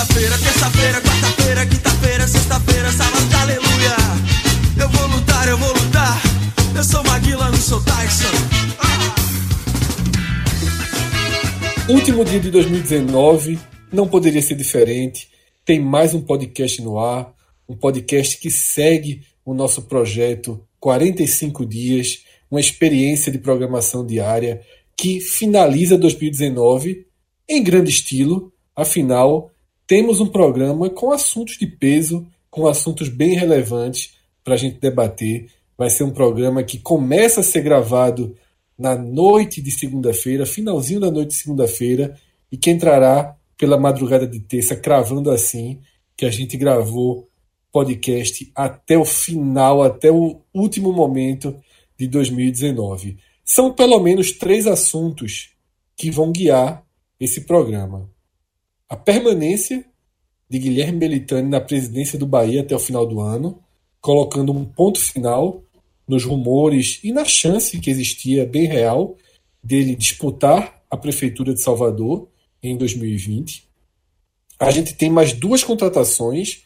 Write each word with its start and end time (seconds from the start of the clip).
segunda-feira, 0.00 0.38
terça-feira, 0.38 1.00
quarta-feira, 1.00 1.66
quinta-feira, 1.66 2.26
sexta-feira, 2.26 2.90
sábado, 2.92 3.36
aleluia. 3.42 3.96
Eu 4.80 4.88
vou 4.88 5.06
lutar, 5.08 5.46
eu 5.48 5.58
vou 5.58 5.68
lutar. 5.72 6.22
Eu 6.74 6.84
sou 6.84 7.04
Maguila, 7.04 7.50
não 7.50 7.58
sou 7.58 7.82
Tyson. 7.82 8.28
Ah. 8.78 9.14
Último 11.90 12.24
dia 12.24 12.40
de 12.40 12.50
2019, 12.50 13.58
não 13.92 14.08
poderia 14.08 14.40
ser 14.40 14.54
diferente. 14.54 15.28
Tem 15.66 15.78
mais 15.78 16.14
um 16.14 16.22
podcast 16.22 16.80
no 16.80 16.98
ar, 16.98 17.34
um 17.68 17.76
podcast 17.76 18.38
que 18.38 18.50
segue 18.50 19.22
o 19.44 19.52
nosso 19.52 19.82
projeto 19.82 20.64
45 20.78 21.66
dias, 21.66 22.24
uma 22.50 22.60
experiência 22.60 23.30
de 23.30 23.38
programação 23.38 24.06
diária 24.06 24.62
que 24.96 25.20
finaliza 25.20 25.98
2019 25.98 27.06
em 27.48 27.62
grande 27.62 27.90
estilo. 27.90 28.50
Afinal, 28.74 29.50
temos 29.90 30.20
um 30.20 30.26
programa 30.28 30.88
com 30.88 31.10
assuntos 31.10 31.58
de 31.58 31.66
peso, 31.66 32.24
com 32.48 32.68
assuntos 32.68 33.08
bem 33.08 33.34
relevantes 33.34 34.14
para 34.44 34.54
a 34.54 34.56
gente 34.56 34.78
debater. 34.78 35.50
Vai 35.76 35.90
ser 35.90 36.04
um 36.04 36.12
programa 36.12 36.62
que 36.62 36.78
começa 36.78 37.40
a 37.40 37.42
ser 37.42 37.60
gravado 37.62 38.36
na 38.78 38.94
noite 38.94 39.60
de 39.60 39.72
segunda-feira, 39.72 40.46
finalzinho 40.46 41.00
da 41.00 41.10
noite 41.10 41.30
de 41.30 41.34
segunda-feira, 41.34 42.16
e 42.52 42.56
que 42.56 42.70
entrará 42.70 43.36
pela 43.58 43.76
madrugada 43.76 44.28
de 44.28 44.38
terça, 44.38 44.76
cravando 44.76 45.28
assim 45.28 45.80
que 46.16 46.24
a 46.24 46.30
gente 46.30 46.56
gravou 46.56 47.28
podcast 47.72 48.48
até 48.54 48.96
o 48.96 49.04
final, 49.04 49.82
até 49.82 50.08
o 50.08 50.40
último 50.54 50.92
momento 50.92 51.52
de 51.98 52.06
2019. 52.06 53.18
São 53.44 53.72
pelo 53.72 53.98
menos 53.98 54.30
três 54.30 54.68
assuntos 54.68 55.50
que 55.96 56.12
vão 56.12 56.30
guiar 56.30 56.86
esse 57.18 57.40
programa. 57.40 58.08
A 58.90 58.96
permanência 58.96 59.84
de 60.48 60.58
Guilherme 60.58 60.98
Belitani 60.98 61.48
na 61.48 61.60
presidência 61.60 62.18
do 62.18 62.26
Bahia 62.26 62.62
até 62.62 62.74
o 62.74 62.80
final 62.80 63.06
do 63.06 63.20
ano, 63.20 63.62
colocando 64.00 64.50
um 64.50 64.64
ponto 64.64 64.98
final 64.98 65.62
nos 66.08 66.24
rumores 66.24 66.98
e 67.04 67.12
na 67.12 67.24
chance 67.24 67.78
que 67.78 67.88
existia 67.88 68.44
bem 68.44 68.66
real 68.66 69.16
dele 69.62 69.94
disputar 69.94 70.82
a 70.90 70.96
prefeitura 70.96 71.54
de 71.54 71.62
Salvador 71.62 72.28
em 72.60 72.76
2020. 72.76 73.68
A 74.58 74.72
gente 74.72 74.94
tem 74.94 75.08
mais 75.08 75.32
duas 75.32 75.62
contratações 75.62 76.64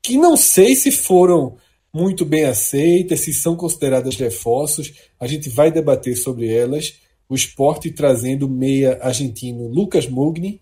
que 0.00 0.16
não 0.16 0.36
sei 0.36 0.76
se 0.76 0.92
foram 0.92 1.56
muito 1.92 2.24
bem 2.24 2.44
aceitas, 2.44 3.18
se 3.18 3.34
são 3.34 3.56
consideradas 3.56 4.14
reforços. 4.14 4.92
A 5.18 5.26
gente 5.26 5.48
vai 5.48 5.72
debater 5.72 6.16
sobre 6.16 6.54
elas. 6.54 7.00
O 7.28 7.34
esporte 7.34 7.90
trazendo 7.90 8.48
meia 8.48 8.96
argentino 9.02 9.66
Lucas 9.66 10.06
Mugni, 10.06 10.60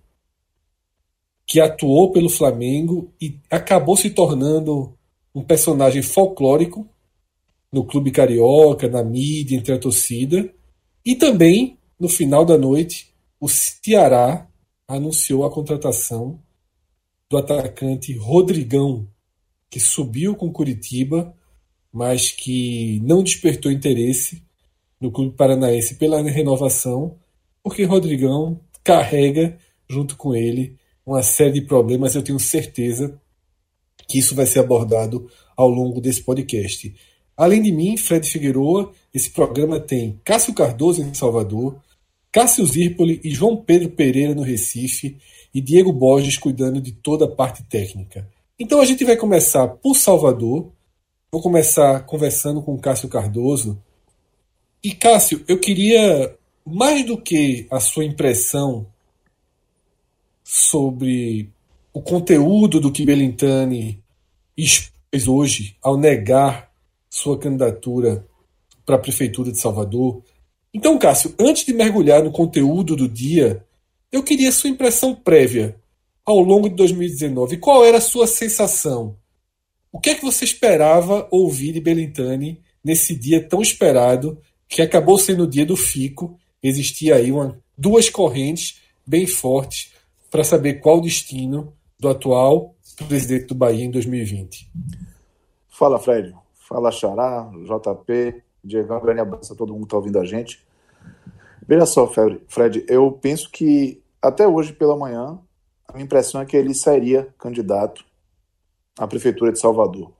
que 1.46 1.60
atuou 1.60 2.10
pelo 2.10 2.28
Flamengo 2.28 3.12
e 3.20 3.38
acabou 3.48 3.96
se 3.96 4.10
tornando 4.10 4.96
um 5.32 5.42
personagem 5.42 6.02
folclórico 6.02 6.88
no 7.72 7.84
clube 7.84 8.10
carioca, 8.10 8.88
na 8.88 9.04
mídia, 9.04 9.56
entre 9.56 9.72
a 9.72 9.78
torcida. 9.78 10.52
E 11.04 11.14
também, 11.14 11.78
no 12.00 12.08
final 12.08 12.44
da 12.44 12.58
noite, 12.58 13.14
o 13.38 13.48
Ceará 13.48 14.48
anunciou 14.88 15.44
a 15.44 15.50
contratação 15.50 16.40
do 17.30 17.36
atacante 17.36 18.12
Rodrigão, 18.16 19.06
que 19.70 19.78
subiu 19.78 20.34
com 20.34 20.52
Curitiba, 20.52 21.34
mas 21.92 22.30
que 22.30 23.00
não 23.04 23.22
despertou 23.22 23.70
interesse 23.70 24.42
no 25.00 25.10
clube 25.12 25.36
paranaense 25.36 25.96
pela 25.96 26.22
renovação, 26.22 27.18
porque 27.62 27.84
Rodrigão 27.84 28.60
carrega 28.82 29.58
junto 29.88 30.16
com 30.16 30.34
ele 30.34 30.76
uma 31.06 31.22
série 31.22 31.52
de 31.52 31.60
problemas. 31.62 32.14
Eu 32.14 32.22
tenho 32.22 32.38
certeza 32.40 33.18
que 34.08 34.18
isso 34.18 34.34
vai 34.34 34.44
ser 34.44 34.58
abordado 34.58 35.30
ao 35.56 35.68
longo 35.68 36.00
desse 36.00 36.22
podcast. 36.22 36.94
Além 37.36 37.62
de 37.62 37.70
mim, 37.70 37.96
Fred 37.96 38.28
Figueroa, 38.28 38.92
esse 39.14 39.30
programa 39.30 39.78
tem 39.78 40.20
Cássio 40.24 40.52
Cardoso 40.54 41.02
em 41.02 41.14
Salvador, 41.14 41.80
Cássio 42.32 42.66
Zirpoli 42.66 43.20
e 43.22 43.30
João 43.30 43.56
Pedro 43.56 43.90
Pereira 43.90 44.34
no 44.34 44.42
Recife 44.42 45.16
e 45.54 45.60
Diego 45.60 45.92
Borges 45.92 46.36
cuidando 46.36 46.80
de 46.80 46.92
toda 46.92 47.26
a 47.26 47.30
parte 47.30 47.62
técnica. 47.64 48.28
Então 48.58 48.80
a 48.80 48.84
gente 48.84 49.04
vai 49.04 49.16
começar 49.16 49.68
por 49.68 49.94
Salvador. 49.94 50.72
Vou 51.30 51.42
começar 51.42 52.00
conversando 52.06 52.62
com 52.62 52.78
Cássio 52.78 53.08
Cardoso. 53.08 53.82
E 54.82 54.92
Cássio, 54.92 55.44
eu 55.46 55.58
queria, 55.58 56.34
mais 56.64 57.04
do 57.04 57.20
que 57.20 57.66
a 57.70 57.80
sua 57.80 58.04
impressão 58.04 58.86
sobre 60.48 61.50
o 61.92 62.00
conteúdo 62.00 62.78
do 62.78 62.92
que 62.92 63.04
Belintani 63.04 64.00
expôs 64.56 65.26
hoje 65.26 65.76
ao 65.82 65.96
negar 65.96 66.70
sua 67.10 67.36
candidatura 67.36 68.24
para 68.84 68.94
a 68.94 68.98
Prefeitura 68.98 69.50
de 69.50 69.58
Salvador. 69.58 70.22
Então, 70.72 70.96
Cássio, 70.98 71.34
antes 71.36 71.64
de 71.64 71.74
mergulhar 71.74 72.22
no 72.22 72.30
conteúdo 72.30 72.94
do 72.94 73.08
dia, 73.08 73.64
eu 74.12 74.22
queria 74.22 74.52
sua 74.52 74.70
impressão 74.70 75.16
prévia 75.16 75.74
ao 76.24 76.38
longo 76.38 76.68
de 76.68 76.76
2019? 76.76 77.56
Qual 77.56 77.84
era 77.84 77.98
a 77.98 78.00
sua 78.00 78.28
sensação? 78.28 79.16
O 79.90 79.98
que 79.98 80.10
é 80.10 80.14
que 80.14 80.24
você 80.24 80.44
esperava 80.44 81.26
ouvir 81.28 81.72
de 81.72 81.80
Belintani 81.80 82.60
nesse 82.84 83.16
dia 83.16 83.42
tão 83.42 83.60
esperado, 83.60 84.40
que 84.68 84.80
acabou 84.80 85.18
sendo 85.18 85.42
o 85.42 85.50
dia 85.50 85.66
do 85.66 85.76
FICO? 85.76 86.38
Existia 86.62 87.16
aí 87.16 87.32
uma, 87.32 87.60
duas 87.76 88.08
correntes 88.08 88.80
bem 89.04 89.26
fortes 89.26 89.95
para 90.30 90.44
saber 90.44 90.74
qual 90.74 90.98
o 90.98 91.00
destino 91.00 91.72
do 91.98 92.08
atual 92.08 92.74
presidente 93.04 93.46
do 93.46 93.54
Bahia 93.54 93.84
em 93.84 93.90
2020. 93.90 94.70
Fala, 95.68 95.98
Fred. 95.98 96.34
Fala, 96.54 96.90
Xará, 96.90 97.50
JP, 97.52 98.42
Diego, 98.64 98.94
um 98.94 99.00
grande 99.00 99.20
abraço 99.20 99.52
a 99.52 99.56
todo 99.56 99.72
mundo 99.72 99.82
que 99.82 99.86
está 99.86 99.96
ouvindo 99.96 100.18
a 100.18 100.24
gente. 100.24 100.64
Veja 101.66 101.86
só, 101.86 102.06
Fred, 102.06 102.84
eu 102.88 103.12
penso 103.12 103.50
que 103.50 104.02
até 104.22 104.46
hoje 104.46 104.72
pela 104.72 104.96
manhã 104.96 105.38
a 105.86 105.92
minha 105.92 106.04
impressão 106.04 106.40
é 106.40 106.46
que 106.46 106.56
ele 106.56 106.74
sairia 106.74 107.28
candidato 107.38 108.04
à 108.98 109.06
prefeitura 109.06 109.52
de 109.52 109.60
Salvador. 109.60 110.12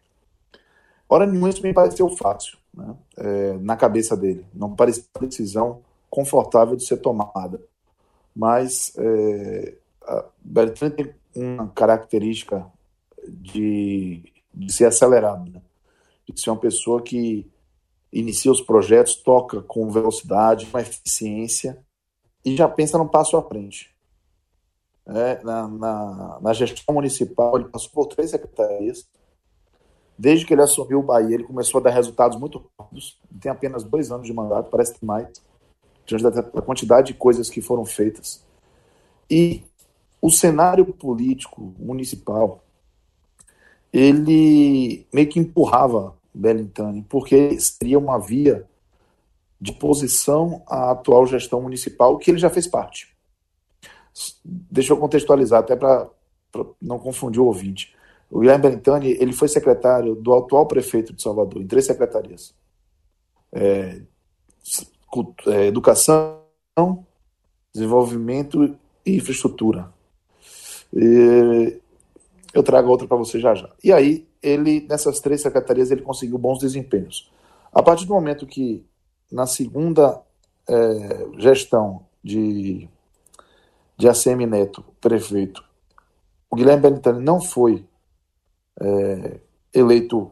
Hora 1.09 1.27
nenhuma 1.27 1.49
isso 1.49 1.63
me 1.63 1.73
pareceu 1.73 2.09
fácil, 2.17 2.59
né? 2.75 2.95
é, 3.17 3.53
na 3.59 3.77
cabeça 3.77 4.17
dele. 4.17 4.45
Não 4.53 4.75
parecia 4.75 5.05
uma 5.19 5.29
decisão 5.29 5.81
confortável 6.11 6.77
de 6.77 6.85
ser 6.85 6.99
tomada. 6.99 7.61
Mas 8.35 8.93
é, 8.99 9.75
Bertrand 10.43 10.91
tem 10.91 11.15
uma 11.35 11.69
característica 11.69 12.67
de, 13.29 14.33
de 14.55 14.73
ser 14.73 14.87
acelerado, 14.87 15.51
né? 15.51 15.61
de 16.29 16.41
ser 16.41 16.51
uma 16.51 16.59
pessoa 16.59 17.03
que 17.03 17.51
inicia 18.13 18.51
os 18.51 18.61
projetos, 18.61 19.17
toca 19.17 19.61
com 19.63 19.91
velocidade, 19.91 20.67
com 20.67 20.79
eficiência 20.79 21.79
e 22.45 22.57
já 22.57 22.69
pensa 22.69 22.99
no 22.99 23.09
passo 23.09 23.37
à 23.37 23.43
frente 23.43 23.97
é, 25.07 25.43
na, 25.45 25.69
na, 25.69 26.39
na, 26.41 26.53
gestão 26.53 26.95
municipal, 26.95 27.57
ele 27.57 27.69
passou 27.69 27.91
por 27.91 28.07
três 28.07 28.31
secretarias. 28.31 29.07
Desde 30.19 30.45
que 30.45 30.55
ele 30.55 30.63
assumiu 30.63 30.99
o 30.99 31.03
Bahia, 31.03 31.35
ele 31.35 31.45
começou 31.45 31.79
a 31.79 31.85
dar 31.85 31.91
resultados 31.91 32.39
muito 32.39 32.65
rápidos. 32.79 33.19
Tem 33.41 33.53
apenas 33.53 33.85
dois 33.85 34.11
anos 34.11 34.27
de 34.27 34.33
mandato, 34.33 34.71
parece 34.71 34.95
que 34.95 35.05
mais, 35.05 35.29
diante 36.05 36.25
da 36.25 36.43
quantidade 36.43 37.09
de 37.09 37.15
coisas 37.15 37.49
que 37.49 37.61
foram 37.61 37.85
feitas. 37.85 38.45
E 39.31 39.63
o 40.21 40.31
cenário 40.31 40.87
político 40.87 41.75
municipal, 41.79 42.65
ele 43.93 45.07
meio 45.13 45.29
que 45.29 45.39
empurrava 45.39 46.15
Belintani, 46.35 47.05
porque 47.09 47.59
seria 47.59 47.99
uma 47.99 48.19
via 48.19 48.67
de 49.61 49.73
posição 49.73 50.63
à 50.67 50.91
atual 50.91 51.27
gestão 51.27 51.63
municipal, 51.63 52.19
que 52.19 52.31
ele 52.31 52.39
já 52.39 52.51
fez 52.51 52.67
parte. 52.67 53.15
Deixa 54.45 54.93
eu 54.93 54.99
contextualizar, 54.99 55.61
até 55.61 55.75
para 55.75 56.09
não 56.81 56.99
confundir 56.99 57.41
o 57.41 57.47
ouvinte. 57.47 57.95
O 58.31 58.41
Guilherme 58.41 58.71
Bentani 58.71 59.11
ele 59.13 59.33
foi 59.33 59.49
secretário 59.49 60.15
do 60.15 60.35
atual 60.35 60.67
prefeito 60.67 61.13
de 61.13 61.23
Salvador, 61.23 61.63
em 61.63 61.67
três 61.67 61.87
secretarias. 61.87 62.55
É, 63.53 64.01
é, 65.47 65.67
educação, 65.67 66.43
desenvolvimento 67.73 68.77
e 69.05 69.17
infraestrutura. 69.17 69.93
E 70.97 71.81
eu 72.55 72.63
trago 72.63 72.89
outra 72.89 73.07
para 73.07 73.17
você 73.17 73.39
já 73.39 73.55
já. 73.55 73.71
E 73.85 73.93
aí, 73.93 74.27
ele, 74.43 74.87
nessas 74.89 75.21
três 75.21 75.43
secretarias, 75.43 75.91
ele 75.91 76.03
conseguiu 76.03 76.39
bons 76.39 76.59
desempenhos. 76.59 77.31
A 77.73 77.83
partir 77.83 78.07
do 78.07 78.15
momento 78.15 78.47
que, 78.47 78.85
na 79.31 79.47
segunda 79.47 80.21
é, 80.69 81.27
gestão 81.39 82.01
de 82.25 82.89
de 83.97 84.09
ACM 84.09 84.47
Neto, 84.47 84.85
prefeito, 85.01 85.65
o 86.51 86.57
Guilherme 86.57 86.83
Belintani 86.83 87.25
não 87.25 87.41
foi 87.41 87.87
é, 88.79 89.41
eleito 89.73 90.31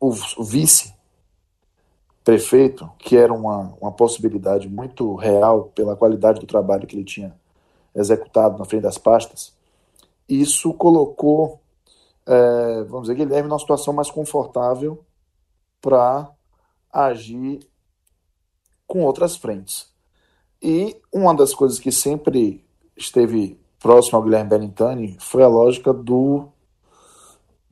o 0.00 0.10
vice-prefeito, 0.42 2.90
que 2.98 3.14
era 3.16 3.32
uma, 3.32 3.74
uma 3.80 3.92
possibilidade 3.92 4.68
muito 4.68 5.14
real 5.14 5.70
pela 5.74 5.96
qualidade 5.96 6.40
do 6.40 6.46
trabalho 6.46 6.86
que 6.86 6.96
ele 6.96 7.04
tinha 7.04 7.34
executado 7.94 8.58
na 8.58 8.64
frente 8.64 8.82
das 8.82 8.98
pastas, 8.98 9.54
isso 10.28 10.72
colocou, 10.74 11.60
é, 12.26 12.84
vamos 12.84 13.08
dizer, 13.08 13.14
Guilherme 13.16 13.48
numa 13.48 13.58
situação 13.58 13.92
mais 13.92 14.10
confortável 14.10 15.04
para 15.80 16.30
agir 16.92 17.60
com 18.86 19.02
outras 19.02 19.36
frentes. 19.36 19.92
E 20.62 20.96
uma 21.12 21.34
das 21.34 21.54
coisas 21.54 21.78
que 21.78 21.92
sempre 21.92 22.64
esteve 22.96 23.60
próximo 23.78 24.16
ao 24.16 24.24
Guilherme 24.24 24.48
Bellintani 24.48 25.16
foi 25.20 25.42
a 25.42 25.48
lógica 25.48 25.92
do 25.92 26.48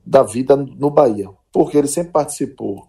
da 0.05 0.21
vida 0.21 0.55
no 0.55 0.89
Bahia, 0.89 1.29
porque 1.51 1.77
ele 1.77 1.87
sempre 1.87 2.11
participou 2.11 2.87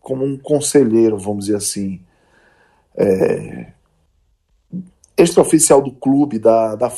como 0.00 0.24
um 0.24 0.38
conselheiro, 0.38 1.18
vamos 1.18 1.46
dizer 1.46 1.56
assim, 1.56 2.00
é, 2.94 3.72
extraoficial 5.16 5.80
do 5.80 5.92
clube, 5.92 6.38
da, 6.38 6.74
da, 6.74 6.90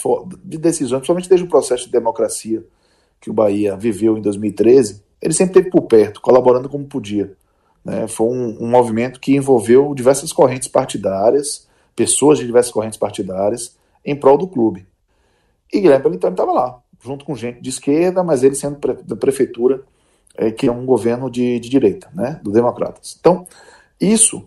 de 0.44 0.58
decisões, 0.58 1.00
principalmente 1.00 1.28
desde 1.28 1.46
o 1.46 1.50
processo 1.50 1.87
de 1.87 1.93
democracia 1.93 2.64
que 3.20 3.31
o 3.31 3.34
Bahia 3.34 3.76
viveu 3.76 4.16
em 4.16 4.22
2013, 4.22 5.02
ele 5.20 5.32
sempre 5.32 5.58
esteve 5.58 5.70
por 5.70 5.87
perto, 5.87 6.20
colaborando 6.20 6.69
como 6.69 6.84
podia. 6.84 7.34
Né? 7.84 8.06
Foi 8.06 8.26
um, 8.26 8.64
um 8.64 8.69
movimento 8.69 9.19
que 9.19 9.34
envolveu 9.34 9.94
diversas 9.94 10.32
correntes 10.32 10.69
partidárias, 10.69 11.66
pessoas 11.96 12.38
de 12.38 12.46
diversas 12.46 12.72
correntes 12.72 12.99
partidárias, 12.99 13.76
em 14.05 14.14
prol 14.14 14.37
do 14.37 14.46
clube. 14.46 14.87
E 15.72 15.81
Guilherme 15.81 16.05
Belintani 16.05 16.34
estava 16.34 16.52
lá, 16.52 16.78
junto 17.02 17.25
com 17.25 17.34
gente 17.34 17.61
de 17.61 17.70
esquerda, 17.70 18.22
mas 18.22 18.43
ele 18.43 18.55
sendo 18.55 18.76
pre 18.76 18.94
da 18.94 19.16
prefeitura, 19.16 19.82
é, 20.37 20.50
que 20.50 20.66
é 20.66 20.72
um 20.72 20.84
governo 20.84 21.31
de, 21.31 21.58
de 21.58 21.69
direita, 21.69 22.11
né, 22.12 22.40
do 22.43 22.50
Democratas. 22.50 23.16
Então, 23.19 23.46
isso 24.00 24.44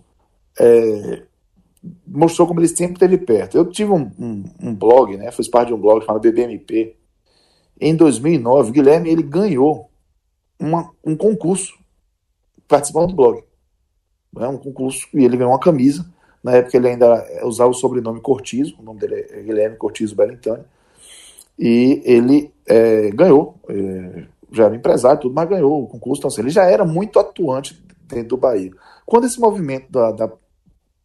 é, 0.59 1.23
mostrou 2.05 2.47
como 2.47 2.59
ele 2.59 2.67
sempre 2.67 2.93
esteve 2.93 3.17
perto. 3.17 3.57
Eu 3.57 3.65
tive 3.65 3.91
um, 3.91 4.11
um, 4.19 4.43
um, 4.61 4.75
blog, 4.75 5.15
né, 5.17 5.31
fiz 5.31 5.47
parte 5.47 5.69
de 5.69 5.73
um 5.73 5.79
blog 5.79 6.03
chamado 6.03 6.21
BBMP. 6.21 6.95
Em 7.79 7.95
2009, 7.95 8.71
Guilherme 8.71 9.09
ele 9.09 9.23
ganhou 9.23 9.89
uma, 10.59 10.91
um 11.03 11.15
concurso 11.15 11.77
participando 12.67 13.09
do 13.09 13.15
blog. 13.15 13.43
Né, 14.33 14.47
um 14.47 14.57
concurso, 14.57 15.07
e 15.13 15.23
ele 15.23 15.37
ganhou 15.37 15.51
uma 15.51 15.59
camisa. 15.59 16.05
Na 16.43 16.53
época 16.53 16.77
ele 16.77 16.89
ainda 16.89 17.25
usava 17.43 17.71
o 17.71 17.73
sobrenome 17.73 18.21
Cortizo, 18.21 18.75
o 18.79 18.83
nome 18.83 18.99
dele 18.99 19.27
é 19.29 19.41
Guilherme 19.41 19.77
Cortizo 19.77 20.15
Bellintani. 20.15 20.63
E 21.57 22.01
ele 22.05 22.51
é, 22.65 23.09
ganhou, 23.09 23.55
é, 23.67 24.25
já 24.51 24.65
era 24.65 24.75
empresário, 24.75 25.19
tudo, 25.19 25.33
mas 25.33 25.49
ganhou 25.49 25.83
o 25.83 25.87
concurso. 25.87 26.19
Então, 26.19 26.27
assim, 26.27 26.41
ele 26.41 26.49
já 26.49 26.65
era 26.65 26.85
muito 26.85 27.19
atuante 27.19 27.81
dentro 28.07 28.29
do 28.29 28.37
Bahia. 28.37 28.71
Quando 29.05 29.25
esse 29.25 29.39
movimento 29.39 29.91
da, 29.91 30.11
da 30.11 30.31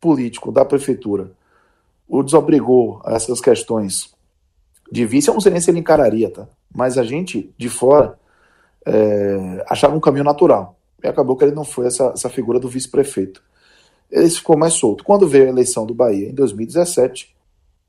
político 0.02 0.50
da 0.50 0.64
prefeitura 0.64 1.30
o 2.08 2.22
desobrigou 2.22 3.00
a 3.06 3.14
essas 3.14 3.40
questões 3.40 4.12
de 4.90 5.06
vice, 5.06 5.28
eu 5.28 5.34
não 5.34 5.40
sei 5.40 5.52
nem 5.52 5.60
se 5.62 5.70
ele 5.70 5.78
encararia, 5.78 6.28
tá? 6.28 6.46
Mas 6.74 6.98
a 6.98 7.04
gente, 7.04 7.50
de 7.56 7.70
fora, 7.70 8.18
é, 8.84 9.64
achava 9.66 9.96
um 9.96 10.00
caminho 10.00 10.24
natural. 10.24 10.76
E 11.02 11.08
acabou 11.08 11.36
que 11.36 11.44
ele 11.44 11.54
não 11.54 11.64
foi 11.64 11.86
essa, 11.86 12.12
essa 12.14 12.28
figura 12.28 12.60
do 12.60 12.68
vice-prefeito. 12.68 13.42
Ele 14.10 14.28
ficou 14.28 14.58
mais 14.58 14.74
solto. 14.74 15.04
Quando 15.04 15.26
veio 15.26 15.46
a 15.46 15.48
eleição 15.48 15.86
do 15.86 15.94
Bahia, 15.94 16.28
em 16.28 16.34
2017, 16.34 17.34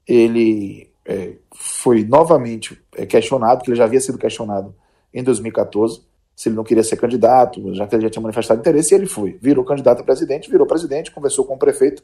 ele 0.08 0.90
é, 1.06 1.34
foi 1.54 2.06
novamente 2.06 2.82
é, 2.96 3.06
questionado, 3.06 3.64
que 3.64 3.70
ele 3.70 3.78
já 3.78 3.84
havia 3.84 4.00
sido 4.00 4.18
questionado 4.18 4.74
em 5.14 5.22
2014, 5.22 6.02
se 6.36 6.50
ele 6.50 6.56
não 6.56 6.64
queria 6.64 6.84
ser 6.84 6.98
candidato, 6.98 7.74
já 7.74 7.88
que 7.88 7.96
ele 7.96 8.04
já 8.04 8.10
tinha 8.10 8.22
manifestado 8.22 8.60
interesse, 8.60 8.94
e 8.94 8.98
ele 8.98 9.06
foi. 9.06 9.38
Virou 9.42 9.64
candidato 9.64 10.02
a 10.02 10.04
presidente, 10.04 10.50
virou 10.50 10.66
presidente, 10.66 11.12
conversou 11.12 11.46
com 11.46 11.56
o 11.56 11.60
prefeito 11.60 12.04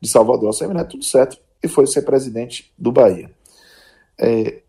de 0.00 0.08
Salvador, 0.08 0.52
Semineto, 0.54 0.90
tudo 0.90 1.04
certo, 1.04 1.38
e 1.62 1.68
foi 1.68 1.86
ser 1.86 2.02
presidente 2.02 2.72
do 2.78 2.92
Bahia. 2.92 3.30
É, 4.18 4.60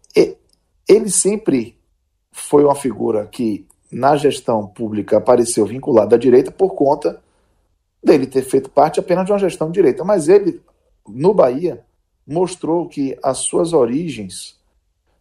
ele 0.89 1.09
sempre 1.11 1.77
foi 2.31 2.63
uma 2.63 2.73
figura 2.73 3.27
que, 3.27 3.67
na 3.91 4.15
gestão 4.15 4.65
pública, 4.65 5.17
apareceu 5.17 5.65
vinculado 5.67 6.15
à 6.15 6.17
direita 6.17 6.51
por 6.51 6.73
conta 6.73 7.21
dele 8.03 8.25
ter 8.25 8.41
feito 8.41 8.71
parte 8.71 8.99
apenas 8.99 9.25
de 9.25 9.31
uma 9.31 9.37
gestão 9.37 9.67
de 9.67 9.73
direita. 9.73 10.03
Mas 10.03 10.27
ele, 10.27 10.59
no 11.07 11.31
Bahia, 11.31 11.85
mostrou 12.25 12.87
que 12.87 13.15
as 13.21 13.39
suas 13.39 13.71
origens 13.71 14.58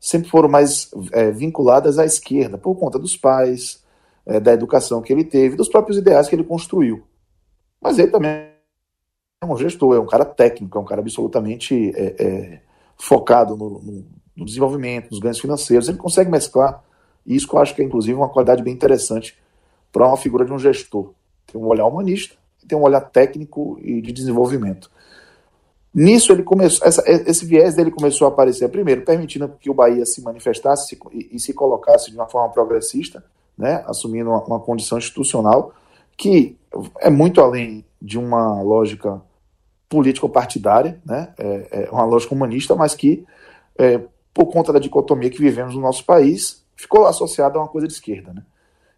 sempre 0.00 0.28
foram 0.28 0.48
mais 0.48 0.90
é, 1.12 1.30
vinculadas 1.30 1.98
à 1.98 2.04
esquerda, 2.04 2.56
por 2.56 2.76
conta 2.76 2.98
dos 2.98 3.16
pais, 3.16 3.82
é, 4.24 4.38
da 4.38 4.52
educação 4.52 5.02
que 5.02 5.12
ele 5.12 5.24
teve, 5.24 5.56
dos 5.56 5.68
próprios 5.68 5.98
ideais 5.98 6.28
que 6.28 6.34
ele 6.34 6.44
construiu. 6.44 7.02
Mas 7.80 7.98
ele 7.98 8.10
também 8.10 8.30
é 9.40 9.46
um 9.46 9.56
gestor, 9.56 9.96
é 9.96 10.00
um 10.00 10.06
cara 10.06 10.24
técnico, 10.24 10.76
é 10.76 10.80
um 10.80 10.84
cara 10.84 11.00
absolutamente 11.00 11.92
é, 11.94 12.14
é, 12.18 12.60
focado 12.96 13.56
no, 13.56 14.04
no, 14.36 14.44
desenvolvimento, 14.44 15.10
nos 15.10 15.20
ganhos 15.20 15.38
financeiros. 15.38 15.88
Ele 15.88 15.98
consegue 15.98 16.30
mesclar 16.30 16.82
isso 17.26 17.48
que 17.48 17.54
eu 17.54 17.58
acho 17.60 17.74
que 17.74 17.82
é, 17.82 17.84
inclusive, 17.84 18.14
uma 18.14 18.28
qualidade 18.28 18.62
bem 18.62 18.74
interessante 18.74 19.36
para 19.92 20.06
uma 20.06 20.16
figura 20.16 20.44
de 20.44 20.52
um 20.52 20.58
gestor. 20.58 21.12
Tem 21.46 21.60
um 21.60 21.66
olhar 21.66 21.86
humanista 21.86 22.34
e 22.62 22.66
tem 22.66 22.76
um 22.76 22.82
olhar 22.82 23.00
técnico 23.00 23.78
e 23.80 24.02
de 24.02 24.12
desenvolvimento. 24.12 24.90
Nisso 25.94 26.32
ele 26.32 26.42
começou, 26.42 26.86
essa, 26.86 27.02
esse 27.06 27.44
viés 27.44 27.74
dele 27.74 27.90
começou 27.90 28.26
a 28.26 28.28
aparecer 28.28 28.68
primeiro, 28.68 29.04
permitindo 29.04 29.48
que 29.60 29.70
o 29.70 29.74
Bahia 29.74 30.04
se 30.04 30.20
manifestasse 30.22 30.98
e, 31.12 31.30
e 31.32 31.40
se 31.40 31.52
colocasse 31.54 32.10
de 32.10 32.16
uma 32.16 32.28
forma 32.28 32.52
progressista, 32.52 33.24
né, 33.56 33.82
assumindo 33.86 34.30
uma, 34.30 34.44
uma, 34.44 34.60
condição 34.60 34.98
institucional 34.98 35.72
que 36.16 36.56
é 37.00 37.08
muito 37.08 37.40
além 37.40 37.84
de 38.00 38.18
uma 38.18 38.60
lógica 38.62 39.20
político-partidária, 39.88 41.00
né, 41.04 41.32
é, 41.38 41.68
é, 41.70 41.90
uma 41.90 42.04
lógica 42.04 42.34
humanista, 42.34 42.74
mas 42.76 42.94
que 42.94 43.24
é, 43.78 44.00
por 44.34 44.46
conta 44.46 44.72
da 44.72 44.78
dicotomia 44.78 45.30
que 45.30 45.40
vivemos 45.40 45.74
no 45.74 45.80
nosso 45.80 46.04
país 46.04 46.64
ficou 46.76 47.06
associada 47.06 47.58
a 47.58 47.62
uma 47.62 47.68
coisa 47.68 47.86
de 47.86 47.94
esquerda, 47.94 48.32
né. 48.32 48.42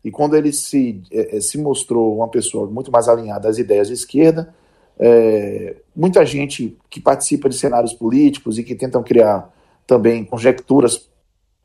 E 0.04 0.10
quando 0.10 0.34
ele 0.34 0.52
se, 0.52 1.02
é, 1.12 1.36
é, 1.36 1.40
se 1.40 1.58
mostrou 1.58 2.16
uma 2.16 2.28
pessoa 2.28 2.68
muito 2.68 2.90
mais 2.90 3.08
alinhada 3.08 3.48
às 3.48 3.58
ideias 3.58 3.88
de 3.88 3.94
esquerda, 3.94 4.54
é, 5.02 5.76
muita 5.96 6.26
gente 6.26 6.76
que 6.90 7.00
participa 7.00 7.48
de 7.48 7.56
cenários 7.56 7.94
políticos 7.94 8.58
e 8.58 8.62
que 8.62 8.74
tentam 8.74 9.02
criar 9.02 9.50
também 9.86 10.24
conjecturas 10.24 11.08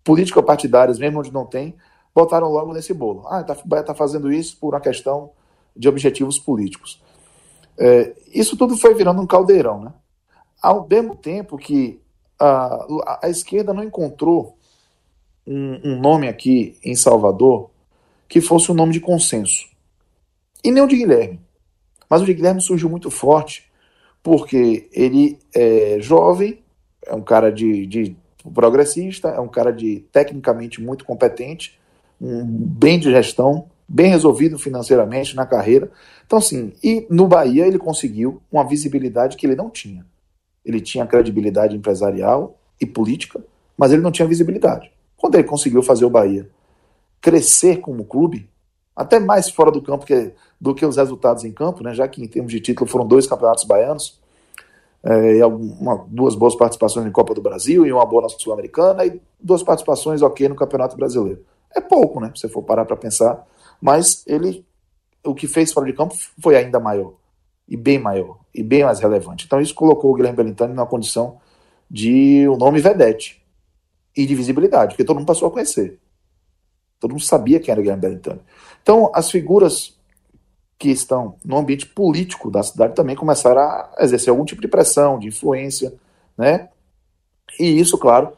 político-partidárias, 0.06 0.98
mesmo 0.98 1.20
onde 1.20 1.34
não 1.34 1.46
tem, 1.46 1.76
botaram 2.14 2.50
logo 2.50 2.72
nesse 2.72 2.94
bolo. 2.94 3.26
Ah, 3.28 3.44
tá, 3.44 3.58
está 3.80 3.94
fazendo 3.94 4.32
isso 4.32 4.58
por 4.58 4.74
uma 4.74 4.80
questão 4.80 5.32
de 5.76 5.90
objetivos 5.90 6.40
políticos. 6.40 7.04
É, 7.78 8.16
isso 8.34 8.56
tudo 8.56 8.78
foi 8.78 8.94
virando 8.94 9.22
um 9.22 9.28
caldeirão, 9.28 9.84
né? 9.84 9.94
Ao 10.62 10.88
mesmo 10.88 11.14
tempo 11.14 11.58
que 11.58 12.00
a, 12.40 13.20
a 13.24 13.30
esquerda 13.30 13.74
não 13.74 13.84
encontrou 13.84 14.58
um, 15.46 15.92
um, 15.92 16.00
nome 16.00 16.30
aqui 16.30 16.78
em 16.84 16.96
Salvador 16.96 17.70
que 18.30 18.40
fosse 18.40 18.72
um 18.72 18.76
nome 18.76 18.94
de 18.94 19.02
consenso. 19.02 19.68
E 20.64 20.72
nem 20.72 20.82
o 20.82 20.88
de 20.88 20.96
Guilherme. 20.96 21.45
Mas 22.10 22.22
o 22.22 22.26
Guilherme 22.26 22.62
surgiu 22.62 22.90
muito 22.90 23.10
forte 23.10 23.70
porque 24.22 24.90
ele 24.92 25.38
é 25.54 25.98
jovem, 26.00 26.60
é 27.06 27.14
um 27.14 27.22
cara 27.22 27.52
de, 27.52 27.86
de 27.86 28.16
progressista, 28.54 29.30
é 29.30 29.40
um 29.40 29.48
cara 29.48 29.72
de 29.72 30.06
tecnicamente 30.12 30.82
muito 30.82 31.06
competente, 31.06 31.80
um 32.20 32.44
bem 32.44 32.98
de 33.00 33.12
gestão, 33.12 33.68
bem 33.88 34.08
resolvido 34.08 34.58
financeiramente 34.58 35.36
na 35.36 35.46
carreira. 35.46 35.92
Então, 36.26 36.40
assim, 36.40 36.74
e 36.84 37.06
no 37.10 37.28
Bahia 37.28 37.68
ele 37.68 37.78
conseguiu 37.78 38.42
uma 38.52 38.68
visibilidade 38.68 39.38
que 39.38 39.46
ele 39.46 39.56
não 39.56 39.70
tinha. 39.70 40.06
Ele 40.64 40.82
tinha 40.82 41.06
credibilidade 41.06 41.76
empresarial 41.76 42.58
e 42.82 42.86
política, 42.86 43.44
mas 43.78 43.92
ele 43.92 44.02
não 44.02 44.12
tinha 44.12 44.28
visibilidade. 44.28 44.92
Quando 45.16 45.36
ele 45.36 45.44
conseguiu 45.44 45.84
fazer 45.84 46.06
o 46.06 46.10
Bahia 46.10 46.50
crescer 47.22 47.78
como 47.78 48.06
clube, 48.06 48.50
até 48.96 49.20
mais 49.20 49.50
fora 49.50 49.72
do 49.72 49.82
campo 49.82 50.06
que, 50.06 50.32
do 50.60 50.74
que 50.74 50.86
os 50.86 50.96
resultados 50.96 51.44
em 51.44 51.52
campo, 51.52 51.84
né, 51.84 51.94
já 51.94 52.08
que 52.08 52.24
em 52.24 52.28
termos 52.28 52.52
de 52.52 52.60
título 52.62 52.90
foram 52.90 53.06
dois 53.06 53.28
campeonatos 53.28 53.66
baianos, 53.66 54.20
é, 55.04 55.46
uma, 55.46 56.04
duas 56.08 56.34
boas 56.34 56.56
participações 56.56 57.06
em 57.06 57.12
Copa 57.12 57.34
do 57.34 57.42
Brasil 57.42 57.86
e 57.86 57.92
uma 57.92 58.06
boa 58.06 58.24
na 58.24 58.30
Sul-Americana 58.30 59.06
e 59.06 59.22
duas 59.40 59.62
participações 59.62 60.22
ok 60.22 60.48
no 60.50 60.56
Campeonato 60.56 60.96
Brasileiro. 60.96 61.46
É 61.76 61.82
pouco, 61.82 62.20
né, 62.20 62.32
se 62.34 62.42
você 62.42 62.50
for 62.50 62.64
parar 62.64 62.86
para 62.86 62.96
pensar, 62.96 63.46
mas 63.82 64.24
ele, 64.26 64.66
o 65.24 65.36
que 65.36 65.48
fez 65.48 65.74
fora 65.74 65.86
de 65.86 65.94
campo 65.94 66.16
foi 66.42 66.56
ainda 66.56 66.80
maior, 66.80 67.14
e 67.68 67.76
bem 67.76 68.00
maior, 68.00 68.40
e 68.54 68.64
bem 68.64 68.84
mais 68.84 69.00
relevante. 69.00 69.46
Então 69.46 69.60
isso 69.60 69.76
colocou 69.76 70.12
o 70.12 70.16
Guilherme 70.16 70.38
Bellintani 70.38 70.74
na 70.74 70.86
condição 70.86 71.38
de 71.92 72.48
um 72.50 72.58
nome 72.58 72.80
vedete 72.80 73.44
e 74.16 74.26
de 74.26 74.34
visibilidade, 74.34 74.94
porque 74.94 75.04
todo 75.04 75.18
mundo 75.18 75.28
passou 75.28 75.50
a 75.50 75.52
conhecer. 75.52 76.00
Todo 77.00 77.12
mundo 77.12 77.24
sabia 77.24 77.60
quem 77.60 77.72
era 77.72 77.82
Guilherme 77.82 78.02
Bellintani. 78.02 78.42
Então, 78.82 79.12
as 79.14 79.30
figuras 79.30 79.96
que 80.78 80.90
estão 80.90 81.38
no 81.44 81.58
ambiente 81.58 81.86
político 81.86 82.52
da 82.52 82.62
cidade 82.62 82.96
também 82.96 83.16
começaram 83.16 83.62
a 83.62 83.96
exercer 84.00 84.30
algum 84.30 84.46
tipo 84.46 84.62
de 84.62 84.68
pressão, 84.68 85.18
de 85.18 85.28
influência, 85.28 85.94
né? 86.38 86.70
E 87.60 87.80
isso, 87.80 87.98
claro, 87.98 88.34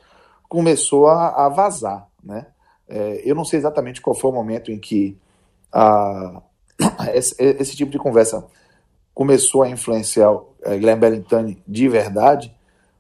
começou 0.48 1.08
a, 1.08 1.46
a 1.46 1.50
vazar, 1.50 2.08
né? 2.24 2.48
É, 2.88 3.22
eu 3.26 3.36
não 3.36 3.44
sei 3.44 3.60
exatamente 3.60 4.02
qual 4.02 4.16
foi 4.16 4.30
o 4.30 4.34
momento 4.34 4.72
em 4.72 4.80
que 4.80 5.18
a, 5.72 6.42
esse, 7.14 7.36
esse, 7.40 7.76
tipo 7.76 7.92
de 7.92 7.98
conversa 7.98 8.46
começou 9.14 9.64
a 9.64 9.70
influenciar 9.70 10.32
é, 10.64 10.78
Guilherme 10.78 11.02
Bellintani 11.02 11.62
de 11.68 11.90
verdade, 11.90 12.56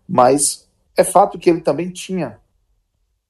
mas 0.08 0.68
é 0.96 1.04
fato 1.04 1.38
que 1.38 1.50
ele 1.50 1.62
também 1.62 1.90
tinha 1.90 2.40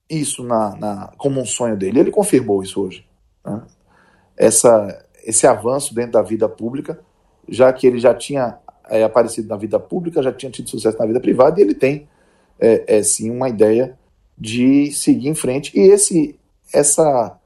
isso 0.09 0.43
na, 0.43 0.75
na, 0.75 1.13
como 1.17 1.41
um 1.41 1.45
sonho 1.45 1.77
dele. 1.77 1.99
Ele 1.99 2.11
confirmou 2.11 2.63
isso 2.63 2.81
hoje. 2.81 3.05
Né? 3.45 3.61
Essa, 4.35 5.05
esse 5.23 5.45
avanço 5.45 5.93
dentro 5.93 6.13
da 6.13 6.21
vida 6.21 6.47
pública, 6.47 6.99
já 7.47 7.71
que 7.73 7.85
ele 7.85 7.99
já 7.99 8.13
tinha 8.13 8.57
é, 8.89 9.03
aparecido 9.03 9.47
na 9.47 9.57
vida 9.57 9.79
pública, 9.79 10.23
já 10.23 10.31
tinha 10.31 10.51
tido 10.51 10.69
sucesso 10.69 10.97
na 10.97 11.05
vida 11.05 11.19
privada, 11.19 11.59
e 11.59 11.63
ele 11.63 11.73
tem, 11.73 12.07
é, 12.59 12.97
é, 12.97 13.03
sim, 13.03 13.29
uma 13.29 13.49
ideia 13.49 13.97
de 14.37 14.91
seguir 14.91 15.27
em 15.27 15.35
frente. 15.35 15.77
E 15.77 15.81
esse, 15.81 16.39
essa, 16.73 17.37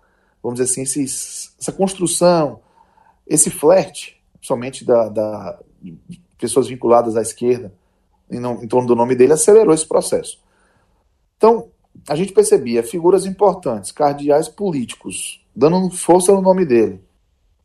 vamos 0.44 0.60
dizer 0.60 0.72
assim, 0.72 0.82
esse, 0.84 1.54
essa 1.60 1.72
construção, 1.72 2.60
esse 3.26 3.50
flerte, 3.50 4.22
somente 4.42 4.84
da, 4.84 5.10
da 5.10 5.60
pessoas 6.38 6.68
vinculadas 6.68 7.16
à 7.16 7.22
esquerda, 7.22 7.72
em, 8.30 8.38
em 8.38 8.68
torno 8.68 8.88
do 8.88 8.96
nome 8.96 9.16
dele, 9.16 9.34
acelerou 9.34 9.74
esse 9.74 9.86
processo. 9.86 10.40
Então, 11.38 11.71
a 12.08 12.16
gente 12.16 12.34
percebia 12.34 12.84
figuras 12.84 13.26
importantes, 13.26 13.92
cardeais 13.92 14.48
políticos, 14.48 15.46
dando 15.56 15.90
força 15.90 16.32
no 16.32 16.42
nome 16.42 16.66
dele. 16.66 17.02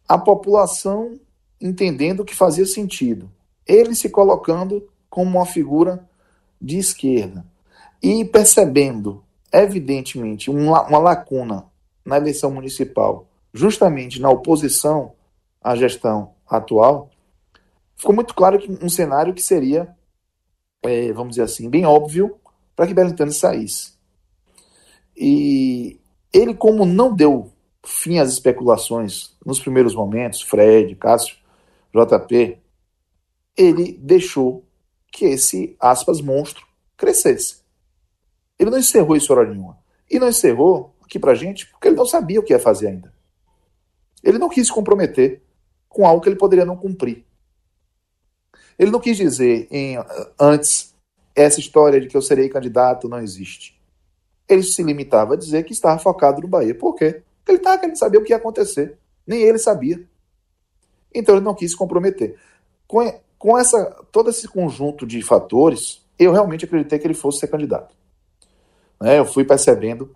A 0.08 0.18
população 0.18 1.18
entendendo 1.60 2.24
que 2.24 2.34
fazia 2.34 2.66
sentido. 2.66 3.30
Ele 3.66 3.94
se 3.94 4.08
colocando 4.08 4.88
como 5.08 5.38
uma 5.38 5.46
figura 5.46 6.06
de 6.60 6.78
esquerda. 6.78 7.44
E 8.02 8.24
percebendo, 8.24 9.24
evidentemente, 9.52 10.50
uma, 10.50 10.86
uma 10.86 10.98
lacuna 10.98 11.64
na 12.04 12.18
eleição 12.18 12.50
municipal, 12.50 13.26
justamente 13.52 14.20
na 14.20 14.30
oposição 14.30 15.12
à 15.62 15.74
gestão 15.74 16.34
atual, 16.48 17.10
ficou 17.96 18.14
muito 18.14 18.34
claro 18.34 18.58
que 18.58 18.70
um 18.70 18.88
cenário 18.88 19.34
que 19.34 19.42
seria, 19.42 19.88
é, 20.84 21.12
vamos 21.12 21.30
dizer 21.30 21.42
assim, 21.42 21.68
bem 21.68 21.84
óbvio 21.84 22.36
para 22.76 22.86
que 22.86 22.94
Belintani 22.94 23.32
saísse. 23.32 23.95
E 25.16 25.98
ele, 26.32 26.54
como 26.54 26.84
não 26.84 27.14
deu 27.14 27.50
fim 27.84 28.18
às 28.18 28.30
especulações 28.30 29.34
nos 29.44 29.58
primeiros 29.58 29.94
momentos, 29.94 30.42
Fred, 30.42 30.94
Cássio, 30.96 31.36
JP, 31.94 32.58
ele 33.56 33.92
deixou 33.92 34.64
que 35.10 35.24
esse, 35.24 35.74
aspas, 35.80 36.20
monstro 36.20 36.66
crescesse. 36.96 37.62
Ele 38.58 38.70
não 38.70 38.78
encerrou 38.78 39.16
isso 39.16 39.32
hora 39.32 39.48
nenhuma. 39.48 39.78
E 40.10 40.18
não 40.18 40.28
encerrou 40.28 40.94
aqui 41.02 41.18
pra 41.18 41.34
gente 41.34 41.66
porque 41.70 41.88
ele 41.88 41.96
não 41.96 42.04
sabia 42.04 42.40
o 42.40 42.42
que 42.42 42.52
ia 42.52 42.58
fazer 42.58 42.88
ainda. 42.88 43.12
Ele 44.22 44.38
não 44.38 44.48
quis 44.48 44.66
se 44.66 44.72
comprometer 44.72 45.42
com 45.88 46.06
algo 46.06 46.20
que 46.20 46.28
ele 46.28 46.36
poderia 46.36 46.64
não 46.64 46.76
cumprir. 46.76 47.24
Ele 48.78 48.90
não 48.90 49.00
quis 49.00 49.16
dizer 49.16 49.68
em, 49.70 49.96
antes 50.38 50.94
essa 51.34 51.60
história 51.60 52.00
de 52.00 52.08
que 52.08 52.16
eu 52.16 52.22
serei 52.22 52.48
candidato 52.48 53.08
não 53.08 53.20
existe 53.20 53.75
ele 54.48 54.62
se 54.62 54.82
limitava 54.82 55.34
a 55.34 55.36
dizer 55.36 55.64
que 55.64 55.72
estava 55.72 55.98
focado 55.98 56.40
no 56.40 56.48
Bahia. 56.48 56.74
Por 56.74 56.94
quê? 56.94 57.22
Porque 57.38 57.52
ele 57.52 57.58
estava 57.58 57.78
querendo 57.78 57.96
saber 57.96 58.18
o 58.18 58.24
que 58.24 58.32
ia 58.32 58.36
acontecer. 58.36 58.98
Nem 59.26 59.40
ele 59.40 59.58
sabia. 59.58 60.04
Então 61.14 61.36
ele 61.36 61.44
não 61.44 61.54
quis 61.54 61.72
se 61.72 61.76
comprometer. 61.76 62.38
Com, 62.86 63.20
com 63.38 63.58
essa, 63.58 63.84
todo 64.12 64.30
esse 64.30 64.46
conjunto 64.46 65.06
de 65.06 65.22
fatores, 65.22 66.04
eu 66.18 66.32
realmente 66.32 66.64
acreditei 66.64 66.98
que 66.98 67.06
ele 67.06 67.14
fosse 67.14 67.40
ser 67.40 67.48
candidato. 67.48 67.94
Né? 69.00 69.18
Eu 69.18 69.24
fui 69.24 69.44
percebendo, 69.44 70.14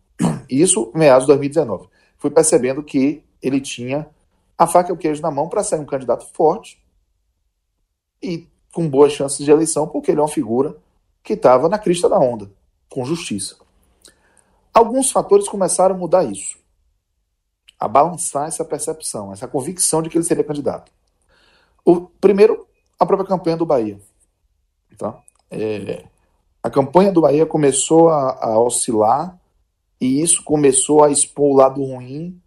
isso 0.48 0.90
meados 0.94 1.24
de 1.24 1.28
2019, 1.28 1.88
fui 2.18 2.30
percebendo 2.30 2.82
que 2.82 3.22
ele 3.42 3.60
tinha 3.60 4.08
a 4.56 4.66
faca 4.66 4.90
e 4.90 4.92
o 4.92 4.96
queijo 4.96 5.22
na 5.22 5.30
mão 5.30 5.48
para 5.48 5.62
ser 5.62 5.76
um 5.76 5.84
candidato 5.84 6.26
forte 6.32 6.82
e 8.20 8.48
com 8.72 8.88
boas 8.88 9.12
chances 9.12 9.44
de 9.44 9.50
eleição, 9.50 9.86
porque 9.86 10.10
ele 10.10 10.18
é 10.18 10.22
uma 10.22 10.28
figura 10.28 10.76
que 11.22 11.34
estava 11.34 11.68
na 11.68 11.78
crista 11.78 12.08
da 12.08 12.18
onda, 12.18 12.50
com 12.88 13.04
justiça. 13.04 13.56
Alguns 14.78 15.10
fatores 15.10 15.48
começaram 15.48 15.96
a 15.96 15.98
mudar 15.98 16.22
isso, 16.22 16.56
a 17.80 17.88
balançar 17.88 18.46
essa 18.46 18.64
percepção, 18.64 19.32
essa 19.32 19.48
convicção 19.48 20.00
de 20.00 20.08
que 20.08 20.16
ele 20.16 20.22
seria 20.24 20.44
candidato. 20.44 20.92
O 21.84 22.02
primeiro, 22.02 22.64
a 22.96 23.04
própria 23.04 23.26
campanha 23.26 23.56
do 23.56 23.66
Bahia. 23.66 23.98
Tá? 24.96 25.20
É, 25.50 26.04
a 26.62 26.70
campanha 26.70 27.10
do 27.10 27.22
Bahia 27.22 27.44
começou 27.44 28.08
a, 28.08 28.38
a 28.40 28.60
oscilar 28.60 29.36
e 30.00 30.22
isso 30.22 30.44
começou 30.44 31.02
a 31.02 31.10
expor 31.10 31.50
o 31.50 31.56
lado 31.56 31.82
ruim 31.82 32.40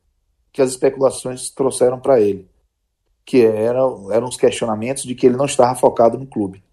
que 0.53 0.61
as 0.61 0.69
especulações 0.69 1.49
trouxeram 1.49 1.99
para 1.99 2.21
ele, 2.21 2.49
que 3.25 3.45
eram, 3.45 4.09
eram 4.09 4.29
os 4.29 4.37
questionamentos 4.37 5.03
de 5.03 5.15
que 5.15 5.25
ele 5.25 5.35
não 5.35 5.47
estava 5.47 5.75
focado 5.75 6.17
no 6.17 6.25
clube. 6.25 6.63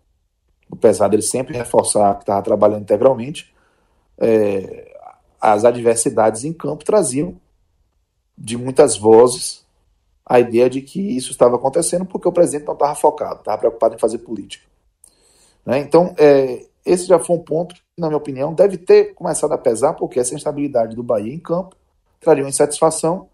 Apesar 0.70 1.08
dele 1.08 1.22
sempre 1.22 1.58
reforçar 1.58 2.14
que 2.14 2.22
estava 2.22 2.42
trabalhando 2.42 2.82
integralmente, 2.82 3.52
é, 4.18 4.87
as 5.40 5.64
adversidades 5.64 6.44
em 6.44 6.52
campo 6.52 6.84
traziam 6.84 7.36
de 8.36 8.56
muitas 8.56 8.96
vozes 8.96 9.66
a 10.24 10.38
ideia 10.38 10.68
de 10.68 10.82
que 10.82 11.00
isso 11.00 11.30
estava 11.30 11.56
acontecendo 11.56 12.04
porque 12.04 12.28
o 12.28 12.32
presidente 12.32 12.66
não 12.66 12.74
estava 12.74 12.94
focado, 12.94 13.38
estava 13.38 13.58
preocupado 13.58 13.94
em 13.94 13.98
fazer 13.98 14.18
política. 14.18 14.66
Né? 15.64 15.78
Então, 15.78 16.14
é, 16.18 16.66
esse 16.84 17.06
já 17.06 17.18
foi 17.18 17.36
um 17.36 17.40
ponto 17.40 17.74
que, 17.74 17.80
na 17.96 18.08
minha 18.08 18.18
opinião, 18.18 18.52
deve 18.52 18.76
ter 18.76 19.14
começado 19.14 19.52
a 19.52 19.58
pesar, 19.58 19.94
porque 19.94 20.20
essa 20.20 20.34
instabilidade 20.34 20.94
do 20.94 21.02
Bahia 21.02 21.32
em 21.32 21.38
campo 21.38 21.76
traria 22.20 22.44
uma 22.44 22.50
insatisfação 22.50 23.28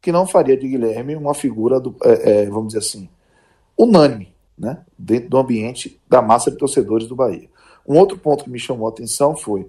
que 0.00 0.10
não 0.10 0.26
faria 0.26 0.56
de 0.56 0.68
Guilherme 0.68 1.16
uma 1.16 1.34
figura, 1.34 1.78
do, 1.80 1.94
é, 2.02 2.42
é, 2.42 2.46
vamos 2.46 2.68
dizer 2.68 2.78
assim, 2.78 3.08
unânime, 3.76 4.34
né? 4.56 4.84
dentro 4.98 5.28
do 5.28 5.38
ambiente 5.38 6.00
da 6.08 6.22
massa 6.22 6.50
de 6.50 6.56
torcedores 6.56 7.06
do 7.06 7.16
Bahia. 7.16 7.48
Um 7.86 7.98
outro 7.98 8.18
ponto 8.18 8.44
que 8.44 8.50
me 8.50 8.58
chamou 8.58 8.86
a 8.86 8.90
atenção 8.90 9.36
foi 9.36 9.68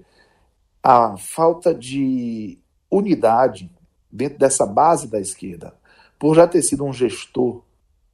a 0.84 1.18
falta 1.18 1.74
de 1.74 2.58
unidade 2.90 3.70
dentro 4.12 4.40
dessa 4.40 4.66
base 4.66 5.08
da 5.08 5.20
esquerda, 5.20 5.74
por 6.18 6.36
já 6.36 6.48
ter 6.48 6.62
sido 6.62 6.84
um 6.84 6.94
gestor 6.94 7.62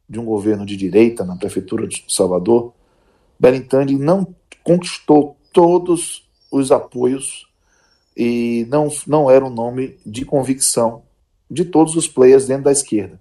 de 0.07 0.19
um 0.19 0.25
governo 0.25 0.65
de 0.65 0.75
direita 0.75 1.23
na 1.23 1.35
prefeitura 1.35 1.87
de 1.87 2.03
Salvador, 2.07 2.73
Belintani 3.39 3.97
não 3.97 4.35
conquistou 4.63 5.37
todos 5.51 6.27
os 6.51 6.71
apoios 6.71 7.47
e 8.15 8.65
não, 8.69 8.89
não 9.07 9.29
era 9.29 9.45
um 9.45 9.49
nome 9.49 9.97
de 10.05 10.23
convicção 10.23 11.03
de 11.49 11.65
todos 11.65 11.95
os 11.95 12.07
players 12.07 12.47
dentro 12.47 12.65
da 12.65 12.71
esquerda. 12.71 13.19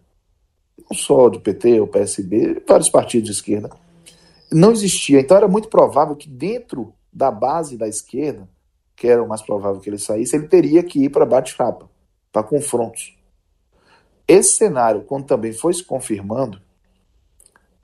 Não 0.78 0.96
só 0.96 1.28
do 1.28 1.40
PT, 1.40 1.80
o 1.80 1.86
PSB, 1.86 2.62
vários 2.66 2.88
partidos 2.88 3.26
de 3.26 3.34
esquerda. 3.34 3.70
Não 4.52 4.72
existia. 4.72 5.20
Então 5.20 5.36
era 5.36 5.48
muito 5.48 5.68
provável 5.68 6.14
que 6.14 6.28
dentro 6.28 6.92
da 7.12 7.30
base 7.30 7.76
da 7.76 7.88
esquerda 7.88 8.48
que 8.96 9.08
era 9.08 9.22
o 9.22 9.28
mais 9.28 9.42
provável 9.42 9.80
que 9.80 9.90
ele 9.90 9.98
saísse, 9.98 10.36
ele 10.36 10.48
teria 10.48 10.82
que 10.82 11.04
ir 11.04 11.10
para 11.10 11.26
bate-chapa, 11.26 11.88
para 12.32 12.42
confrontos. 12.42 13.16
Esse 14.26 14.56
cenário, 14.56 15.02
quando 15.02 15.26
também 15.26 15.52
foi 15.52 15.74
se 15.74 15.84
confirmando, 15.84 16.60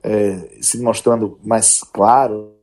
é, 0.01 0.57
se 0.61 0.81
mostrando 0.81 1.39
mais 1.43 1.83
claro, 1.83 2.55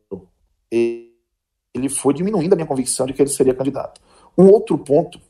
ele 0.71 1.89
foi 1.89 2.13
diminuindo 2.13 2.53
a 2.53 2.57
minha 2.57 2.67
convicção 2.67 3.07
de 3.07 3.13
que 3.13 3.23
ele 3.23 3.31
seria 3.31 3.55
candidato. 3.55 4.01
Um 4.37 4.49
outro 4.49 4.77
ponto 4.79 5.21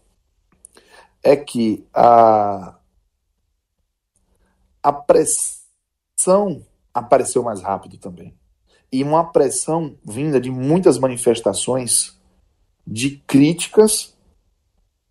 é 1.22 1.36
que 1.36 1.86
a, 1.92 2.78
a 4.82 4.92
pressão 4.92 6.64
apareceu 6.94 7.42
mais 7.42 7.60
rápido 7.60 7.98
também. 7.98 8.34
E 8.90 9.04
uma 9.04 9.30
pressão 9.30 9.96
vinda 10.02 10.40
de 10.40 10.50
muitas 10.50 10.98
manifestações 10.98 12.17
de 12.90 13.22
críticas 13.26 14.16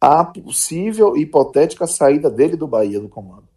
à 0.01 0.23
possível 0.25 1.15
hipotética 1.15 1.85
saída 1.85 2.29
dele 2.29 2.55
do 2.55 2.67
Bahia 2.67 2.99
do 2.99 3.07
comando. 3.07 3.47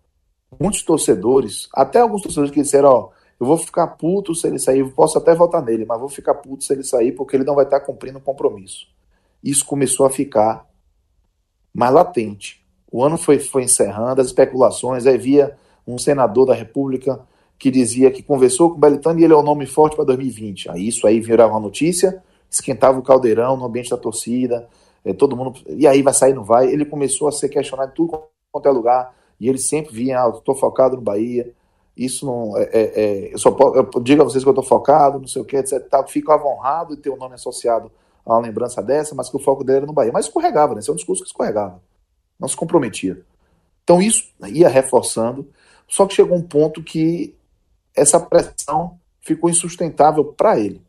Muitos 0.60 0.82
torcedores, 0.82 1.68
até 1.72 2.00
alguns 2.00 2.20
torcedores 2.20 2.52
que 2.52 2.60
disseram, 2.60 2.88
ó, 2.90 3.08
eu 3.38 3.46
vou 3.46 3.56
ficar 3.56 3.86
puto 3.86 4.34
se 4.34 4.46
ele 4.46 4.58
sair, 4.58 4.80
eu 4.80 4.90
posso 4.90 5.16
até 5.16 5.34
votar 5.34 5.62
nele, 5.62 5.86
mas 5.86 5.98
vou 5.98 6.08
ficar 6.08 6.34
puto 6.34 6.64
se 6.64 6.72
ele 6.72 6.82
sair 6.82 7.12
porque 7.12 7.34
ele 7.34 7.44
não 7.44 7.54
vai 7.54 7.64
estar 7.64 7.80
cumprindo 7.80 8.18
o 8.18 8.22
compromisso. 8.22 8.86
Isso 9.42 9.64
começou 9.64 10.04
a 10.04 10.10
ficar 10.10 10.68
mais 11.72 11.92
latente. 11.94 12.62
O 12.92 13.02
ano 13.02 13.16
foi, 13.16 13.38
foi 13.38 13.62
encerrando, 13.62 14.20
as 14.20 14.26
especulações, 14.26 15.06
aí 15.06 15.16
via 15.16 15.56
um 15.86 15.96
senador 15.96 16.44
da 16.44 16.54
República 16.54 17.20
que 17.58 17.70
dizia 17.70 18.10
que 18.10 18.22
conversou 18.22 18.70
com 18.70 18.76
o 18.76 18.80
Belitani 18.80 19.22
e 19.22 19.24
ele 19.24 19.32
é 19.32 19.36
o 19.36 19.42
nome 19.42 19.64
forte 19.64 19.96
para 19.96 20.04
2020. 20.04 20.70
Aí 20.70 20.88
isso 20.88 21.06
aí 21.06 21.20
virava 21.20 21.54
uma 21.54 21.60
notícia, 21.60 22.22
esquentava 22.50 22.98
o 22.98 23.02
caldeirão 23.02 23.56
no 23.56 23.64
ambiente 23.64 23.90
da 23.90 23.96
torcida, 23.96 24.68
é, 25.04 25.12
todo 25.12 25.36
mundo. 25.36 25.60
E 25.68 25.86
aí 25.86 26.02
vai 26.02 26.12
sair, 26.12 26.34
não 26.34 26.44
vai? 26.44 26.66
Ele 26.66 26.84
começou 26.84 27.28
a 27.28 27.32
ser 27.32 27.48
questionado 27.48 27.92
em 27.92 27.94
tudo 27.94 28.22
quanto 28.50 28.66
é 28.68 28.70
lugar, 28.70 29.14
e 29.38 29.48
ele 29.48 29.58
sempre 29.58 29.94
vinha, 29.94 30.22
ah, 30.22 30.28
estou 30.28 30.54
focado 30.54 30.96
no 30.96 31.02
Bahia. 31.02 31.52
Isso 31.96 32.26
não. 32.26 32.56
É, 32.58 32.62
é, 32.64 33.02
é 33.02 33.34
eu 33.34 33.38
só 33.38 33.50
posso, 33.52 33.76
eu 33.76 34.02
digo 34.02 34.22
a 34.22 34.24
vocês 34.24 34.42
que 34.42 34.48
eu 34.48 34.52
estou 34.52 34.64
focado, 34.64 35.20
não 35.20 35.26
sei 35.28 35.40
o 35.40 35.44
que, 35.44 35.56
etc. 35.56 35.80
Tá, 35.88 36.04
ficava 36.06 36.44
honrado 36.44 36.96
de 36.96 37.02
ter 37.02 37.10
o 37.10 37.14
um 37.14 37.16
nome 37.16 37.34
associado 37.34 37.90
a 38.24 38.34
uma 38.34 38.40
lembrança 38.40 38.82
dessa, 38.82 39.14
mas 39.14 39.30
que 39.30 39.36
o 39.36 39.40
foco 39.40 39.64
dele 39.64 39.78
era 39.78 39.86
no 39.86 39.92
Bahia. 39.92 40.12
Mas 40.12 40.26
escorregava, 40.26 40.74
né? 40.74 40.80
Esse 40.80 40.90
é 40.90 40.92
um 40.92 40.96
discurso 40.96 41.22
que 41.22 41.28
escorregava. 41.28 41.80
Não 42.38 42.48
se 42.48 42.56
comprometia. 42.56 43.22
Então 43.84 44.00
isso 44.00 44.24
ia 44.48 44.68
reforçando, 44.68 45.48
só 45.88 46.06
que 46.06 46.14
chegou 46.14 46.36
um 46.36 46.42
ponto 46.42 46.82
que 46.82 47.34
essa 47.94 48.20
pressão 48.20 48.98
ficou 49.20 49.50
insustentável 49.50 50.24
para 50.24 50.58
ele 50.58 50.80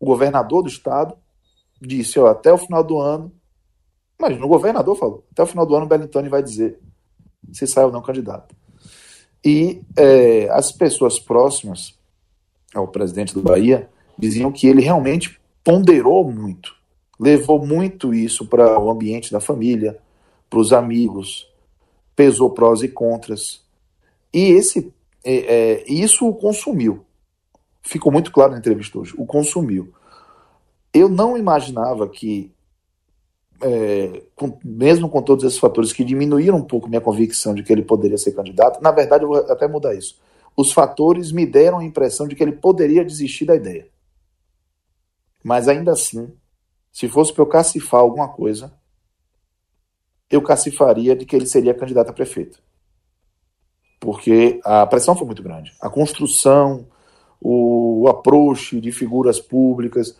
o 0.00 0.06
governador 0.06 0.62
do 0.62 0.68
estado 0.68 1.14
disse: 1.80 2.18
ó, 2.18 2.28
até 2.28 2.52
o 2.52 2.58
final 2.58 2.82
do 2.82 2.98
ano 2.98 3.32
Imagina, 4.18 4.44
o 4.44 4.48
governador 4.48 4.96
falou. 4.96 5.24
Até 5.30 5.44
o 5.44 5.46
final 5.46 5.64
do 5.64 5.76
ano, 5.76 5.86
o 5.86 5.88
Belintani 5.88 6.28
vai 6.28 6.42
dizer 6.42 6.78
se 7.52 7.66
sai 7.66 7.84
ou 7.84 7.92
não 7.92 8.02
candidato. 8.02 8.54
E 9.44 9.80
é, 9.96 10.48
as 10.50 10.72
pessoas 10.72 11.18
próximas 11.18 11.96
ao 12.74 12.88
presidente 12.88 13.32
do 13.32 13.40
Bahia 13.40 13.88
diziam 14.18 14.50
que 14.50 14.66
ele 14.66 14.82
realmente 14.82 15.40
ponderou 15.62 16.28
muito, 16.30 16.74
levou 17.18 17.64
muito 17.64 18.12
isso 18.12 18.46
para 18.46 18.78
o 18.78 18.90
ambiente 18.90 19.30
da 19.30 19.40
família, 19.40 19.98
para 20.50 20.58
os 20.58 20.72
amigos, 20.72 21.48
pesou 22.16 22.50
prós 22.50 22.82
e 22.82 22.88
contras. 22.88 23.62
E 24.34 24.50
esse, 24.50 24.92
é, 25.24 25.36
é, 25.36 25.84
isso 25.90 26.28
o 26.28 26.34
consumiu. 26.34 27.04
Ficou 27.88 28.12
muito 28.12 28.30
claro 28.30 28.52
na 28.52 28.58
entrevista 28.58 28.98
hoje. 28.98 29.14
O 29.16 29.24
consumiu. 29.24 29.94
Eu 30.92 31.08
não 31.08 31.38
imaginava 31.38 32.06
que, 32.06 32.52
é, 33.62 34.24
com, 34.36 34.58
mesmo 34.62 35.08
com 35.08 35.22
todos 35.22 35.42
esses 35.42 35.58
fatores 35.58 35.90
que 35.90 36.04
diminuíram 36.04 36.58
um 36.58 36.64
pouco 36.64 36.86
minha 36.86 37.00
convicção 37.00 37.54
de 37.54 37.62
que 37.62 37.72
ele 37.72 37.80
poderia 37.80 38.18
ser 38.18 38.32
candidato, 38.32 38.82
na 38.82 38.90
verdade, 38.90 39.24
eu 39.24 39.28
vou 39.30 39.38
até 39.38 39.66
mudar 39.66 39.94
isso. 39.94 40.20
Os 40.54 40.70
fatores 40.70 41.32
me 41.32 41.46
deram 41.46 41.78
a 41.78 41.84
impressão 41.84 42.28
de 42.28 42.34
que 42.34 42.42
ele 42.42 42.52
poderia 42.52 43.02
desistir 43.02 43.46
da 43.46 43.56
ideia. 43.56 43.88
Mas 45.42 45.66
ainda 45.66 45.92
assim, 45.92 46.30
se 46.92 47.08
fosse 47.08 47.32
para 47.32 47.42
eu 47.42 47.46
cacifar 47.46 48.00
alguma 48.00 48.28
coisa, 48.28 48.70
eu 50.28 50.42
cacifaria 50.42 51.16
de 51.16 51.24
que 51.24 51.34
ele 51.34 51.46
seria 51.46 51.72
candidato 51.72 52.10
a 52.10 52.12
prefeito. 52.12 52.62
Porque 53.98 54.60
a 54.62 54.86
pressão 54.86 55.16
foi 55.16 55.26
muito 55.26 55.42
grande. 55.42 55.74
A 55.80 55.88
construção, 55.88 56.86
o, 57.40 58.02
o 58.02 58.08
approach 58.08 58.80
de 58.80 58.92
figuras 58.92 59.40
públicas, 59.40 60.16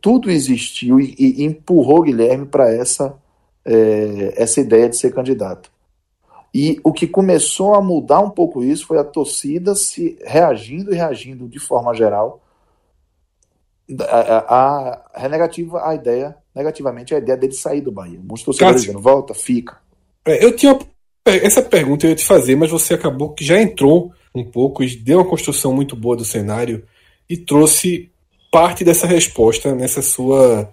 tudo 0.00 0.30
existiu 0.30 1.00
e, 1.00 1.14
e 1.18 1.44
empurrou 1.44 2.02
Guilherme 2.02 2.46
para 2.46 2.72
essa, 2.72 3.16
é, 3.64 4.34
essa 4.36 4.60
ideia 4.60 4.88
de 4.88 4.96
ser 4.96 5.12
candidato. 5.14 5.70
E 6.54 6.78
o 6.84 6.92
que 6.92 7.06
começou 7.06 7.74
a 7.74 7.80
mudar 7.80 8.20
um 8.20 8.30
pouco 8.30 8.62
isso 8.62 8.86
foi 8.86 8.98
a 8.98 9.04
torcida 9.04 9.74
se 9.74 10.18
reagindo 10.22 10.92
e 10.92 10.96
reagindo 10.96 11.48
de 11.48 11.58
forma 11.58 11.94
geral 11.94 12.42
a, 14.00 14.54
a, 14.54 15.02
a 15.14 15.28
negativa 15.28 15.86
a 15.86 15.94
ideia, 15.94 16.36
negativamente 16.54 17.14
a 17.14 17.18
ideia 17.18 17.38
dele 17.38 17.54
sair 17.54 17.80
do 17.80 17.90
Bahia. 17.90 18.18
Muitos 18.18 18.42
torcedores 18.42 18.82
dizendo, 18.82 19.00
volta, 19.00 19.34
fica. 19.34 19.78
É, 20.26 20.44
eu 20.44 20.54
tinha 20.54 20.78
essa 21.24 21.62
pergunta 21.62 22.04
eu 22.04 22.10
ia 22.10 22.16
te 22.16 22.24
fazer, 22.24 22.56
mas 22.56 22.70
você 22.70 22.94
acabou 22.94 23.32
que 23.32 23.44
já 23.44 23.60
entrou 23.60 24.12
um 24.34 24.44
pouco 24.44 24.84
deu 24.86 25.18
uma 25.18 25.28
construção 25.28 25.74
muito 25.74 25.94
boa 25.94 26.16
do 26.16 26.24
cenário 26.24 26.84
e 27.28 27.36
trouxe 27.36 28.10
parte 28.50 28.84
dessa 28.84 29.06
resposta 29.06 29.74
nessa 29.74 30.02
sua 30.02 30.72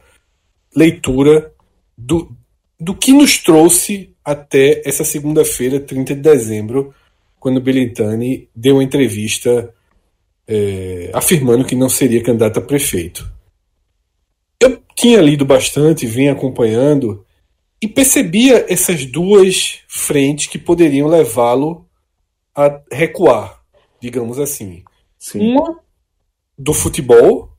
leitura 0.75 1.54
do, 1.98 2.32
do 2.80 2.96
que 2.96 3.12
nos 3.12 3.38
trouxe 3.38 4.13
até 4.24 4.82
essa 4.86 5.04
segunda-feira, 5.04 5.80
30 5.80 6.16
de 6.16 6.22
dezembro, 6.22 6.94
quando 7.39 7.62
Belintani 7.62 8.50
deu 8.56 8.75
uma 8.75 8.84
entrevista 8.84 9.74
é, 10.48 11.10
afirmando 11.13 11.66
que 11.66 11.75
não 11.75 11.89
seria 11.89 12.22
candidato 12.22 12.60
a 12.60 12.62
prefeito. 12.62 13.30
Eu 14.62 14.82
tinha 14.96 15.22
lido 15.22 15.46
bastante, 15.46 16.06
vim 16.06 16.28
acompanhando 16.28 17.25
e 17.82 17.88
percebia 17.88 18.66
essas 18.68 19.06
duas 19.06 19.80
frentes 19.88 20.48
que 20.48 20.60
poderiam 20.60 21.08
levá-lo 21.08 21.88
a 22.60 22.82
recuar, 22.92 23.62
digamos 24.01 24.38
assim. 24.38 24.84
Sim. 25.18 25.51
Uma 25.51 25.80
do 26.58 26.74
futebol, 26.74 27.54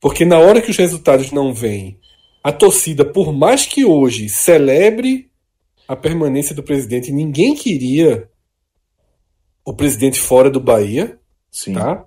porque 0.00 0.24
na 0.24 0.38
hora 0.38 0.62
que 0.62 0.70
os 0.70 0.76
resultados 0.76 1.32
não 1.32 1.52
vêm, 1.52 1.98
a 2.44 2.52
torcida, 2.52 3.04
por 3.04 3.32
mais 3.32 3.66
que 3.66 3.84
hoje 3.84 4.28
celebre 4.28 5.28
a 5.88 5.96
permanência 5.96 6.54
do 6.54 6.62
presidente, 6.62 7.10
ninguém 7.10 7.56
queria 7.56 8.28
o 9.64 9.74
presidente 9.74 10.20
fora 10.20 10.48
do 10.48 10.60
Bahia. 10.60 11.18
Sim. 11.50 11.74
Tá? 11.74 12.04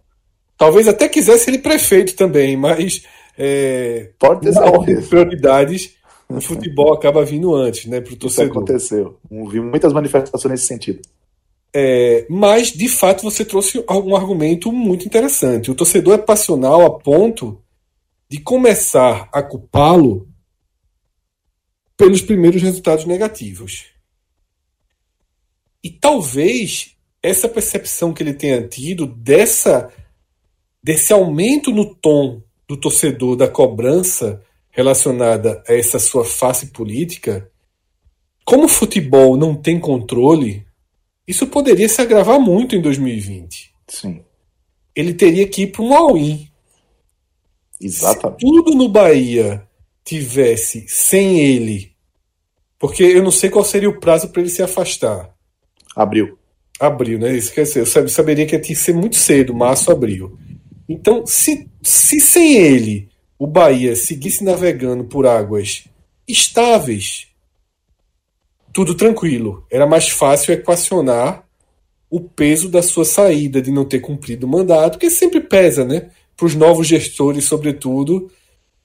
Talvez 0.57 0.87
até 0.87 1.09
quisesse 1.09 1.49
ele 1.49 1.59
prefeito 1.59 2.15
também, 2.15 2.55
mas 2.55 3.03
é, 3.37 4.11
pode 4.17 4.49
ter 4.85 5.07
prioridades. 5.07 5.95
O 6.29 6.39
futebol 6.39 6.93
acaba 6.93 7.25
vindo 7.25 7.53
antes, 7.53 7.85
né, 7.85 7.99
para 7.99 8.13
o 8.13 8.15
torcedor. 8.15 8.45
Isso 8.45 8.57
aconteceu. 8.57 9.19
Vi 9.29 9.59
muitas 9.59 9.91
manifestações 9.91 10.51
nesse 10.51 10.67
sentido. 10.67 11.01
É, 11.75 12.27
mas, 12.29 12.71
de 12.71 12.87
fato, 12.87 13.23
você 13.23 13.43
trouxe 13.43 13.83
um 13.89 14.15
argumento 14.15 14.71
muito 14.71 15.05
interessante. 15.05 15.71
O 15.71 15.75
torcedor 15.75 16.13
é 16.13 16.17
passional 16.19 16.85
a 16.85 16.99
ponto 16.99 17.59
de 18.29 18.39
começar 18.39 19.27
a 19.31 19.41
culpá-lo 19.41 20.27
pelos 21.97 22.21
primeiros 22.21 22.61
resultados 22.61 23.05
negativos. 23.05 23.85
E 25.83 25.89
talvez 25.89 26.95
essa 27.21 27.47
percepção 27.47 28.13
que 28.13 28.21
ele 28.21 28.33
tenha 28.33 28.67
tido 28.67 29.05
dessa 29.05 29.91
desse 30.83 31.13
aumento 31.13 31.71
no 31.71 31.95
tom 31.95 32.41
do 32.67 32.75
torcedor 32.75 33.37
da 33.37 33.47
cobrança 33.47 34.43
relacionada 34.69 35.63
a 35.67 35.73
essa 35.73 35.97
sua 35.97 36.25
face 36.25 36.67
política, 36.67 37.49
como 38.43 38.65
o 38.65 38.69
futebol 38.69 39.37
não 39.37 39.55
tem 39.55 39.79
controle, 39.79 40.65
isso 41.27 41.47
poderia 41.47 41.87
se 41.87 42.01
agravar 42.01 42.39
muito 42.39 42.75
em 42.75 42.81
2020. 42.81 43.73
Sim. 43.87 44.23
Ele 44.95 45.13
teria 45.13 45.47
que 45.47 45.63
ir 45.63 45.67
para 45.67 45.81
um 45.81 45.93
all-in. 45.93 46.47
Exatamente. 47.81 48.39
Se 48.39 48.45
tudo 48.45 48.75
no 48.75 48.89
Bahia 48.89 49.67
tivesse 50.03 50.85
sem 50.87 51.39
ele, 51.39 51.93
porque 52.77 53.03
eu 53.03 53.23
não 53.23 53.31
sei 53.31 53.49
qual 53.49 53.63
seria 53.63 53.89
o 53.89 53.99
prazo 53.99 54.29
para 54.29 54.41
ele 54.41 54.49
se 54.49 54.61
afastar. 54.61 55.33
Abril. 55.95 56.37
Abril, 56.79 57.19
né? 57.19 57.35
Isso 57.35 57.53
quer 57.53 57.63
dizer, 57.63 57.79
eu 57.79 58.09
saberia 58.09 58.45
que 58.45 58.55
ia 58.55 58.75
ser 58.75 58.93
muito 58.93 59.15
cedo, 59.15 59.53
março, 59.53 59.91
abril. 59.91 60.37
Então, 60.87 61.25
se, 61.25 61.69
se 61.81 62.19
sem 62.19 62.57
ele 62.57 63.09
o 63.37 63.47
Bahia 63.47 63.95
seguisse 63.95 64.43
navegando 64.43 65.05
por 65.05 65.25
águas 65.25 65.85
estáveis, 66.27 67.27
tudo 68.73 68.95
tranquilo. 68.95 69.65
Era 69.71 69.85
mais 69.85 70.09
fácil 70.09 70.53
equacionar 70.53 71.45
o 72.09 72.19
peso 72.19 72.69
da 72.69 72.81
sua 72.81 73.05
saída, 73.05 73.61
de 73.61 73.71
não 73.71 73.85
ter 73.85 73.99
cumprido 73.99 74.45
o 74.45 74.49
mandato, 74.49 74.99
que 74.99 75.09
sempre 75.09 75.39
pesa, 75.39 75.85
né? 75.85 76.09
Para 76.35 76.45
os 76.47 76.55
novos 76.55 76.87
gestores, 76.87 77.45
sobretudo, 77.45 78.29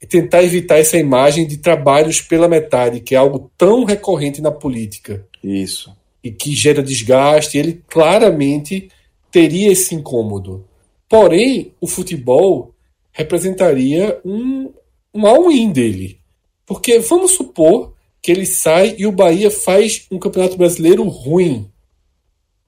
e 0.00 0.06
tentar 0.06 0.42
evitar 0.42 0.78
essa 0.78 0.96
imagem 0.96 1.46
de 1.46 1.58
trabalhos 1.58 2.20
pela 2.20 2.48
metade, 2.48 3.00
que 3.00 3.14
é 3.14 3.18
algo 3.18 3.50
tão 3.58 3.84
recorrente 3.84 4.40
na 4.40 4.50
política. 4.50 5.26
Isso. 5.42 5.94
E 6.22 6.30
que 6.30 6.54
gera 6.54 6.82
desgaste. 6.82 7.58
Ele 7.58 7.82
claramente 7.88 8.88
teria 9.30 9.72
esse 9.72 9.94
incômodo. 9.94 10.64
Porém, 11.08 11.72
o 11.80 11.86
futebol 11.86 12.74
representaria 13.12 14.20
um, 14.24 14.70
um 15.12 15.26
all-in 15.26 15.72
dele. 15.72 16.18
Porque 16.64 16.98
vamos 16.98 17.32
supor 17.32 17.94
que 18.22 18.32
ele 18.32 18.46
sai 18.46 18.94
e 18.98 19.06
o 19.06 19.12
Bahia 19.12 19.50
faz 19.50 20.06
um 20.10 20.18
campeonato 20.18 20.56
brasileiro 20.56 21.02
ruim. 21.04 21.70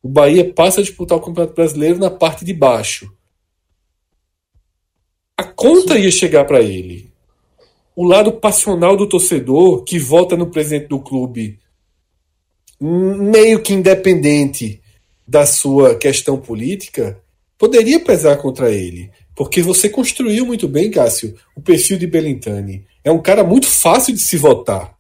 O 0.03 0.09
Bahia 0.09 0.53
passa 0.53 0.81
a 0.81 0.85
disputar 0.85 1.19
o 1.19 1.21
campeonato 1.21 1.55
brasileiro 1.55 1.99
na 1.99 2.11
parte 2.11 2.45
de 2.45 2.55
baixo. 2.55 3.13
A 5.37 5.45
conta 5.45 5.99
ia 5.99 6.11
chegar 6.11 6.45
para 6.45 6.61
ele. 6.61 7.11
O 7.95 8.05
lado 8.05 8.33
passional 8.33 8.97
do 8.97 9.09
torcedor 9.09 9.85
que 9.85 9.99
vota 9.99 10.37
no 10.37 10.47
presidente 10.47 10.89
do 10.89 11.01
clube, 11.01 11.59
meio 12.81 13.61
que 13.61 13.75
independente 13.75 14.81
da 15.27 15.45
sua 15.45 15.95
questão 15.95 16.39
política, 16.39 17.21
poderia 17.59 18.01
pesar 18.01 18.37
contra 18.37 18.73
ele. 18.73 19.11
Porque 19.37 19.63
você 19.63 19.89
construiu 19.89 20.47
muito 20.47 20.67
bem, 20.67 20.91
Cássio, 20.91 21.35
o 21.55 21.61
perfil 21.61 21.99
de 21.99 22.07
Belintani. 22.07 22.87
É 23.05 23.11
um 23.11 23.21
cara 23.21 23.45
muito 23.45 23.67
fácil 23.67 24.15
de 24.15 24.21
se 24.21 24.37
votar. 24.37 24.95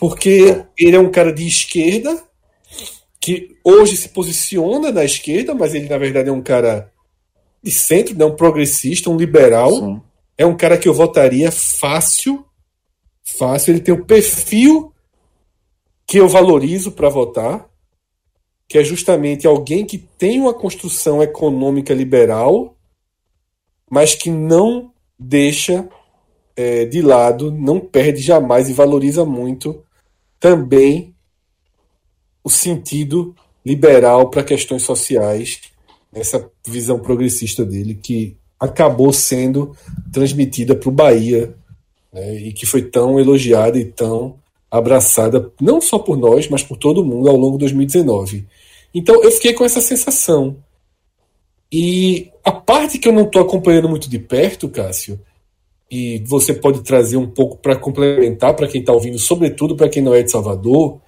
Porque 0.00 0.64
ele 0.76 0.96
é 0.96 0.98
um 0.98 1.10
cara 1.10 1.32
de 1.32 1.46
esquerda, 1.46 2.20
que 3.20 3.56
hoje 3.62 3.96
se 3.96 4.08
posiciona 4.08 4.90
na 4.90 5.04
esquerda, 5.04 5.54
mas 5.54 5.74
ele 5.74 5.88
na 5.88 5.98
verdade 5.98 6.30
é 6.30 6.32
um 6.32 6.42
cara 6.42 6.90
de 7.62 7.70
centro, 7.70 8.16
né? 8.16 8.24
um 8.24 8.34
progressista, 8.34 9.10
um 9.10 9.16
liberal. 9.16 9.70
Sim. 9.70 10.02
É 10.36 10.46
um 10.46 10.56
cara 10.56 10.78
que 10.78 10.88
eu 10.88 10.94
votaria 10.94 11.52
fácil. 11.52 12.44
Fácil. 13.22 13.72
Ele 13.72 13.80
tem 13.80 13.94
o 13.94 14.06
perfil 14.06 14.92
que 16.06 16.18
eu 16.18 16.26
valorizo 16.26 16.90
para 16.92 17.10
votar 17.10 17.70
que 18.70 18.78
é 18.78 18.84
justamente 18.84 19.48
alguém 19.48 19.84
que 19.84 19.98
tem 19.98 20.40
uma 20.40 20.54
construção 20.54 21.20
econômica 21.20 21.92
liberal, 21.92 22.76
mas 23.90 24.14
que 24.14 24.30
não 24.30 24.92
deixa 25.18 25.88
é, 26.54 26.84
de 26.84 27.02
lado, 27.02 27.50
não 27.50 27.80
perde 27.80 28.22
jamais 28.22 28.70
e 28.70 28.72
valoriza 28.72 29.24
muito 29.24 29.84
também 30.40 31.14
o 32.42 32.48
sentido 32.48 33.34
liberal 33.64 34.30
para 34.30 34.42
questões 34.42 34.82
sociais, 34.82 35.60
essa 36.12 36.50
visão 36.66 36.98
progressista 36.98 37.64
dele 37.64 37.94
que 37.94 38.36
acabou 38.58 39.12
sendo 39.12 39.76
transmitida 40.12 40.74
para 40.74 40.88
o 40.88 40.92
Bahia 40.92 41.54
né, 42.12 42.34
e 42.36 42.52
que 42.52 42.66
foi 42.66 42.82
tão 42.82 43.20
elogiada 43.20 43.78
e 43.78 43.84
tão 43.84 44.38
abraçada, 44.70 45.52
não 45.60 45.80
só 45.80 45.98
por 45.98 46.16
nós, 46.16 46.48
mas 46.48 46.62
por 46.62 46.76
todo 46.76 47.04
mundo 47.04 47.28
ao 47.28 47.36
longo 47.36 47.56
de 47.56 47.60
2019. 47.60 48.46
Então 48.94 49.22
eu 49.22 49.30
fiquei 49.30 49.52
com 49.52 49.64
essa 49.64 49.80
sensação. 49.80 50.56
E 51.72 52.30
a 52.44 52.50
parte 52.50 52.98
que 52.98 53.08
eu 53.08 53.12
não 53.12 53.22
estou 53.22 53.42
acompanhando 53.42 53.88
muito 53.88 54.08
de 54.08 54.18
perto, 54.18 54.68
Cássio, 54.68 55.20
e 55.90 56.22
você 56.24 56.54
pode 56.54 56.82
trazer 56.82 57.16
um 57.16 57.28
pouco 57.28 57.56
para 57.58 57.74
complementar 57.74 58.54
para 58.54 58.68
quem 58.68 58.80
está 58.80 58.92
ouvindo, 58.92 59.18
sobretudo 59.18 59.74
para 59.74 59.88
quem 59.88 60.02
não 60.02 60.14
é 60.14 60.22
de 60.22 60.30
Salvador, 60.30 61.00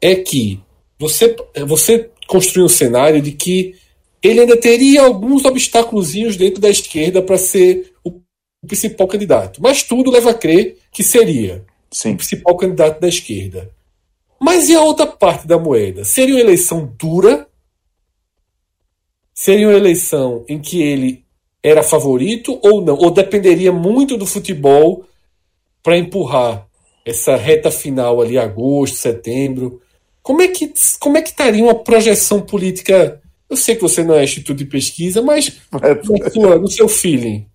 é 0.00 0.14
que 0.14 0.60
você, 0.98 1.34
você 1.66 2.10
construiu 2.28 2.66
um 2.66 2.68
cenário 2.68 3.20
de 3.20 3.32
que 3.32 3.74
ele 4.22 4.40
ainda 4.40 4.56
teria 4.56 5.02
alguns 5.02 5.44
obstáculos 5.44 6.12
dentro 6.36 6.60
da 6.60 6.70
esquerda 6.70 7.20
para 7.20 7.36
ser 7.36 7.92
o 8.04 8.20
principal 8.64 9.08
candidato. 9.08 9.60
Mas 9.60 9.82
tudo 9.82 10.12
leva 10.12 10.30
a 10.30 10.34
crer 10.34 10.78
que 10.92 11.02
seria 11.02 11.64
Sim. 11.90 12.12
o 12.12 12.16
principal 12.16 12.56
candidato 12.56 13.00
da 13.00 13.08
esquerda. 13.08 13.70
Mas 14.40 14.68
e 14.68 14.74
a 14.74 14.80
outra 14.80 15.06
parte 15.06 15.46
da 15.46 15.58
moeda? 15.58 16.04
Seria 16.04 16.36
uma 16.36 16.40
eleição 16.40 16.92
dura? 16.98 17.48
Seria 19.34 19.68
uma 19.68 19.76
eleição 19.76 20.44
em 20.48 20.60
que 20.60 20.80
ele 20.80 21.21
era 21.62 21.82
favorito 21.82 22.58
ou 22.62 22.82
não? 22.82 22.96
Ou 22.96 23.10
dependeria 23.10 23.72
muito 23.72 24.16
do 24.16 24.26
futebol 24.26 25.04
para 25.82 25.96
empurrar 25.96 26.66
essa 27.04 27.36
reta 27.36 27.70
final 27.70 28.20
ali, 28.20 28.36
agosto, 28.36 28.96
setembro? 28.96 29.80
Como 30.22 30.42
é 30.42 30.48
que 30.48 30.72
como 30.98 31.16
é 31.16 31.22
que 31.22 31.30
estaria 31.30 31.62
uma 31.62 31.74
projeção 31.74 32.40
política? 32.40 33.20
Eu 33.48 33.56
sei 33.56 33.74
que 33.76 33.82
você 33.82 34.02
não 34.02 34.14
é 34.14 34.24
instituto 34.24 34.58
de 34.58 34.64
pesquisa, 34.64 35.20
mas 35.20 35.60
é. 35.82 36.30
sua, 36.30 36.58
no 36.58 36.68
seu 36.68 36.88
feeling. 36.88 37.46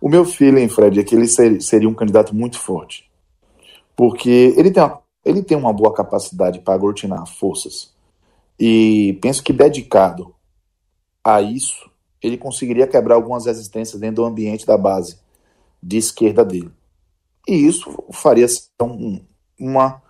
O 0.00 0.08
meu 0.08 0.24
feeling, 0.24 0.68
Fred, 0.68 0.98
é 0.98 1.04
que 1.04 1.14
ele 1.14 1.28
seria 1.60 1.88
um 1.88 1.94
candidato 1.94 2.34
muito 2.34 2.58
forte. 2.58 3.04
Porque 3.94 4.54
ele 4.56 4.70
tem 4.70 4.82
uma, 4.82 5.00
ele 5.24 5.42
tem 5.42 5.56
uma 5.56 5.72
boa 5.72 5.92
capacidade 5.92 6.60
para 6.60 6.74
aglutinar 6.74 7.26
forças. 7.26 7.92
E 8.58 9.18
penso 9.20 9.42
que 9.42 9.52
dedicado 9.52 10.34
a 11.22 11.42
isso, 11.42 11.89
ele 12.22 12.36
conseguiria 12.36 12.86
quebrar 12.86 13.14
algumas 13.14 13.46
resistências 13.46 14.00
dentro 14.00 14.16
do 14.16 14.24
ambiente 14.24 14.66
da 14.66 14.76
base 14.76 15.18
de 15.82 15.96
esquerda 15.96 16.44
dele. 16.44 16.70
E 17.48 17.54
isso 17.54 18.04
faria 18.12 18.46
um, 18.82 19.20
uma 19.58 20.02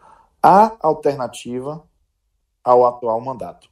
a 0.42 0.76
alternativa 0.80 1.84
ao 2.64 2.86
atual 2.86 3.20
mandato 3.20 3.68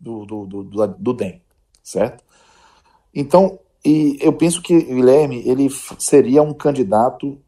do, 0.00 0.24
do, 0.24 0.46
do, 0.46 0.64
do, 0.64 0.86
do 0.86 1.12
DEM, 1.12 1.42
certo? 1.82 2.24
Então, 3.14 3.58
e 3.84 4.18
eu 4.20 4.32
penso 4.32 4.62
que 4.62 4.80
Guilherme 4.82 5.46
ele 5.46 5.68
seria 5.98 6.42
um 6.42 6.54
candidato 6.54 7.40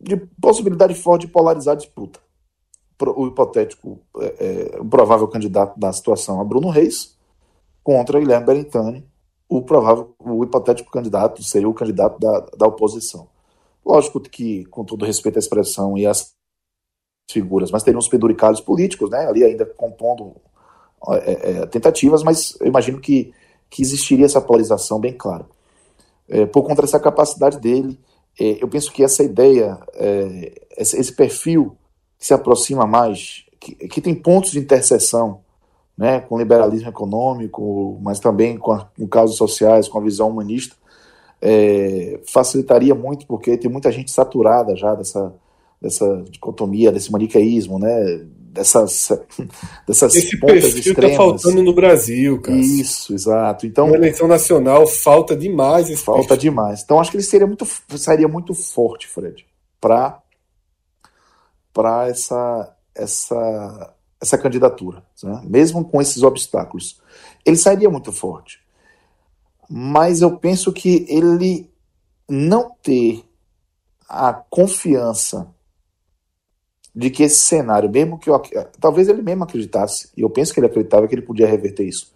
de 0.00 0.16
possibilidade 0.40 0.94
forte 0.94 1.26
de 1.26 1.32
polarizar 1.32 1.74
a 1.74 1.78
disputa. 1.78 2.20
O 3.16 3.26
hipotético, 3.26 4.00
é, 4.18 4.74
é, 4.76 4.80
o 4.80 4.84
provável 4.84 5.26
candidato 5.26 5.78
da 5.78 5.92
situação 5.92 6.40
a 6.40 6.44
Bruno 6.44 6.68
Reis 6.68 7.16
contra 7.90 8.20
Guilherme 8.20 8.46
Berintani, 8.46 9.04
o 9.48 9.62
provável, 9.62 10.14
o 10.20 10.44
hipotético 10.44 10.92
candidato 10.92 11.42
seria 11.42 11.68
o 11.68 11.74
candidato 11.74 12.20
da, 12.20 12.38
da 12.56 12.66
oposição. 12.68 13.26
Lógico 13.84 14.20
que, 14.20 14.64
com 14.66 14.84
todo 14.84 15.04
respeito 15.04 15.34
à 15.34 15.40
expressão 15.40 15.98
e 15.98 16.06
às 16.06 16.32
figuras, 17.28 17.72
mas 17.72 17.82
teriam 17.82 17.98
os 17.98 18.06
penduricalhos 18.06 18.60
políticos, 18.60 19.10
né, 19.10 19.26
ali 19.26 19.42
ainda 19.42 19.66
compondo 19.66 20.36
é, 21.08 21.62
é, 21.62 21.66
tentativas, 21.66 22.22
mas 22.22 22.56
eu 22.60 22.68
imagino 22.68 23.00
que, 23.00 23.34
que 23.68 23.82
existiria 23.82 24.26
essa 24.26 24.40
polarização 24.40 25.00
bem 25.00 25.12
clara. 25.12 25.46
É, 26.28 26.46
por 26.46 26.62
conta 26.62 26.82
dessa 26.82 27.00
capacidade 27.00 27.58
dele, 27.58 27.98
é, 28.38 28.62
eu 28.62 28.68
penso 28.68 28.92
que 28.92 29.02
essa 29.02 29.24
ideia, 29.24 29.76
é, 29.94 30.62
esse, 30.78 30.96
esse, 30.96 31.12
perfil 31.12 31.76
que 32.16 32.24
se 32.24 32.32
aproxima 32.32 32.86
mais, 32.86 33.44
que, 33.58 33.74
que 33.74 34.00
tem 34.00 34.14
pontos 34.14 34.52
de 34.52 34.60
interseção 34.60 35.42
né, 36.00 36.18
com 36.18 36.38
liberalismo 36.38 36.88
econômico, 36.88 37.98
mas 38.00 38.18
também 38.18 38.56
com, 38.56 38.72
a, 38.72 38.88
com 38.96 39.06
causas 39.06 39.36
sociais, 39.36 39.86
com 39.86 39.98
a 39.98 40.02
visão 40.02 40.30
humanista, 40.30 40.74
é, 41.42 42.18
facilitaria 42.24 42.94
muito, 42.94 43.26
porque 43.26 43.58
tem 43.58 43.70
muita 43.70 43.92
gente 43.92 44.10
saturada 44.10 44.74
já 44.74 44.94
dessa, 44.94 45.30
dessa 45.78 46.24
dicotomia, 46.30 46.90
desse 46.90 47.12
maniqueísmo, 47.12 47.78
né, 47.78 48.24
dessas, 48.30 49.10
dessas 49.86 50.14
Esse 50.14 50.40
pontas 50.40 50.72
perfil 50.72 50.72
tá 50.72 50.78
extremas. 50.78 51.10
Está 51.12 51.22
faltando 51.22 51.62
no 51.62 51.74
Brasil, 51.74 52.40
cara. 52.40 52.56
Isso, 52.56 53.12
exato. 53.12 53.66
Então, 53.66 53.88
Na 53.88 53.96
eleição 53.96 54.26
nacional 54.26 54.86
falta 54.86 55.36
demais 55.36 55.90
esse 55.90 56.02
Falta 56.02 56.28
perfil. 56.28 56.50
demais. 56.50 56.80
Então 56.82 56.98
acho 56.98 57.10
que 57.10 57.18
ele 57.18 57.24
seria 57.24 57.46
muito, 57.46 57.66
seria 57.98 58.26
muito 58.26 58.54
forte, 58.54 59.06
Fred, 59.06 59.44
para 59.78 60.18
para 61.74 62.08
essa 62.08 62.74
essa 62.94 63.94
essa 64.20 64.36
candidatura, 64.36 65.02
né? 65.22 65.42
mesmo 65.44 65.84
com 65.84 66.00
esses 66.00 66.22
obstáculos. 66.22 67.00
Ele 67.44 67.56
sairia 67.56 67.88
muito 67.88 68.12
forte. 68.12 68.60
Mas 69.68 70.20
eu 70.20 70.36
penso 70.36 70.72
que 70.72 71.06
ele 71.08 71.70
não 72.28 72.70
ter 72.82 73.24
a 74.08 74.32
confiança 74.32 75.48
de 76.94 77.08
que 77.08 77.22
esse 77.22 77.38
cenário, 77.38 77.88
mesmo 77.88 78.18
que 78.18 78.28
eu, 78.28 78.40
talvez 78.80 79.08
ele 79.08 79.22
mesmo 79.22 79.44
acreditasse, 79.44 80.10
e 80.16 80.22
eu 80.22 80.28
penso 80.28 80.52
que 80.52 80.60
ele 80.60 80.66
acreditava 80.66 81.06
que 81.06 81.14
ele 81.14 81.22
podia 81.22 81.46
reverter 81.46 81.84
isso, 81.84 82.12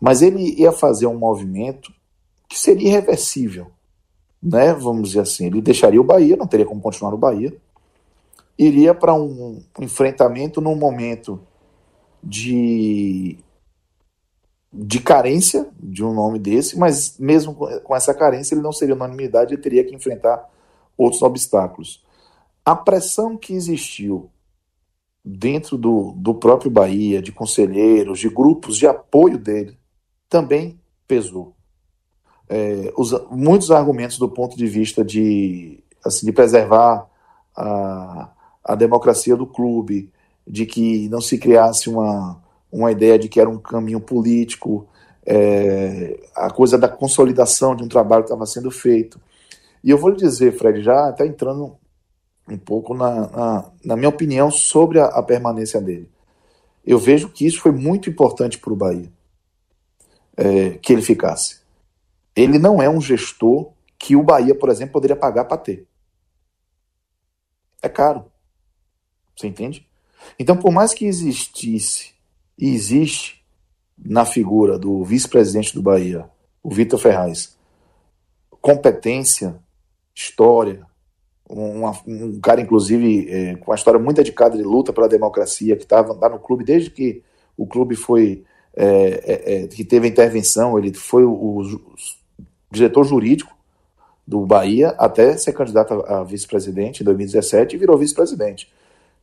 mas 0.00 0.22
ele 0.22 0.58
ia 0.58 0.72
fazer 0.72 1.06
um 1.06 1.18
movimento 1.18 1.92
que 2.48 2.58
seria 2.58 2.88
irreversível, 2.88 3.70
né? 4.42 4.72
Vamos 4.72 5.10
dizer 5.10 5.20
assim, 5.20 5.46
ele 5.46 5.60
deixaria 5.60 6.00
o 6.00 6.04
Bahia, 6.04 6.36
não 6.36 6.46
teria 6.46 6.64
como 6.66 6.80
continuar 6.80 7.10
no 7.10 7.18
Bahia, 7.18 7.54
iria 8.58 8.94
para 8.94 9.14
um 9.14 9.62
enfrentamento 9.80 10.60
num 10.60 10.76
momento 10.76 11.40
de 12.22 13.38
de 14.78 15.00
carência 15.00 15.70
de 15.80 16.04
um 16.04 16.12
nome 16.12 16.38
desse, 16.38 16.78
mas 16.78 17.16
mesmo 17.18 17.54
com 17.54 17.96
essa 17.96 18.12
carência 18.12 18.54
ele 18.54 18.60
não 18.60 18.72
seria 18.72 18.94
unanimidade, 18.94 19.54
ele 19.54 19.62
teria 19.62 19.82
que 19.82 19.94
enfrentar 19.94 20.46
outros 20.98 21.22
obstáculos 21.22 22.04
a 22.66 22.74
pressão 22.74 23.36
que 23.36 23.54
existiu 23.54 24.28
dentro 25.24 25.78
do, 25.78 26.12
do 26.16 26.34
próprio 26.34 26.68
Bahia, 26.68 27.22
de 27.22 27.30
conselheiros, 27.30 28.18
de 28.18 28.28
grupos 28.28 28.76
de 28.76 28.88
apoio 28.88 29.38
dele, 29.38 29.78
também 30.28 30.80
pesou. 31.06 31.54
É, 32.48 32.92
os, 32.96 33.12
muitos 33.30 33.70
argumentos 33.70 34.18
do 34.18 34.28
ponto 34.28 34.56
de 34.56 34.66
vista 34.66 35.04
de, 35.04 35.78
assim, 36.04 36.26
de 36.26 36.32
preservar 36.32 37.08
a, 37.56 38.32
a 38.66 38.74
democracia 38.74 39.36
do 39.36 39.46
clube, 39.46 40.10
de 40.46 40.66
que 40.66 41.08
não 41.08 41.20
se 41.20 41.38
criasse 41.38 41.88
uma, 41.88 42.42
uma 42.70 42.90
ideia 42.90 43.16
de 43.16 43.28
que 43.28 43.40
era 43.40 43.48
um 43.48 43.58
caminho 43.58 44.00
político, 44.00 44.88
é, 45.24 46.18
a 46.34 46.50
coisa 46.50 46.76
da 46.76 46.88
consolidação 46.88 47.76
de 47.76 47.84
um 47.84 47.88
trabalho 47.88 48.24
que 48.24 48.28
estava 48.28 48.44
sendo 48.44 48.70
feito. 48.70 49.20
E 49.84 49.90
eu 49.90 49.98
vou 49.98 50.10
lhe 50.10 50.16
dizer, 50.16 50.56
Fred, 50.58 50.82
já 50.82 51.10
está 51.10 51.24
entrando 51.24 51.76
um 52.48 52.58
pouco 52.58 52.92
na, 52.92 53.28
na, 53.28 53.70
na 53.84 53.96
minha 53.96 54.08
opinião 54.08 54.50
sobre 54.50 54.98
a, 54.98 55.06
a, 55.06 55.22
permanência 55.22 55.80
dele. 55.80 56.10
Eu 56.84 56.98
vejo 56.98 57.28
que 57.28 57.46
isso 57.46 57.60
foi 57.60 57.72
muito 57.72 58.10
importante 58.10 58.58
para 58.58 58.72
o 58.72 58.76
Bahia, 58.76 59.10
é, 60.36 60.70
que 60.70 60.92
ele 60.92 61.02
ficasse. 61.02 61.60
Ele 62.34 62.58
não 62.58 62.82
é 62.82 62.88
um 62.88 63.00
gestor 63.00 63.70
que 63.98 64.16
o 64.16 64.22
Bahia, 64.22 64.54
por 64.54 64.68
exemplo, 64.70 64.92
poderia 64.92 65.16
pagar 65.16 65.44
para 65.44 65.56
ter. 65.56 65.86
É 67.80 67.88
caro. 67.88 68.24
Você 69.36 69.46
entende? 69.46 69.86
Então, 70.38 70.56
por 70.56 70.72
mais 70.72 70.94
que 70.94 71.06
existisse 71.06 72.12
e 72.58 72.74
existe 72.74 73.44
na 73.98 74.24
figura 74.24 74.78
do 74.78 75.04
vice-presidente 75.04 75.74
do 75.74 75.82
Bahia, 75.82 76.28
o 76.62 76.70
Vitor 76.70 76.98
Ferraz, 76.98 77.56
competência, 78.60 79.56
história, 80.14 80.84
um, 81.48 81.86
um 82.06 82.40
cara, 82.40 82.60
inclusive, 82.60 83.30
é, 83.30 83.56
com 83.56 83.70
uma 83.70 83.76
história 83.76 84.00
muito 84.00 84.16
dedicada 84.16 84.56
de 84.56 84.62
luta 84.62 84.92
pela 84.92 85.08
democracia, 85.08 85.76
que 85.76 85.84
estava 85.84 86.12
lá 86.12 86.28
no 86.28 86.38
clube 86.38 86.64
desde 86.64 86.90
que 86.90 87.22
o 87.56 87.66
clube 87.66 87.94
foi. 87.94 88.44
É, 88.78 88.84
é, 88.84 89.64
é 89.64 89.66
que 89.68 89.84
teve 89.84 90.06
a 90.06 90.10
intervenção, 90.10 90.78
ele 90.78 90.92
foi 90.92 91.24
o, 91.24 91.32
o, 91.32 91.84
diretor 92.70 93.04
jurídico 93.04 93.56
do 94.26 94.44
Bahia 94.44 94.88
até 94.98 95.34
ser 95.38 95.54
candidato 95.54 95.94
a, 95.94 96.18
a 96.18 96.24
vice-presidente 96.24 97.00
em 97.00 97.04
2017 97.04 97.74
e 97.74 97.78
virou 97.78 97.96
vice-presidente. 97.96 98.70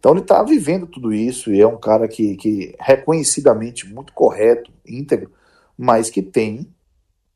Então 0.04 0.12
ele 0.12 0.20
está 0.20 0.44
vivendo 0.44 0.86
tudo 0.86 1.14
isso 1.14 1.54
e 1.54 1.62
é 1.62 1.66
um 1.66 1.78
cara 1.78 2.10
que, 2.10 2.36
que 2.36 2.76
reconhecidamente 2.78 3.88
muito 3.88 4.12
correto, 4.12 4.70
íntegro, 4.86 5.32
mas 5.78 6.10
que 6.10 6.22
tem 6.22 6.68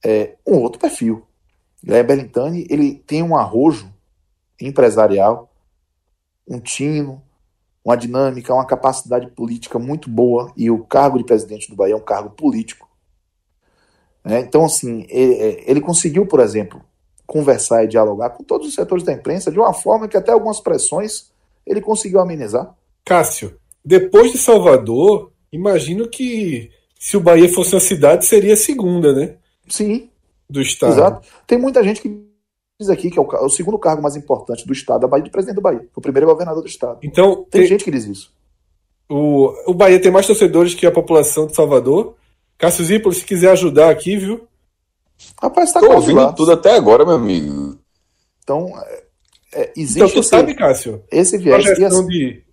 é, 0.04 0.36
um 0.46 0.58
outro 0.58 0.78
perfil. 0.78 1.26
Guilherme 1.82 2.08
Bellintani, 2.10 2.68
ele 2.70 2.96
tem 3.08 3.24
um 3.24 3.38
arrojo 3.38 3.90
empresarial, 4.60 5.50
um 6.46 6.60
tino, 6.60 7.24
uma 7.86 7.96
dinâmica, 7.96 8.54
uma 8.54 8.68
capacidade 8.68 9.28
política 9.28 9.80
muito 9.80 10.10
boa, 10.10 10.52
e 10.58 10.70
o 10.70 10.84
cargo 10.84 11.18
de 11.18 11.24
presidente 11.24 11.70
do 11.70 11.76
Bahia 11.78 11.94
é 11.94 11.96
um 11.98 12.02
cargo 12.02 12.32
político. 12.32 12.90
É, 14.26 14.42
então, 14.42 14.66
assim, 14.66 15.06
ele, 15.08 15.64
ele, 15.66 15.80
conseguiu, 15.80 16.26
por 16.26 16.42
exemplo, 16.42 16.84
conversar 17.26 17.86
e 17.86 17.88
dialogar 17.88 18.32
com 18.32 18.44
todos 18.44 18.68
os 18.68 18.76
setores 18.76 19.06
da 19.06 19.14
imprensa 19.14 19.50
de 19.50 19.58
uma 19.58 19.72
forma 19.72 20.10
que 20.10 20.18
até 20.18 20.34
algumas 20.34 20.60
pressões 20.60 21.32
ele 21.68 21.82
conseguiu 21.82 22.20
amenizar. 22.20 22.74
Cássio, 23.06 23.58
depois 23.84 24.32
de 24.32 24.38
Salvador, 24.38 25.32
imagino 25.52 26.08
que 26.08 26.72
se 27.00 27.16
o 27.16 27.22
Bahia 27.22 27.48
fosse 27.50 27.74
uma 27.74 27.80
cidade, 27.80 28.26
seria 28.26 28.54
a 28.54 28.58
segunda, 28.58 29.14
né? 29.14 29.36
Sim. 29.68 30.10
Do 30.50 30.62
estado. 30.62 30.94
Exato. 30.94 31.28
Tem 31.46 31.58
muita 31.58 31.84
gente 31.84 32.02
que 32.02 32.28
diz 32.80 32.90
aqui 32.90 33.12
que 33.12 33.20
é 33.20 33.22
o, 33.22 33.26
o 33.26 33.50
segundo 33.50 33.78
cargo 33.78 34.02
mais 34.02 34.16
importante 34.16 34.66
do 34.66 34.74
estado 34.74 35.02
da 35.02 35.08
Bahia 35.08 35.24
de 35.24 35.30
presidente 35.30 35.56
do 35.56 35.62
Bahia. 35.62 35.88
O 35.96 36.02
primeiro 36.02 36.26
é 36.26 36.32
governador 36.32 36.64
do 36.64 36.70
estado. 36.70 37.00
Então, 37.04 37.46
tem, 37.50 37.62
tem 37.62 37.68
gente 37.68 37.84
que 37.84 37.92
diz 37.92 38.06
isso. 38.06 38.34
O, 39.10 39.72
o 39.72 39.74
Bahia 39.74 40.02
tem 40.02 40.12
mais 40.12 40.28
torcedores 40.28 40.74
que 40.74 40.86
a 40.86 40.92
população 40.92 41.48
de 41.48 41.56
Salvador. 41.56 42.16
Cássio 42.58 42.86
Zípolo, 42.86 43.14
se 43.14 43.24
quiser 43.24 43.52
ajudar 43.52 43.90
aqui, 43.90 44.18
viu? 44.18 44.48
Rapaz, 45.42 45.72
tá 45.72 45.80
Tô 45.80 45.92
ouvindo 45.92 46.22
lá. 46.22 46.34
tudo 46.34 46.52
até 46.52 46.76
agora, 46.76 47.06
meu 47.06 47.16
amigo. 47.16 47.78
Então, 48.44 48.74
é, 49.58 49.72
existe 49.76 49.98
então, 49.98 50.10
tu 50.10 50.20
esse, 50.20 50.30
sabe, 50.30 50.54
Cássio? 50.54 51.02
Esse 51.12 51.38
viés. 51.38 51.66
A 51.66 51.76
gestão 51.76 52.00
assim, 52.00 52.08
de 52.08 52.44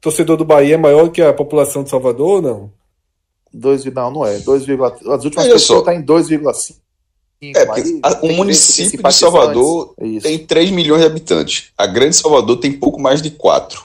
torcedor 0.00 0.36
do 0.36 0.44
Bahia 0.44 0.74
é 0.74 0.78
maior 0.78 1.08
que 1.08 1.20
a 1.20 1.32
população 1.32 1.82
de 1.82 1.90
Salvador 1.90 2.36
ou 2.36 2.42
não? 2.42 2.72
2, 3.52 3.84
não, 3.86 4.10
não 4.10 4.26
é. 4.26 4.38
2, 4.38 4.62
as 5.10 5.24
últimas 5.24 5.48
pessoas 5.48 5.80
estão 5.80 5.94
em 5.94 6.02
2,5. 6.02 6.76
É, 7.42 7.66
porque 7.66 8.00
o 8.22 8.32
município 8.32 9.02
de 9.02 9.14
Salvador 9.14 9.94
é 9.98 10.20
tem 10.20 10.38
3 10.38 10.70
milhões 10.70 11.00
de 11.00 11.06
habitantes. 11.06 11.72
A 11.76 11.86
Grande 11.86 12.16
Salvador 12.16 12.58
tem 12.58 12.72
pouco 12.72 13.00
mais 13.00 13.20
de 13.20 13.30
4. 13.30 13.84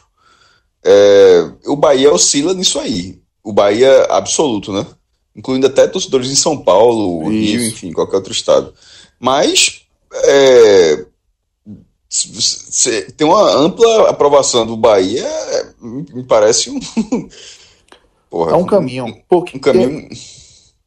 É, 0.83 1.49
o 1.65 1.75
Bahia 1.75 2.13
oscila 2.13 2.53
nisso 2.53 2.79
aí. 2.79 3.19
O 3.43 3.51
Bahia 3.51 4.05
absoluto, 4.05 4.71
né? 4.71 4.85
Incluindo 5.35 5.67
até 5.67 5.87
torcedores 5.87 6.31
em 6.31 6.35
São 6.35 6.57
Paulo, 6.57 7.31
Isso. 7.31 7.57
Rio, 7.57 7.67
enfim, 7.67 7.91
qualquer 7.91 8.17
outro 8.17 8.31
estado. 8.31 8.73
Mas 9.19 9.81
é, 10.13 11.05
tem 13.15 13.27
uma 13.27 13.55
ampla 13.55 14.09
aprovação 14.09 14.65
do 14.65 14.75
Bahia, 14.75 15.27
me 15.79 16.23
parece 16.23 16.71
um. 16.71 16.79
Porra, 18.29 18.53
é 18.53 18.55
um 18.55 18.65
caminho. 18.65 19.05
Um, 19.05 19.37
um 19.37 19.59
caminho. 19.59 20.09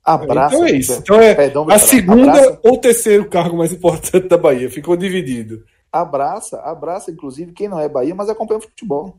Abraça. 0.05 0.57
Então 0.57 0.67
é 0.67 0.73
isso. 0.73 0.93
Então 0.95 1.21
é 1.21 1.35
perdão, 1.35 1.67
a 1.71 1.79
segunda 1.79 2.31
abraça. 2.31 2.61
ou 2.65 2.77
terceiro 2.77 3.29
cargo 3.29 3.57
mais 3.57 3.73
importante 3.73 4.27
da 4.27 4.37
Bahia. 4.37 4.69
Ficou 4.69 4.97
dividido. 4.97 5.65
Abraça, 5.93 6.61
abraça, 6.61 7.11
inclusive, 7.11 7.53
quem 7.53 7.69
não 7.69 7.79
é 7.79 7.89
Bahia, 7.89 8.15
mas 8.15 8.29
acompanha 8.29 8.59
o 8.59 8.63
futebol. 8.63 9.17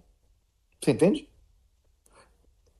Você 0.82 0.92
entende? 0.92 1.30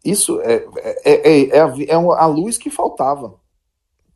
Isso 0.04 0.42
é, 0.42 0.66
é, 0.76 1.12
é, 1.12 1.58
é, 1.58 1.60
a, 1.62 1.74
é 1.88 1.94
a 1.94 2.26
luz 2.26 2.58
que 2.58 2.70
faltava. 2.70 3.36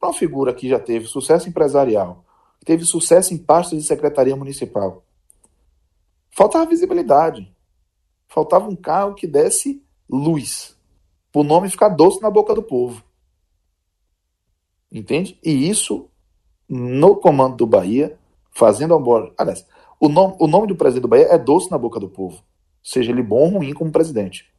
Uma 0.01 0.13
figura 0.13 0.53
que 0.53 0.67
já 0.67 0.79
teve 0.79 1.07
sucesso 1.07 1.47
empresarial, 1.47 2.25
teve 2.67 2.83
sucesso 2.83 3.33
em 3.33 3.37
pastas 3.37 3.79
de 3.79 3.87
secretaria 3.87 4.35
municipal. 4.35 5.05
Faltava 6.29 6.69
visibilidade. 6.69 7.49
Faltava 8.27 8.67
um 8.67 8.75
carro 8.75 9.15
que 9.15 9.25
desse 9.25 9.81
luz. 10.09 10.77
O 11.33 11.43
nome 11.43 11.69
ficar 11.69 11.87
doce 11.87 12.21
na 12.21 12.29
boca 12.29 12.53
do 12.53 12.61
povo. 12.61 13.01
Entende? 14.91 15.39
E 15.41 15.69
isso, 15.69 16.09
no 16.67 17.15
comando 17.15 17.55
do 17.55 17.65
Bahia, 17.65 18.19
fazendo 18.51 18.93
a 18.93 19.33
Aliás, 19.37 19.65
o 19.97 20.09
nome, 20.09 20.35
o 20.37 20.47
nome 20.47 20.67
do 20.67 20.75
presidente 20.75 21.03
do 21.03 21.07
Bahia 21.07 21.27
é 21.29 21.37
doce 21.37 21.71
na 21.71 21.77
boca 21.77 22.01
do 22.01 22.09
povo 22.09 22.43
seja 22.87 23.11
ele 23.11 23.21
bom 23.21 23.39
ou 23.39 23.57
ruim 23.57 23.73
como 23.73 23.91
presidente. 23.91 24.49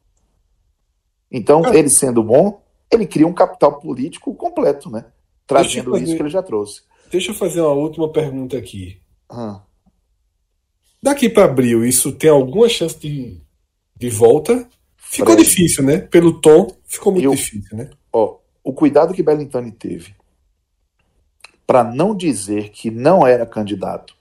Então, 1.31 1.63
ah. 1.65 1.75
ele 1.75 1.89
sendo 1.89 2.23
bom, 2.23 2.61
ele 2.93 3.07
cria 3.07 3.27
um 3.27 3.33
capital 3.33 3.81
político 3.81 4.35
completo, 4.35 4.91
né? 4.91 5.07
Trazendo 5.47 5.97
isso 5.97 6.15
que 6.15 6.21
ele 6.21 6.29
já 6.29 6.43
trouxe. 6.43 6.83
Deixa 7.11 7.31
eu 7.31 7.35
fazer 7.35 7.61
uma 7.61 7.73
última 7.73 8.11
pergunta 8.11 8.57
aqui. 8.57 9.01
Ah. 9.29 9.63
Daqui 11.03 11.29
para 11.29 11.45
abril, 11.45 11.85
isso 11.85 12.13
tem 12.13 12.29
alguma 12.29 12.69
chance 12.69 12.99
de, 12.99 13.41
de 13.97 14.11
volta? 14.11 14.69
Ficou 14.97 15.35
Fred, 15.35 15.49
difícil, 15.49 15.85
né? 15.85 15.99
Pelo 15.99 16.41
tom, 16.41 16.77
ficou 16.85 17.13
muito 17.13 17.25
eu, 17.25 17.31
difícil, 17.31 17.77
né? 17.77 17.91
Ó, 18.13 18.39
o 18.63 18.73
cuidado 18.73 19.15
que 19.15 19.23
Belintani 19.23 19.73
teve 19.73 20.15
para 21.67 21.85
não 21.85 22.15
dizer 22.15 22.71
que 22.71 22.91
não 22.91 23.27
era 23.27 23.45
candidato 23.45 24.17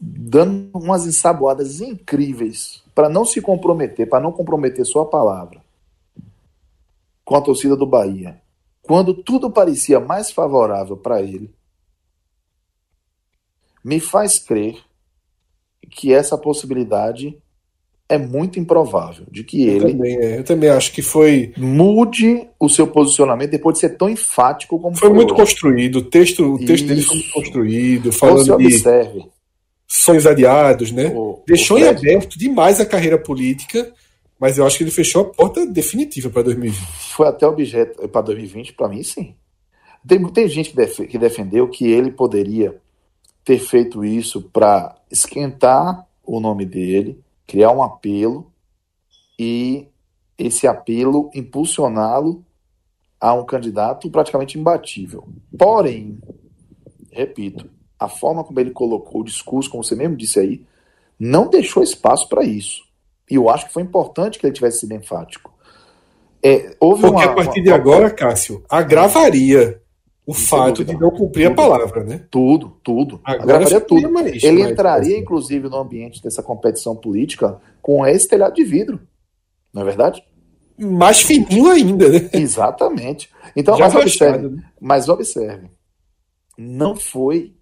dando 0.00 0.70
umas 0.74 1.06
ensaboadas 1.06 1.80
incríveis 1.80 2.82
para 2.94 3.08
não 3.08 3.24
se 3.24 3.40
comprometer, 3.40 4.08
para 4.08 4.22
não 4.22 4.32
comprometer 4.32 4.84
sua 4.86 5.04
palavra 5.04 5.60
com 7.24 7.36
a 7.36 7.40
torcida 7.40 7.76
do 7.76 7.86
Bahia, 7.86 8.40
quando 8.86 9.14
tudo 9.14 9.50
parecia 9.50 9.98
mais 9.98 10.30
favorável 10.30 10.96
para 10.96 11.22
ele, 11.22 11.50
me 13.82 14.00
faz 14.00 14.38
crer 14.38 14.78
que 15.90 16.12
essa 16.12 16.38
possibilidade 16.38 17.36
é 18.08 18.18
muito 18.18 18.58
improvável 18.58 19.26
de 19.30 19.42
que 19.42 19.66
eu 19.66 19.76
ele 19.76 19.92
também, 19.92 20.16
é. 20.18 20.38
eu 20.38 20.44
também 20.44 20.70
acho 20.70 20.92
que 20.92 21.00
foi 21.02 21.52
mude 21.56 22.46
o 22.60 22.68
seu 22.68 22.86
posicionamento 22.86 23.50
depois 23.50 23.74
de 23.74 23.80
ser 23.80 23.96
tão 23.96 24.10
enfático 24.10 24.78
como 24.78 24.94
foi 24.94 25.08
muito 25.08 25.34
construído 25.34 25.96
o 25.96 26.02
texto 26.02 26.54
o 26.54 26.58
texto 26.58 26.86
dele 26.86 27.00
foi 27.00 27.16
muito 27.16 27.32
construído 27.32 28.12
falando 28.12 28.44
então, 28.44 28.58
se 28.58 28.66
observe 28.66 29.20
de 29.20 29.34
sonhos 29.86 30.26
adiados, 30.26 30.90
né? 30.90 31.12
O, 31.14 31.42
Deixou 31.46 31.76
o 31.76 31.80
em 31.80 31.86
aberto 31.88 32.38
demais 32.38 32.80
a 32.80 32.86
carreira 32.86 33.18
política, 33.18 33.92
mas 34.44 34.58
eu 34.58 34.66
acho 34.66 34.76
que 34.76 34.84
ele 34.84 34.90
fechou 34.90 35.22
a 35.22 35.24
porta 35.24 35.64
definitiva 35.64 36.28
para 36.28 36.42
2020. 36.42 36.86
Foi 37.14 37.26
até 37.26 37.46
objeto 37.46 38.06
para 38.06 38.20
2020, 38.20 38.74
para 38.74 38.90
mim, 38.90 39.02
sim. 39.02 39.34
Tem, 40.06 40.22
tem 40.32 40.46
gente 40.48 40.68
que, 40.68 40.76
def, 40.76 41.00
que 41.00 41.16
defendeu 41.16 41.66
que 41.66 41.86
ele 41.86 42.10
poderia 42.10 42.78
ter 43.42 43.58
feito 43.58 44.04
isso 44.04 44.42
para 44.42 45.00
esquentar 45.10 46.06
o 46.22 46.40
nome 46.40 46.66
dele, 46.66 47.18
criar 47.46 47.72
um 47.72 47.82
apelo 47.82 48.52
e 49.38 49.88
esse 50.36 50.66
apelo 50.66 51.30
impulsioná-lo 51.34 52.44
a 53.18 53.32
um 53.32 53.46
candidato 53.46 54.10
praticamente 54.10 54.58
imbatível. 54.58 55.26
Porém, 55.56 56.18
repito, 57.10 57.70
a 57.98 58.10
forma 58.10 58.44
como 58.44 58.60
ele 58.60 58.72
colocou 58.72 59.22
o 59.22 59.24
discurso, 59.24 59.70
como 59.70 59.82
você 59.82 59.94
mesmo 59.94 60.16
disse 60.16 60.38
aí, 60.38 60.66
não 61.18 61.48
deixou 61.48 61.82
espaço 61.82 62.28
para 62.28 62.44
isso. 62.44 62.84
E 63.30 63.36
eu 63.36 63.48
acho 63.48 63.66
que 63.66 63.72
foi 63.72 63.82
importante 63.82 64.38
que 64.38 64.46
ele 64.46 64.54
tivesse 64.54 64.80
sido 64.80 64.94
enfático. 64.94 65.52
É, 66.42 66.76
houve 66.78 67.02
Porque 67.02 67.16
uma, 67.16 67.24
a 67.24 67.34
partir 67.34 67.60
uma, 67.60 67.64
de 67.64 67.72
agora, 67.72 68.10
Cássio, 68.10 68.62
agravaria 68.68 69.80
o 70.26 70.32
fato 70.32 70.84
de 70.84 70.94
não 70.94 71.10
cumprir 71.10 71.48
tudo, 71.48 71.52
a 71.52 71.54
palavra, 71.54 72.04
né? 72.04 72.26
Tudo, 72.30 72.76
tudo. 72.82 73.20
Agora 73.24 73.42
agravaria 73.42 73.80
tudo. 73.80 74.10
Mais, 74.10 74.42
ele 74.42 74.60
mais 74.60 74.72
entraria, 74.72 75.18
inclusive, 75.18 75.68
no 75.68 75.76
ambiente 75.76 76.22
dessa 76.22 76.42
competição 76.42 76.96
política 76.96 77.60
com 77.80 78.06
esse 78.06 78.28
telhado 78.28 78.54
de 78.54 78.64
vidro. 78.64 79.00
Não 79.72 79.82
é 79.82 79.84
verdade? 79.84 80.22
Mais 80.78 81.20
fininho 81.20 81.70
ainda, 81.70 82.08
né? 82.08 82.30
Exatamente. 82.32 83.30
Então, 83.54 83.78
mas 83.78 83.94
observe, 83.94 84.48
né? 84.48 84.62
mas 84.80 85.08
observe. 85.08 85.70
Não 86.56 86.96
foi 86.96 87.54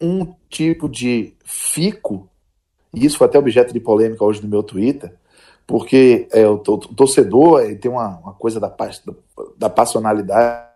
um 0.00 0.34
tipo 0.48 0.88
de 0.88 1.34
fico, 1.44 2.28
e 2.94 3.04
isso 3.04 3.18
foi 3.18 3.26
até 3.26 3.38
objeto 3.38 3.72
de 3.72 3.80
polêmica 3.80 4.24
hoje 4.24 4.42
no 4.42 4.48
meu 4.48 4.62
Twitter, 4.62 5.12
porque 5.66 6.26
é, 6.32 6.46
o, 6.46 6.58
torcedor 6.58 7.60
tem 7.76 7.90
uma, 7.90 8.18
uma 8.18 8.32
coisa 8.32 8.58
da, 8.58 8.68
da, 8.68 8.90
da, 9.56 9.70
passionalidade 9.70 10.66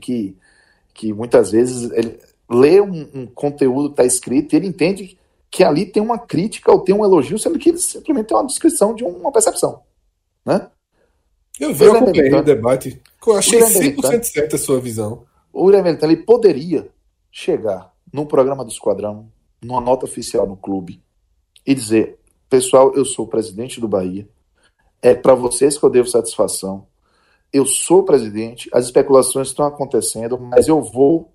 que, 0.00 0.36
que 0.92 1.12
muitas 1.12 1.50
vezes 1.50 1.90
ele 1.92 2.18
lê 2.50 2.80
um, 2.80 3.08
um 3.14 3.26
conteúdo 3.26 3.88
que 3.88 3.92
está 3.94 4.04
escrito 4.04 4.52
e 4.52 4.56
ele 4.56 4.66
entende 4.66 5.18
que 5.50 5.64
ali 5.64 5.86
tem 5.86 6.02
uma 6.02 6.18
crítica 6.18 6.70
ou 6.70 6.80
tem 6.80 6.94
um 6.94 7.04
elogio, 7.04 7.38
sendo 7.38 7.58
que 7.58 7.76
simplesmente 7.78 8.32
é 8.32 8.36
uma 8.36 8.46
descrição 8.46 8.94
de 8.94 9.02
uma 9.04 9.32
percepção. 9.32 9.82
Né? 10.44 10.68
Eu 11.58 11.72
vi 11.72 11.86
o 11.88 12.42
debate. 12.42 13.00
Eu 13.26 13.36
achei 13.36 13.60
100% 13.60 14.22
certa 14.24 14.56
a 14.56 14.58
sua 14.58 14.78
visão. 14.78 15.24
O 15.52 15.64
William 15.64 15.98
ele 16.02 16.18
poderia 16.18 16.88
chegar 17.30 17.92
num 18.12 18.26
programa 18.26 18.62
do 18.64 18.70
Esquadrão, 18.70 19.32
numa 19.62 19.80
nota 19.80 20.04
oficial 20.04 20.46
no 20.46 20.56
clube, 20.56 21.02
e 21.66 21.74
dizer: 21.74 22.18
pessoal, 22.48 22.94
eu 22.94 23.04
sou 23.04 23.24
o 23.24 23.28
presidente 23.28 23.80
do 23.80 23.88
Bahia, 23.88 24.28
é 25.02 25.14
para 25.14 25.34
vocês 25.34 25.76
que 25.76 25.84
eu 25.84 25.90
devo 25.90 26.08
satisfação. 26.08 26.86
Eu 27.52 27.64
sou 27.64 28.00
o 28.00 28.04
presidente, 28.04 28.68
as 28.72 28.86
especulações 28.86 29.48
estão 29.48 29.66
acontecendo, 29.66 30.38
mas 30.38 30.68
eu 30.68 30.82
vou 30.82 31.32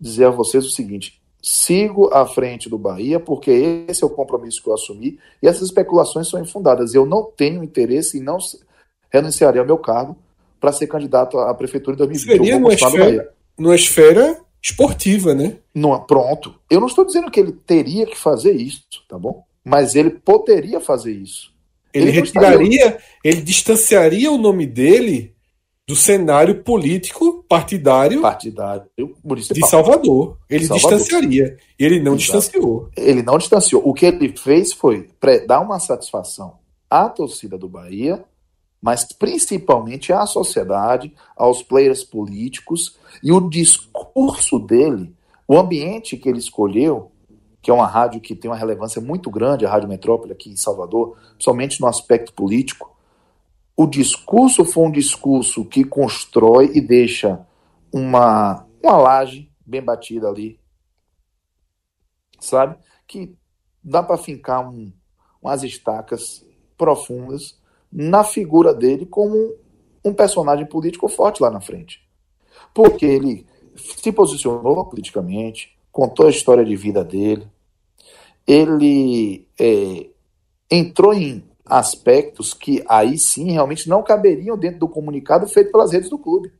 dizer 0.00 0.26
a 0.26 0.30
vocês 0.30 0.64
o 0.66 0.70
seguinte: 0.70 1.22
sigo 1.40 2.08
à 2.12 2.26
frente 2.26 2.68
do 2.68 2.78
Bahia, 2.78 3.20
porque 3.20 3.84
esse 3.88 4.02
é 4.02 4.06
o 4.06 4.10
compromisso 4.10 4.62
que 4.62 4.68
eu 4.68 4.74
assumi, 4.74 5.18
e 5.42 5.46
essas 5.46 5.68
especulações 5.68 6.28
são 6.28 6.40
infundadas. 6.40 6.94
Eu 6.94 7.06
não 7.06 7.24
tenho 7.24 7.62
interesse 7.62 8.18
e 8.18 8.20
não 8.20 8.38
renunciarei 9.10 9.60
ao 9.60 9.66
meu 9.66 9.78
cargo 9.78 10.16
para 10.58 10.72
ser 10.72 10.86
candidato 10.86 11.38
à 11.38 11.54
prefeitura 11.54 11.94
em 11.94 11.98
2020. 11.98 12.36
Seria 12.36 12.58
numa 12.58 12.72
esfera, 12.72 13.34
numa 13.58 13.74
esfera 13.74 14.40
esportiva, 14.62 15.34
né? 15.34 15.58
Não, 15.74 16.00
pronto. 16.04 16.54
Eu 16.70 16.80
não 16.80 16.86
estou 16.86 17.04
dizendo 17.04 17.30
que 17.30 17.38
ele 17.38 17.52
teria 17.52 18.06
que 18.06 18.16
fazer 18.16 18.52
isso, 18.52 18.82
tá 19.06 19.18
bom? 19.18 19.44
Mas 19.64 19.94
ele 19.94 20.10
poderia 20.10 20.80
fazer 20.80 21.12
isso. 21.12 21.52
Ele, 21.92 22.06
ele 22.06 22.10
retiraria, 22.12 22.98
ele 23.22 23.40
distanciaria 23.40 24.30
o 24.30 24.36
nome 24.36 24.66
dele 24.66 25.34
do 25.86 25.94
cenário 25.94 26.62
político 26.62 27.44
partidário, 27.46 28.22
partidário 28.22 28.86
de 29.52 29.68
Salvador. 29.68 30.38
Ele 30.48 30.66
Salvador. 30.66 30.98
distanciaria. 30.98 31.56
Ele 31.78 32.00
não 32.00 32.14
Exato. 32.14 32.38
distanciou. 32.38 32.88
Ele 32.96 33.22
não 33.22 33.38
distanciou. 33.38 33.82
O 33.84 33.92
que 33.92 34.06
ele 34.06 34.34
fez 34.36 34.72
foi 34.72 35.10
dar 35.46 35.60
uma 35.60 35.78
satisfação 35.78 36.54
à 36.88 37.08
torcida 37.08 37.58
do 37.58 37.68
Bahia, 37.68 38.24
mas 38.80 39.04
principalmente 39.04 40.12
à 40.12 40.26
sociedade, 40.26 41.12
aos 41.36 41.62
players 41.62 42.02
políticos 42.02 42.96
e 43.22 43.30
o 43.30 43.40
discurso 43.48 44.58
dele, 44.58 45.14
o 45.46 45.58
ambiente 45.58 46.16
que 46.16 46.28
ele 46.28 46.38
escolheu, 46.38 47.10
que 47.64 47.70
é 47.70 47.74
uma 47.74 47.86
rádio 47.86 48.20
que 48.20 48.36
tem 48.36 48.48
uma 48.48 48.56
relevância 48.56 49.00
muito 49.00 49.28
grande, 49.28 49.66
a 49.66 49.70
Rádio 49.70 49.88
Metrópole 49.88 50.32
aqui 50.32 50.50
em 50.50 50.56
Salvador, 50.56 51.16
principalmente 51.32 51.80
no 51.80 51.88
aspecto 51.88 52.32
político 52.32 52.94
o 53.76 53.86
discurso 53.86 54.64
foi 54.64 54.84
um 54.84 54.90
discurso 54.90 55.64
que 55.64 55.84
constrói 55.84 56.70
e 56.74 56.80
deixa 56.80 57.44
uma, 57.92 58.66
uma 58.82 58.96
laje 58.96 59.50
bem 59.66 59.82
batida 59.82 60.28
ali, 60.28 60.60
sabe? 62.38 62.76
Que 63.06 63.36
dá 63.82 64.02
para 64.02 64.16
fincar 64.16 64.68
um, 64.68 64.92
umas 65.42 65.62
estacas 65.64 66.46
profundas 66.76 67.60
na 67.90 68.22
figura 68.22 68.72
dele 68.72 69.06
como 69.06 69.56
um 70.04 70.14
personagem 70.14 70.66
político 70.66 71.08
forte 71.08 71.42
lá 71.42 71.50
na 71.50 71.60
frente. 71.60 72.08
Porque 72.72 73.04
ele 73.04 73.46
se 73.76 74.12
posicionou 74.12 74.84
politicamente, 74.84 75.76
contou 75.90 76.26
a 76.26 76.30
história 76.30 76.64
de 76.64 76.76
vida 76.76 77.04
dele, 77.04 77.48
ele 78.46 79.46
é, 79.58 80.06
entrou 80.70 81.14
em 81.14 81.44
aspectos 81.64 82.52
que 82.52 82.84
aí 82.88 83.16
sim 83.16 83.50
realmente 83.52 83.88
não 83.88 84.02
caberiam 84.02 84.56
dentro 84.56 84.80
do 84.80 84.88
comunicado 84.88 85.46
feito 85.46 85.72
pelas 85.72 85.92
redes 85.92 86.10
do 86.10 86.18
clube. 86.18 86.52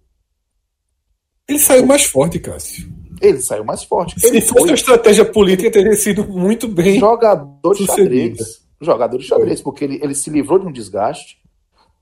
Ele 1.47 1.59
saiu 1.59 1.87
mais 1.87 2.05
forte, 2.05 2.39
Cássio. 2.39 2.91
Ele 3.21 3.41
saiu 3.41 3.65
mais 3.65 3.85
forte. 3.85 4.19
Se 4.19 4.41
fosse 4.41 4.61
foi... 4.61 4.71
a 4.71 4.75
estratégia 4.75 5.25
política, 5.25 5.71
teria 5.71 5.95
sido 5.95 6.27
muito 6.27 6.67
bem. 6.67 6.99
Jogador 6.99 7.75
de 7.75 7.87
xadrez. 7.87 8.63
Jogador 8.81 9.19
de 9.19 9.25
xadrez, 9.25 9.61
porque 9.61 9.85
ele, 9.85 10.01
ele 10.03 10.15
se 10.15 10.31
livrou 10.31 10.59
de 10.59 10.67
um 10.67 10.73
desgaste. 10.73 11.39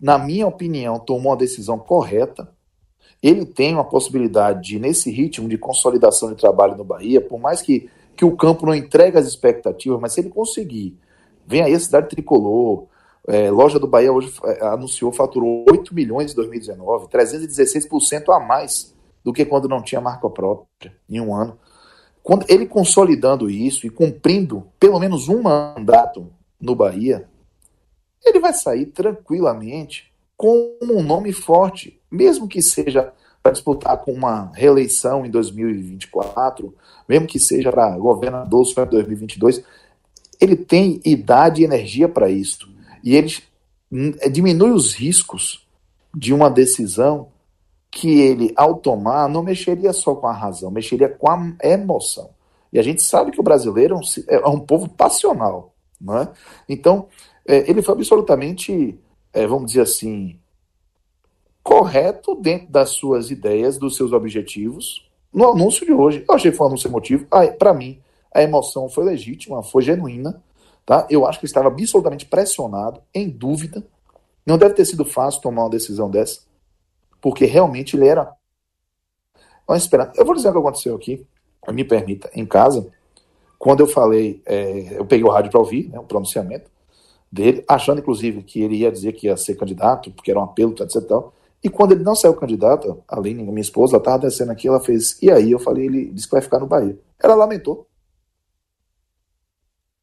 Na 0.00 0.16
minha 0.16 0.46
opinião, 0.46 0.98
tomou 0.98 1.32
uma 1.32 1.36
decisão 1.36 1.78
correta. 1.78 2.48
Ele 3.22 3.44
tem 3.44 3.74
uma 3.74 3.84
possibilidade 3.84 4.70
de, 4.70 4.78
nesse 4.78 5.10
ritmo 5.10 5.48
de 5.48 5.58
consolidação 5.58 6.30
de 6.30 6.36
trabalho 6.36 6.76
no 6.76 6.84
Bahia, 6.84 7.20
por 7.20 7.38
mais 7.38 7.62
que, 7.62 7.88
que 8.16 8.24
o 8.24 8.36
campo 8.36 8.66
não 8.66 8.74
entregue 8.74 9.18
as 9.18 9.26
expectativas, 9.26 10.00
mas 10.00 10.12
se 10.12 10.20
ele 10.20 10.30
conseguir, 10.30 10.98
vem 11.46 11.62
aí 11.62 11.74
a 11.74 11.80
cidade 11.80 12.08
tricolor, 12.08 12.86
é, 13.26 13.50
loja 13.50 13.78
do 13.78 13.86
Bahia 13.86 14.12
hoje 14.12 14.32
é, 14.44 14.66
anunciou, 14.66 15.12
faturou 15.12 15.64
8 15.70 15.94
milhões 15.94 16.32
em 16.32 16.34
2019, 16.34 17.06
316% 17.06 18.34
a 18.34 18.40
mais 18.40 18.94
do 19.24 19.32
que 19.32 19.44
quando 19.44 19.68
não 19.68 19.82
tinha 19.82 20.00
marca 20.00 20.28
própria 20.28 20.94
em 21.08 21.20
um 21.20 21.34
ano. 21.34 21.58
Quando 22.22 22.44
ele 22.48 22.66
consolidando 22.66 23.50
isso 23.50 23.86
e 23.86 23.90
cumprindo 23.90 24.66
pelo 24.78 24.98
menos 24.98 25.28
um 25.28 25.42
mandato 25.42 26.28
no 26.60 26.74
Bahia, 26.74 27.28
ele 28.24 28.38
vai 28.38 28.52
sair 28.52 28.86
tranquilamente 28.86 30.12
com 30.36 30.76
um 30.82 31.02
nome 31.02 31.32
forte, 31.32 32.00
mesmo 32.10 32.48
que 32.48 32.62
seja 32.62 33.12
para 33.42 33.52
disputar 33.52 33.96
com 33.98 34.12
uma 34.12 34.50
reeleição 34.54 35.26
em 35.26 35.30
2024, 35.30 36.74
mesmo 37.08 37.26
que 37.26 37.38
seja 37.38 37.70
para 37.70 37.98
governador 37.98 38.64
em 38.64 38.86
2022, 38.86 39.64
ele 40.40 40.56
tem 40.56 41.00
idade 41.04 41.62
e 41.62 41.64
energia 41.64 42.08
para 42.08 42.30
isso 42.30 42.72
e 43.02 43.18
hum, 43.90 44.12
é, 44.20 44.28
diminui 44.28 44.70
os 44.70 44.94
riscos 44.94 45.66
de 46.14 46.32
uma 46.32 46.48
decisão 46.48 47.28
que 47.90 48.20
ele, 48.20 48.52
ao 48.56 48.76
tomar, 48.76 49.28
não 49.28 49.42
mexeria 49.42 49.92
só 49.92 50.14
com 50.14 50.26
a 50.26 50.32
razão, 50.32 50.70
mexeria 50.70 51.08
com 51.08 51.28
a 51.28 51.54
emoção. 51.62 52.30
E 52.72 52.78
a 52.78 52.82
gente 52.82 53.02
sabe 53.02 53.32
que 53.32 53.40
o 53.40 53.42
brasileiro 53.42 54.00
é 54.28 54.48
um 54.48 54.58
é 54.58 54.60
povo 54.60 54.88
passional. 54.88 55.74
Não 56.00 56.18
é? 56.18 56.28
Então, 56.68 57.06
é, 57.46 57.68
ele 57.70 57.82
foi 57.82 57.94
absolutamente, 57.94 58.98
é, 59.32 59.46
vamos 59.46 59.66
dizer 59.66 59.82
assim, 59.82 60.38
correto 61.62 62.34
dentro 62.34 62.68
das 62.68 62.90
suas 62.90 63.30
ideias, 63.30 63.78
dos 63.78 63.96
seus 63.96 64.12
objetivos, 64.12 65.08
no 65.32 65.50
anúncio 65.50 65.86
de 65.86 65.92
hoje. 65.92 66.24
Eu 66.28 66.34
achei 66.34 66.50
que 66.50 66.56
foi 66.56 66.66
um 66.66 66.68
anúncio 66.68 66.88
emotivo. 66.88 67.26
Ah, 67.30 67.46
Para 67.46 67.72
mim, 67.72 68.00
a 68.34 68.42
emoção 68.42 68.88
foi 68.88 69.04
legítima, 69.04 69.62
foi 69.62 69.82
genuína. 69.82 70.42
Tá? 70.84 71.06
Eu 71.08 71.26
acho 71.26 71.38
que 71.38 71.46
estava 71.46 71.68
absolutamente 71.68 72.26
pressionado, 72.26 73.00
em 73.14 73.28
dúvida. 73.28 73.84
Não 74.44 74.58
deve 74.58 74.74
ter 74.74 74.84
sido 74.84 75.04
fácil 75.04 75.40
tomar 75.40 75.62
uma 75.62 75.70
decisão 75.70 76.10
dessa, 76.10 76.40
porque 77.20 77.44
realmente 77.44 77.96
ele 77.96 78.08
era. 78.08 78.34
Vamos 79.66 79.84
esperar. 79.84 80.12
Eu 80.16 80.24
vou 80.24 80.34
dizer 80.34 80.48
o 80.48 80.52
que 80.52 80.58
aconteceu 80.58 80.96
aqui, 80.96 81.24
me 81.68 81.84
permita, 81.84 82.28
em 82.34 82.44
casa, 82.44 82.90
quando 83.56 83.78
eu 83.78 83.86
falei, 83.86 84.42
é, 84.44 84.98
eu 84.98 85.04
peguei 85.04 85.24
o 85.24 85.30
rádio 85.30 85.52
para 85.52 85.60
ouvir, 85.60 85.88
né, 85.88 86.00
o 86.00 86.02
pronunciamento 86.02 86.68
dele, 87.30 87.64
achando 87.68 88.00
inclusive 88.00 88.42
que 88.42 88.60
ele 88.60 88.78
ia 88.78 88.90
dizer 88.90 89.12
que 89.12 89.28
ia 89.28 89.36
ser 89.36 89.54
candidato, 89.54 90.10
porque 90.10 90.32
era 90.32 90.40
um 90.40 90.42
apelo, 90.42 90.74
etc. 90.80 91.00
Tal. 91.06 91.32
E 91.62 91.70
quando 91.70 91.92
ele 91.92 92.02
não 92.02 92.16
saiu 92.16 92.34
candidato, 92.34 93.02
a 93.06 93.16
Aline, 93.16 93.42
minha 93.44 93.60
esposa, 93.60 93.94
ela 93.94 94.00
estava 94.00 94.18
descendo 94.18 94.50
aqui, 94.50 94.66
ela 94.66 94.80
fez, 94.80 95.16
e 95.22 95.30
aí? 95.30 95.52
Eu 95.52 95.60
falei, 95.60 95.86
ele 95.86 96.06
disse 96.06 96.26
que 96.26 96.32
vai 96.32 96.42
ficar 96.42 96.58
no 96.58 96.66
Bahia. 96.66 96.98
Ela 97.22 97.34
lamentou. 97.34 97.86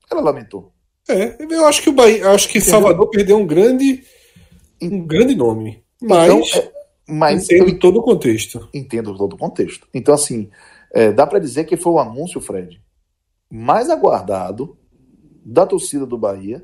Ela 0.09 0.21
lamentou. 0.21 0.71
É, 1.07 1.35
eu 1.39 1.65
acho 1.65 1.81
que 1.81 1.89
o 1.89 1.93
Bahia, 1.93 2.29
acho 2.29 2.47
que 2.47 2.59
Entendeu? 2.59 2.79
Salvador 2.79 3.09
perdeu 3.09 3.37
um 3.37 3.45
grande, 3.45 4.03
um 4.81 5.05
grande 5.05 5.35
nome. 5.35 5.83
Mas, 6.01 6.31
então, 6.31 6.61
é, 6.61 6.71
mas 7.07 7.43
entendo 7.43 7.71
eu, 7.71 7.79
todo 7.79 7.99
o 7.99 8.03
contexto. 8.03 8.69
Entendo 8.73 9.17
todo 9.17 9.33
o 9.33 9.37
contexto. 9.37 9.87
Então, 9.93 10.13
assim, 10.13 10.49
é, 10.93 11.11
dá 11.11 11.27
para 11.27 11.39
dizer 11.39 11.65
que 11.65 11.75
foi 11.75 11.91
o 11.91 11.99
anúncio, 11.99 12.39
Fred, 12.39 12.81
mais 13.49 13.89
aguardado 13.89 14.77
da 15.43 15.65
torcida 15.65 16.05
do 16.05 16.17
Bahia 16.17 16.63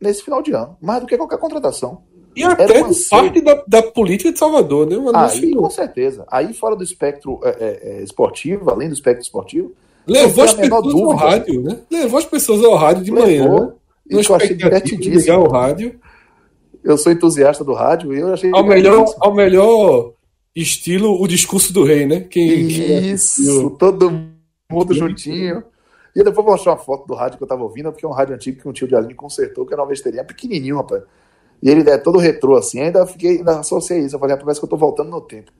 nesse 0.00 0.22
final 0.22 0.42
de 0.42 0.52
ano, 0.52 0.76
mais 0.80 1.00
do 1.00 1.06
que 1.06 1.16
qualquer 1.16 1.38
contratação. 1.38 2.04
E 2.38 2.44
até 2.44 2.84
parte 3.10 3.40
da, 3.40 3.64
da, 3.66 3.82
política 3.82 4.32
de 4.32 4.38
Salvador, 4.38 4.86
né? 4.86 4.96
Aí, 5.14 5.54
com 5.54 5.70
certeza. 5.70 6.24
Aí, 6.30 6.52
fora 6.54 6.76
do 6.76 6.84
espectro 6.84 7.40
é, 7.42 7.48
é, 7.48 7.80
é, 7.82 8.02
esportivo, 8.02 8.70
além 8.70 8.88
do 8.88 8.94
espectro 8.94 9.22
esportivo, 9.22 9.72
Levou 10.08 10.44
as 10.44 10.54
pessoas 10.54 10.82
dúvida. 10.82 11.04
ao 11.04 11.16
rádio, 11.16 11.62
né? 11.62 11.78
Levou 11.90 12.18
as 12.18 12.24
pessoas 12.24 12.64
ao 12.64 12.74
rádio 12.76 13.04
de 13.04 13.10
Levou, 13.10 13.48
manhã. 13.48 13.72
Eu 14.08 14.20
achei 14.34 14.54
divertidíssimo. 14.54 15.18
Ligar 15.18 15.38
o 15.38 15.48
rádio. 15.48 16.00
Eu 16.82 16.96
sou 16.96 17.12
entusiasta 17.12 17.62
do 17.62 17.74
rádio 17.74 18.14
e 18.14 18.20
eu 18.20 18.32
achei. 18.32 18.50
Ao 18.54 18.64
melhor, 18.64 19.04
ao 19.20 19.34
melhor 19.34 20.12
estilo, 20.56 21.20
o 21.20 21.28
discurso 21.28 21.72
do 21.72 21.84
rei, 21.84 22.06
né? 22.06 22.20
Quem, 22.20 22.48
Isso, 22.48 23.68
quem 23.68 23.76
todo 23.76 24.10
mundo 24.70 24.94
juntinho. 24.94 25.62
E 26.16 26.24
depois 26.24 26.44
vou 26.44 26.54
mostrar 26.54 26.72
uma 26.72 26.78
foto 26.78 27.06
do 27.06 27.14
rádio 27.14 27.36
que 27.36 27.44
eu 27.44 27.48
tava 27.48 27.62
ouvindo, 27.62 27.92
porque 27.92 28.06
é 28.06 28.08
um 28.08 28.12
rádio 28.12 28.34
antigo 28.34 28.60
que 28.60 28.68
um 28.68 28.72
tio 28.72 28.88
de 28.88 28.96
Aline 28.96 29.14
consertou, 29.14 29.66
que 29.66 29.74
era 29.74 29.82
uma 29.82 29.88
besteirinha 29.88 30.24
pequenininho, 30.24 30.78
rapaz. 30.78 31.02
E 31.62 31.68
ele 31.68 31.88
é 31.88 31.98
todo 31.98 32.18
retrô 32.18 32.56
assim, 32.56 32.80
ainda 32.80 33.06
fiquei, 33.06 33.38
ainda 33.38 33.60
associei 33.60 34.00
isso. 34.00 34.16
Eu 34.16 34.20
falei, 34.20 34.36
parece 34.36 34.60
que 34.60 34.64
eu 34.64 34.70
tô 34.70 34.76
voltando 34.76 35.10
no 35.10 35.20
tempo. 35.20 35.50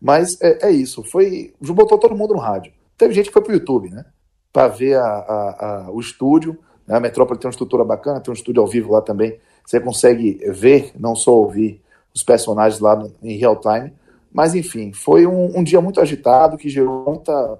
Mas 0.00 0.40
é, 0.40 0.68
é 0.68 0.70
isso, 0.70 1.02
foi. 1.02 1.54
Botou 1.60 1.98
todo 1.98 2.16
mundo 2.16 2.34
no 2.34 2.40
rádio. 2.40 2.72
Teve 2.96 3.14
gente 3.14 3.26
que 3.26 3.32
foi 3.32 3.42
para 3.42 3.52
o 3.52 3.54
YouTube, 3.54 3.90
né? 3.90 4.04
Para 4.52 4.68
ver 4.68 4.96
a, 4.96 5.04
a, 5.04 5.66
a, 5.86 5.90
o 5.90 6.00
estúdio. 6.00 6.58
Né? 6.86 6.96
A 6.96 7.00
Metrópole 7.00 7.38
tem 7.38 7.48
uma 7.48 7.52
estrutura 7.52 7.84
bacana, 7.84 8.20
tem 8.20 8.30
um 8.30 8.34
estúdio 8.34 8.60
ao 8.60 8.68
vivo 8.68 8.92
lá 8.92 9.00
também. 9.00 9.38
Você 9.64 9.80
consegue 9.80 10.40
ver, 10.50 10.92
não 10.98 11.16
só 11.16 11.32
ouvir 11.32 11.82
os 12.14 12.22
personagens 12.22 12.80
lá 12.80 12.94
no, 12.94 13.12
em 13.22 13.36
real 13.36 13.56
time. 13.56 13.92
Mas, 14.32 14.54
enfim, 14.54 14.92
foi 14.92 15.26
um, 15.26 15.58
um 15.58 15.64
dia 15.64 15.80
muito 15.80 16.00
agitado 16.00 16.56
que 16.56 16.68
gerou 16.68 17.04
muita, 17.04 17.58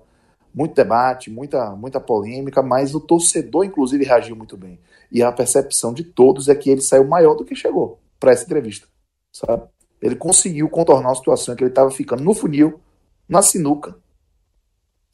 muito 0.55 0.75
debate, 0.75 1.31
muita, 1.31 1.71
muita 1.71 2.01
polêmica, 2.01 2.63
mas 2.63 2.95
o 2.95 3.01
torcedor, 3.01 3.65
inclusive, 3.65 4.05
reagiu 4.05 4.37
muito 4.37 4.57
bem. 4.57 4.79
E 5.15 5.23
a 5.23 5.31
percepção 5.31 5.95
de 5.95 6.03
todos 6.03 6.49
é 6.49 6.57
que 6.57 6.69
ele 6.69 6.81
saiu 6.81 7.07
maior 7.07 7.37
do 7.37 7.45
que 7.45 7.55
chegou 7.55 8.01
para 8.19 8.33
essa 8.33 8.43
entrevista, 8.43 8.89
sabe? 9.33 9.63
Ele 10.03 10.17
conseguiu 10.17 10.69
contornar 10.69 11.13
a 11.13 11.15
situação 11.15 11.55
que 11.55 11.63
ele 11.63 11.71
estava 11.71 11.89
ficando 11.93 12.25
no 12.25 12.35
funil, 12.35 12.81
na 13.29 13.41
sinuca, 13.41 13.97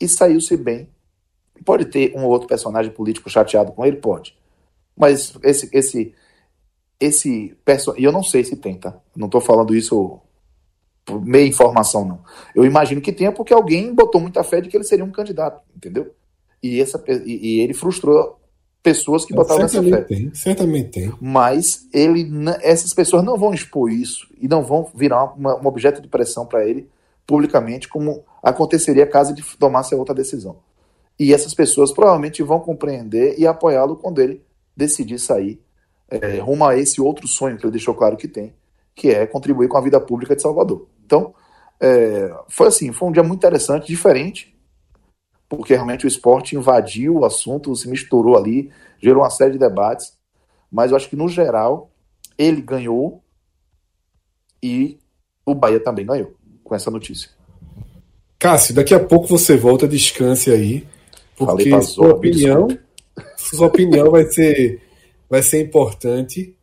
e 0.00 0.08
saiu-se 0.08 0.56
bem. 0.56 0.88
Pode 1.66 1.84
ter 1.84 2.16
um 2.16 2.24
ou 2.24 2.30
outro 2.30 2.48
personagem 2.48 2.90
político 2.90 3.28
chateado 3.28 3.72
com 3.72 3.84
ele? 3.84 3.98
Pode. 3.98 4.34
Mas 4.96 5.34
esse, 5.42 5.68
esse, 5.70 6.14
esse 6.98 7.54
personagem. 7.62 8.02
E 8.02 8.06
eu 8.06 8.12
não 8.12 8.22
sei 8.22 8.42
se 8.42 8.56
tem, 8.56 8.78
tá? 8.78 8.98
Não 9.14 9.26
estou 9.26 9.42
falando 9.42 9.74
isso 9.74 10.18
por 11.04 11.22
meia 11.22 11.46
informação, 11.46 12.06
não. 12.06 12.24
Eu 12.54 12.64
imagino 12.64 13.02
que 13.02 13.12
tenha 13.12 13.32
porque 13.32 13.52
alguém 13.52 13.94
botou 13.94 14.18
muita 14.18 14.42
fé 14.42 14.62
de 14.62 14.70
que 14.70 14.78
ele 14.78 14.84
seria 14.84 15.04
um 15.04 15.12
candidato, 15.12 15.62
entendeu? 15.76 16.14
E, 16.62 16.80
essa, 16.80 17.02
e 17.26 17.60
ele 17.60 17.74
frustrou 17.74 18.39
pessoas 18.82 19.24
que 19.24 19.34
botavam 19.34 19.64
essa 19.64 19.82
fé. 19.82 20.00
Tem, 20.02 20.34
certamente 20.34 20.90
tem. 20.90 21.12
Mas 21.20 21.86
ele, 21.92 22.28
essas 22.62 22.94
pessoas 22.94 23.22
não 23.22 23.36
vão 23.36 23.52
expor 23.52 23.90
isso 23.90 24.26
e 24.40 24.48
não 24.48 24.62
vão 24.62 24.90
virar 24.94 25.34
uma, 25.36 25.56
um 25.60 25.66
objeto 25.66 26.00
de 26.00 26.08
pressão 26.08 26.46
para 26.46 26.66
ele 26.66 26.88
publicamente, 27.26 27.88
como 27.88 28.24
aconteceria 28.42 29.06
caso 29.06 29.32
ele 29.32 29.42
tomasse 29.58 29.94
outra 29.94 30.14
decisão. 30.14 30.58
E 31.18 31.32
essas 31.32 31.54
pessoas 31.54 31.92
provavelmente 31.92 32.42
vão 32.42 32.58
compreender 32.58 33.38
e 33.38 33.46
apoiá-lo 33.46 33.96
quando 33.96 34.20
ele 34.20 34.42
decidir 34.76 35.18
sair 35.18 35.60
é, 36.10 36.38
rumo 36.38 36.64
a 36.64 36.76
esse 36.76 37.00
outro 37.00 37.28
sonho 37.28 37.56
que 37.56 37.64
ele 37.64 37.72
deixou 37.72 37.94
claro 37.94 38.16
que 38.16 38.26
tem, 38.26 38.52
que 38.94 39.10
é 39.10 39.26
contribuir 39.26 39.68
com 39.68 39.76
a 39.76 39.80
vida 39.80 40.00
pública 40.00 40.34
de 40.34 40.42
Salvador. 40.42 40.88
Então, 41.04 41.32
é, 41.78 42.34
foi 42.48 42.66
assim, 42.66 42.92
foi 42.92 43.08
um 43.08 43.12
dia 43.12 43.22
muito 43.22 43.38
interessante, 43.38 43.86
diferente, 43.86 44.56
porque 45.50 45.74
realmente 45.74 46.06
o 46.06 46.08
esporte 46.08 46.54
invadiu 46.54 47.16
o 47.16 47.24
assunto, 47.24 47.74
se 47.74 47.88
misturou 47.88 48.38
ali, 48.38 48.70
gerou 49.02 49.24
uma 49.24 49.30
série 49.30 49.50
de 49.50 49.58
debates, 49.58 50.16
mas 50.70 50.92
eu 50.92 50.96
acho 50.96 51.10
que 51.10 51.16
no 51.16 51.28
geral 51.28 51.90
ele 52.38 52.62
ganhou 52.62 53.20
e 54.62 54.96
o 55.44 55.52
Bahia 55.52 55.80
também 55.80 56.06
ganhou 56.06 56.32
com 56.62 56.72
essa 56.72 56.88
notícia. 56.88 57.28
Cássio, 58.38 58.74
daqui 58.76 58.94
a 58.94 59.00
pouco 59.00 59.26
você 59.26 59.56
volta, 59.56 59.88
descanse 59.88 60.52
aí, 60.52 60.86
porque 61.36 61.82
sua 61.82 62.10
opinião, 62.10 62.68
sua 63.36 63.66
opinião 63.66 64.08
vai 64.08 64.24
ser 64.26 64.80
vai 65.28 65.42
ser 65.42 65.60
importante 65.60 66.54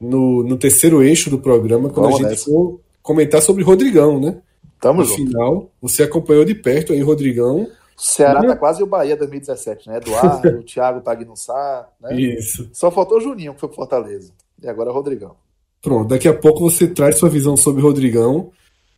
no, 0.00 0.42
no 0.42 0.56
terceiro 0.56 1.02
eixo 1.02 1.30
do 1.30 1.38
programa, 1.38 1.88
quando 1.88 2.06
Vamos 2.06 2.20
a 2.20 2.22
gente 2.22 2.30
nessa. 2.30 2.50
for 2.50 2.80
comentar 3.00 3.40
sobre 3.40 3.62
Rodrigão, 3.62 4.20
né? 4.20 4.40
Tamo 4.80 5.02
no 5.02 5.04
junto. 5.06 5.16
final, 5.16 5.70
você 5.80 6.02
acompanhou 6.02 6.44
de 6.44 6.54
perto 6.54 6.92
aí, 6.92 7.00
Rodrigão. 7.00 7.68
O 7.98 8.00
Ceará 8.00 8.40
tá 8.46 8.54
quase 8.54 8.80
o 8.80 8.86
Bahia 8.86 9.16
2017, 9.16 9.88
né? 9.88 9.96
Eduardo, 9.96 10.48
o 10.60 10.62
Thiago 10.62 11.00
Pagnussá, 11.00 11.88
né? 12.00 12.14
Isso. 12.14 12.70
Só 12.72 12.92
faltou 12.92 13.18
o 13.18 13.20
Juninho, 13.20 13.54
que 13.54 13.60
foi 13.60 13.68
pro 13.68 13.74
Fortaleza. 13.76 14.32
E 14.62 14.68
agora 14.68 14.90
o 14.90 14.92
Rodrigão. 14.92 15.34
Pronto, 15.82 16.08
daqui 16.08 16.28
a 16.28 16.34
pouco 16.34 16.60
você 16.60 16.86
traz 16.86 17.18
sua 17.18 17.28
visão 17.28 17.56
sobre 17.56 17.82
o 17.82 17.84
Rodrigão. 17.84 18.52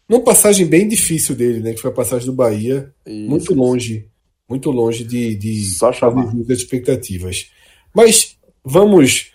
Numa 0.07 0.23
passagem 0.23 0.67
bem 0.67 0.87
difícil 0.87 1.35
dele, 1.35 1.61
né? 1.61 1.73
Que 1.73 1.81
foi 1.81 1.91
a 1.91 1.95
passagem 1.95 2.27
do 2.27 2.35
Bahia. 2.35 2.93
Isso. 3.07 3.31
Muito 3.31 3.55
longe. 3.55 4.07
Muito 4.47 4.71
longe 4.71 5.03
de, 5.03 5.35
de 5.35 5.65
Só 5.65 5.93
chamar. 5.93 6.27
as 6.29 6.59
expectativas. 6.59 7.51
Mas 7.95 8.37
vamos 8.63 9.33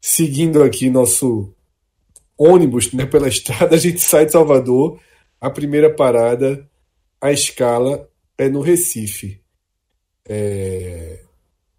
seguindo 0.00 0.62
aqui 0.62 0.88
nosso 0.88 1.52
ônibus 2.38 2.92
né, 2.94 3.04
pela 3.04 3.28
estrada. 3.28 3.74
A 3.76 3.78
gente 3.78 4.00
sai 4.00 4.24
de 4.24 4.32
Salvador. 4.32 4.98
A 5.38 5.50
primeira 5.50 5.92
parada, 5.92 6.66
a 7.20 7.30
escala 7.32 8.08
é 8.42 8.48
no 8.48 8.60
Recife. 8.60 9.40
É... 10.28 11.20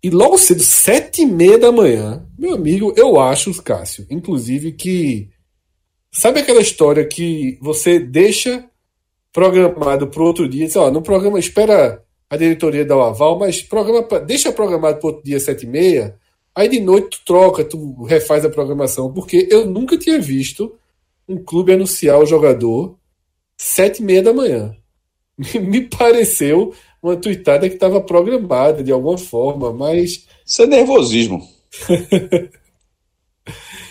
E 0.01 0.09
logo 0.09 0.38
cedo, 0.38 0.61
sete 0.61 1.22
e 1.22 1.26
meia 1.26 1.57
da 1.57 1.72
manhã, 1.72 2.28
meu 2.38 2.55
amigo, 2.55 2.93
eu 2.97 3.20
acho, 3.20 3.53
Cássio, 3.64 4.05
inclusive, 4.09 4.74
que. 4.74 5.30
Sabe 6.11 6.41
aquela 6.41 6.61
história 6.61 7.05
que 7.07 7.57
você 7.61 7.99
deixa 7.99 8.70
programado 9.32 10.07
para 10.07 10.22
outro 10.22 10.47
dia? 10.47 10.66
Diz, 10.66 10.76
ó, 10.76 10.91
no 10.91 11.01
programa, 11.01 11.39
espera 11.39 12.03
a 12.30 12.38
diretoria 12.38 12.84
dar 12.84 12.97
o 12.97 13.01
aval, 13.01 13.38
mas 13.38 13.61
programa, 13.61 14.20
deixa 14.20 14.51
programado 14.51 14.99
para 14.99 15.07
outro 15.07 15.24
dia, 15.24 15.39
sete 15.39 15.66
e 15.66 15.70
meia, 15.70 16.18
aí 16.55 16.68
de 16.68 16.80
noite 16.80 17.20
tu 17.20 17.26
troca, 17.26 17.64
tu 17.64 18.03
refaz 18.03 18.43
a 18.43 18.49
programação, 18.49 19.14
porque 19.14 19.47
eu 19.51 19.66
nunca 19.66 19.97
tinha 19.97 20.20
visto 20.20 20.76
um 21.28 21.38
clube 21.38 21.74
anunciar 21.74 22.20
o 22.20 22.26
jogador 22.26 22.97
sete 23.55 24.01
e 24.01 24.05
meia 24.05 24.22
da 24.22 24.34
manhã. 24.34 24.76
Me 25.62 25.82
pareceu 25.82 26.74
uma 27.02 27.18
tuitada 27.18 27.68
que 27.68 27.76
estava 27.76 28.00
programada 28.02 28.84
de 28.84 28.92
alguma 28.92 29.18
forma, 29.18 29.74
mas. 29.74 30.26
Isso 30.46 30.62
é 30.64 30.68
nervosismo. 30.68 31.48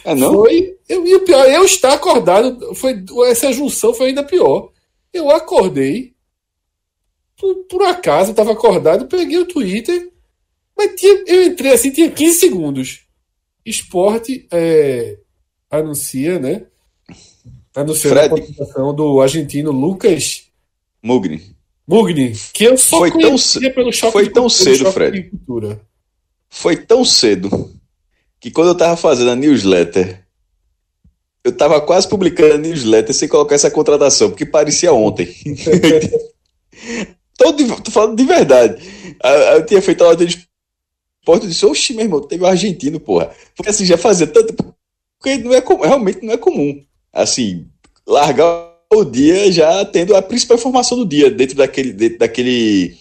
é 0.04 0.14
não? 0.14 0.32
Foi. 0.32 0.76
Eu, 0.88 1.06
e 1.06 1.14
o 1.14 1.24
pior, 1.24 1.46
eu 1.48 1.64
estar 1.64 1.94
acordado, 1.94 2.74
foi, 2.74 3.04
essa 3.26 3.52
junção 3.52 3.94
foi 3.94 4.08
ainda 4.08 4.22
pior. 4.22 4.70
Eu 5.12 5.30
acordei, 5.30 6.14
por, 7.38 7.54
por 7.64 7.82
acaso, 7.82 8.30
estava 8.30 8.52
acordado, 8.52 9.06
peguei 9.06 9.38
o 9.38 9.46
Twitter, 9.46 10.10
mas 10.76 10.94
tinha, 11.00 11.24
eu 11.26 11.44
entrei 11.44 11.72
assim, 11.72 11.90
tinha 11.90 12.10
15 12.10 12.38
segundos. 12.38 13.06
Esporte 13.64 14.46
é, 14.50 15.18
anuncia, 15.70 16.38
né? 16.38 16.66
Anunciando 17.74 18.16
Fred. 18.16 18.26
a 18.26 18.46
contratação 18.46 18.94
do 18.94 19.20
argentino 19.20 19.70
Lucas 19.70 20.41
Mugni. 21.02 21.56
Mugni, 21.86 22.32
que 22.52 22.64
eu 22.64 22.78
só 22.78 22.98
foi 22.98 23.10
tão, 23.10 23.36
pelo 23.74 23.92
choque 23.92 24.12
Foi 24.12 24.30
tão 24.30 24.48
cedo, 24.48 24.92
Fred. 24.92 25.30
Foi 26.48 26.76
tão 26.76 27.04
cedo 27.04 27.72
que 28.38 28.50
quando 28.50 28.68
eu 28.68 28.76
tava 28.76 28.96
fazendo 28.96 29.30
a 29.30 29.36
newsletter, 29.36 30.24
eu 31.44 31.52
tava 31.52 31.80
quase 31.80 32.08
publicando 32.08 32.54
a 32.54 32.58
newsletter 32.58 33.14
sem 33.14 33.28
colocar 33.28 33.54
essa 33.54 33.70
contratação, 33.70 34.30
porque 34.30 34.46
parecia 34.46 34.92
ontem. 34.92 35.26
tô, 37.36 37.52
de, 37.52 37.66
tô, 37.82 37.90
falando 37.90 38.16
de 38.16 38.24
verdade. 38.24 38.82
Eu 39.54 39.66
tinha 39.66 39.82
feito 39.82 40.04
a 40.04 40.08
ordem 40.08 40.26
de 40.26 40.48
esporte, 41.20 41.44
eu 41.44 41.48
disse, 41.48 41.66
oxi, 41.66 41.94
meu 41.94 42.04
irmão, 42.04 42.20
teve 42.20 42.44
um 42.44 42.48
argentino, 42.48 43.00
porra. 43.00 43.30
Porque 43.56 43.70
assim, 43.70 43.84
já 43.84 43.98
fazia 43.98 44.26
tanto. 44.26 44.54
Porque 45.18 45.38
não 45.38 45.52
é, 45.52 45.60
realmente 45.60 46.24
não 46.24 46.32
é 46.32 46.36
comum. 46.36 46.84
Assim, 47.12 47.66
largar 48.06 48.71
o 48.98 49.04
dia 49.04 49.50
já 49.50 49.84
tendo 49.84 50.14
a 50.14 50.22
principal 50.22 50.56
informação 50.56 50.98
do 50.98 51.06
dia 51.06 51.30
dentro 51.30 51.56
daquele, 51.56 51.92
dentro 51.92 52.18
daquele 52.18 52.96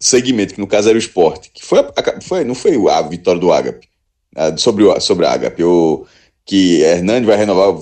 segmento, 0.00 0.54
que 0.54 0.60
no 0.60 0.66
caso 0.66 0.88
era 0.88 0.96
o 0.96 0.98
esporte. 0.98 1.50
Que 1.52 1.64
foi, 1.64 1.78
foi 2.22 2.44
não 2.44 2.54
foi 2.54 2.76
a 2.90 3.02
vitória 3.02 3.40
do 3.40 3.52
Agape, 3.52 3.88
sobre, 4.56 4.84
o, 4.84 5.00
sobre 5.00 5.26
a 5.26 5.32
Agape, 5.32 5.62
ou 5.62 6.06
que 6.44 6.82
Hernani 6.82 7.26
vai 7.26 7.36
renovar, 7.36 7.74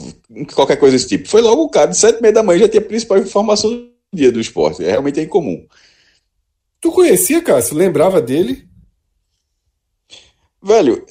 qualquer 0.55 0.77
coisa 0.77 0.97
desse 0.97 1.09
tipo. 1.09 1.29
Foi 1.29 1.41
logo 1.41 1.63
o 1.63 1.69
cara, 1.69 1.91
de 1.91 1.97
sete 1.97 2.19
e 2.19 2.23
meia 2.23 2.35
da 2.35 2.43
manhã 2.43 2.61
já 2.61 2.69
tinha 2.69 2.83
a 2.83 2.87
principal 2.87 3.19
informação 3.19 3.71
do 3.71 3.91
dia 4.13 4.31
do 4.31 4.41
esporte. 4.41 4.85
É 4.85 4.91
realmente 4.91 5.21
é 5.21 5.23
incomum. 5.23 5.67
Tu 6.81 6.91
conhecia, 6.91 7.43
Cássio? 7.43 7.77
Lembrava 7.77 8.21
dele? 8.21 8.69
Velho, 10.63 11.05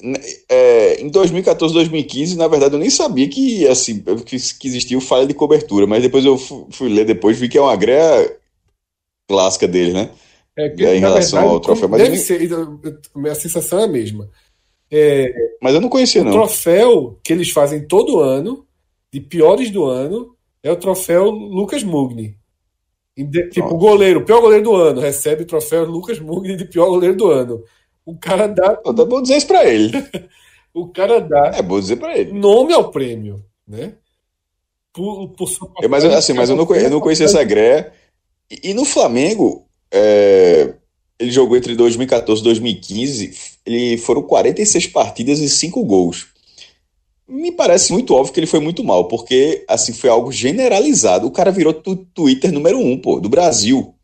é, 0.48 1.00
em 1.02 1.10
2014, 1.10 1.74
2015, 1.74 2.38
na 2.38 2.48
verdade, 2.48 2.74
eu 2.74 2.78
nem 2.78 2.88
sabia 2.88 3.28
que, 3.28 3.66
assim, 3.68 4.02
que, 4.24 4.36
que 4.58 4.66
existia 4.66 4.96
o 4.96 5.00
falha 5.00 5.26
de 5.26 5.34
cobertura, 5.34 5.86
mas 5.86 6.02
depois 6.02 6.24
eu 6.24 6.38
fui, 6.38 6.64
fui 6.70 6.88
ler 6.88 7.04
depois 7.04 7.38
vi 7.38 7.50
que 7.50 7.58
é 7.58 7.60
uma 7.60 7.76
greia 7.76 8.34
clássica 9.28 9.68
dele, 9.68 9.92
né? 9.92 10.10
É, 10.56 10.70
que, 10.70 10.86
é, 10.86 10.96
em 10.96 11.00
relação 11.00 11.40
verdade, 11.40 11.54
ao 11.54 11.60
troféu. 11.60 11.88
Mas 11.88 12.02
deve 12.02 12.16
nem... 12.16 12.20
ser, 12.20 12.54
a 13.14 13.18
minha 13.18 13.34
sensação 13.34 13.80
é 13.80 13.84
a 13.84 13.88
mesma. 13.88 14.30
É, 14.90 15.30
mas 15.60 15.74
eu 15.74 15.80
não 15.82 15.88
conhecia, 15.90 16.22
o 16.22 16.24
não. 16.24 16.30
O 16.30 16.34
troféu 16.34 17.18
que 17.22 17.32
eles 17.32 17.50
fazem 17.50 17.86
todo 17.86 18.20
ano, 18.20 18.66
de 19.12 19.20
piores 19.20 19.70
do 19.70 19.84
ano, 19.84 20.34
é 20.62 20.72
o 20.72 20.76
troféu 20.76 21.30
Lucas 21.30 21.82
Mugni. 21.82 22.38
Tipo, 23.50 23.74
o 23.74 23.78
goleiro, 23.78 24.20
o 24.20 24.24
pior 24.24 24.40
goleiro 24.40 24.64
do 24.64 24.74
ano, 24.74 25.00
recebe 25.00 25.42
o 25.42 25.46
troféu 25.46 25.84
Lucas 25.84 26.18
Mugni 26.18 26.56
de 26.56 26.64
pior 26.64 26.86
goleiro 26.86 27.14
do 27.14 27.30
ano. 27.30 27.62
O 28.04 28.16
cara 28.16 28.46
dá. 28.46 28.80
Eu 28.84 28.94
tá 28.94 29.04
bom 29.04 29.22
dizer 29.22 29.36
isso 29.36 29.46
pra 29.46 29.64
ele. 29.64 29.92
o 30.74 30.88
cara 30.88 31.20
dá. 31.20 31.52
É 31.54 31.62
bom 31.62 31.78
dizer 31.78 31.96
pra 31.96 32.16
ele. 32.16 32.32
Nome 32.32 32.72
ao 32.72 32.90
prêmio, 32.90 33.44
né? 33.66 33.94
Por, 34.92 35.28
por 35.28 35.48
é, 35.82 35.88
mas 35.88 36.04
assim, 36.04 36.34
mas 36.34 36.50
eu 36.50 36.56
não, 36.56 36.70
eu 36.74 36.90
não 36.90 37.00
conhecia 37.00 37.24
essa 37.24 37.42
greia. 37.42 37.92
E, 38.50 38.70
e 38.70 38.74
no 38.74 38.84
Flamengo, 38.84 39.66
é, 39.90 40.74
ele 41.18 41.30
jogou 41.30 41.56
entre 41.56 41.74
2014 41.74 42.40
e 42.40 42.44
2015. 42.44 43.34
Ele 43.64 43.96
foram 43.96 44.22
46 44.22 44.88
partidas 44.88 45.38
e 45.38 45.48
5 45.48 45.82
gols. 45.84 46.26
Me 47.26 47.52
parece 47.52 47.92
muito 47.92 48.14
óbvio 48.14 48.34
que 48.34 48.40
ele 48.40 48.46
foi 48.46 48.60
muito 48.60 48.84
mal, 48.84 49.08
porque 49.08 49.64
assim 49.68 49.92
foi 49.92 50.10
algo 50.10 50.30
generalizado. 50.30 51.26
O 51.26 51.30
cara 51.30 51.50
virou 51.50 51.72
Twitter 51.72 52.52
número 52.52 52.78
um, 52.78 52.98
pô, 52.98 53.20
do 53.20 53.28
Brasil. 53.28 53.94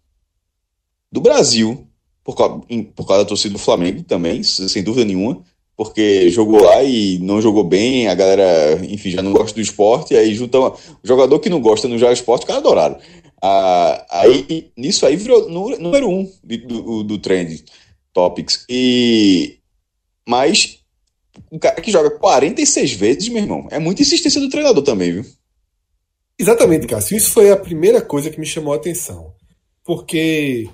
Do 1.11 1.20
Brasil 1.20 1.88
por 2.29 2.37
causa, 2.37 2.61
por 2.95 3.07
causa 3.07 3.24
da 3.24 3.29
torcida 3.29 3.55
do 3.55 3.59
Flamengo 3.59 4.03
também, 4.03 4.43
sem 4.43 4.83
dúvida 4.83 5.07
nenhuma, 5.07 5.43
porque 5.74 6.29
jogou 6.29 6.62
lá 6.62 6.83
e 6.83 7.18
não 7.20 7.41
jogou 7.41 7.64
bem, 7.64 8.07
a 8.07 8.14
galera, 8.14 8.79
enfim, 8.85 9.09
já 9.12 9.22
não 9.22 9.33
gosta 9.33 9.55
do 9.55 9.62
esporte, 9.62 10.14
aí 10.14 10.35
junta 10.35 10.59
o 10.61 10.76
jogador 11.03 11.39
que 11.39 11.49
não 11.49 11.59
gosta, 11.59 11.89
não 11.89 11.97
joga 11.97 12.12
esporte, 12.12 12.45
o 12.45 12.47
cara 12.47 12.59
adoraram. 12.59 12.99
Ah, 13.41 14.05
aí, 14.11 14.70
nisso 14.76 15.07
aí 15.07 15.16
virou 15.16 15.49
número 15.49 16.07
um 16.07 16.31
do, 16.45 17.03
do 17.03 17.16
Trend 17.16 17.64
Topics. 18.12 18.66
E, 18.68 19.57
mas 20.29 20.81
um 21.51 21.59
cara 21.59 21.81
que 21.81 21.91
joga 21.91 22.11
46 22.11 22.93
vezes, 22.93 23.29
meu 23.31 23.43
irmão, 23.43 23.68
é 23.70 23.79
muita 23.79 24.03
insistência 24.03 24.39
do 24.39 24.51
treinador 24.51 24.83
também, 24.83 25.12
viu? 25.12 25.24
Exatamente, 26.39 26.87
Cássio. 26.87 27.16
Isso 27.16 27.31
foi 27.31 27.51
a 27.51 27.57
primeira 27.57 28.03
coisa 28.03 28.29
que 28.29 28.39
me 28.39 28.45
chamou 28.45 28.74
a 28.74 28.76
atenção. 28.76 29.33
Porque 29.83 30.68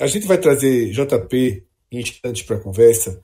a 0.00 0.06
gente 0.06 0.26
vai 0.26 0.38
trazer 0.38 0.90
JP 0.90 1.64
em 1.90 2.00
instantes 2.00 2.42
para 2.42 2.56
a 2.56 2.60
conversa, 2.60 3.22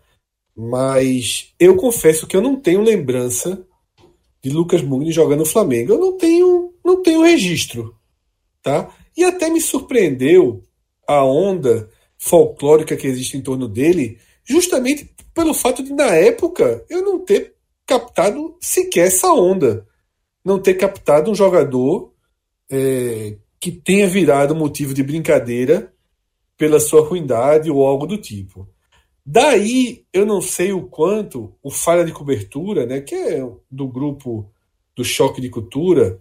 mas 0.57 1.55
eu 1.59 1.77
confesso 1.77 2.27
que 2.27 2.37
eu 2.37 2.43
não 2.43 2.61
tenho 2.61 2.83
lembrança 2.83 3.65
de 4.43 4.51
Lucas 4.51 4.83
Mugni 4.83 5.13
jogando 5.13 5.41
no 5.41 5.47
Flamengo. 5.47 5.93
Eu 5.93 5.99
não 5.99 6.17
tenho, 6.17 6.75
não 6.85 7.03
tenho 7.03 7.23
registro, 7.23 7.95
tá? 8.63 8.95
E 9.17 9.25
até 9.25 9.49
me 9.49 9.61
surpreendeu 9.61 10.63
a 11.07 11.25
onda 11.25 11.89
folclórica 12.19 12.97
que 12.97 13.07
existe 13.07 13.37
em 13.37 13.43
torno 13.43 13.69
dele, 13.69 14.19
justamente 14.45 15.15
pelo 15.33 15.55
fato 15.55 15.83
de 15.83 15.93
na 15.93 16.15
época 16.15 16.85
eu 16.91 17.03
não 17.03 17.25
ter 17.25 17.55
captado 17.87 18.57
sequer 18.61 19.07
essa 19.07 19.33
onda, 19.33 19.87
não 20.45 20.61
ter 20.61 20.75
captado 20.75 21.31
um 21.31 21.35
jogador 21.35 22.13
é, 22.71 23.37
que 23.61 23.71
tenha 23.71 24.07
virado 24.07 24.55
motivo 24.55 24.93
de 24.93 25.03
brincadeira 25.03 25.93
pela 26.59 26.81
sua 26.81 27.01
ruindade 27.03 27.71
ou 27.71 27.87
algo 27.87 28.07
do 28.07 28.19
tipo. 28.19 28.69
Daí 29.25 30.05
eu 30.13 30.27
não 30.27 30.43
sei 30.43 30.73
o 30.73 30.89
quanto 30.89 31.55
o 31.63 31.71
falha 31.71 32.05
de 32.05 32.13
cobertura, 32.13 32.85
né, 32.85 33.01
que 33.01 33.15
é 33.15 33.49
do 33.71 33.87
grupo 33.87 34.51
do 34.97 35.05
Choque 35.05 35.41
de 35.41 35.49
Cultura, 35.49 36.21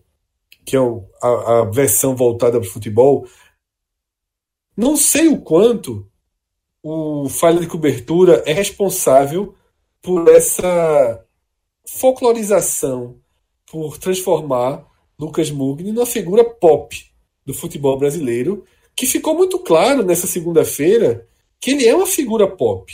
que 0.64 0.78
é 0.78 0.80
a, 1.22 1.60
a 1.60 1.66
versão 1.66 2.16
voltada 2.16 2.60
para 2.60 2.68
o 2.68 2.72
futebol, 2.72 3.26
não 4.76 4.96
sei 4.96 5.28
o 5.28 5.42
quanto 5.42 6.08
o 6.84 7.28
falha 7.28 7.60
de 7.60 7.68
cobertura 7.68 8.44
é 8.46 8.54
responsável 8.54 9.56
por 10.02 10.28
essa 10.30 11.26
folclorização, 11.88 13.18
por 13.66 13.98
transformar 13.98 14.86
Lucas 15.18 15.50
Mugni 15.50 15.92
numa 15.92 16.06
figura 16.06 16.44
pop 16.46 16.96
do 17.46 17.54
futebol 17.54 17.98
brasileiro, 17.98 18.66
que 18.98 19.06
ficou 19.06 19.36
muito 19.36 19.60
claro 19.60 20.04
nessa 20.04 20.26
segunda-feira 20.26 21.28
que 21.62 21.70
ele 21.70 21.86
é 21.86 21.96
uma 21.96 22.08
figura 22.08 22.48
pop. 22.48 22.92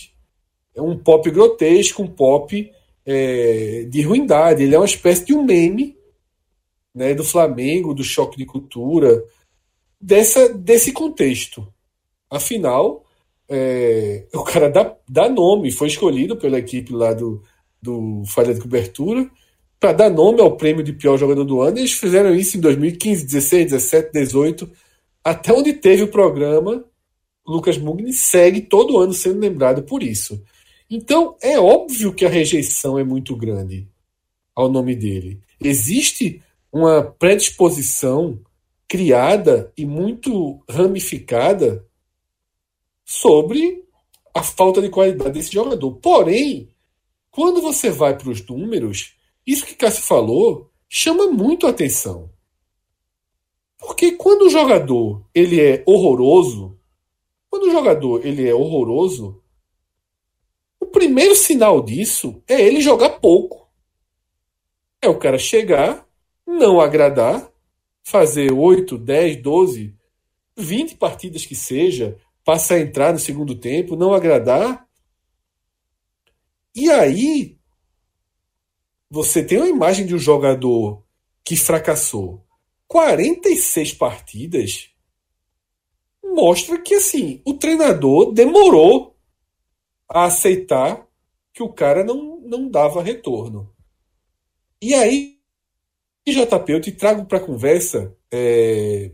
É 0.75 0.81
um 0.81 0.97
pop 0.97 1.31
grotesco, 1.31 2.03
um 2.03 2.07
pop 2.07 2.69
é, 3.05 3.85
de 3.89 4.01
ruindade. 4.01 4.63
Ele 4.63 4.75
é 4.75 4.77
uma 4.77 4.85
espécie 4.85 5.23
de 5.25 5.33
um 5.33 5.43
meme 5.43 5.97
né, 6.93 7.13
do 7.13 7.23
Flamengo, 7.23 7.93
do 7.93 8.03
choque 8.03 8.37
de 8.37 8.45
cultura, 8.45 9.23
dessa, 9.99 10.49
desse 10.49 10.91
contexto. 10.91 11.65
Afinal, 12.29 13.05
é, 13.47 14.25
o 14.33 14.43
cara 14.43 14.69
dá, 14.69 14.93
dá 15.07 15.29
nome, 15.29 15.71
foi 15.71 15.87
escolhido 15.87 16.35
pela 16.35 16.59
equipe 16.59 16.91
lá 16.91 17.13
do, 17.13 17.41
do 17.81 18.23
Falha 18.27 18.53
de 18.53 18.59
Cobertura 18.59 19.29
para 19.79 19.93
dar 19.93 20.09
nome 20.09 20.41
ao 20.41 20.57
prêmio 20.57 20.83
de 20.83 20.91
pior 20.91 21.15
jogador 21.17 21.45
do 21.45 21.61
ano. 21.61 21.77
Eles 21.77 21.93
fizeram 21.93 22.35
isso 22.35 22.57
em 22.57 22.61
2015, 22.61 23.25
16, 23.25 23.71
17, 23.71 24.11
18, 24.11 24.69
até 25.23 25.53
onde 25.53 25.73
teve 25.73 26.03
o 26.03 26.11
programa. 26.11 26.83
Lucas 27.45 27.77
Mugni 27.77 28.13
segue 28.13 28.61
todo 28.61 28.97
ano 28.97 29.13
sendo 29.13 29.39
lembrado 29.39 29.83
por 29.83 30.01
isso. 30.01 30.41
Então, 30.89 31.35
é 31.41 31.59
óbvio 31.59 32.13
que 32.13 32.25
a 32.25 32.29
rejeição 32.29 32.97
é 32.99 33.03
muito 33.03 33.35
grande 33.35 33.87
ao 34.55 34.69
nome 34.69 34.95
dele. 34.95 35.41
Existe 35.59 36.41
uma 36.71 37.03
predisposição 37.03 38.39
criada 38.87 39.71
e 39.77 39.85
muito 39.85 40.63
ramificada 40.69 41.85
sobre 43.05 43.83
a 44.33 44.43
falta 44.43 44.81
de 44.81 44.89
qualidade 44.89 45.31
desse 45.31 45.53
jogador. 45.53 45.93
Porém, 45.93 46.69
quando 47.31 47.61
você 47.61 47.89
vai 47.89 48.17
para 48.17 48.29
os 48.29 48.45
números, 48.45 49.15
isso 49.45 49.65
que 49.65 49.75
Cássio 49.75 50.03
falou 50.03 50.69
chama 50.87 51.27
muito 51.27 51.67
atenção. 51.67 52.29
Porque 53.85 54.13
quando 54.13 54.43
o 54.43 54.49
jogador 54.49 55.21
ele 55.35 55.59
é 55.59 55.83
horroroso, 55.85 56.79
quando 57.49 57.63
o 57.63 57.71
jogador 57.71 58.25
ele 58.25 58.47
é 58.47 58.55
horroroso, 58.55 59.43
o 60.79 60.85
primeiro 60.85 61.35
sinal 61.35 61.83
disso 61.83 62.41
é 62.47 62.61
ele 62.61 62.79
jogar 62.79 63.09
pouco. 63.09 63.69
É 65.01 65.09
o 65.09 65.19
cara 65.19 65.37
chegar, 65.37 66.07
não 66.47 66.79
agradar, 66.79 67.51
fazer 68.01 68.53
8, 68.53 68.97
10, 68.97 69.41
12, 69.41 69.93
20 70.55 70.95
partidas 70.95 71.45
que 71.45 71.55
seja, 71.55 72.17
passar 72.43 72.75
a 72.75 72.79
entrar 72.79 73.11
no 73.11 73.19
segundo 73.19 73.53
tempo, 73.53 73.97
não 73.97 74.13
agradar. 74.13 74.87
E 76.73 76.89
aí 76.89 77.57
você 79.09 79.43
tem 79.43 79.57
uma 79.57 79.69
imagem 79.69 80.05
de 80.05 80.15
um 80.15 80.19
jogador 80.19 81.03
que 81.43 81.57
fracassou 81.57 82.42
46 82.93 83.93
partidas 83.93 84.89
mostra 86.23 86.79
que 86.79 86.93
assim, 86.93 87.41
o 87.43 87.55
treinador 87.55 88.31
demorou 88.31 89.17
a 90.07 90.25
aceitar 90.25 91.03
que 91.51 91.63
o 91.63 91.73
cara 91.73 92.03
não, 92.03 92.39
não 92.41 92.69
dava 92.69 93.01
retorno. 93.01 93.73
E 94.79 94.93
aí, 94.93 95.39
JP, 96.27 96.71
eu 96.71 96.79
te 96.79 96.91
trago 96.91 97.25
para 97.25 97.39
a 97.39 97.43
conversa 97.43 98.15
é, 98.31 99.09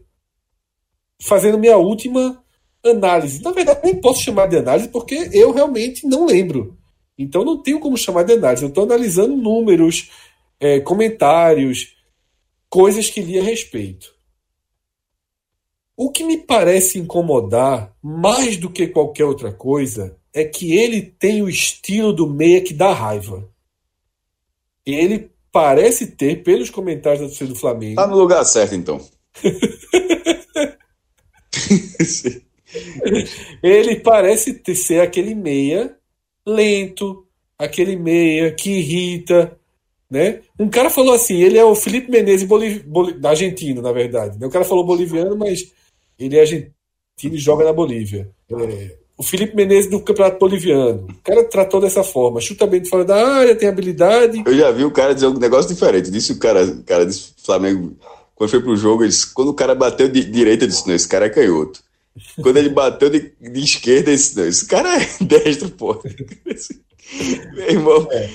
fazendo 1.22 1.58
minha 1.58 1.78
última 1.78 2.44
análise. 2.84 3.42
Na 3.42 3.52
verdade, 3.52 3.80
nem 3.82 3.96
posso 3.96 4.22
chamar 4.22 4.48
de 4.48 4.58
análise 4.58 4.90
porque 4.90 5.30
eu 5.32 5.54
realmente 5.54 6.06
não 6.06 6.26
lembro. 6.26 6.78
Então 7.18 7.46
não 7.46 7.64
tenho 7.64 7.80
como 7.80 7.98
chamar 7.98 8.24
de 8.24 8.34
análise. 8.34 8.62
Eu 8.62 8.70
estou 8.70 8.84
analisando 8.84 9.38
números, 9.38 10.12
é, 10.60 10.82
comentários, 10.82 11.98
coisas 12.70 13.09
que 13.09 13.22
li 13.22 13.39
a 13.39 13.43
respeito. 13.43 14.13
O 15.97 16.11
que 16.11 16.24
me 16.24 16.38
parece 16.38 16.97
incomodar 16.97 17.93
mais 18.01 18.55
do 18.55 18.70
que 18.70 18.88
qualquer 18.88 19.26
outra 19.26 19.51
coisa 19.51 20.17
é 20.34 20.45
que 20.45 20.78
ele 20.78 21.01
tem 21.01 21.41
o 21.41 21.49
estilo 21.49 22.13
do 22.13 22.28
meia 22.28 22.61
que 22.61 22.74
dá 22.74 22.93
raiva. 22.93 23.49
Ele 24.86 25.30
parece 25.51 26.07
ter, 26.07 26.43
pelos 26.43 26.70
comentários 26.70 27.22
da 27.22 27.28
torcida 27.28 27.49
do 27.49 27.59
Flamengo. 27.59 27.95
Tá 27.95 28.07
no 28.07 28.17
lugar 28.17 28.45
certo, 28.45 28.76
então. 28.76 29.05
ele 33.61 33.97
parece 33.97 34.53
ter, 34.53 34.76
ser 34.76 35.01
aquele 35.01 35.36
meia 35.36 35.95
lento, 36.45 37.28
aquele 37.57 37.95
meia 37.95 38.53
que 38.53 38.72
irrita. 38.72 39.59
Né? 40.10 40.39
Um 40.60 40.70
cara 40.70 40.89
falou 40.89 41.14
assim: 41.14 41.41
ele 41.41 41.57
é 41.57 41.64
o 41.64 41.76
Felipe 41.76 42.10
Menezes 42.10 42.47
Boliv... 42.47 42.84
Boliv... 42.86 43.26
argentino, 43.26 43.82
na 43.82 43.91
verdade. 43.91 44.39
Né? 44.39 44.47
O 44.47 44.49
cara 44.49 44.66
falou 44.66 44.84
boliviano, 44.84 45.38
mas 45.38 45.72
ele 46.18 46.36
é 46.36 46.41
argentino 46.41 46.74
e 47.22 47.38
joga 47.38 47.64
na 47.64 47.72
Bolívia. 47.72 48.30
É, 48.51 48.95
o 49.16 49.24
Felipe 49.24 49.55
Menezes 49.55 49.91
do 49.91 49.99
Campeonato 49.99 50.39
Boliviano. 50.39 51.07
O 51.10 51.24
cara 51.24 51.43
tratou 51.43 51.80
dessa 51.80 52.03
forma, 52.03 52.41
chuta 52.41 52.66
bem 52.66 52.82
de 52.82 52.89
fora 52.89 53.05
da 53.05 53.24
área, 53.24 53.55
tem 53.55 53.68
habilidade. 53.68 54.41
Eu 54.45 54.57
já 54.57 54.72
vi 54.72 54.84
o 54.84 54.91
cara 54.91 55.14
dizer 55.14 55.28
um 55.28 55.38
negócio 55.38 55.74
diferente. 55.74 56.10
Disse 56.10 56.32
o 56.32 56.39
cara, 56.39 56.64
o 56.64 56.84
cara 56.84 57.05
disse 57.05 57.34
Flamengo, 57.43 57.95
quando 58.34 58.49
foi 58.49 58.62
pro 58.62 58.78
jogo, 58.78 59.03
ele 59.03 59.10
disse, 59.10 59.34
quando 59.34 59.49
o 59.49 59.53
cara 59.53 59.76
bateu 59.76 60.07
de 60.07 60.24
direita, 60.24 60.64
ele 60.64 60.72
disse, 60.72 60.88
não, 60.88 60.95
esse 60.95 61.07
cara 61.07 61.26
é 61.26 61.30
canhoto. 61.30 61.84
Quando 62.41 62.57
ele 62.57 62.70
bateu 62.70 63.10
de, 63.10 63.34
de 63.39 63.60
esquerda, 63.60 64.10
ele 64.10 64.18
disse, 64.18 64.38
não, 64.38 64.47
esse 64.47 64.66
cara 64.66 64.95
é 64.95 65.07
destro, 65.22 65.70
pô. 65.70 66.01
Meu 67.53 67.70
irmão, 67.70 68.07
é. 68.12 68.30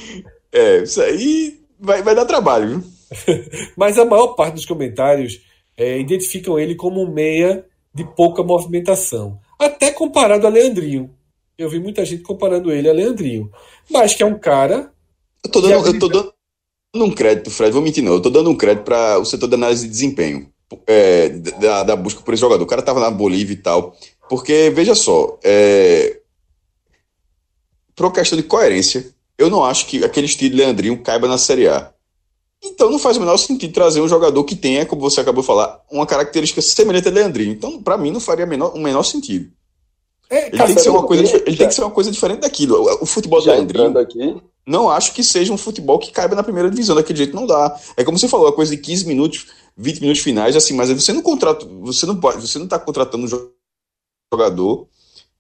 é, 0.53 0.83
isso 0.83 1.01
aí 1.01 1.64
vai, 1.85 2.03
vai 2.03 2.15
dar 2.15 2.25
trabalho, 2.25 2.81
viu? 2.81 2.85
Mas 3.77 3.99
a 3.99 4.05
maior 4.05 4.29
parte 4.29 4.55
dos 4.55 4.67
comentários 4.67 5.41
é, 5.77 5.99
identificam 5.99 6.59
ele 6.59 6.75
como 6.75 7.03
um 7.03 7.11
meia 7.11 7.65
de 7.95 8.05
pouca 8.05 8.43
movimentação 8.43 9.39
até 9.59 9.91
comparado 9.91 10.47
a 10.47 10.51
Leandrinho. 10.51 11.11
Eu 11.57 11.69
vi 11.69 11.79
muita 11.79 12.05
gente 12.05 12.23
comparando 12.23 12.73
ele 12.73 12.89
a 12.89 12.93
Leandrinho. 12.93 13.51
Mas 13.91 14.15
que 14.15 14.23
é 14.23 14.27
um 14.27 14.39
cara. 14.39 14.93
Eu 15.45 15.51
tô 15.51 15.61
dando, 15.61 15.87
eu 15.87 15.99
tô 15.99 16.09
dando 16.09 16.35
um 16.95 17.11
crédito, 17.11 17.51
Fred, 17.51 17.73
vou 17.73 17.83
mentir 17.83 18.03
não. 18.03 18.15
Eu 18.15 18.23
tô 18.23 18.31
dando 18.31 18.51
um 18.51 18.57
crédito 18.57 18.85
para 18.85 19.19
o 19.19 19.25
setor 19.25 19.49
de 19.49 19.55
análise 19.55 19.85
de 19.85 19.91
desempenho. 19.91 20.51
É, 20.87 21.29
da, 21.29 21.85
da, 21.85 21.97
busca 21.97 22.21
por 22.23 22.35
esse 22.35 22.41
jogador. 22.41 22.65
O 22.65 22.67
cara 22.67 22.83
tava 22.83 22.99
na 22.99 23.11
Bolívia 23.11 23.55
e 23.55 23.59
tal. 23.59 23.95
Porque, 24.29 24.73
veja 24.75 24.95
só, 24.95 25.39
é, 25.45 26.21
por 27.95 28.13
questão 28.13 28.37
de 28.37 28.43
coerência, 28.43 29.14
eu 29.39 29.51
não 29.51 29.65
acho 29.65 29.87
que 29.87 30.05
aquele 30.05 30.27
estilo 30.27 30.51
de 30.51 30.57
Leandrinho 30.57 31.03
caiba 31.03 31.29
na 31.29 31.39
Série 31.39 31.69
A. 31.69 31.93
Então 32.65 32.91
não 32.91 32.99
faz 32.99 33.17
o 33.17 33.21
menor 33.21 33.37
sentido 33.37 33.75
trazer 33.75 34.01
um 34.01 34.09
jogador 34.09 34.43
que 34.45 34.57
tenha, 34.57 34.87
como 34.87 35.03
você 35.03 35.21
acabou 35.21 35.43
de 35.43 35.47
falar, 35.47 35.83
uma 35.91 36.07
característica 36.07 36.63
semelhante 36.63 37.09
a 37.09 37.11
Leandrinho. 37.11 37.53
Então, 37.53 37.83
para 37.83 37.99
mim, 37.99 38.11
não 38.11 38.21
faria 38.21 38.47
menor, 38.47 38.75
o 38.75 38.79
menor 38.79 39.03
sentido. 39.03 39.51
É, 40.31 40.49
ele, 40.49 40.57
tem 40.57 40.75
que 40.75 40.81
ser 40.81 40.89
uma 40.89 41.07
coisa, 41.07 41.37
ele 41.47 41.57
tem 41.57 41.69
que 41.69 41.75
ser 41.75 41.83
uma 41.83 41.91
coisa 41.91 42.11
diferente 42.11 42.41
daquilo. 42.41 42.81
O, 43.01 43.07
futebol 43.07 43.41
do 43.41 43.47
Leandrinho, 43.47 43.99
aqui. 43.99 44.37
não 44.67 44.89
acho 44.89 45.13
que 45.13 45.23
seja 45.23 45.53
um 45.53 45.59
futebol 45.59 45.99
que 45.99 46.11
caiba 46.11 46.35
na 46.35 46.43
primeira 46.43 46.71
divisão. 46.71 46.97
Daquele 46.97 47.19
jeito 47.19 47.37
não 47.37 47.47
dá. 47.47 47.79
É 47.97 48.03
como 48.03 48.19
você 48.19 48.29
falou, 48.29 48.49
a 48.49 48.53
coisa 48.53 48.75
de 48.75 48.81
15 48.81 49.07
minutos, 49.07 49.47
20 49.77 50.01
minutos 50.01 50.23
finais, 50.23 50.57
assim, 50.57 50.75
mas 50.75 50.91
você 50.91 51.13
não 51.13 51.21
contrata, 51.21 51.67
você 51.83 52.07
não 52.07 52.17
pode, 52.17 52.41
você 52.41 52.59
não 52.59 52.65
está 52.65 52.79
contratando 52.79 53.27
um 53.27 53.53
jogador, 54.33 54.89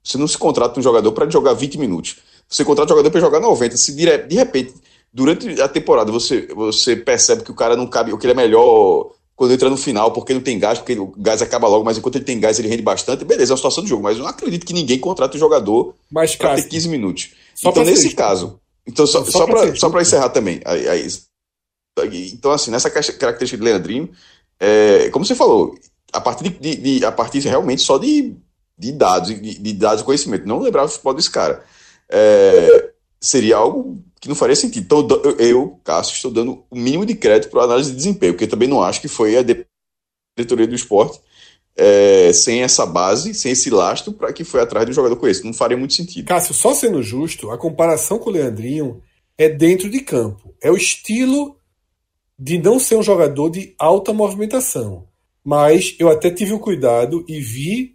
você 0.02 0.18
não 0.18 0.28
se 0.28 0.36
contrata 0.36 0.78
um 0.78 0.82
jogador 0.82 1.12
para 1.12 1.28
jogar 1.30 1.54
20 1.54 1.78
minutos. 1.78 2.16
Você 2.54 2.64
contrata 2.64 2.92
um 2.92 2.96
jogador 2.96 3.10
para 3.10 3.20
jogar 3.20 3.40
90. 3.40 3.76
Se 3.76 3.94
de, 3.94 4.18
de 4.18 4.34
repente 4.36 4.74
durante 5.12 5.60
a 5.60 5.68
temporada 5.68 6.10
você, 6.10 6.48
você 6.54 6.96
percebe 6.96 7.44
que 7.44 7.50
o 7.50 7.54
cara 7.54 7.76
não 7.76 7.86
cabe, 7.86 8.12
o 8.12 8.18
que 8.18 8.26
ele 8.26 8.32
é 8.32 8.36
melhor 8.36 9.12
quando 9.36 9.52
entra 9.52 9.68
no 9.68 9.76
final, 9.76 10.12
porque 10.12 10.34
não 10.34 10.40
tem 10.40 10.58
gás, 10.58 10.78
porque 10.78 10.98
o 10.98 11.12
gás 11.16 11.42
acaba 11.42 11.66
logo, 11.66 11.84
mas 11.84 11.98
enquanto 11.98 12.16
ele 12.16 12.24
tem 12.24 12.38
gás, 12.38 12.58
ele 12.58 12.68
rende 12.68 12.82
bastante. 12.82 13.24
Beleza, 13.24 13.52
é 13.52 13.54
uma 13.54 13.56
situação 13.56 13.82
do 13.82 13.88
jogo, 13.88 14.02
mas 14.02 14.16
eu 14.16 14.22
não 14.22 14.30
acredito 14.30 14.64
que 14.64 14.72
ninguém 14.72 14.98
contrate 14.98 15.36
um 15.36 15.40
jogador 15.40 15.94
para 16.38 16.56
ter 16.56 16.68
15 16.68 16.88
minutos. 16.88 17.30
então, 17.64 17.84
nesse 17.84 18.08
isso. 18.08 18.16
caso, 18.16 18.60
então, 18.86 19.06
só, 19.06 19.24
só, 19.24 19.46
só 19.74 19.90
para 19.90 20.02
encerrar 20.02 20.28
também, 20.28 20.60
aí, 20.64 20.88
aí, 20.88 21.08
então, 22.32 22.52
assim, 22.52 22.70
nessa 22.70 22.90
característica 22.90 23.56
de 23.56 23.64
Leandrinho, 23.64 24.08
é, 24.60 25.10
como 25.10 25.24
você 25.24 25.34
falou, 25.34 25.74
a 26.12 26.20
partir, 26.20 26.50
de, 26.50 26.76
de, 26.76 27.04
a 27.04 27.10
partir 27.10 27.40
realmente 27.40 27.82
só 27.82 27.98
de, 27.98 28.36
de 28.78 28.92
dados, 28.92 29.28
de, 29.28 29.58
de 29.58 29.72
dados 29.72 30.02
e 30.02 30.04
conhecimento, 30.04 30.46
não 30.46 30.60
lembrava 30.60 30.86
o 30.86 30.90
futebol 30.90 31.14
desse 31.14 31.30
cara. 31.30 31.64
É, 32.14 32.90
seria 33.20 33.56
algo 33.56 34.02
que 34.20 34.28
não 34.28 34.36
faria 34.36 34.54
sentido. 34.54 34.84
Então, 34.84 35.34
eu, 35.38 35.80
Cássio, 35.82 36.14
estou 36.14 36.30
dando 36.30 36.64
o 36.70 36.76
mínimo 36.76 37.04
de 37.04 37.14
crédito 37.14 37.50
para 37.50 37.62
a 37.62 37.64
análise 37.64 37.90
de 37.90 37.96
desempenho, 37.96 38.34
porque 38.34 38.46
também 38.46 38.68
não 38.68 38.82
acho 38.82 39.00
que 39.00 39.08
foi 39.08 39.36
a 39.36 39.42
diretoria 39.42 40.66
do 40.66 40.74
esporte 40.74 41.20
é, 41.76 42.32
sem 42.32 42.62
essa 42.62 42.86
base, 42.86 43.34
sem 43.34 43.52
esse 43.52 43.68
lastro, 43.70 44.12
para 44.12 44.32
que 44.32 44.44
foi 44.44 44.60
atrás 44.60 44.86
do 44.86 44.92
jogador 44.92 45.16
com 45.16 45.26
esse. 45.26 45.44
Não 45.44 45.52
faria 45.52 45.76
muito 45.76 45.94
sentido. 45.94 46.26
Cássio, 46.26 46.54
só 46.54 46.72
sendo 46.72 47.02
justo, 47.02 47.50
a 47.50 47.58
comparação 47.58 48.18
com 48.18 48.30
o 48.30 48.32
Leandrinho 48.32 49.02
é 49.36 49.48
dentro 49.48 49.90
de 49.90 50.00
campo. 50.00 50.54
É 50.62 50.70
o 50.70 50.76
estilo 50.76 51.56
de 52.38 52.58
não 52.58 52.78
ser 52.78 52.96
um 52.96 53.02
jogador 53.02 53.50
de 53.50 53.74
alta 53.78 54.12
movimentação. 54.12 55.06
Mas 55.44 55.94
eu 55.98 56.08
até 56.08 56.30
tive 56.30 56.52
o 56.52 56.58
cuidado 56.58 57.24
e 57.28 57.40
vi 57.40 57.93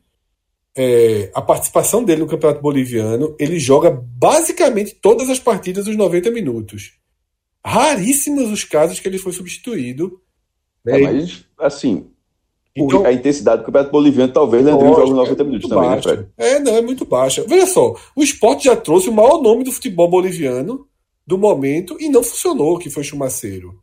é, 0.76 1.32
a 1.34 1.42
participação 1.42 2.04
dele 2.04 2.22
no 2.22 2.28
Campeonato 2.28 2.62
Boliviano. 2.62 3.36
Ele 3.40 3.60
joga 3.60 3.92
basicamente 3.92 4.96
todas 4.96 5.30
as 5.30 5.40
partidas 5.40 5.88
os 5.88 5.96
90 5.96 6.32
minutos. 6.32 6.94
Raríssimos 7.66 8.50
os 8.50 8.64
casos 8.64 9.00
que 9.00 9.08
ele 9.08 9.18
foi 9.18 9.34
substituído. 9.34 10.22
É, 10.86 10.98
mas, 11.00 11.46
assim, 11.58 12.10
então, 12.76 13.06
a 13.06 13.12
intensidade 13.12 13.62
do 13.62 13.66
Campeonato 13.66 13.92
Boliviano 13.92 14.32
talvez 14.32 14.66
entrou 14.66 14.96
jogo 14.96 15.14
90 15.14 15.44
minutos 15.44 15.70
também, 15.70 15.90
né, 15.90 16.02
Fred? 16.02 16.28
É, 16.38 16.60
não, 16.60 16.76
é 16.76 16.82
muito 16.82 17.06
baixa. 17.06 17.44
Veja 17.48 17.68
só, 17.68 17.96
o 18.16 18.24
esporte 18.24 18.66
já 18.66 18.76
trouxe 18.76 19.10
o 19.10 19.14
maior 19.14 19.42
nome 19.42 19.64
do 19.64 19.72
futebol 19.72 20.10
boliviano 20.10 20.88
do 21.28 21.38
momento 21.38 21.98
e 22.00 22.10
não 22.10 22.24
funcionou, 22.24 22.80
que 22.80 22.90
foi 22.90 23.04
Chumaceiro. 23.04 23.80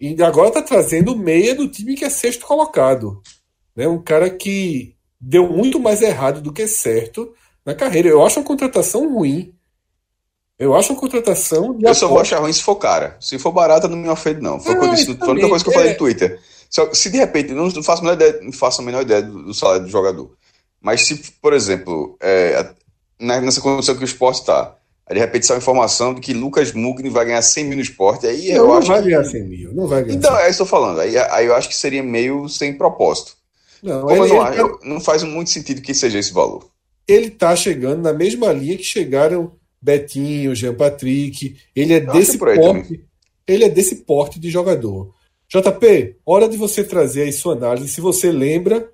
E 0.00 0.20
agora 0.22 0.48
está 0.48 0.62
trazendo 0.62 1.12
o 1.12 1.18
meia 1.18 1.54
do 1.54 1.68
time 1.68 1.94
que 1.94 2.04
é 2.04 2.10
sexto 2.10 2.46
colocado. 2.46 3.20
Né? 3.74 3.86
Um 3.88 4.02
cara 4.02 4.30
que 4.30 4.94
deu 5.20 5.48
muito 5.48 5.80
mais 5.80 6.02
errado 6.02 6.40
do 6.40 6.52
que 6.52 6.66
certo 6.66 7.32
na 7.64 7.74
carreira. 7.74 8.08
Eu 8.08 8.24
acho 8.24 8.38
uma 8.38 8.46
contratação 8.46 9.12
ruim. 9.12 9.52
Eu 10.58 10.74
acho 10.74 10.92
uma 10.92 11.00
contratação. 11.00 11.78
eu 11.80 11.94
só 11.94 12.08
vou 12.08 12.20
achar 12.20 12.40
ruim 12.40 12.52
se 12.52 12.62
for 12.62 12.76
cara. 12.76 13.16
Se 13.20 13.38
for 13.38 13.52
barata, 13.52 13.86
não 13.86 13.96
me 13.96 14.08
ofende, 14.08 14.40
não. 14.40 14.58
Foi, 14.58 14.74
ah, 14.74 14.88
disse, 14.88 15.16
foi 15.16 15.28
a 15.28 15.30
única 15.30 15.48
coisa 15.48 15.64
que 15.64 15.70
eu 15.70 15.74
falei 15.74 15.90
é... 15.90 15.92
no 15.92 15.98
Twitter. 15.98 16.40
Se, 16.68 16.94
se, 16.94 17.10
de 17.10 17.18
repente, 17.18 17.52
não, 17.52 17.68
não, 17.68 17.82
faço 17.82 18.02
a 18.02 18.04
menor 18.04 18.14
ideia, 18.14 18.40
não 18.42 18.52
faço 18.52 18.82
a 18.82 18.84
menor 18.84 19.02
ideia 19.02 19.22
do, 19.22 19.44
do 19.44 19.54
salário 19.54 19.82
do 19.84 19.88
jogador. 19.88 20.32
Mas 20.80 21.06
se, 21.06 21.16
por 21.40 21.52
exemplo, 21.52 22.16
é, 22.20 22.70
nessa 23.20 23.60
condição 23.60 23.96
que 23.96 24.02
o 24.02 24.04
esporte 24.04 24.40
está, 24.40 24.76
de 25.10 25.18
repente 25.18 25.46
sai 25.46 25.56
uma 25.56 25.62
informação 25.62 26.12
de 26.12 26.20
que 26.20 26.34
Lucas 26.34 26.72
Mugni 26.72 27.08
vai 27.08 27.24
ganhar 27.24 27.40
100 27.40 27.64
mil 27.64 27.76
no 27.76 27.82
esporte. 27.82 28.26
Aí 28.26 28.48
não, 28.48 28.56
eu 28.56 28.66
não 28.66 28.74
acho 28.74 28.88
vai 28.88 29.02
que... 29.02 29.08
ganhar 29.08 29.24
100 29.24 29.44
mil, 29.44 29.74
não 29.74 29.86
vai 29.86 30.02
ganhar. 30.02 30.16
Então, 30.16 30.36
é 30.36 30.50
isso 30.50 30.58
que 30.58 30.62
eu 30.62 30.66
tô 30.66 30.70
falando. 30.70 31.00
Aí, 31.00 31.16
aí 31.16 31.46
eu 31.46 31.54
acho 31.54 31.68
que 31.68 31.76
seria 31.76 32.02
meio 32.02 32.48
sem 32.48 32.76
propósito. 32.76 33.37
Não, 33.82 34.10
ele, 34.10 34.20
eu 34.20 34.28
não, 34.28 34.52
ele 34.52 34.56
tá... 34.56 34.78
não 34.84 35.00
faz 35.00 35.22
muito 35.22 35.50
sentido 35.50 35.82
que 35.82 35.94
seja 35.94 36.18
esse 36.18 36.32
valor. 36.32 36.68
Ele 37.06 37.30
tá 37.30 37.54
chegando 37.56 38.02
na 38.02 38.12
mesma 38.12 38.52
linha 38.52 38.76
que 38.76 38.84
chegaram 38.84 39.52
Betinho, 39.80 40.54
Jean 40.54 40.74
Patrick. 40.74 41.56
Ele 41.74 41.94
é 41.94 42.00
desse 42.00 42.36
porte. 42.36 43.04
Ele 43.46 43.64
é 43.64 43.68
desse 43.68 43.96
porte 43.96 44.38
de 44.38 44.50
jogador. 44.50 45.14
JP, 45.48 46.16
hora 46.26 46.48
de 46.48 46.58
você 46.58 46.84
trazer 46.84 47.22
aí 47.22 47.32
sua 47.32 47.54
análise. 47.54 47.88
Se 47.88 48.00
você 48.00 48.30
lembra 48.30 48.92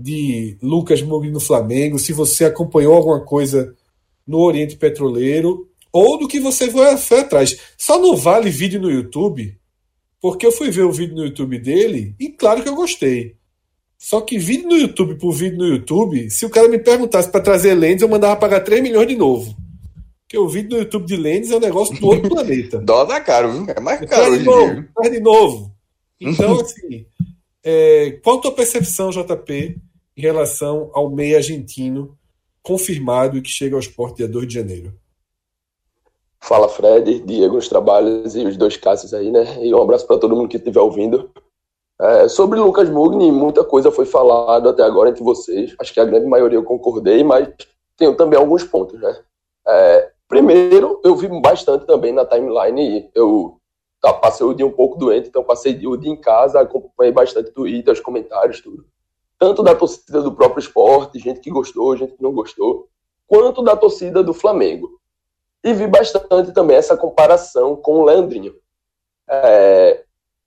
de 0.00 0.56
Lucas 0.62 1.02
Mugni 1.02 1.30
no 1.30 1.40
Flamengo, 1.40 1.98
se 1.98 2.12
você 2.12 2.46
acompanhou 2.46 2.94
alguma 2.94 3.20
coisa 3.20 3.74
no 4.26 4.38
Oriente 4.38 4.76
Petroleiro 4.76 5.68
ou 5.90 6.18
do 6.18 6.28
que 6.28 6.38
você 6.38 6.70
foi 6.70 7.20
atrás. 7.20 7.58
Só 7.76 7.98
não 7.98 8.14
vale 8.14 8.50
vídeo 8.50 8.80
no 8.80 8.90
YouTube, 8.90 9.58
porque 10.20 10.46
eu 10.46 10.52
fui 10.52 10.70
ver 10.70 10.82
o 10.82 10.92
vídeo 10.92 11.16
no 11.16 11.24
YouTube 11.24 11.58
dele 11.58 12.14
e 12.20 12.28
claro 12.28 12.62
que 12.62 12.68
eu 12.68 12.76
gostei. 12.76 13.37
Só 13.98 14.20
que 14.20 14.38
vídeo 14.38 14.68
no 14.68 14.76
YouTube 14.76 15.16
por 15.16 15.32
vídeo 15.32 15.58
no 15.58 15.66
YouTube, 15.66 16.30
se 16.30 16.46
o 16.46 16.50
cara 16.50 16.68
me 16.68 16.78
perguntasse 16.78 17.28
para 17.30 17.40
trazer 17.40 17.74
lentes, 17.74 18.02
eu 18.02 18.08
mandava 18.08 18.36
pagar 18.36 18.60
3 18.60 18.80
milhões 18.80 19.08
de 19.08 19.16
novo. 19.16 19.56
Porque 20.22 20.38
o 20.38 20.48
vídeo 20.48 20.70
no 20.70 20.78
YouTube 20.78 21.04
de 21.04 21.16
lentes 21.16 21.50
é 21.50 21.56
um 21.56 21.60
negócio 21.60 21.98
do 21.98 22.06
outro 22.06 22.28
planeta. 22.28 22.78
Dó 22.84 23.04
da 23.04 23.20
caro, 23.20 23.50
viu? 23.50 23.66
É 23.68 23.80
mais 23.80 24.00
caro 24.08 24.32
hoje 24.32 24.38
de 24.38 24.44
novo, 24.44 24.84
Traz 24.94 25.12
de 25.12 25.20
novo. 25.20 25.74
Então, 26.20 26.60
assim, 26.60 27.06
é, 27.64 28.18
qual 28.22 28.38
a 28.38 28.40
tua 28.42 28.52
percepção, 28.52 29.10
JP, 29.10 29.76
em 30.16 30.20
relação 30.20 30.90
ao 30.94 31.10
meio 31.10 31.36
argentino 31.36 32.16
confirmado 32.62 33.38
e 33.38 33.42
que 33.42 33.48
chega 33.48 33.74
ao 33.74 33.80
esporte 33.80 34.18
dia 34.18 34.28
2 34.28 34.46
de 34.46 34.54
janeiro. 34.54 34.92
Fala 36.40 36.68
Fred, 36.68 37.20
Diego, 37.20 37.56
os 37.56 37.68
trabalhos 37.68 38.36
e 38.36 38.44
os 38.44 38.56
dois 38.56 38.76
casos 38.76 39.12
aí, 39.14 39.30
né? 39.30 39.64
E 39.64 39.74
um 39.74 39.82
abraço 39.82 40.06
para 40.06 40.18
todo 40.18 40.36
mundo 40.36 40.48
que 40.48 40.56
estiver 40.56 40.80
ouvindo. 40.80 41.30
É, 42.00 42.28
sobre 42.28 42.60
Lucas 42.60 42.88
Mugni, 42.88 43.32
muita 43.32 43.64
coisa 43.64 43.90
foi 43.90 44.06
falada 44.06 44.70
até 44.70 44.82
agora 44.82 45.10
entre 45.10 45.22
vocês. 45.22 45.74
Acho 45.80 45.92
que 45.92 46.00
a 46.00 46.04
grande 46.04 46.26
maioria 46.26 46.58
eu 46.58 46.64
concordei, 46.64 47.24
mas 47.24 47.48
tenho 47.96 48.14
também 48.14 48.38
alguns 48.38 48.62
pontos, 48.62 49.00
né? 49.00 49.18
É, 49.66 50.10
primeiro, 50.28 51.00
eu 51.04 51.16
vi 51.16 51.28
bastante 51.40 51.86
também 51.86 52.12
na 52.12 52.24
timeline. 52.24 53.10
Eu 53.14 53.58
tá, 54.00 54.12
passei 54.12 54.46
o 54.46 54.54
dia 54.54 54.66
um 54.66 54.70
pouco 54.70 54.98
doente, 54.98 55.28
então 55.28 55.42
passei 55.42 55.74
o 55.86 55.96
dia 55.96 56.10
em 56.10 56.20
casa, 56.20 56.60
acompanhei 56.60 57.12
bastante 57.12 57.50
Twitter, 57.50 57.92
os 57.92 58.00
comentários, 58.00 58.60
tudo 58.60 58.86
tanto 59.38 59.62
da 59.62 59.74
torcida 59.74 60.20
do 60.20 60.34
próprio 60.34 60.60
esporte, 60.60 61.18
gente 61.18 61.40
que 61.40 61.50
gostou, 61.50 61.96
gente 61.96 62.14
que 62.14 62.22
não 62.22 62.32
gostou, 62.32 62.88
quanto 63.26 63.62
da 63.62 63.76
torcida 63.76 64.22
do 64.22 64.34
Flamengo. 64.34 64.98
E 65.62 65.72
vi 65.72 65.86
bastante 65.86 66.52
também 66.52 66.76
essa 66.76 66.96
comparação 66.96 67.76
com 67.76 68.00
o 68.00 68.04
Leandrinho. 68.04 68.54
É, 69.28 70.04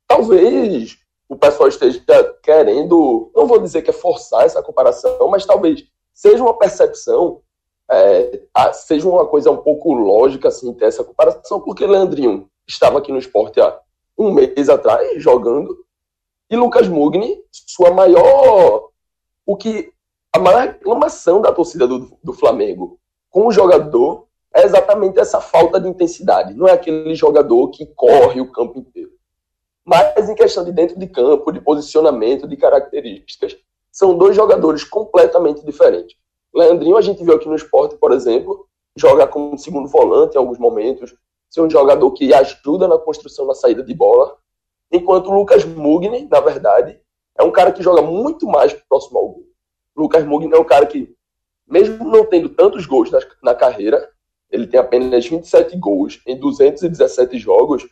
talvez 0.07 0.97
o 1.31 1.37
pessoal 1.37 1.69
esteja 1.69 2.03
querendo, 2.43 3.31
não 3.33 3.47
vou 3.47 3.57
dizer 3.57 3.81
que 3.83 3.89
é 3.89 3.93
forçar 3.93 4.45
essa 4.45 4.61
comparação, 4.61 5.29
mas 5.29 5.45
talvez 5.45 5.85
seja 6.13 6.43
uma 6.43 6.57
percepção, 6.57 7.41
é, 7.89 8.41
seja 8.73 9.07
uma 9.07 9.25
coisa 9.25 9.49
um 9.49 9.55
pouco 9.55 9.93
lógica 9.93 10.49
assim, 10.49 10.73
ter 10.73 10.85
essa 10.85 11.05
comparação, 11.05 11.61
porque 11.61 11.87
Leandrinho 11.87 12.49
estava 12.67 12.99
aqui 12.99 13.13
no 13.13 13.17
esporte 13.17 13.61
há 13.61 13.79
um 14.17 14.33
mês 14.33 14.67
atrás, 14.67 15.23
jogando, 15.23 15.73
e 16.49 16.57
Lucas 16.57 16.89
Mugni, 16.89 17.41
sua 17.49 17.91
maior. 17.91 18.89
O 19.45 19.55
que. 19.55 19.89
A 20.35 20.39
maior 20.39 20.63
reclamação 20.63 21.41
da 21.41 21.53
torcida 21.53 21.87
do, 21.87 22.11
do 22.21 22.33
Flamengo 22.33 22.99
com 23.29 23.47
o 23.47 23.51
jogador 23.53 24.27
é 24.53 24.65
exatamente 24.65 25.17
essa 25.17 25.39
falta 25.39 25.79
de 25.79 25.87
intensidade. 25.87 26.53
Não 26.53 26.67
é 26.67 26.73
aquele 26.73 27.15
jogador 27.15 27.69
que 27.69 27.85
corre 27.85 28.41
o 28.41 28.51
campo 28.51 28.79
inteiro. 28.79 29.11
Mas 29.85 30.29
em 30.29 30.35
questão 30.35 30.63
de 30.63 30.71
dentro 30.71 30.97
de 30.97 31.07
campo, 31.07 31.51
de 31.51 31.59
posicionamento, 31.59 32.47
de 32.47 32.55
características, 32.55 33.57
são 33.91 34.17
dois 34.17 34.35
jogadores 34.35 34.83
completamente 34.83 35.65
diferentes. 35.65 36.15
Leandrinho, 36.53 36.97
a 36.97 37.01
gente 37.01 37.23
viu 37.23 37.35
aqui 37.35 37.47
no 37.47 37.55
esporte, 37.55 37.95
por 37.97 38.11
exemplo, 38.11 38.67
joga 38.95 39.25
como 39.27 39.57
segundo 39.57 39.87
volante 39.87 40.35
em 40.35 40.37
alguns 40.37 40.59
momentos, 40.59 41.13
ser 41.49 41.61
um 41.61 41.69
jogador 41.69 42.11
que 42.11 42.33
ajuda 42.33 42.87
na 42.87 42.97
construção 42.97 43.45
na 43.45 43.53
saída 43.53 43.83
de 43.83 43.93
bola, 43.93 44.37
Enquanto 44.91 45.27
o 45.27 45.33
Lucas 45.33 45.63
Mugni, 45.63 46.27
na 46.29 46.41
verdade, 46.41 46.99
é 47.37 47.43
um 47.43 47.51
cara 47.51 47.71
que 47.71 47.81
joga 47.81 48.01
muito 48.01 48.45
mais 48.45 48.73
próximo 48.73 49.17
ao 49.17 49.29
gol. 49.29 49.45
O 49.95 50.01
Lucas 50.01 50.25
Mugni 50.25 50.53
é 50.53 50.59
um 50.59 50.65
cara 50.65 50.85
que, 50.85 51.15
mesmo 51.65 52.03
não 52.03 52.25
tendo 52.25 52.49
tantos 52.49 52.85
gols 52.85 53.09
na, 53.09 53.19
na 53.41 53.55
carreira, 53.55 54.09
ele 54.49 54.67
tem 54.67 54.77
apenas 54.77 55.25
27 55.25 55.77
gols 55.77 56.21
em 56.27 56.37
217 56.37 57.39
jogos, 57.39 57.87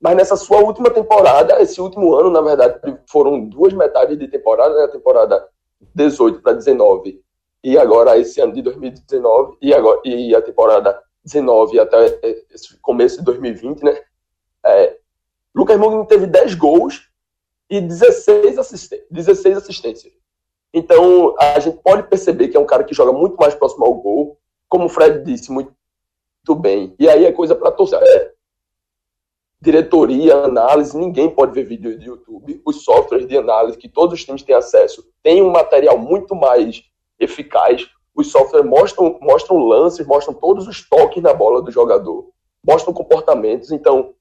mas 0.00 0.16
nessa 0.16 0.36
sua 0.36 0.58
última 0.58 0.90
temporada, 0.90 1.60
esse 1.60 1.80
último 1.80 2.14
ano, 2.14 2.30
na 2.30 2.40
verdade, 2.40 2.80
foram 3.10 3.44
duas 3.44 3.72
metades 3.72 4.18
de 4.18 4.28
temporada, 4.28 4.74
né? 4.74 4.84
a 4.84 4.88
temporada 4.88 5.48
18 5.94 6.40
para 6.40 6.52
19 6.52 7.20
e 7.64 7.76
agora 7.76 8.18
esse 8.18 8.40
ano 8.40 8.52
de 8.52 8.62
2019 8.62 9.56
e 9.60 9.74
agora 9.74 10.00
e 10.04 10.34
a 10.34 10.40
temporada 10.40 11.00
19 11.24 11.78
até 11.80 12.20
esse 12.50 12.78
começo 12.80 13.18
de 13.18 13.24
2020, 13.24 13.82
né? 13.82 14.00
É, 14.64 14.96
Lucas 15.54 15.78
Mugni 15.78 16.06
teve 16.06 16.26
10 16.26 16.54
gols 16.54 17.08
e 17.68 17.80
16, 17.80 18.58
assisten 18.58 19.00
16 19.10 19.56
assistências. 19.56 20.12
Então, 20.72 21.34
a 21.38 21.58
gente 21.58 21.78
pode 21.78 22.04
perceber 22.04 22.48
que 22.48 22.56
é 22.56 22.60
um 22.60 22.66
cara 22.66 22.84
que 22.84 22.94
joga 22.94 23.12
muito 23.12 23.36
mais 23.36 23.54
próximo 23.54 23.84
ao 23.84 23.94
gol, 23.94 24.38
como 24.68 24.84
o 24.84 24.88
Fred 24.88 25.24
disse 25.24 25.50
muito, 25.50 25.72
muito 26.46 26.60
bem. 26.60 26.94
E 26.98 27.08
aí 27.08 27.24
é 27.24 27.32
coisa 27.32 27.54
para 27.54 27.72
torcer. 27.72 28.00
É, 28.02 28.32
diretoria, 29.60 30.36
análise, 30.44 30.96
ninguém 30.96 31.28
pode 31.28 31.52
ver 31.52 31.64
vídeo 31.64 31.98
de 31.98 32.06
YouTube. 32.06 32.62
Os 32.64 32.84
softwares 32.84 33.26
de 33.26 33.36
análise 33.36 33.76
que 33.76 33.88
todos 33.88 34.18
os 34.18 34.24
times 34.24 34.42
têm 34.42 34.54
acesso 34.54 35.04
têm 35.22 35.42
um 35.42 35.50
material 35.50 35.98
muito 35.98 36.34
mais 36.34 36.84
eficaz. 37.18 37.88
Os 38.14 38.30
softwares 38.30 38.68
mostram, 38.68 39.18
mostram 39.20 39.58
lances, 39.58 40.06
mostram 40.06 40.34
todos 40.34 40.66
os 40.68 40.88
toques 40.88 41.22
na 41.22 41.34
bola 41.34 41.60
do 41.60 41.70
jogador, 41.70 42.30
mostram 42.64 42.94
comportamentos. 42.94 43.72
Então, 43.72 44.14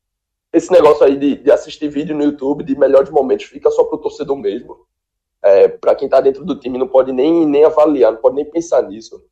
esse 0.51 0.71
negócio 0.71 1.05
aí 1.05 1.15
de, 1.17 1.35
de, 1.35 1.51
assistir 1.51 1.88
vídeo 1.88 2.15
no 2.15 2.23
YouTube 2.23 2.63
de 2.63 2.77
melhores 2.77 3.09
momentos 3.09 3.45
fica 3.45 3.69
só 3.69 3.83
pro 3.83 3.97
torcedor 3.97 4.35
mesmo. 4.38 4.85
É, 5.43 5.67
para 5.67 5.95
quem 5.95 6.09
tá 6.09 6.19
dentro 6.19 6.43
do 6.43 6.59
time 6.59 6.79
não 6.79 6.88
pode 6.88 7.11
nem, 7.11 7.45
nem 7.45 7.63
avaliar, 7.63 8.11
não 8.11 8.19
pode 8.19 8.35
nem 8.35 8.45
pensar 8.45 8.81
nisso. 8.81 9.23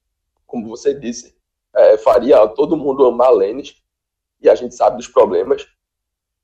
Como 0.45 0.69
você 0.69 0.93
disse, 0.93 1.35
é, 1.73 1.97
faria 1.97 2.47
todo 2.47 2.77
mundo 2.77 3.05
amar 3.05 3.31
Lênis 3.31 3.81
e 4.39 4.49
a 4.49 4.55
gente 4.55 4.75
sabe 4.75 4.97
dos 4.97 5.07
problemas. 5.07 5.65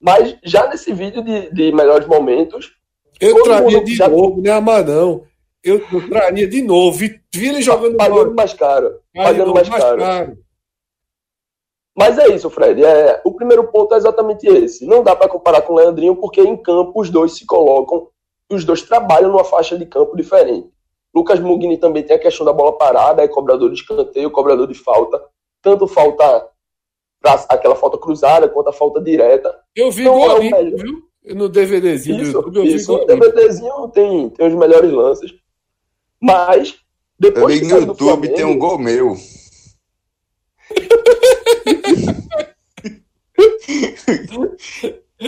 Mas 0.01 0.35
já 0.43 0.67
nesse 0.67 0.91
vídeo 0.91 1.21
de, 1.23 1.53
de 1.53 1.71
melhores 1.71 2.07
momentos. 2.07 2.71
Eu 3.19 3.43
traria 3.43 3.83
de 3.83 3.95
já... 3.95 4.07
novo, 4.07 4.41
né, 4.41 4.51
Amadão? 4.51 5.23
Eu, 5.63 5.79
traria 6.09 6.47
de 6.47 6.63
novo. 6.63 6.97
Vi 6.97 7.21
ele 7.35 7.61
jogando 7.61 7.95
pagando 7.95 8.33
mais 8.33 8.53
caro. 8.53 8.99
Pagando 9.13 9.53
mais, 9.53 9.69
mais 9.69 9.83
caro. 9.83 9.99
caro. 9.99 10.37
Mas 11.95 12.17
é 12.17 12.29
isso, 12.29 12.49
Fred. 12.49 12.83
É, 12.83 13.21
o 13.23 13.33
primeiro 13.33 13.67
ponto 13.67 13.93
é 13.93 13.97
exatamente 13.97 14.47
esse. 14.47 14.85
Não 14.85 15.03
dá 15.03 15.15
para 15.15 15.29
comparar 15.29 15.61
com 15.61 15.73
o 15.73 15.75
Leandrinho, 15.75 16.15
porque 16.15 16.41
em 16.41 16.57
campo 16.57 16.99
os 16.99 17.09
dois 17.09 17.35
se 17.35 17.45
colocam, 17.45 18.07
os 18.49 18.65
dois 18.65 18.81
trabalham 18.81 19.29
numa 19.29 19.43
faixa 19.43 19.77
de 19.77 19.85
campo 19.85 20.15
diferente. 20.15 20.67
Lucas 21.13 21.39
Mugni 21.39 21.77
também 21.77 22.03
tem 22.03 22.15
a 22.15 22.19
questão 22.19 22.45
da 22.45 22.53
bola 22.53 22.77
parada, 22.77 23.21
é 23.21 23.27
cobrador 23.27 23.69
de 23.69 23.75
escanteio, 23.75 24.31
cobrador 24.31 24.65
de 24.67 24.73
falta. 24.73 25.21
Tanto 25.61 25.85
falta 25.85 26.47
pra 27.21 27.45
aquela 27.49 27.75
falta 27.75 27.97
cruzada 27.97 28.49
quanto 28.49 28.69
a 28.69 28.73
falta 28.73 28.99
direta. 28.99 29.55
Eu 29.75 29.91
vi 29.91 30.03
gol 30.03 30.41
é 30.41 30.53
ali, 30.53 30.75
viu? 30.75 31.03
No 31.35 31.47
DVDzinho 31.47 32.23
isso, 32.23 32.31
do 32.31 32.37
YouTube, 32.39 32.57
eu 32.57 32.65
isso, 32.65 32.93
vi. 32.93 32.99
No 32.99 33.05
DVDzinho 33.05 33.87
tem, 33.89 34.29
tem 34.31 34.47
os 34.47 34.55
melhores 34.55 34.91
lances. 34.91 35.31
Mas, 36.19 36.75
depois 37.19 37.59
que 37.59 37.67
no 37.67 37.79
YouTube 37.79 37.97
Flamengo, 37.97 38.35
tem 38.35 38.45
um 38.45 38.57
gol 38.57 38.79
meu. 38.79 39.15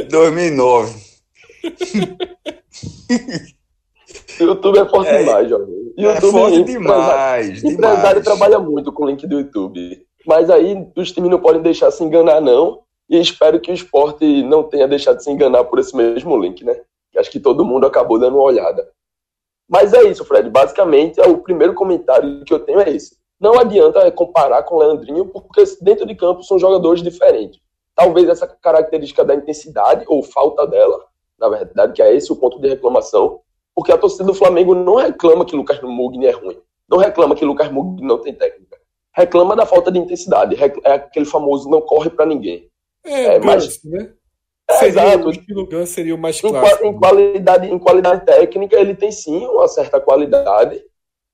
2009. 0.10 1.14
YouTube 4.40 4.80
é 4.80 4.90
forte 4.90 5.10
é, 5.10 5.18
demais, 5.20 5.50
jovem. 5.50 5.94
YouTube 5.98 6.16
é 6.16 6.32
forte 6.32 6.60
é 6.60 6.64
demais. 6.64 7.64
O 7.64 7.68
empresário 7.68 8.24
trabalha 8.24 8.60
muito 8.60 8.92
com 8.92 9.04
o 9.04 9.08
link 9.08 9.26
do 9.28 9.40
YouTube. 9.40 10.06
Mas 10.26 10.50
aí 10.50 10.88
os 10.96 11.12
times 11.12 11.30
não 11.30 11.40
podem 11.40 11.62
deixar 11.62 11.92
se 11.92 12.04
enganar, 12.04 12.42
não. 12.42 12.82
E 13.10 13.20
espero 13.20 13.60
que 13.60 13.72
o 13.72 13.74
esporte 13.74 14.44
não 14.44 14.64
tenha 14.64 14.88
deixado 14.88 15.18
de 15.18 15.24
se 15.24 15.32
enganar 15.32 15.64
por 15.66 15.80
esse 15.80 15.96
mesmo 15.96 16.38
link, 16.38 16.64
né? 16.64 16.80
Acho 17.18 17.30
que 17.30 17.40
todo 17.40 17.66
mundo 17.66 17.86
acabou 17.86 18.18
dando 18.18 18.38
uma 18.38 18.44
olhada. 18.44 18.90
Mas 19.70 19.94
é 19.94 20.04
isso, 20.04 20.26
Fred. 20.26 20.50
Basicamente, 20.50 21.20
é 21.20 21.28
o 21.28 21.38
primeiro 21.38 21.74
comentário 21.74 22.44
que 22.44 22.54
eu 22.54 22.60
tenho 22.60 22.80
é 22.80 22.90
esse. 22.90 23.18
Não 23.40 23.60
adianta 23.60 24.10
comparar 24.12 24.64
com 24.64 24.76
o 24.76 24.80
Leandrinho, 24.80 25.26
porque 25.26 25.64
dentro 25.82 26.06
de 26.06 26.16
campo 26.16 26.44
são 26.44 26.58
jogadores 26.58 27.04
diferentes. 27.04 27.60
Talvez 27.96 28.30
essa 28.30 28.48
característica 28.48 29.24
da 29.24 29.36
intensidade, 29.36 30.06
ou 30.08 30.24
falta 30.24 30.66
dela, 30.66 31.06
na 31.40 31.50
verdade, 31.50 31.94
que 31.94 32.02
é 32.02 32.16
esse 32.16 32.32
o 32.32 32.36
ponto 32.36 32.60
de 32.60 32.70
reclamação, 32.70 33.42
porque 33.76 33.92
a 33.92 33.98
torcida 33.98 34.24
do 34.24 34.34
Flamengo 34.34 34.74
não 34.74 34.96
reclama 34.96 35.46
que 35.46 35.56
Lucas 35.56 35.82
Mugni 35.82 36.26
é 36.26 36.32
ruim. 36.32 36.58
Não 36.90 36.98
reclama 36.98 37.36
que 37.36 37.46
Lucas 37.46 37.72
Mugni 37.72 38.06
não 38.06 38.18
tem 38.18 38.34
técnica. 38.34 38.63
Reclama 39.16 39.56
da 39.56 39.66
falta 39.66 39.92
de 39.92 40.00
intensidade. 40.00 40.56
É 40.84 40.94
aquele 40.94 41.26
famoso 41.26 41.70
não 41.70 41.82
corre 41.82 42.10
para 42.10 42.26
ninguém. 42.26 42.70
É, 43.06 43.36
é 43.36 43.40
mas, 43.40 43.84
né? 43.84 44.14
É, 44.70 44.74
seria, 44.76 44.90
exato. 44.90 45.28
O 45.28 45.32
estilo 45.32 45.68
Gun 45.68 45.86
seria 45.86 46.16
o 46.16 46.18
mais 46.18 46.40
clássico. 46.40 46.86
Em, 46.86 46.90
em, 46.90 47.00
qualidade, 47.00 47.68
em 47.68 47.80
qualidade 47.80 48.26
técnica, 48.26 48.80
ele 48.80 48.96
tem 48.96 49.12
sim 49.12 49.46
uma 49.46 49.68
certa 49.68 50.00
qualidade. 50.00 50.82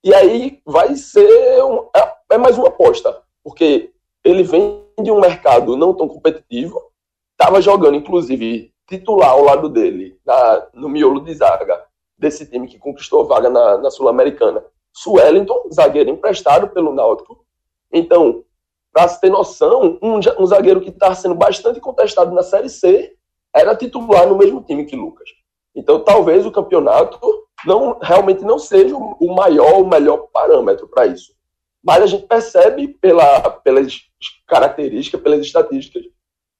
E 0.03 0.13
aí 0.13 0.61
vai 0.65 0.95
ser. 0.95 1.63
Um, 1.63 1.89
é, 1.95 2.13
é 2.31 2.37
mais 2.37 2.57
uma 2.57 2.67
aposta. 2.67 3.21
Porque 3.43 3.91
ele 4.23 4.43
vem 4.43 4.83
de 5.01 5.11
um 5.11 5.19
mercado 5.19 5.77
não 5.77 5.93
tão 5.93 6.07
competitivo. 6.07 6.81
Estava 7.39 7.61
jogando, 7.61 7.95
inclusive, 7.95 8.73
titular 8.87 9.29
ao 9.29 9.43
lado 9.43 9.69
dele, 9.69 10.19
na, 10.25 10.67
no 10.73 10.89
miolo 10.89 11.21
de 11.21 11.33
zaga, 11.33 11.85
desse 12.17 12.45
time 12.45 12.67
que 12.67 12.77
conquistou 12.77 13.25
vaga 13.25 13.49
na, 13.49 13.77
na 13.77 13.89
Sul-Americana. 13.89 14.65
Suellington, 14.93 15.69
zagueiro 15.71 16.09
emprestado 16.09 16.69
pelo 16.69 16.93
Náutico. 16.93 17.45
Então, 17.91 18.43
para 18.91 19.07
se 19.07 19.21
ter 19.21 19.29
noção, 19.29 19.97
um, 20.01 20.19
um 20.39 20.45
zagueiro 20.45 20.81
que 20.81 20.89
está 20.89 21.13
sendo 21.13 21.35
bastante 21.35 21.79
contestado 21.79 22.33
na 22.33 22.43
Série 22.43 22.69
C 22.69 23.15
era 23.55 23.75
titular 23.75 24.27
no 24.27 24.37
mesmo 24.37 24.61
time 24.61 24.85
que 24.85 24.95
Lucas. 24.95 25.29
Então, 25.75 26.03
talvez 26.03 26.45
o 26.45 26.51
campeonato 26.51 27.19
não 27.65 27.97
realmente 28.01 28.43
não 28.43 28.57
seja 28.57 28.95
o 28.95 29.35
maior, 29.35 29.81
o 29.81 29.87
melhor 29.87 30.27
parâmetro 30.31 30.87
para 30.87 31.07
isso. 31.07 31.33
Mas 31.83 32.03
a 32.03 32.07
gente 32.07 32.25
percebe 32.25 32.87
pela, 32.87 33.49
pelas 33.51 34.01
características, 34.47 35.21
pelas 35.21 35.39
estatísticas, 35.41 36.03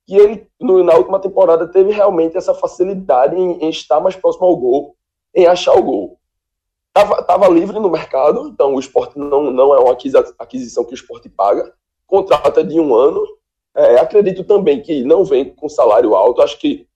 que 0.08 0.16
ele, 0.16 0.48
no, 0.60 0.84
na 0.84 0.96
última 0.96 1.20
temporada, 1.20 1.68
teve 1.68 1.92
realmente 1.92 2.38
essa 2.38 2.54
facilidade 2.54 3.36
em, 3.36 3.64
em, 3.64 3.70
estar 3.70 4.00
mais 4.00 4.16
próximo 4.16 4.46
ao 4.46 4.56
gol, 4.56 4.96
em 5.36 5.46
achar 5.46 5.74
o 5.74 5.84
gol. 5.84 6.19
Tava, 6.94 7.22
tava 7.24 7.48
livre 7.48 7.80
no 7.80 7.90
mercado, 7.90 8.48
então 8.48 8.74
o 8.74 8.80
esporte 8.80 9.18
não, 9.18 9.52
não 9.52 9.74
é 9.74 9.80
uma 9.80 9.96
aquisição 10.40 10.84
que 10.84 10.94
o 10.94 10.96
esporte 10.96 11.30
paga. 11.30 11.74
Contrato 12.08 12.60
é 12.60 12.64
de 12.64 12.80
um 12.80 12.96
ano. 12.96 13.24
É, 13.76 14.00
acredito 14.00 14.44
também 14.44 14.82
que 14.82 15.04
não 15.04 15.24
vem 15.24 15.54
com 15.54 15.70
salário 15.70 16.16
alto. 16.16 16.42
Acho 16.42 16.58
que 16.58 16.88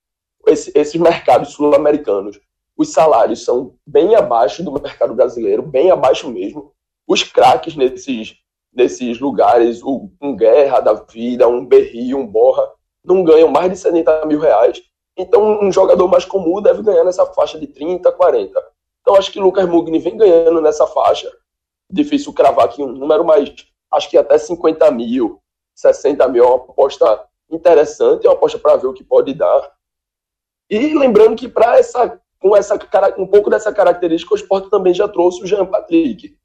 esse, 0.48 0.72
esses 0.76 1.00
mercados 1.00 1.54
sul-americanos, 1.54 2.40
os 2.76 2.90
salários 2.90 3.46
são 3.46 3.76
bem 3.86 4.16
abaixo 4.16 4.64
do 4.64 4.72
mercado 4.72 5.14
brasileiro, 5.14 5.62
bem 5.62 5.92
abaixo 5.92 6.30
mesmo. 6.30 6.74
Os 7.08 7.24
craques 7.24 7.76
nesses, 7.76 8.36
nesses 8.74 9.20
lugares, 9.20 9.82
o, 9.84 10.10
um 10.22 10.36
Guerra 10.36 10.80
da 10.80 10.94
Vida, 10.94 11.48
um 11.48 11.66
Berri, 11.66 12.16
um 12.16 12.26
Borra, 12.26 12.68
não 13.06 13.24
ganham 13.24 13.50
mais 13.50 13.70
de 13.70 13.78
70 13.78 14.26
mil 14.26 14.40
reais. 14.40 14.82
Então, 15.16 15.60
um 15.62 15.72
jogador 15.72 16.08
mais 16.08 16.26
comum 16.26 16.62
deve 16.62 16.82
ganhar 16.82 17.04
nessa 17.04 17.26
faixa 17.28 17.60
de 17.60 17.68
30, 17.68 18.12
40. 18.12 18.73
Então, 19.04 19.16
acho 19.16 19.32
que 19.32 19.40
Lucas 19.40 19.68
Mugni 19.68 20.00
vem 20.00 20.18
ganhando 20.18 20.62
nessa 20.62 20.88
faixa. 20.88 21.30
Difícil 21.92 22.34
cravar 22.34 22.66
aqui 22.66 22.82
um 22.82 22.88
número, 22.88 23.24
mas 23.24 23.54
acho 23.92 24.10
que 24.10 24.18
até 24.18 24.38
50 24.38 24.90
mil, 24.92 25.40
60 25.76 26.28
mil 26.30 26.44
é 26.44 26.48
uma 26.48 26.56
aposta 26.56 27.28
interessante, 27.52 28.26
é 28.26 28.30
uma 28.30 28.36
aposta 28.36 28.58
para 28.58 28.78
ver 28.78 28.88
o 28.88 28.94
que 28.94 29.04
pode 29.04 29.34
dar. 29.34 29.72
E 30.70 30.94
lembrando 30.96 31.36
que 31.36 31.48
para 31.48 31.78
essa 31.78 32.20
com 32.40 32.58
essa 32.58 32.78
um 33.18 33.26
pouco 33.26 33.50
dessa 33.50 33.72
característica, 33.72 34.34
o 34.34 34.38
esporte 34.38 34.70
também 34.70 34.94
já 34.94 35.08
trouxe 35.08 35.42
o 35.42 35.48
Jean 35.48 35.66
Patrick. 35.66 36.38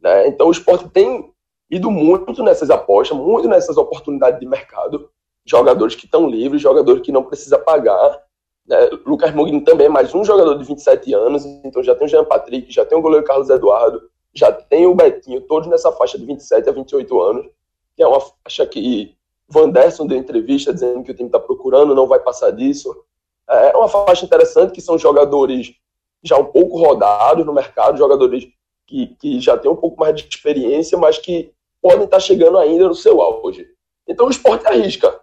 Né? 0.00 0.28
Então 0.28 0.46
o 0.46 0.52
esporte 0.52 0.88
tem 0.88 1.32
ido 1.68 1.90
muito 1.90 2.42
nessas 2.42 2.70
apostas, 2.70 3.16
muito 3.16 3.48
nessas 3.48 3.76
oportunidades 3.76 4.38
de 4.38 4.46
mercado 4.46 5.10
jogadores 5.44 5.94
que 5.94 6.04
estão 6.04 6.28
livres, 6.28 6.62
jogadores 6.62 7.02
que 7.02 7.10
não 7.10 7.24
precisa 7.24 7.58
pagar. 7.58 8.22
Né? 8.70 8.88
Lucas 9.04 9.34
Mugni 9.34 9.60
também 9.62 9.88
é 9.88 9.90
mais 9.90 10.14
um 10.14 10.24
jogador 10.24 10.54
de 10.54 10.62
27 10.62 11.12
anos, 11.12 11.44
então 11.44 11.82
já 11.82 11.92
tem 11.92 12.06
o 12.06 12.08
Jean 12.08 12.24
Patrick, 12.24 12.72
já 12.72 12.84
tem 12.84 12.96
o 12.96 13.02
goleiro 13.02 13.26
Carlos 13.26 13.50
Eduardo, 13.50 14.00
já 14.32 14.52
tem 14.52 14.86
o 14.86 14.94
Betinho, 14.94 15.40
todos 15.40 15.68
nessa 15.68 15.90
faixa 15.90 16.16
de 16.16 16.24
27 16.24 16.68
a 16.68 16.72
28 16.72 17.20
anos, 17.20 17.46
que 17.96 18.02
é 18.04 18.06
uma 18.06 18.20
faixa 18.20 18.64
que 18.64 19.16
Vanderson 19.48 20.06
deu 20.06 20.16
entrevista 20.16 20.72
dizendo 20.72 21.02
que 21.02 21.10
o 21.10 21.14
time 21.14 21.28
está 21.28 21.40
procurando, 21.40 21.96
não 21.96 22.06
vai 22.06 22.20
passar 22.20 22.52
disso. 22.52 22.94
É 23.48 23.76
uma 23.76 23.88
faixa 23.88 24.24
interessante, 24.24 24.72
que 24.72 24.80
são 24.80 24.96
jogadores 24.96 25.74
já 26.22 26.38
um 26.38 26.44
pouco 26.44 26.78
rodados 26.78 27.44
no 27.44 27.52
mercado, 27.52 27.98
jogadores 27.98 28.46
que, 28.86 29.08
que 29.16 29.40
já 29.40 29.58
têm 29.58 29.68
um 29.68 29.76
pouco 29.76 29.98
mais 29.98 30.14
de 30.14 30.28
experiência, 30.28 30.96
mas 30.96 31.18
que 31.18 31.52
podem 31.82 32.04
estar 32.04 32.18
tá 32.18 32.20
chegando 32.20 32.56
ainda 32.56 32.86
no 32.86 32.94
seu 32.94 33.20
auge. 33.20 33.66
Então 34.06 34.28
o 34.28 34.30
esporte 34.30 34.64
arrisca. 34.68 35.19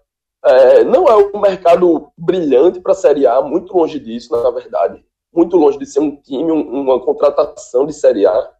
É, 0.48 0.84
não 0.84 1.08
é 1.08 1.16
um 1.16 1.40
mercado 1.40 2.12
brilhante 2.18 2.80
para 2.80 2.94
a 2.94 2.96
Série 2.96 3.28
A, 3.28 3.42
muito 3.42 3.76
longe 3.76 4.00
disso, 4.00 4.32
na 4.32 4.50
verdade. 4.50 5.04
Muito 5.34 5.58
longe 5.58 5.78
de 5.78 5.86
ser 5.86 6.00
um 6.00 6.16
time, 6.16 6.52
um, 6.52 6.82
uma 6.82 7.00
contratação 7.00 7.86
de 7.86 7.94
Série 7.94 8.26
A. 8.26 8.52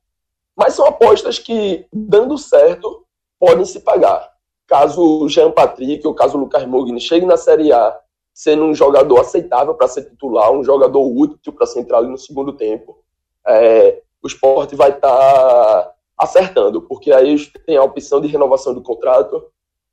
Mas 0.56 0.74
são 0.74 0.86
apostas 0.86 1.40
que, 1.40 1.86
dando 1.94 2.38
certo, 2.38 3.06
podem 3.40 3.66
se 3.66 3.80
pagar. 3.80 4.32
Caso 4.66 5.02
o 5.02 5.30
Jean 5.30 5.52
Patrick 5.52 6.06
ou 6.06 6.14
caso 6.14 6.38
Lucas 6.38 6.66
Mugni 6.66 7.00
chegue 7.00 7.26
na 7.26 7.38
Série 7.38 7.72
A 7.72 7.98
sendo 8.38 8.66
um 8.66 8.74
jogador 8.74 9.20
aceitável 9.20 9.74
para 9.74 9.88
ser 9.88 10.04
titular, 10.04 10.52
um 10.52 10.64
jogador 10.64 11.02
útil 11.02 11.52
para 11.52 11.66
ser 11.66 11.80
entrado 11.80 12.08
no 12.08 12.20
segundo 12.20 12.54
tempo, 12.54 13.04
é, 13.48 14.04
o 14.22 14.28
esporte 14.28 14.76
vai 14.76 14.92
estar 14.92 15.10
tá 15.10 15.94
acertando, 16.16 16.84
porque 16.84 17.12
aí 17.12 17.36
tem 17.66 17.78
a 17.78 17.84
opção 17.84 18.22
de 18.22 18.28
renovação 18.28 18.76
do 18.76 18.82
contrato. 18.84 19.44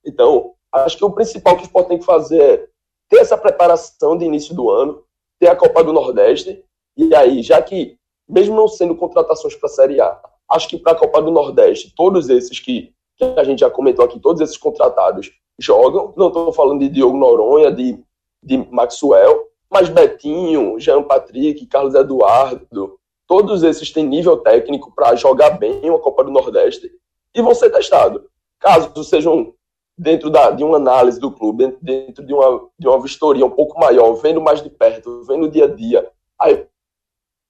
Então, 0.05 0.53
Acho 0.75 0.99
que 0.99 1.05
o 1.05 1.13
principal 1.13 1.57
que 1.57 1.63
o 1.63 1.67
esporte 1.67 1.89
tem 1.89 1.99
que 1.99 2.05
fazer 2.05 2.43
é 2.43 2.67
ter 3.09 3.19
essa 3.19 3.39
preparação 3.39 4.19
de 4.19 4.25
início 4.25 4.55
do 4.55 4.69
ano, 4.69 5.05
ter 5.39 5.47
a 5.47 5.55
Copa 5.55 5.85
do 5.85 5.93
Nordeste, 5.93 6.65
e 6.97 7.15
aí, 7.15 7.43
já 7.43 7.63
que, 7.63 7.97
mesmo 8.29 8.57
não 8.57 8.67
sendo 8.67 8.97
contratações 8.97 9.55
para 9.55 9.69
a 9.69 9.73
Série 9.73 10.01
A, 10.01 10.21
acho 10.51 10.69
que 10.69 10.77
para 10.77 10.93
a 10.93 10.97
Copa 10.97 11.23
do 11.23 11.31
Nordeste, 11.31 11.93
todos 11.95 12.29
esses 12.29 12.59
que, 12.59 12.93
que 13.17 13.25
a 13.25 13.45
gente 13.45 13.61
já 13.61 13.71
comentou 13.71 14.05
aqui, 14.05 14.19
todos 14.19 14.41
esses 14.41 14.57
contratados 14.57 15.31
jogam. 15.59 16.13
Não 16.17 16.29
estou 16.29 16.53
falando 16.53 16.81
de 16.81 16.89
Diogo 16.89 17.17
Noronha, 17.17 17.71
de, 17.71 17.99
de 18.43 18.57
Maxwell, 18.71 19.49
mas 19.71 19.89
Betinho, 19.89 20.79
Jean 20.81 21.03
Patrick, 21.05 21.67
Carlos 21.67 21.95
Eduardo, 21.95 22.99
todos 23.29 23.63
esses 23.63 23.93
têm 23.93 24.05
nível 24.05 24.39
técnico 24.39 24.93
para 24.95 25.15
jogar 25.15 25.51
bem 25.51 25.89
uma 25.89 26.01
Copa 26.01 26.25
do 26.25 26.33
Nordeste 26.33 26.91
e 27.33 27.43
vão 27.43 27.55
ser 27.55 27.71
testados. 27.71 28.23
Caso 28.59 29.05
sejam 29.05 29.55
dentro 29.97 30.29
da, 30.29 30.51
de 30.51 30.65
uma 30.65 30.77
análise 30.77 31.21
do 31.21 31.31
clube, 31.31 31.77
dentro, 31.81 32.25
de, 32.25 32.33
uma, 32.33 32.69
de 32.79 32.89
uma 32.89 33.01
vistoria 33.01 33.47
um 33.47 33.51
pouco 33.51 33.79
maior, 33.79 34.15
vendo 34.15 34.41
mais 34.41 34.63
de 34.63 34.69
perto, 34.69 35.23
vendo 35.25 35.45
o 35.45 35.51
dia 35.51 35.65
a 35.65 35.69
dia, 35.69 36.11
a 36.41 36.49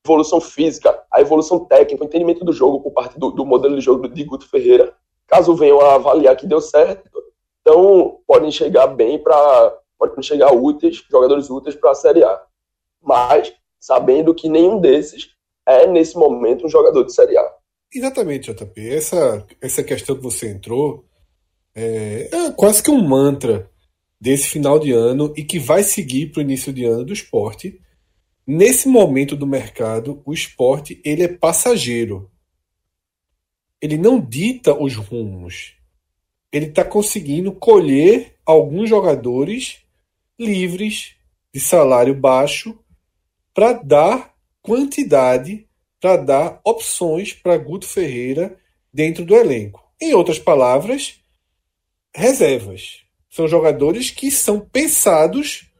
evolução 0.06 0.40
física, 0.40 1.02
a 1.10 1.20
evolução 1.20 1.64
técnica, 1.64 2.04
o 2.04 2.06
entendimento 2.06 2.44
do 2.44 2.52
jogo 2.52 2.80
por 2.80 2.92
parte 2.92 3.18
do, 3.18 3.30
do 3.30 3.46
modelo 3.46 3.74
de 3.76 3.80
jogo 3.80 4.06
de 4.08 4.24
Guto 4.24 4.48
Ferreira, 4.48 4.94
caso 5.26 5.54
venham 5.54 5.80
a 5.80 5.94
avaliar 5.94 6.36
que 6.36 6.46
deu 6.46 6.60
certo, 6.60 7.10
então 7.62 8.20
podem 8.26 8.50
chegar 8.50 8.86
bem 8.88 9.18
para 9.18 9.78
podem 9.98 10.22
chegar 10.22 10.52
úteis, 10.52 11.02
jogadores 11.10 11.48
úteis 11.48 11.74
para 11.74 11.92
a 11.92 11.94
Série 11.94 12.22
A. 12.22 12.42
Mas 13.02 13.54
sabendo 13.80 14.34
que 14.34 14.50
nenhum 14.50 14.78
desses 14.78 15.30
é 15.66 15.86
nesse 15.86 16.16
momento 16.16 16.66
um 16.66 16.68
jogador 16.68 17.04
de 17.04 17.14
Série 17.14 17.38
A. 17.38 17.54
Exatamente, 17.92 18.52
JP. 18.52 18.86
Essa 18.86 19.46
essa 19.62 19.82
questão 19.82 20.14
que 20.14 20.22
você 20.22 20.50
entrou 20.50 21.04
é, 21.74 22.28
é 22.32 22.52
quase 22.52 22.82
que 22.82 22.90
um 22.90 23.02
mantra 23.06 23.70
desse 24.20 24.48
final 24.48 24.78
de 24.78 24.92
ano 24.92 25.34
e 25.36 25.44
que 25.44 25.58
vai 25.58 25.82
seguir 25.82 26.30
para 26.30 26.38
o 26.38 26.42
início 26.42 26.72
de 26.72 26.84
ano 26.84 27.04
do 27.04 27.12
esporte. 27.12 27.80
Nesse 28.46 28.88
momento 28.88 29.36
do 29.36 29.46
mercado, 29.46 30.22
o 30.24 30.32
esporte 30.32 31.00
ele 31.04 31.22
é 31.22 31.28
passageiro. 31.28 32.30
Ele 33.80 33.98
não 33.98 34.20
dita 34.20 34.74
os 34.74 34.94
rumos. 34.96 35.74
ele 36.52 36.66
está 36.66 36.84
conseguindo 36.84 37.50
colher 37.52 38.36
alguns 38.46 38.88
jogadores 38.88 39.78
livres 40.38 41.16
de 41.52 41.60
salário 41.60 42.14
baixo 42.14 42.78
para 43.52 43.72
dar 43.72 44.34
quantidade, 44.62 45.68
para 46.00 46.16
dar 46.16 46.60
opções 46.64 47.32
para 47.32 47.58
Guto 47.58 47.86
Ferreira 47.86 48.56
dentro 48.92 49.24
do 49.24 49.34
elenco. 49.34 49.82
Em 50.00 50.14
outras 50.14 50.38
palavras, 50.38 51.20
reservas. 52.14 53.04
São 53.28 53.48
jogadores 53.48 54.10
que 54.10 54.30
são 54.30 54.60
pensados 54.60 55.70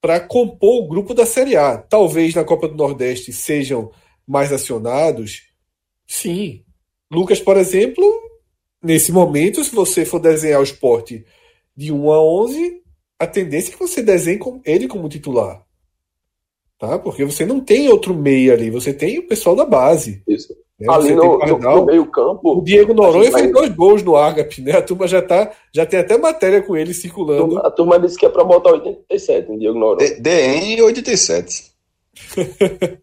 para 0.00 0.20
compor 0.20 0.84
o 0.84 0.88
grupo 0.88 1.14
da 1.14 1.24
Série 1.24 1.56
A. 1.56 1.78
Talvez 1.78 2.34
na 2.34 2.44
Copa 2.44 2.68
do 2.68 2.76
Nordeste 2.76 3.32
sejam 3.32 3.90
mais 4.26 4.52
acionados. 4.52 5.44
Sim. 6.06 6.62
Lucas, 7.10 7.40
por 7.40 7.56
exemplo, 7.56 8.04
nesse 8.82 9.10
momento, 9.10 9.64
se 9.64 9.74
você 9.74 10.04
for 10.04 10.18
desenhar 10.18 10.60
o 10.60 10.64
esporte 10.64 11.24
de 11.74 11.90
1 11.90 12.12
a 12.12 12.22
11, 12.22 12.82
a 13.18 13.26
tendência 13.26 13.70
é 13.70 13.72
que 13.72 13.78
você 13.78 14.02
desenhe 14.02 14.38
ele 14.66 14.86
como 14.86 15.08
titular. 15.08 15.64
Tá? 16.78 16.98
Porque 16.98 17.24
você 17.24 17.46
não 17.46 17.60
tem 17.60 17.88
outro 17.88 18.14
meio 18.14 18.52
ali, 18.52 18.68
você 18.68 18.92
tem 18.92 19.18
o 19.18 19.26
pessoal 19.26 19.56
da 19.56 19.64
base. 19.64 20.22
Isso. 20.28 20.54
Né? 20.78 20.92
Ali 20.92 21.14
no, 21.14 21.38
no, 21.38 21.86
meio 21.86 22.06
campo. 22.06 22.58
O 22.58 22.62
Diego 22.62 22.92
Noronha 22.92 23.30
fez 23.30 23.52
dois 23.52 23.70
gols 23.70 24.02
no 24.02 24.16
Argap, 24.16 24.60
né? 24.60 24.72
A 24.72 24.82
turma 24.82 25.06
já 25.06 25.22
tá, 25.22 25.52
já 25.72 25.86
tem 25.86 26.00
até 26.00 26.18
matéria 26.18 26.60
com 26.62 26.76
ele 26.76 26.92
circulando. 26.92 27.58
A 27.58 27.70
turma 27.70 27.98
disse 27.98 28.18
que 28.18 28.26
é 28.26 28.28
para 28.28 28.42
botar 28.42 28.72
87 28.72 29.52
em 29.52 29.58
Diego 29.58 29.78
Noronha. 29.78 30.20
DN 30.20 30.82
87. 30.82 31.72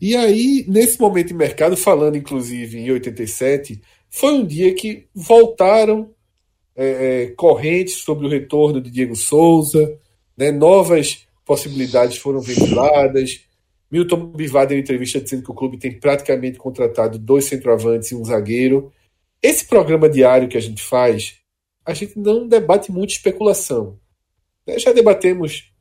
e 0.00 0.14
aí, 0.14 0.64
nesse 0.68 1.00
momento 1.00 1.28
de 1.28 1.34
mercado, 1.34 1.76
falando 1.76 2.16
inclusive 2.16 2.78
em 2.78 2.90
87, 2.90 3.80
foi 4.10 4.32
um 4.34 4.44
dia 4.44 4.74
que 4.74 5.06
voltaram 5.14 6.10
é, 6.76 7.22
é, 7.22 7.26
correntes 7.28 7.94
sobre 7.94 8.26
o 8.26 8.30
retorno 8.30 8.80
de 8.80 8.90
Diego 8.90 9.16
Souza, 9.16 9.98
né? 10.36 10.50
novas 10.50 11.26
possibilidades 11.46 12.18
foram 12.18 12.40
ventiladas 12.40 13.40
Milton 13.90 14.26
Bivar 14.26 14.66
deu 14.66 14.78
entrevista 14.78 15.20
dizendo 15.20 15.42
que 15.42 15.50
o 15.50 15.54
clube 15.54 15.78
tem 15.78 15.98
praticamente 15.98 16.58
contratado 16.58 17.18
dois 17.18 17.46
centroavantes 17.46 18.10
e 18.10 18.14
um 18.14 18.24
zagueiro. 18.24 18.92
Esse 19.42 19.66
programa 19.66 20.08
diário 20.08 20.48
que 20.48 20.56
a 20.56 20.60
gente 20.60 20.82
faz, 20.82 21.36
a 21.84 21.92
gente 21.92 22.18
não 22.18 22.46
debate 22.46 22.92
muito 22.92 23.10
especulação. 23.10 23.98
Né, 24.66 24.78
já 24.78 24.92
debatemos 24.92 25.72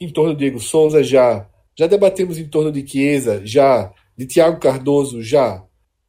em 0.00 0.10
torno 0.10 0.32
de 0.32 0.40
Diego 0.40 0.60
Souza, 0.60 1.02
já. 1.02 1.48
Já 1.76 1.86
debatemos 1.86 2.38
em 2.38 2.48
torno 2.48 2.72
de 2.72 2.86
Chiesa, 2.86 3.40
já. 3.44 3.92
De 4.16 4.26
Thiago 4.26 4.58
Cardoso, 4.58 5.22
já. 5.22 5.64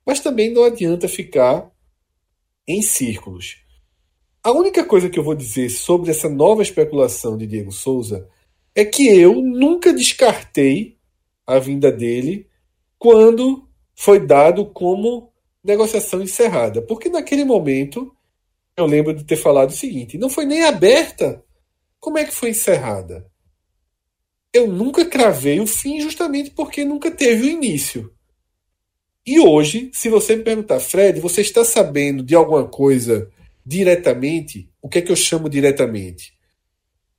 Mas 0.05 0.19
também 0.19 0.51
não 0.51 0.63
adianta 0.63 1.07
ficar 1.07 1.69
em 2.67 2.81
círculos. 2.81 3.57
A 4.43 4.51
única 4.51 4.83
coisa 4.83 5.09
que 5.09 5.19
eu 5.19 5.23
vou 5.23 5.35
dizer 5.35 5.69
sobre 5.69 6.09
essa 6.09 6.29
nova 6.29 6.63
especulação 6.63 7.37
de 7.37 7.45
Diego 7.45 7.71
Souza 7.71 8.27
é 8.73 8.85
que 8.85 9.07
eu 9.07 9.41
nunca 9.41 9.93
descartei 9.93 10.98
a 11.49 11.59
vinda 11.59 11.91
dele 11.91 12.47
quando 12.97 13.67
foi 13.95 14.19
dado 14.19 14.67
como 14.67 15.33
negociação 15.63 16.21
encerrada. 16.21 16.81
Porque 16.81 17.09
naquele 17.09 17.43
momento 17.43 18.15
eu 18.77 18.85
lembro 18.85 19.13
de 19.13 19.23
ter 19.23 19.35
falado 19.35 19.69
o 19.69 19.73
seguinte: 19.73 20.17
não 20.17 20.29
foi 20.29 20.45
nem 20.45 20.63
aberta. 20.63 21.43
Como 21.99 22.17
é 22.17 22.23
que 22.23 22.33
foi 22.33 22.51
encerrada? 22.51 23.25
Eu 24.53 24.67
nunca 24.67 25.03
cravei 25.05 25.59
o 25.59 25.67
fim 25.67 25.99
justamente 25.99 26.51
porque 26.51 26.85
nunca 26.85 27.11
teve 27.11 27.43
o 27.43 27.49
início. 27.49 28.13
E 29.25 29.39
hoje, 29.39 29.91
se 29.93 30.07
você 30.07 30.35
me 30.35 30.43
perguntar, 30.43 30.79
Fred, 30.79 31.19
você 31.19 31.41
está 31.41 31.65
sabendo 31.65 32.23
de 32.23 32.35
alguma 32.35 32.67
coisa 32.67 33.29
diretamente? 33.65 34.71
O 34.81 34.87
que 34.87 34.99
é 34.99 35.01
que 35.01 35.11
eu 35.11 35.15
chamo 35.15 35.49
diretamente? 35.49 36.33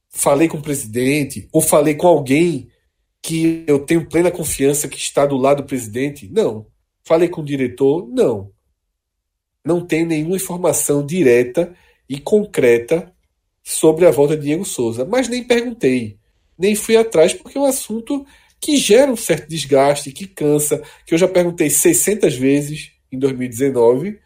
Falei 0.09 0.49
com 0.49 0.59
o 0.59 0.63
presidente 0.63 1.49
ou 1.53 1.61
falei 1.61 1.95
com 1.95 2.07
alguém 2.07 2.69
que 3.23 3.65
eu 3.67 3.79
tenho 3.81 4.09
plena 4.09 4.31
confiança 4.31 4.89
que 4.89 4.97
está 4.97 5.27
do 5.27 5.37
lado 5.37 5.63
do 5.63 5.67
presidente? 5.67 6.29
Não. 6.33 6.67
Falei 7.03 7.29
com 7.29 7.41
o 7.43 7.45
diretor? 7.45 8.09
Não. 8.09 8.51
Não 9.65 9.85
tenho 9.85 10.07
nenhuma 10.07 10.37
informação 10.37 11.05
direta 11.05 11.75
e 12.09 12.19
concreta 12.19 13.13
sobre 13.63 14.07
a 14.07 14.11
volta 14.11 14.37
de 14.37 14.45
Diego 14.45 14.65
Souza, 14.65 15.05
mas 15.05 15.29
nem 15.29 15.45
perguntei, 15.45 16.19
nem 16.59 16.75
fui 16.75 16.97
atrás, 16.97 17.33
porque 17.35 17.59
é 17.59 17.61
um 17.61 17.67
assunto 17.67 18.27
que 18.61 18.77
gera 18.77 19.13
um 19.13 19.17
certo 19.17 19.49
desgaste, 19.49 20.13
que 20.13 20.27
cansa, 20.27 20.83
que 21.07 21.15
eu 21.15 21.19
já 21.19 21.29
perguntei 21.29 21.71
600 21.71 22.35
vezes 22.35 22.93
em 23.13 23.19
2019 23.19 24.19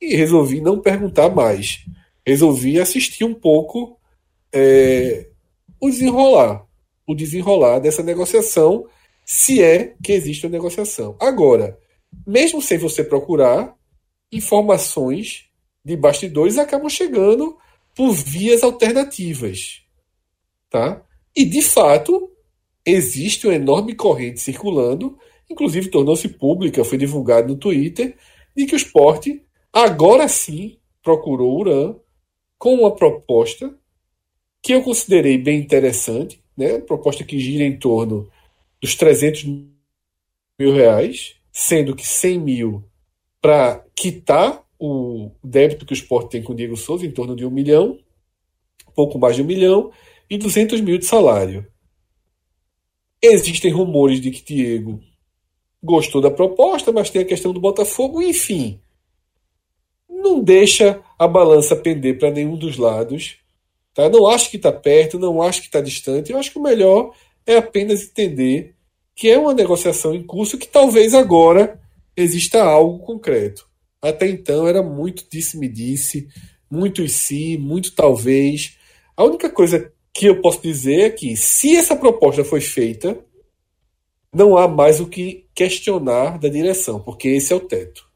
e 0.00 0.14
resolvi 0.16 0.60
não 0.60 0.80
perguntar 0.80 1.28
mais. 1.30 1.84
Resolvi 2.26 2.78
assistir 2.78 3.24
um 3.24 3.34
pouco 3.34 3.98
é, 4.52 5.28
o 5.80 5.88
desenrolar 5.88 6.66
o 7.10 7.14
desenrolar 7.14 7.78
dessa 7.78 8.02
negociação, 8.02 8.86
se 9.24 9.62
é 9.62 9.94
que 10.02 10.12
existe 10.12 10.46
uma 10.46 10.52
negociação. 10.52 11.16
Agora, 11.20 11.78
mesmo 12.26 12.60
sem 12.60 12.78
você 12.78 13.04
procurar, 13.04 13.74
informações 14.32 15.46
de 15.84 15.96
bastidores 15.96 16.58
acabam 16.58 16.88
chegando 16.88 17.56
por 17.94 18.12
vias 18.12 18.62
alternativas. 18.62 19.82
Tá? 20.68 21.04
E, 21.34 21.44
de 21.44 21.62
fato, 21.62 22.30
existe 22.84 23.46
uma 23.46 23.54
enorme 23.54 23.94
corrente 23.94 24.40
circulando, 24.40 25.18
inclusive 25.48 25.90
tornou-se 25.90 26.28
pública, 26.28 26.84
foi 26.84 26.98
divulgado 26.98 27.48
no 27.48 27.58
Twitter, 27.58 28.16
de 28.56 28.66
que 28.66 28.74
o 28.74 28.76
esporte 28.76 29.42
agora 29.72 30.28
sim 30.28 30.78
procurou 31.02 31.52
o 31.52 31.60
Uran 31.60 31.96
com 32.58 32.74
uma 32.74 32.94
proposta 32.94 33.74
que 34.62 34.72
eu 34.74 34.82
considerei 34.82 35.38
bem 35.38 35.58
interessante, 35.58 36.39
né? 36.60 36.78
Proposta 36.78 37.24
que 37.24 37.38
gira 37.38 37.64
em 37.64 37.78
torno 37.78 38.30
dos 38.80 38.94
300 38.94 39.44
mil 39.44 40.74
reais, 40.74 41.36
sendo 41.50 41.96
que 41.96 42.06
100 42.06 42.38
mil 42.38 42.84
para 43.40 43.82
quitar 43.96 44.62
o 44.78 45.30
débito 45.42 45.86
que 45.86 45.92
o 45.92 45.94
esporte 45.94 46.30
tem 46.30 46.42
com 46.42 46.52
o 46.52 46.56
Diego 46.56 46.76
Souza, 46.76 47.06
em 47.06 47.10
torno 47.10 47.34
de 47.34 47.46
um 47.46 47.50
milhão, 47.50 47.98
pouco 48.94 49.18
mais 49.18 49.36
de 49.36 49.42
um 49.42 49.46
milhão, 49.46 49.90
e 50.28 50.36
200 50.36 50.82
mil 50.82 50.98
de 50.98 51.06
salário. 51.06 51.66
Existem 53.22 53.72
rumores 53.72 54.20
de 54.20 54.30
que 54.30 54.54
Diego 54.54 55.00
gostou 55.82 56.20
da 56.20 56.30
proposta, 56.30 56.92
mas 56.92 57.08
tem 57.08 57.22
a 57.22 57.26
questão 57.26 57.54
do 57.54 57.60
Botafogo, 57.60 58.22
enfim. 58.22 58.78
Não 60.08 60.42
deixa 60.42 61.02
a 61.18 61.26
balança 61.26 61.74
pender 61.74 62.18
para 62.18 62.30
nenhum 62.30 62.56
dos 62.56 62.76
lados. 62.76 63.39
Tá? 64.00 64.08
Não 64.08 64.26
acho 64.26 64.50
que 64.50 64.56
está 64.56 64.72
perto, 64.72 65.18
não 65.18 65.42
acho 65.42 65.60
que 65.60 65.66
está 65.66 65.82
distante. 65.82 66.32
Eu 66.32 66.38
acho 66.38 66.50
que 66.50 66.58
o 66.58 66.62
melhor 66.62 67.14
é 67.46 67.56
apenas 67.56 68.02
entender 68.02 68.74
que 69.14 69.28
é 69.28 69.38
uma 69.38 69.52
negociação 69.52 70.14
em 70.14 70.22
curso 70.22 70.56
que 70.56 70.66
talvez 70.66 71.12
agora 71.12 71.78
exista 72.16 72.62
algo 72.62 73.00
concreto. 73.00 73.68
Até 74.00 74.26
então 74.28 74.66
era 74.66 74.82
muito 74.82 75.26
disse-me-disse, 75.30 76.28
muito 76.70 77.02
e 77.02 77.08
si, 77.10 77.58
muito 77.58 77.94
talvez. 77.94 78.78
A 79.14 79.24
única 79.24 79.50
coisa 79.50 79.92
que 80.14 80.24
eu 80.26 80.40
posso 80.40 80.62
dizer 80.62 81.00
é 81.00 81.10
que, 81.10 81.36
se 81.36 81.76
essa 81.76 81.94
proposta 81.94 82.42
foi 82.42 82.62
feita, 82.62 83.18
não 84.32 84.56
há 84.56 84.66
mais 84.66 84.98
o 84.98 85.06
que 85.06 85.46
questionar 85.54 86.38
da 86.38 86.48
direção, 86.48 87.00
porque 87.00 87.28
esse 87.28 87.52
é 87.52 87.56
o 87.56 87.60
teto. 87.60 88.08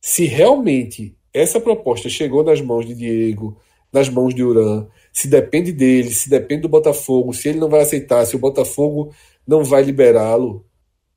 Se 0.00 0.26
realmente 0.26 1.16
essa 1.34 1.60
proposta 1.60 2.08
chegou 2.08 2.44
nas 2.44 2.60
mãos 2.60 2.86
de 2.86 2.94
Diego, 2.94 3.60
nas 3.92 4.08
mãos 4.08 4.34
de 4.34 4.42
Uran, 4.42 4.86
se 5.12 5.28
depende 5.28 5.70
dele, 5.72 6.10
se 6.10 6.30
depende 6.30 6.62
do 6.62 6.68
Botafogo, 6.68 7.34
se 7.34 7.50
ele 7.50 7.58
não 7.58 7.68
vai 7.68 7.82
aceitar, 7.82 8.24
se 8.24 8.34
o 8.34 8.38
Botafogo 8.38 9.12
não 9.46 9.62
vai 9.62 9.82
liberá-lo, 9.82 10.64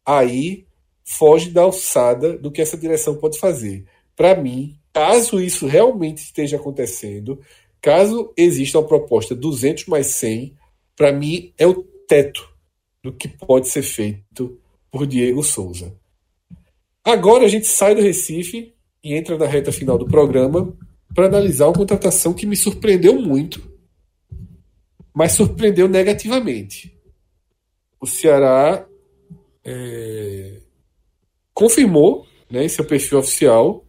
aí 0.05 0.65
foge 1.03 1.49
da 1.49 1.61
alçada 1.61 2.37
do 2.37 2.51
que 2.51 2.61
essa 2.61 2.75
direção 2.75 3.15
pode 3.15 3.39
fazer. 3.39 3.85
Para 4.15 4.35
mim, 4.35 4.77
caso 4.91 5.41
isso 5.41 5.67
realmente 5.67 6.17
esteja 6.17 6.57
acontecendo, 6.57 7.39
caso 7.81 8.33
exista 8.35 8.79
uma 8.79 8.87
proposta 8.87 9.33
200 9.33 9.85
mais 9.85 10.07
100, 10.07 10.53
para 10.95 11.13
mim 11.13 11.53
é 11.57 11.65
o 11.65 11.75
teto 12.07 12.49
do 13.01 13.13
que 13.13 13.27
pode 13.27 13.69
ser 13.69 13.83
feito 13.83 14.59
por 14.91 15.05
Diego 15.05 15.43
Souza. 15.43 15.93
Agora 17.03 17.45
a 17.45 17.47
gente 17.47 17.67
sai 17.67 17.93
do 17.93 18.01
Recife 18.01 18.73
e 19.03 19.13
entra 19.13 19.37
na 19.37 19.45
reta 19.45 19.71
final 19.71 19.97
do 19.97 20.07
programa 20.07 20.75
para 21.13 21.27
analisar 21.27 21.67
uma 21.67 21.73
contratação 21.73 22.33
que 22.33 22.45
me 22.45 22.55
surpreendeu 22.55 23.19
muito, 23.21 23.61
mas 25.13 25.33
surpreendeu 25.33 25.87
negativamente. 25.87 26.97
O 27.99 28.05
Ceará 28.05 28.85
é, 29.63 30.61
confirmou 31.53 32.27
né, 32.49 32.65
em 32.65 32.69
seu 32.69 32.85
perfil 32.85 33.19
oficial 33.19 33.85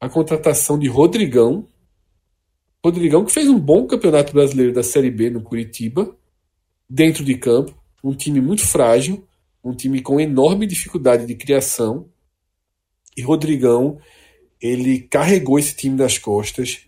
a 0.00 0.08
contratação 0.08 0.78
de 0.78 0.88
Rodrigão. 0.88 1.68
Rodrigão 2.84 3.24
que 3.24 3.32
fez 3.32 3.48
um 3.48 3.58
bom 3.58 3.86
campeonato 3.86 4.32
brasileiro 4.32 4.72
da 4.72 4.82
Série 4.82 5.10
B 5.10 5.30
no 5.30 5.42
Curitiba, 5.42 6.16
dentro 6.88 7.24
de 7.24 7.36
campo, 7.36 7.74
um 8.02 8.14
time 8.14 8.40
muito 8.40 8.66
frágil, 8.66 9.26
um 9.62 9.72
time 9.72 10.02
com 10.02 10.20
enorme 10.20 10.66
dificuldade 10.66 11.26
de 11.26 11.34
criação. 11.34 12.08
E 13.16 13.22
Rodrigão 13.22 13.98
ele 14.64 15.00
carregou 15.00 15.58
esse 15.58 15.76
time 15.76 15.94
nas 15.94 16.16
costas 16.16 16.86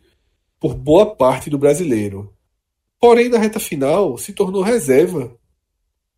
por 0.59 0.75
boa 0.75 1.15
parte 1.15 1.51
do 1.51 1.59
brasileiro. 1.59 2.35
Porém, 2.99 3.29
na 3.29 3.37
reta 3.37 3.61
final, 3.61 4.17
se 4.17 4.33
tornou 4.33 4.63
reserva 4.63 5.39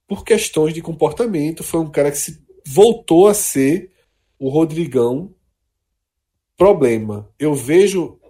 por 0.06 0.22
questões 0.24 0.72
de 0.72 0.80
comportamento. 0.80 1.64
Foi 1.64 1.80
um 1.80 1.90
cara 1.90 2.12
que 2.12 2.16
se 2.16 2.40
voltou 2.64 3.26
a 3.26 3.34
ser 3.34 3.90
o 4.38 4.48
Rodrigão 4.48 5.34
problema. 6.56 7.28
Eu 7.36 7.56
vejo 7.56 8.20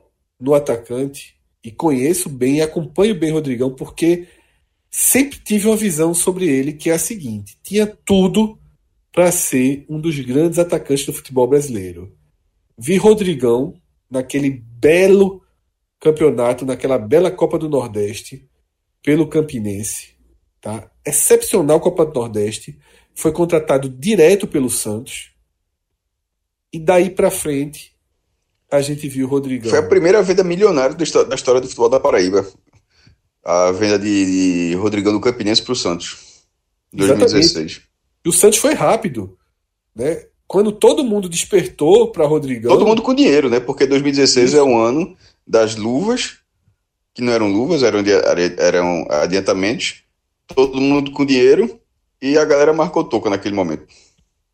no 0.41 0.55
atacante 0.55 1.37
e 1.62 1.70
conheço 1.70 2.31
bem 2.31 2.57
e 2.57 2.62
acompanho 2.62 3.14
bem 3.14 3.31
o 3.31 3.35
Rodrigão 3.35 3.74
porque 3.74 4.26
sempre 4.91 5.39
tive 5.39 5.66
uma 5.66 5.76
visão 5.76 6.14
sobre 6.14 6.49
ele 6.49 6.72
que 6.72 6.89
é 6.89 6.95
a 6.95 6.99
seguinte: 6.99 7.59
tinha 7.62 7.87
tudo 7.87 8.59
para 9.12 9.31
ser 9.31 9.85
um 9.87 10.01
dos 10.01 10.18
grandes 10.18 10.59
atacantes 10.59 11.05
do 11.05 11.12
futebol 11.12 11.47
brasileiro. 11.47 12.18
Vi 12.79 12.97
Rodrigão 12.97 13.74
naquele 14.11 14.51
belo 14.51 15.43
campeonato, 16.01 16.64
naquela 16.64 16.97
bela 16.97 17.31
Copa 17.31 17.59
do 17.59 17.68
Nordeste, 17.68 18.49
pelo 19.03 19.29
Campinense, 19.29 20.14
tá? 20.61 20.91
Excepcional 21.05 21.81
Copa 21.81 22.07
do 22.07 22.14
Nordeste, 22.14 22.79
foi 23.14 23.33
contratado 23.33 23.89
direto 23.89 24.47
pelo 24.47 24.70
Santos. 24.70 25.33
E 26.72 26.79
daí 26.79 27.11
para 27.11 27.31
frente 27.31 27.97
a 28.70 28.81
gente 28.81 29.09
viu 29.09 29.26
o 29.26 29.31
Rodrigão. 29.31 29.70
Foi 29.70 29.79
a 29.79 29.89
primeira 29.89 30.22
venda 30.22 30.45
milionária 30.45 30.95
da 30.95 31.35
história 31.35 31.61
do 31.61 31.66
futebol 31.66 31.89
da 31.89 31.99
Paraíba. 31.99 32.47
A 33.43 33.72
venda 33.72 33.99
de, 33.99 34.70
de 34.70 34.76
Rodrigão 34.76 35.12
do 35.12 35.20
Campinense 35.20 35.62
para 35.62 35.72
o 35.72 35.76
Santos. 35.76 36.45
2016. 36.93 37.45
Exatamente. 37.45 37.89
E 38.24 38.29
o 38.29 38.33
Santos 38.33 38.59
foi 38.59 38.74
rápido, 38.74 39.39
né? 39.95 40.26
Quando 40.49 40.73
todo 40.73 41.05
mundo 41.05 41.29
despertou 41.29 42.11
para 42.11 42.27
Rodrigão. 42.27 42.73
Todo 42.73 42.87
mundo 42.87 43.03
com 43.03 43.15
dinheiro, 43.15 43.51
né? 43.51 43.61
Porque 43.61 43.87
2016 43.87 44.49
Isso. 44.49 44.57
é 44.57 44.63
um 44.63 44.79
ano 44.79 45.15
das 45.47 45.77
luvas, 45.77 46.39
que 47.15 47.23
não 47.23 47.33
eram 47.33 47.53
luvas, 47.53 47.83
eram, 47.83 48.03
eram 48.57 49.07
adiantamentos. 49.11 50.03
Todo 50.47 50.81
mundo 50.81 51.11
com 51.11 51.27
dinheiro 51.27 51.79
e 52.23 52.39
a 52.39 52.45
galera 52.47 52.73
marcou 52.73 53.05
toca 53.05 53.29
naquele 53.29 53.55
momento. 53.55 53.87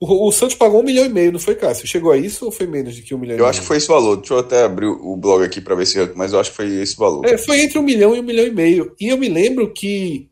O, 0.01 0.29
o, 0.29 0.33
Santos 0.33 0.57
pagou 0.57 0.81
um 0.81 0.85
milhão 0.85 1.05
e 1.05 1.09
meio, 1.09 1.31
não 1.31 1.39
foi, 1.39 1.55
Cássio? 1.55 1.87
Chegou 1.87 2.11
a 2.11 2.17
isso 2.17 2.45
ou 2.45 2.51
foi 2.51 2.67
menos 2.67 2.97
de 2.97 3.03
que 3.03 3.15
um 3.15 3.19
milhão 3.19 3.39
Eu 3.39 3.47
acho 3.47 3.61
que 3.61 3.67
foi 3.67 3.77
esse 3.77 3.87
valor. 3.87 4.17
Deixa 4.17 4.35
eu 4.35 4.39
até 4.39 4.65
abrir 4.65 4.87
o 4.87 5.17
blog 5.17 5.45
aqui 5.45 5.61
para 5.61 5.77
ver 5.77 5.87
se. 5.87 6.13
Mas 6.17 6.33
eu 6.33 6.41
acho 6.41 6.51
que 6.51 6.57
foi 6.57 6.67
esse 6.75 6.97
valor. 6.97 7.25
É, 7.25 7.39
foi 7.39 7.61
entre 7.61 7.79
um 7.79 7.83
milhão 7.83 8.17
e 8.17 8.21
um 8.21 8.25
milhão 8.25 8.47
e 8.47 8.51
meio. 8.51 8.95
E 9.01 9.09
eu 9.09 9.17
me 9.17 9.29
lembro 9.29 9.73
que 9.73 10.29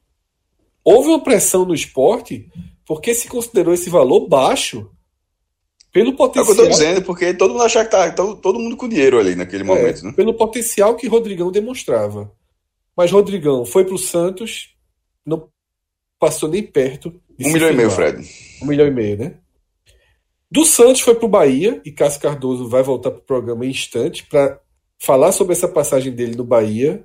houve 0.85 1.09
uma 1.09 1.23
pressão 1.23 1.65
no 1.65 1.75
esporte 1.75 2.49
porque 2.85 3.15
se 3.15 3.29
considerou 3.29 3.73
esse 3.73 3.89
valor 3.89 4.29
baixo 4.29 4.91
pelo 5.93 6.17
potencial. 6.17 6.47
É 6.47 6.53
o 6.53 6.55
que 6.55 6.61
eu 6.61 6.65
tô 6.65 6.71
dizendo, 6.71 7.03
porque 7.03 7.35
todo 7.35 7.53
mundo 7.53 7.65
achava 7.65 7.85
que 7.85 7.91
tá 7.91 8.11
todo, 8.11 8.37
todo 8.37 8.59
mundo 8.59 8.77
com 8.77 8.89
dinheiro 8.89 9.19
ali 9.19 9.37
naquele 9.37 9.63
é, 9.63 9.67
momento. 9.67 10.03
Né? 10.05 10.13
Pelo 10.13 10.35
potencial 10.35 10.97
que 10.97 11.07
Rodrigão 11.07 11.53
demonstrava. 11.53 12.33
Mas 12.97 13.11
Rodrigão 13.11 13.65
foi 13.67 13.85
para 13.85 13.95
o 13.95 13.99
Santos, 13.99 14.75
não 15.25 15.49
passou 16.19 16.49
nem 16.49 16.63
perto. 16.63 17.09
um 17.39 17.53
milhão 17.53 17.69
firmar. 17.69 17.73
e 17.73 17.77
meio, 17.77 17.91
Fred. 17.91 18.29
Um 18.63 18.67
milhão 18.67 18.87
e 18.87 18.91
meio, 18.91 19.19
né? 19.19 19.35
Do 20.51 20.65
Santos 20.65 21.01
foi 21.01 21.15
para 21.15 21.25
o 21.27 21.29
Bahia, 21.29 21.81
e 21.85 21.91
Cássio 21.91 22.21
Cardoso 22.21 22.69
vai 22.69 22.83
voltar 22.83 23.11
para 23.11 23.21
o 23.21 23.25
programa 23.25 23.65
em 23.65 23.71
instante 23.71 24.27
para 24.27 24.61
falar 24.99 25.33
sobre 25.33 25.55
essa 25.55 25.69
passagem 25.69 26.13
dele 26.13 26.37
no 26.37 26.45
Bahia. 26.45 27.05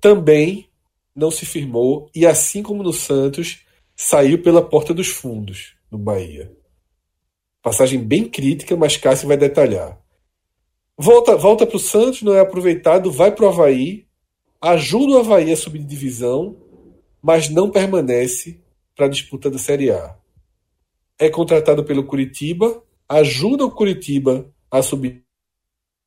Também 0.00 0.68
não 1.14 1.30
se 1.30 1.44
firmou, 1.44 2.10
e 2.14 2.26
assim 2.26 2.62
como 2.62 2.82
no 2.82 2.92
Santos, 2.92 3.64
saiu 3.96 4.42
pela 4.42 4.62
porta 4.62 4.92
dos 4.92 5.08
fundos 5.08 5.74
no 5.90 5.98
Bahia. 5.98 6.50
Passagem 7.62 8.00
bem 8.00 8.28
crítica, 8.28 8.76
mas 8.76 8.96
Cássio 8.96 9.28
vai 9.28 9.36
detalhar. 9.36 9.98
Volta, 10.98 11.36
volta 11.36 11.66
para 11.66 11.76
o 11.76 11.80
Santos, 11.80 12.22
não 12.22 12.34
é 12.34 12.40
aproveitado, 12.40 13.10
vai 13.10 13.32
para 13.32 13.44
o 13.44 13.48
Havaí, 13.48 14.06
ajuda 14.60 15.12
o 15.12 15.18
Havaí 15.18 15.52
a 15.52 15.56
subir 15.56 15.78
de 15.78 15.86
divisão, 15.86 16.56
mas 17.22 17.48
não 17.48 17.70
permanece 17.70 18.60
para 18.96 19.06
a 19.06 19.08
disputa 19.08 19.48
da 19.48 19.58
Série 19.58 19.90
A. 19.90 20.16
É 21.18 21.30
contratado 21.30 21.84
pelo 21.84 22.04
Curitiba, 22.04 22.82
ajuda 23.08 23.64
o 23.64 23.70
Curitiba 23.70 24.52
a 24.70 24.82
subir 24.82 25.22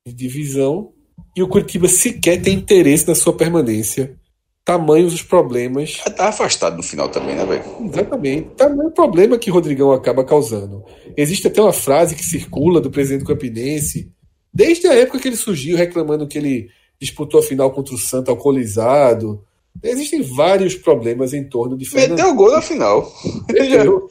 de 0.06 0.14
divisão 0.14 0.94
e 1.36 1.42
o 1.42 1.48
Curitiba 1.48 1.88
sequer 1.88 2.42
tem 2.42 2.56
interesse 2.56 3.08
na 3.08 3.16
sua 3.16 3.36
permanência 3.36 4.20
tamanhos 4.66 5.14
os 5.14 5.22
problemas. 5.22 5.98
Tá 6.18 6.30
afastado 6.30 6.76
no 6.76 6.84
final 6.84 7.08
também, 7.08 7.36
né, 7.36 7.46
velho? 7.46 7.64
Exatamente. 7.86 8.50
Tamanho 8.58 8.90
o 8.90 8.92
problema 8.92 9.38
que 9.38 9.52
Rodrigão 9.52 9.92
acaba 9.92 10.26
causando. 10.26 10.84
Existe 11.16 11.48
até 11.48 11.62
uma 11.62 11.72
frase 11.72 12.16
que 12.16 12.26
circula 12.26 12.82
do 12.82 12.90
presidente 12.90 13.22
do 13.22 13.28
Campinense, 13.28 14.12
desde 14.52 14.88
a 14.88 14.96
época 14.96 15.20
que 15.20 15.28
ele 15.28 15.36
surgiu, 15.36 15.78
reclamando 15.78 16.28
que 16.28 16.40
ele 16.40 16.70
disputou 17.00 17.40
a 17.40 17.44
final 17.44 17.72
contra 17.72 17.94
o 17.94 18.00
Santo 18.00 18.32
alcoolizado. 18.32 19.44
Existem 19.84 20.24
vários 20.24 20.74
problemas 20.74 21.34
em 21.34 21.44
torno 21.44 21.78
de 21.78 21.86
Fernando. 21.86 22.18
Meteu 22.18 22.32
o 22.32 22.36
gol 22.36 22.52
na 22.52 22.62
final. 22.62 23.14
Meteu. 23.52 24.10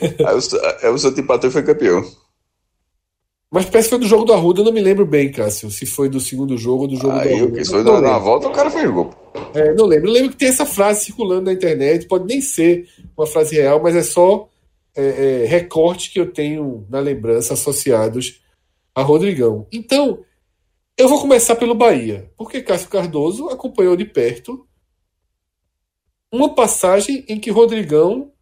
Aí 0.02 0.90
o, 0.90 0.94
o 0.94 0.98
Santo 0.98 1.20
empatou 1.20 1.48
e 1.48 1.52
foi 1.52 1.62
campeão. 1.62 2.02
Mas 3.52 3.66
parece 3.66 3.88
que 3.88 3.90
foi 3.90 3.98
do 3.98 4.08
jogo 4.08 4.24
do 4.24 4.32
Arruda, 4.32 4.62
eu 4.62 4.64
não 4.64 4.72
me 4.72 4.80
lembro 4.80 5.04
bem, 5.04 5.30
Cássio, 5.30 5.70
se 5.70 5.84
foi 5.84 6.08
do 6.08 6.18
segundo 6.18 6.56
jogo 6.56 6.84
ou 6.84 6.88
do 6.88 6.96
jogo 6.96 7.12
Aí, 7.12 7.28
do 7.28 7.34
Arruda. 7.34 7.58
Aí, 7.58 7.64
foi 7.66 7.84
na, 7.84 8.00
na 8.00 8.18
volta, 8.18 8.48
o 8.48 8.50
cara 8.50 8.70
fez 8.70 8.90
gol. 8.90 9.10
É, 9.52 9.74
não 9.74 9.84
lembro. 9.84 10.08
Eu 10.08 10.14
lembro 10.14 10.30
que 10.30 10.38
tem 10.38 10.48
essa 10.48 10.64
frase 10.64 11.04
circulando 11.04 11.42
na 11.42 11.52
internet, 11.52 12.06
pode 12.06 12.24
nem 12.24 12.40
ser 12.40 12.88
uma 13.14 13.26
frase 13.26 13.54
real, 13.54 13.78
mas 13.82 13.94
é 13.94 14.02
só 14.02 14.48
é, 14.96 15.42
é, 15.42 15.46
recorte 15.46 16.10
que 16.10 16.18
eu 16.18 16.32
tenho 16.32 16.86
na 16.88 16.98
lembrança 16.98 17.52
associados 17.52 18.40
a 18.94 19.02
Rodrigão. 19.02 19.66
Então, 19.70 20.24
eu 20.96 21.06
vou 21.06 21.20
começar 21.20 21.54
pelo 21.54 21.74
Bahia, 21.74 22.30
porque 22.38 22.62
Cássio 22.62 22.88
Cardoso 22.88 23.50
acompanhou 23.50 23.96
de 23.96 24.06
perto 24.06 24.66
uma 26.32 26.54
passagem 26.54 27.22
em 27.28 27.38
que 27.38 27.50
Rodrigão, 27.50 28.32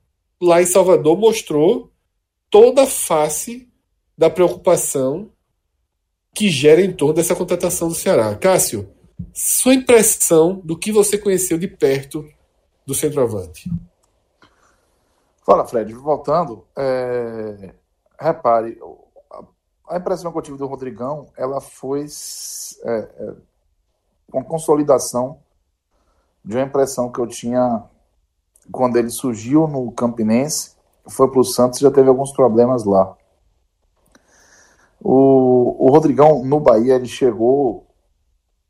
lá 0.40 0.62
em 0.62 0.66
Salvador, 0.66 1.18
mostrou 1.18 1.90
toda 2.48 2.84
a 2.84 2.86
face 2.86 3.69
da 4.20 4.28
preocupação 4.28 5.30
que 6.34 6.50
gera 6.50 6.82
em 6.82 6.92
torno 6.92 7.14
dessa 7.14 7.34
contratação 7.34 7.88
do 7.88 7.94
Ceará. 7.94 8.36
Cássio, 8.36 8.92
sua 9.32 9.72
impressão 9.72 10.60
do 10.62 10.78
que 10.78 10.92
você 10.92 11.16
conheceu 11.16 11.56
de 11.56 11.66
perto 11.66 12.28
do 12.86 12.94
centroavante. 12.94 13.70
Fala, 15.42 15.66
Fred. 15.66 15.94
Voltando, 15.94 16.66
é... 16.76 17.72
repare, 18.20 18.78
a 19.88 19.96
impressão 19.96 20.30
que 20.30 20.36
eu 20.36 20.42
tive 20.42 20.58
do 20.58 20.66
Rodrigão, 20.66 21.28
ela 21.34 21.58
foi 21.58 22.04
é, 22.84 22.90
é, 22.90 23.34
uma 24.34 24.44
consolidação 24.44 25.38
de 26.44 26.58
uma 26.58 26.66
impressão 26.66 27.10
que 27.10 27.20
eu 27.20 27.26
tinha 27.26 27.84
quando 28.70 28.98
ele 28.98 29.08
surgiu 29.08 29.66
no 29.66 29.90
Campinense, 29.92 30.76
foi 31.08 31.30
para 31.30 31.40
o 31.40 31.44
Santos 31.44 31.78
e 31.78 31.82
já 31.82 31.90
teve 31.90 32.10
alguns 32.10 32.32
problemas 32.32 32.84
lá. 32.84 33.16
O, 35.00 35.86
o 35.86 35.90
Rodrigão, 35.90 36.44
no 36.44 36.60
Bahia, 36.60 36.94
ele 36.94 37.06
chegou 37.06 37.86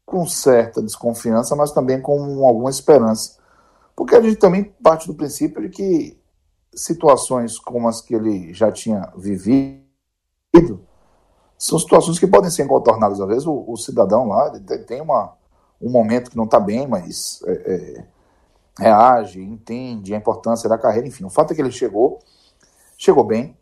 com 0.07 0.27
certa 0.27 0.83
desconfiança, 0.83 1.55
mas 1.55 1.73
também 1.73 2.01
com 2.01 2.47
alguma 2.47 2.71
esperança. 2.71 3.39
Porque 3.95 4.15
a 4.15 4.21
gente 4.21 4.37
também 4.37 4.65
parte 4.65 5.07
do 5.07 5.15
princípio 5.15 5.63
de 5.63 5.69
que 5.69 6.21
situações 6.75 7.59
como 7.59 7.89
as 7.89 8.01
que 8.01 8.15
ele 8.15 8.53
já 8.55 8.71
tinha 8.71 9.13
vivido 9.17 9.85
são 11.59 11.79
situações 11.79 12.19
que 12.19 12.27
podem 12.27 12.51
ser 12.51 12.67
contornadas. 12.67 13.21
Às 13.21 13.29
vezes 13.29 13.47
o, 13.47 13.65
o 13.69 13.77
cidadão 13.77 14.29
lá 14.29 14.51
tem 14.87 15.01
uma, 15.01 15.35
um 15.81 15.91
momento 15.91 16.31
que 16.31 16.37
não 16.37 16.45
está 16.45 16.59
bem, 16.59 16.87
mas 16.87 17.41
é, 17.45 17.53
é, 17.53 18.05
reage, 18.79 19.43
entende 19.43 20.15
a 20.15 20.17
importância 20.17 20.69
da 20.69 20.79
carreira. 20.79 21.07
Enfim, 21.07 21.25
o 21.25 21.31
fato 21.31 21.53
é 21.53 21.55
que 21.55 21.61
ele 21.61 21.71
chegou, 21.71 22.19
chegou 22.97 23.25
bem, 23.25 23.57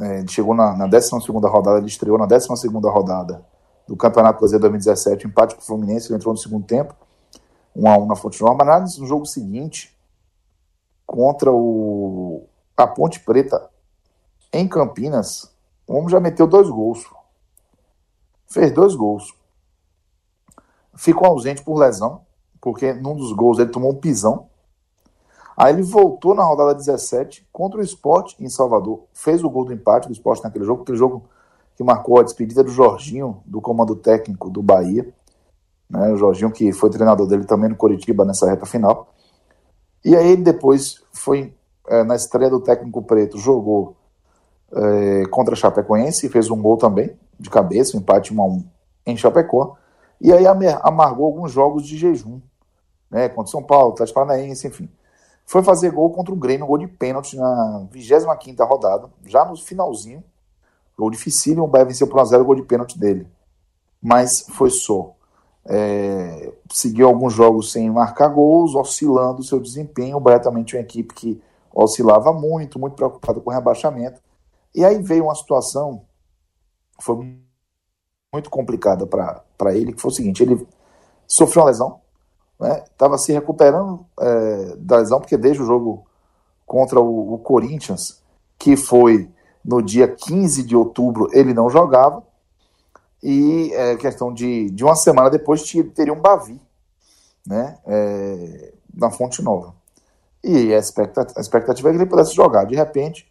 é, 0.00 0.26
chegou 0.26 0.54
na, 0.54 0.76
na 0.76 0.86
12 0.86 1.10
rodada, 1.30 1.78
ele 1.78 1.86
estreou 1.86 2.18
na 2.18 2.26
12 2.26 2.48
rodada 2.68 3.44
do 3.86 3.96
Campeonato 3.96 4.38
Brasileiro 4.38 4.62
2017, 4.62 5.26
empate 5.26 5.54
com 5.54 5.60
o 5.60 5.64
Fluminense, 5.64 6.08
ele 6.08 6.16
entrou 6.16 6.32
no 6.32 6.38
segundo 6.38 6.64
tempo, 6.64 6.94
1 7.76 7.88
a 7.88 7.98
1 7.98 8.06
na 8.06 8.16
Fonte 8.16 8.40
Nova, 8.40 8.64
mas 8.64 8.98
no 8.98 9.06
jogo 9.06 9.26
seguinte, 9.26 9.96
contra 11.06 11.52
o 11.52 12.46
a 12.76 12.86
Ponte 12.86 13.20
Preta, 13.20 13.70
em 14.52 14.66
Campinas, 14.66 15.50
o 15.86 15.94
homem 15.94 16.08
já 16.08 16.18
meteu 16.18 16.46
dois 16.46 16.68
gols. 16.68 17.04
Fez 18.46 18.72
dois 18.72 18.94
gols. 18.94 19.34
Ficou 20.96 21.26
ausente 21.26 21.62
por 21.62 21.78
lesão, 21.78 22.22
porque 22.60 22.92
num 22.92 23.16
dos 23.16 23.32
gols 23.32 23.58
ele 23.58 23.70
tomou 23.70 23.92
um 23.92 23.96
pisão. 23.96 24.48
Aí 25.56 25.72
ele 25.72 25.82
voltou 25.82 26.34
na 26.34 26.42
rodada 26.42 26.74
17 26.74 27.46
contra 27.52 27.80
o 27.80 27.82
Sport 27.82 28.34
em 28.40 28.48
Salvador. 28.48 29.04
Fez 29.12 29.42
o 29.44 29.50
gol 29.50 29.64
do 29.64 29.72
empate 29.72 30.08
do 30.08 30.12
Sport 30.12 30.42
naquele 30.42 30.64
jogo, 30.64 30.82
aquele 30.82 30.98
jogo 30.98 31.24
que 31.76 31.84
marcou 31.84 32.18
a 32.18 32.22
despedida 32.22 32.62
do 32.62 32.70
Jorginho, 32.70 33.42
do 33.44 33.60
comando 33.60 33.94
técnico 33.94 34.50
do 34.50 34.62
Bahia. 34.62 35.06
Né, 35.88 36.12
o 36.12 36.16
Jorginho, 36.16 36.50
que 36.50 36.72
foi 36.72 36.90
treinador 36.90 37.26
dele 37.26 37.44
também 37.44 37.68
no 37.68 37.76
Coritiba 37.76 38.24
nessa 38.24 38.48
reta 38.48 38.66
final. 38.66 39.14
E 40.04 40.16
aí 40.16 40.28
ele 40.28 40.42
depois 40.42 41.02
foi, 41.12 41.54
é, 41.88 42.02
na 42.02 42.16
estreia 42.16 42.50
do 42.50 42.60
técnico 42.60 43.02
preto, 43.02 43.38
jogou 43.38 43.96
é, 44.72 45.24
contra 45.30 45.54
a 45.54 45.56
Chapecoense 45.56 46.26
e 46.26 46.28
fez 46.28 46.50
um 46.50 46.60
gol 46.60 46.76
também. 46.76 47.16
de 47.38 47.50
cabeça, 47.50 47.96
um 47.96 48.00
empate 48.00 48.32
1 48.32 48.40
a 48.40 48.46
1 48.46 48.64
em 49.06 49.16
Chapecó, 49.16 49.76
e 50.20 50.32
aí 50.32 50.44
amargou 50.82 51.26
alguns 51.26 51.50
jogos 51.50 51.84
de 51.84 51.96
jejum, 51.96 52.40
né, 53.10 53.28
contra 53.28 53.50
São 53.50 53.62
Paulo, 53.62 53.92
Atlético 53.92 54.20
Paranaense, 54.20 54.68
enfim. 54.68 54.88
Foi 55.46 55.62
fazer 55.62 55.90
gol 55.90 56.10
contra 56.10 56.32
o 56.32 56.36
Grêmio, 56.36 56.66
gol 56.66 56.78
de 56.78 56.86
pênalti 56.86 57.36
na 57.36 57.86
25ª 57.92 58.66
rodada, 58.66 59.10
já 59.26 59.44
no 59.44 59.56
finalzinho, 59.56 60.24
gol 60.96 61.10
difícil, 61.10 61.62
o 61.62 61.66
Bahia 61.66 61.84
venceu 61.84 62.06
por 62.06 62.20
1x0 62.20 62.40
o 62.40 62.44
gol 62.44 62.54
de 62.54 62.62
pênalti 62.62 62.98
dele. 62.98 63.26
Mas 64.02 64.46
foi 64.50 64.70
só. 64.70 65.14
É, 65.66 66.52
seguiu 66.70 67.08
alguns 67.08 67.32
jogos 67.32 67.72
sem 67.72 67.90
marcar 67.90 68.28
gols, 68.28 68.74
oscilando 68.74 69.40
o 69.40 69.44
seu 69.44 69.58
desempenho. 69.58 70.16
O 70.16 70.20
Bahia 70.20 70.40
também 70.40 70.62
tinha 70.62 70.80
uma 70.80 70.84
equipe 70.84 71.14
que 71.14 71.42
oscilava 71.74 72.32
muito, 72.32 72.78
muito 72.78 72.94
preocupada 72.94 73.40
com 73.40 73.50
o 73.50 73.52
rebaixamento. 73.52 74.20
E 74.74 74.84
aí 74.84 75.02
veio 75.02 75.24
uma 75.24 75.34
situação 75.34 76.04
que 76.98 77.04
foi 77.04 77.16
muito 78.32 78.50
complicada 78.50 79.06
para 79.06 79.74
ele, 79.74 79.92
que 79.92 80.00
foi 80.00 80.10
o 80.10 80.14
seguinte, 80.14 80.42
ele 80.42 80.66
sofreu 81.26 81.62
uma 81.62 81.70
lesão, 81.70 82.00
estava 82.60 83.12
né, 83.12 83.18
se 83.18 83.32
recuperando 83.32 84.04
é, 84.20 84.76
da 84.76 84.98
lesão, 84.98 85.20
porque 85.20 85.36
desde 85.36 85.62
o 85.62 85.66
jogo 85.66 86.06
contra 86.66 87.00
o, 87.00 87.34
o 87.34 87.38
Corinthians, 87.38 88.22
que 88.58 88.76
foi 88.76 89.28
no 89.64 89.82
dia 89.82 90.08
15 90.08 90.62
de 90.62 90.76
outubro, 90.76 91.28
ele 91.32 91.54
não 91.54 91.68
jogava, 91.68 92.22
e 93.22 93.72
é, 93.72 93.96
questão 93.96 94.32
de, 94.32 94.70
de 94.70 94.84
uma 94.84 94.94
semana 94.94 95.30
depois 95.30 95.62
teria 95.94 96.12
um 96.12 96.20
Bavi, 96.20 96.60
né, 97.46 97.78
é, 97.86 98.72
na 98.94 99.10
Fonte 99.10 99.42
Nova. 99.42 99.74
E 100.42 100.74
a 100.74 100.78
expectativa, 100.78 101.38
a 101.38 101.40
expectativa 101.40 101.88
é 101.88 101.92
que 101.92 101.98
ele 101.98 102.06
pudesse 102.06 102.34
jogar. 102.34 102.64
De 102.64 102.76
repente, 102.76 103.26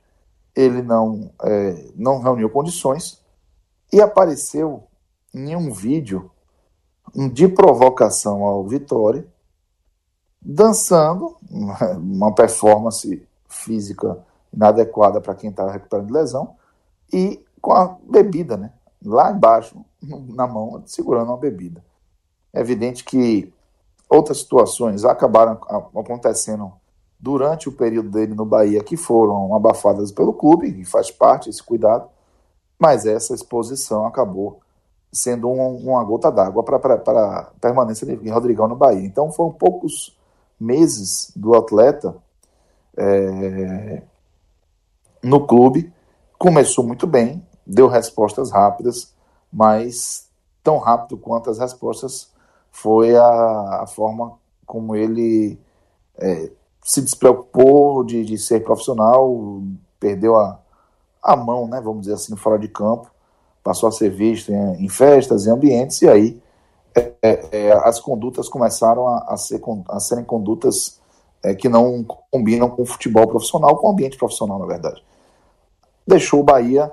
ele 0.56 0.82
não, 0.82 1.32
é, 1.44 1.86
não 1.96 2.20
reuniu 2.20 2.50
condições 2.50 3.22
e 3.92 4.02
apareceu 4.02 4.84
em 5.32 5.56
um 5.56 5.72
vídeo 5.72 6.32
de 7.16 7.48
provocação 7.48 8.44
ao 8.44 8.66
Vitória, 8.66 9.26
dançando, 10.42 11.36
uma 11.98 12.34
performance 12.34 13.26
física 13.48 14.18
inadequada 14.52 15.22
para 15.22 15.36
quem 15.36 15.50
estava 15.50 15.72
recuperando 15.72 16.08
de 16.08 16.14
lesão, 16.14 16.56
e 17.12 17.44
com 17.62 17.72
a 17.72 17.98
bebida, 18.04 18.58
né? 18.58 18.72
Lá 19.06 19.32
embaixo, 19.32 19.84
na 20.02 20.48
mão, 20.48 20.82
segurando 20.86 21.30
uma 21.30 21.38
bebida. 21.38 21.84
É 22.52 22.60
evidente 22.60 23.04
que 23.04 23.54
outras 24.10 24.40
situações 24.40 25.06
acabaram 25.06 25.54
acontecendo 25.96 26.72
durante 27.20 27.70
o 27.70 27.72
período 27.72 28.10
dele 28.10 28.34
no 28.34 28.46
Bahia 28.46 28.84
que 28.84 28.98
foram 28.98 29.56
abafadas 29.56 30.12
pelo 30.12 30.34
clube, 30.34 30.68
e 30.68 30.86
faz 30.86 31.10
parte 31.10 31.50
esse 31.50 31.64
cuidado, 31.64 32.10
mas 32.78 33.06
essa 33.06 33.34
exposição 33.34 34.06
acabou 34.06 34.60
sendo 35.14 35.48
um, 35.48 35.76
uma 35.78 36.04
gota 36.04 36.32
d'água 36.32 36.64
para 36.64 36.96
a 36.96 37.44
permanência 37.62 38.06
de 38.06 38.30
Rodrigão 38.30 38.68
no 38.68 38.76
Bahia. 38.76 39.06
Então 39.06 39.32
foram 39.32 39.52
poucos 39.52 40.18
meses 40.60 41.32
do 41.36 41.56
atleta 41.56 42.16
é, 42.98 44.02
no 45.22 45.46
clube, 45.46 45.94
começou 46.38 46.84
muito 46.84 47.06
bem, 47.08 47.46
deu 47.66 47.88
respostas 47.88 48.52
rápidas, 48.52 49.14
mas 49.52 50.28
tão 50.64 50.80
rápido 50.80 51.18
quanto 51.18 51.50
as 51.50 51.60
respostas 51.60 52.32
foi 52.72 53.16
a, 53.16 53.82
a 53.84 53.88
forma 53.88 54.34
como 54.66 54.96
ele 54.96 55.60
é, 56.18 56.52
se 56.84 57.02
despreocupou 57.02 58.04
de, 58.04 58.26
de 58.26 58.38
ser 58.38 58.64
profissional, 58.64 59.62
perdeu 60.00 60.36
a, 60.36 60.60
a 61.22 61.36
mão, 61.36 61.68
né, 61.68 61.80
vamos 61.80 62.02
dizer 62.02 62.16
assim, 62.16 62.36
fora 62.36 62.58
de 62.58 62.68
campo, 62.68 63.13
passou 63.64 63.90
a 63.90 63.92
ser 63.92 64.10
visto 64.10 64.52
em, 64.52 64.86
em 64.86 64.90
festas, 64.90 65.46
em 65.46 65.52
ambientes, 65.52 66.02
e 66.02 66.10
aí 66.10 66.42
é, 66.96 67.14
é, 67.22 67.50
é 67.52 67.72
as 67.88 68.00
condutas 68.00 68.50
começaram 68.50 69.08
a, 69.08 69.34
a, 69.34 69.38
ser, 69.38 69.62
a 69.90 70.00
serem 70.00 70.24
condutas 70.24 71.00
é, 71.42 71.56
que 71.56 71.70
não 71.70 72.04
combinam 72.32 72.70
com 72.70 72.82
o 72.84 72.86
futebol 72.86 73.28
profissional, 73.28 73.78
com 73.78 73.88
o 73.88 73.92
ambiente 73.92 74.18
profissional, 74.18 74.60
na 74.60 74.66
verdade. 74.66 75.04
Deixou 76.06 76.42
o 76.42 76.44
Bahia 76.44 76.92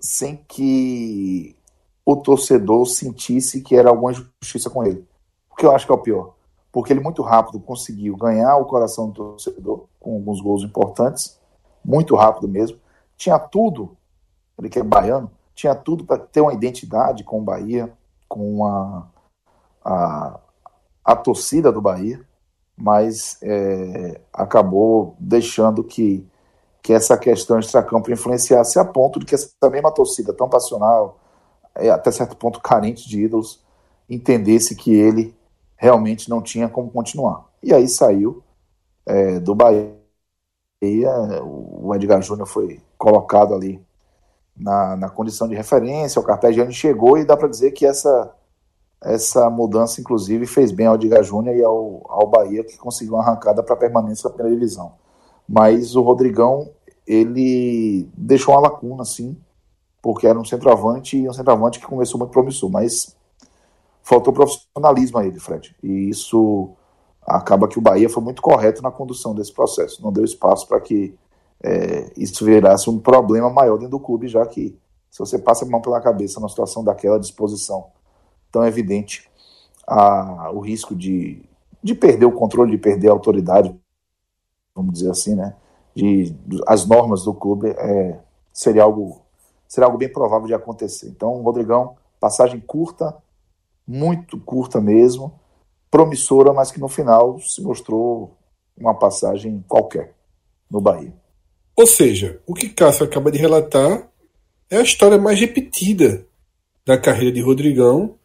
sem 0.00 0.36
que 0.48 1.56
o 2.04 2.16
torcedor 2.16 2.86
sentisse 2.86 3.60
que 3.60 3.76
era 3.76 3.90
alguma 3.90 4.12
injustiça 4.12 4.70
com 4.70 4.84
ele. 4.84 5.06
O 5.50 5.56
que 5.56 5.66
eu 5.66 5.72
acho 5.72 5.86
que 5.86 5.92
é 5.92 5.94
o 5.94 5.98
pior 5.98 6.38
porque 6.78 6.92
ele 6.92 7.00
muito 7.00 7.22
rápido 7.22 7.58
conseguiu 7.60 8.16
ganhar 8.16 8.56
o 8.56 8.66
coração 8.66 9.08
do 9.08 9.14
torcedor 9.14 9.86
com 9.98 10.14
alguns 10.14 10.40
gols 10.40 10.62
importantes, 10.62 11.38
muito 11.84 12.14
rápido 12.14 12.46
mesmo. 12.46 12.78
Tinha 13.16 13.38
tudo, 13.38 13.96
ele 14.58 14.68
que 14.68 14.78
é 14.78 14.82
baiano, 14.82 15.30
tinha 15.58 15.74
tudo 15.74 16.04
para 16.04 16.18
ter 16.18 16.40
uma 16.40 16.54
identidade 16.54 17.24
com 17.24 17.40
o 17.40 17.42
Bahia, 17.42 17.92
com 18.28 18.64
a, 18.64 19.08
a, 19.84 20.40
a 21.04 21.16
torcida 21.16 21.72
do 21.72 21.80
Bahia, 21.80 22.24
mas 22.76 23.36
é, 23.42 24.20
acabou 24.32 25.16
deixando 25.18 25.82
que, 25.82 26.24
que 26.80 26.92
essa 26.92 27.18
questão 27.18 27.58
extracampo 27.58 28.08
influenciasse 28.08 28.78
a 28.78 28.84
ponto 28.84 29.18
de 29.18 29.26
que 29.26 29.34
essa 29.34 29.50
mesma 29.68 29.90
torcida 29.90 30.32
tão 30.32 30.48
passional, 30.48 31.18
é, 31.74 31.90
até 31.90 32.12
certo 32.12 32.36
ponto 32.36 32.60
carente 32.60 33.08
de 33.08 33.24
ídolos, 33.24 33.60
entendesse 34.08 34.76
que 34.76 34.94
ele 34.94 35.36
realmente 35.76 36.30
não 36.30 36.40
tinha 36.40 36.68
como 36.68 36.88
continuar. 36.88 37.46
E 37.60 37.74
aí 37.74 37.88
saiu 37.88 38.44
é, 39.04 39.40
do 39.40 39.56
Bahia, 39.56 39.92
o 41.42 41.92
Edgar 41.96 42.22
Júnior 42.22 42.46
foi 42.46 42.80
colocado 42.96 43.52
ali 43.56 43.84
na, 44.58 44.96
na 44.96 45.08
condição 45.08 45.46
de 45.46 45.54
referência, 45.54 46.20
o 46.20 46.24
Carpegiani 46.24 46.72
chegou 46.72 47.16
e 47.16 47.24
dá 47.24 47.36
para 47.36 47.48
dizer 47.48 47.70
que 47.72 47.86
essa, 47.86 48.32
essa 49.00 49.48
mudança, 49.48 50.00
inclusive, 50.00 50.46
fez 50.46 50.72
bem 50.72 50.86
ao 50.86 50.96
Edgar 50.96 51.22
Júnior 51.22 51.56
e 51.56 51.62
ao, 51.62 52.02
ao 52.08 52.26
Bahia, 52.26 52.64
que 52.64 52.76
conseguiu 52.76 53.14
uma 53.14 53.22
arrancada 53.22 53.62
para 53.62 53.76
permanência 53.76 54.28
na 54.28 54.34
primeira 54.34 54.58
divisão. 54.58 54.92
Mas 55.48 55.94
o 55.94 56.02
Rodrigão, 56.02 56.70
ele 57.06 58.08
deixou 58.16 58.54
uma 58.54 58.60
lacuna, 58.62 59.04
sim, 59.04 59.36
porque 60.02 60.26
era 60.26 60.38
um 60.38 60.44
centroavante 60.44 61.16
e 61.16 61.28
um 61.28 61.32
centroavante 61.32 61.78
que 61.78 61.86
começou 61.86 62.18
muito 62.18 62.32
promissor, 62.32 62.68
mas 62.70 63.16
faltou 64.02 64.32
profissionalismo 64.32 65.18
a 65.18 65.26
ele, 65.26 65.38
Fred. 65.38 65.74
E 65.82 66.08
isso 66.08 66.70
acaba 67.22 67.68
que 67.68 67.78
o 67.78 67.82
Bahia 67.82 68.08
foi 68.08 68.22
muito 68.22 68.40
correto 68.42 68.82
na 68.82 68.90
condução 68.90 69.34
desse 69.34 69.52
processo. 69.52 70.02
Não 70.02 70.12
deu 70.12 70.24
espaço 70.24 70.66
para 70.66 70.80
que 70.80 71.14
é, 71.62 72.12
isso 72.16 72.44
virasse 72.44 72.88
um 72.88 72.98
problema 72.98 73.50
maior 73.50 73.76
dentro 73.76 73.98
do 73.98 74.00
clube, 74.00 74.28
já 74.28 74.44
que 74.46 74.78
se 75.10 75.18
você 75.18 75.38
passa 75.38 75.64
a 75.64 75.68
mão 75.68 75.80
pela 75.80 76.00
cabeça 76.00 76.38
numa 76.38 76.48
situação 76.48 76.84
daquela 76.84 77.18
disposição 77.18 77.86
tão 78.52 78.64
evidente, 78.64 79.28
a, 79.86 80.50
o 80.52 80.60
risco 80.60 80.94
de, 80.94 81.42
de 81.82 81.94
perder 81.94 82.26
o 82.26 82.32
controle, 82.32 82.70
de 82.70 82.78
perder 82.78 83.08
a 83.08 83.12
autoridade, 83.12 83.74
vamos 84.74 84.92
dizer 84.94 85.10
assim, 85.10 85.34
né? 85.34 85.56
De, 85.94 86.34
as 86.66 86.86
normas 86.86 87.24
do 87.24 87.34
clube 87.34 87.70
é, 87.70 88.20
seria 88.52 88.82
algo 88.82 89.22
seria 89.66 89.86
algo 89.86 89.98
bem 89.98 90.10
provável 90.10 90.46
de 90.46 90.54
acontecer. 90.54 91.08
Então, 91.08 91.42
Rodrigão, 91.42 91.96
passagem 92.18 92.58
curta, 92.58 93.14
muito 93.86 94.38
curta 94.38 94.80
mesmo, 94.80 95.38
promissora, 95.90 96.54
mas 96.54 96.70
que 96.70 96.80
no 96.80 96.88
final 96.88 97.38
se 97.40 97.60
mostrou 97.62 98.34
uma 98.76 98.94
passagem 98.94 99.62
qualquer 99.68 100.14
no 100.70 100.80
Bahia. 100.80 101.12
Ou 101.78 101.86
seja, 101.86 102.40
o 102.44 102.54
que 102.54 102.68
Cássio 102.68 103.04
acaba 103.04 103.30
de 103.30 103.38
relatar 103.38 104.10
é 104.68 104.78
a 104.78 104.82
história 104.82 105.16
mais 105.16 105.38
repetida 105.38 106.26
da 106.84 106.98
carreira 106.98 107.30
de 107.30 107.40
Rodrigão 107.40 108.16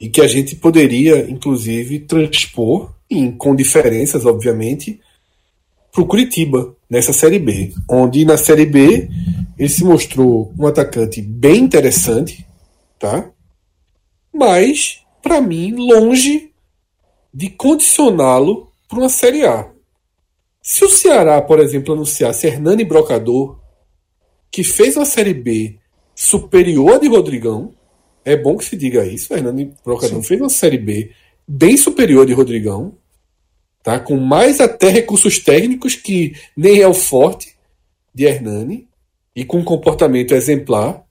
e 0.00 0.08
que 0.08 0.22
a 0.22 0.26
gente 0.26 0.56
poderia, 0.56 1.30
inclusive, 1.30 1.98
transpor, 2.00 2.94
em, 3.10 3.30
com 3.30 3.54
diferenças, 3.54 4.24
obviamente, 4.24 4.98
para 5.92 6.02
o 6.02 6.06
Curitiba, 6.06 6.74
nessa 6.88 7.12
Série 7.12 7.38
B, 7.38 7.74
onde 7.86 8.24
na 8.24 8.38
Série 8.38 8.64
B 8.64 9.10
ele 9.58 9.68
se 9.68 9.84
mostrou 9.84 10.54
um 10.58 10.66
atacante 10.66 11.20
bem 11.20 11.58
interessante, 11.58 12.46
tá? 12.98 13.30
mas, 14.32 15.02
para 15.22 15.38
mim, 15.42 15.74
longe 15.74 16.50
de 17.32 17.50
condicioná-lo 17.50 18.72
para 18.88 19.00
uma 19.00 19.10
Série 19.10 19.44
A. 19.44 19.75
Se 20.68 20.84
o 20.84 20.90
Ceará, 20.90 21.40
por 21.40 21.60
exemplo, 21.60 21.94
anunciasse 21.94 22.44
Hernani 22.44 22.84
Brocador, 22.84 23.56
que 24.50 24.64
fez 24.64 24.96
uma 24.96 25.04
Série 25.04 25.32
B 25.32 25.78
superior 26.12 26.94
à 26.94 26.98
de 26.98 27.06
Rodrigão, 27.06 27.72
é 28.24 28.36
bom 28.36 28.56
que 28.56 28.64
se 28.64 28.76
diga 28.76 29.06
isso, 29.06 29.32
Hernani 29.32 29.72
Brocador 29.84 30.20
Sim. 30.20 30.26
fez 30.26 30.40
uma 30.40 30.50
Série 30.50 30.78
B 30.78 31.12
bem 31.46 31.76
superior 31.76 32.24
à 32.24 32.26
de 32.26 32.32
Rodrigão, 32.32 32.98
tá? 33.80 34.00
com 34.00 34.16
mais 34.16 34.60
até 34.60 34.88
recursos 34.88 35.38
técnicos 35.38 35.94
que 35.94 36.34
nem 36.56 36.80
é 36.80 36.88
o 36.88 36.94
forte 36.94 37.56
de 38.12 38.24
Hernani, 38.24 38.88
e 39.36 39.44
com 39.44 39.58
um 39.58 39.64
comportamento 39.64 40.34
exemplar, 40.34 41.06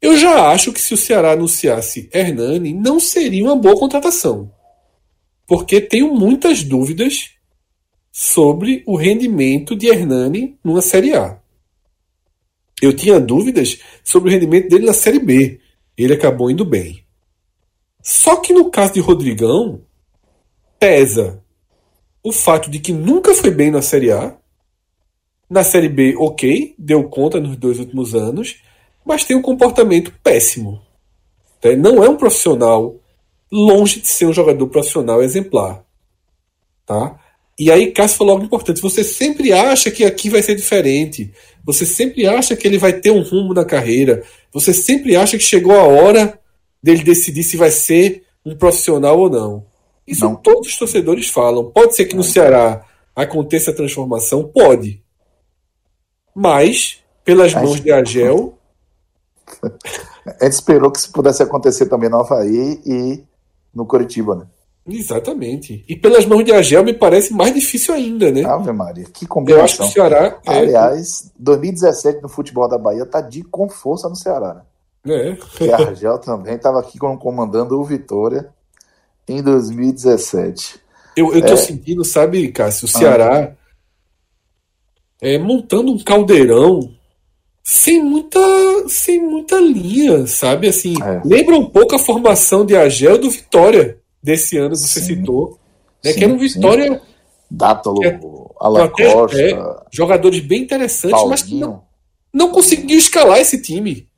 eu 0.00 0.16
já 0.16 0.52
acho 0.52 0.72
que 0.72 0.80
se 0.80 0.94
o 0.94 0.96
Ceará 0.96 1.32
anunciasse 1.32 2.08
Hernani, 2.14 2.72
não 2.72 3.00
seria 3.00 3.46
uma 3.46 3.56
boa 3.56 3.76
contratação. 3.76 4.48
Porque 5.44 5.80
tenho 5.80 6.14
muitas 6.14 6.62
dúvidas 6.62 7.35
sobre 8.18 8.82
o 8.86 8.96
rendimento 8.96 9.76
de 9.76 9.88
Hernani 9.88 10.58
numa 10.64 10.80
Série 10.80 11.14
A. 11.14 11.38
Eu 12.80 12.96
tinha 12.96 13.20
dúvidas 13.20 13.78
sobre 14.02 14.30
o 14.30 14.32
rendimento 14.32 14.70
dele 14.70 14.86
na 14.86 14.94
Série 14.94 15.18
B. 15.18 15.60
Ele 15.98 16.14
acabou 16.14 16.50
indo 16.50 16.64
bem. 16.64 17.04
Só 18.02 18.36
que 18.36 18.54
no 18.54 18.70
caso 18.70 18.94
de 18.94 19.00
Rodrigão, 19.00 19.82
pesa 20.80 21.44
o 22.22 22.32
fato 22.32 22.70
de 22.70 22.78
que 22.78 22.90
nunca 22.90 23.34
foi 23.34 23.50
bem 23.50 23.70
na 23.70 23.82
Série 23.82 24.10
A. 24.10 24.34
Na 25.50 25.62
Série 25.62 25.90
B, 25.90 26.16
ok, 26.16 26.74
deu 26.78 27.10
conta 27.10 27.38
nos 27.38 27.54
dois 27.58 27.78
últimos 27.78 28.14
anos, 28.14 28.62
mas 29.04 29.26
tem 29.26 29.36
um 29.36 29.42
comportamento 29.42 30.10
péssimo. 30.22 30.80
Tá? 31.60 31.76
Não 31.76 32.02
é 32.02 32.08
um 32.08 32.16
profissional 32.16 32.98
longe 33.52 34.00
de 34.00 34.08
ser 34.08 34.24
um 34.24 34.32
jogador 34.32 34.68
profissional 34.68 35.22
exemplar. 35.22 35.84
Tá? 36.86 37.20
E 37.58 37.70
aí 37.70 37.90
Cássio 37.90 38.18
falou 38.18 38.34
algo 38.34 38.44
importante. 38.44 38.82
Você 38.82 39.02
sempre 39.02 39.52
acha 39.52 39.90
que 39.90 40.04
aqui 40.04 40.28
vai 40.28 40.42
ser 40.42 40.54
diferente. 40.54 41.32
Você 41.64 41.86
sempre 41.86 42.26
acha 42.26 42.54
que 42.54 42.66
ele 42.66 42.78
vai 42.78 42.92
ter 42.92 43.10
um 43.10 43.22
rumo 43.22 43.54
na 43.54 43.64
carreira. 43.64 44.22
Você 44.52 44.74
sempre 44.74 45.16
acha 45.16 45.38
que 45.38 45.42
chegou 45.42 45.74
a 45.74 45.84
hora 45.84 46.38
dele 46.82 47.02
decidir 47.02 47.42
se 47.42 47.56
vai 47.56 47.70
ser 47.70 48.24
um 48.44 48.54
profissional 48.54 49.18
ou 49.18 49.30
não. 49.30 49.66
Isso 50.06 50.24
não. 50.24 50.36
todos 50.36 50.68
os 50.68 50.76
torcedores 50.76 51.28
falam. 51.28 51.70
Pode 51.70 51.96
ser 51.96 52.04
que 52.04 52.14
no 52.14 52.22
Ceará 52.22 52.84
aconteça 53.14 53.70
a 53.70 53.74
transformação? 53.74 54.44
Pode. 54.44 55.02
Mas, 56.34 57.00
pelas 57.24 57.54
mãos 57.54 57.80
de 57.80 57.90
Agel. 57.90 58.56
A 60.40 60.44
gente 60.44 60.54
esperou 60.54 60.90
que 60.90 60.98
isso 60.98 61.12
pudesse 61.12 61.40
acontecer 61.40 61.86
também 61.86 62.10
no 62.10 62.18
Havaí 62.18 62.80
e 62.84 63.24
no 63.72 63.86
Curitiba, 63.86 64.34
né? 64.34 64.46
Exatamente. 64.88 65.84
E 65.88 65.96
pelas 65.96 66.24
mãos 66.24 66.44
de 66.44 66.52
Agel 66.52 66.84
me 66.84 66.92
parece 66.92 67.32
mais 67.34 67.52
difícil 67.52 67.92
ainda, 67.92 68.30
né? 68.30 68.44
Ave 68.44 68.72
Maria, 68.72 69.04
que 69.12 69.26
combinação. 69.26 69.60
Eu 69.60 69.64
acho 69.64 69.76
que 69.78 69.82
o 69.82 69.92
Ceará. 69.92 70.40
É... 70.46 70.58
Aliás, 70.58 71.32
2017 71.38 72.22
no 72.22 72.28
futebol 72.28 72.68
da 72.68 72.78
Bahia 72.78 73.04
tá 73.04 73.20
de 73.20 73.42
com 73.42 73.68
força 73.68 74.08
no 74.08 74.14
Ceará, 74.14 74.54
né? 74.54 74.62
É. 75.08 75.64
E 75.64 75.72
a 75.72 75.76
Argel 75.76 76.18
também 76.18 76.54
estava 76.54 76.80
aqui 76.80 76.98
comandando 76.98 77.78
o 77.78 77.84
Vitória 77.84 78.48
em 79.28 79.42
2017. 79.42 80.80
Eu, 81.16 81.32
eu 81.32 81.44
tô 81.44 81.54
é... 81.54 81.56
sentindo, 81.56 82.04
sabe, 82.04 82.48
Cássio, 82.52 82.86
o 82.86 82.88
Ceará 82.88 83.52
ah. 83.52 83.56
é, 85.20 85.38
montando 85.38 85.92
um 85.92 85.98
caldeirão 85.98 86.92
sem 87.62 88.02
muita, 88.02 88.38
sem 88.88 89.20
muita 89.20 89.56
linha, 89.58 90.26
sabe? 90.26 90.68
Assim, 90.68 90.94
é. 91.02 91.22
lembra 91.24 91.56
um 91.56 91.66
pouco 91.66 91.96
a 91.96 91.98
formação 91.98 92.64
de 92.64 92.76
Agel 92.76 93.18
do 93.18 93.30
Vitória 93.30 93.98
desse 94.26 94.58
ano, 94.58 94.74
você 94.74 94.98
sim. 94.98 95.14
citou. 95.14 95.56
Né, 96.04 96.12
sim, 96.12 96.18
que 96.18 96.24
era 96.24 96.32
um 96.32 96.38
Vitória. 96.38 97.00
Dátalo, 97.48 98.04
é, 98.04 98.18
Alan 98.60 98.88
Costa. 98.88 99.40
É, 99.40 99.56
jogadores 99.92 100.40
bem 100.40 100.62
interessantes, 100.62 101.12
Paulinho. 101.12 101.30
mas 101.30 101.42
que 101.42 101.54
não, 101.54 101.84
não 102.34 102.50
conseguiu 102.50 102.98
escalar 102.98 103.38
esse 103.38 103.62
time. 103.62 104.08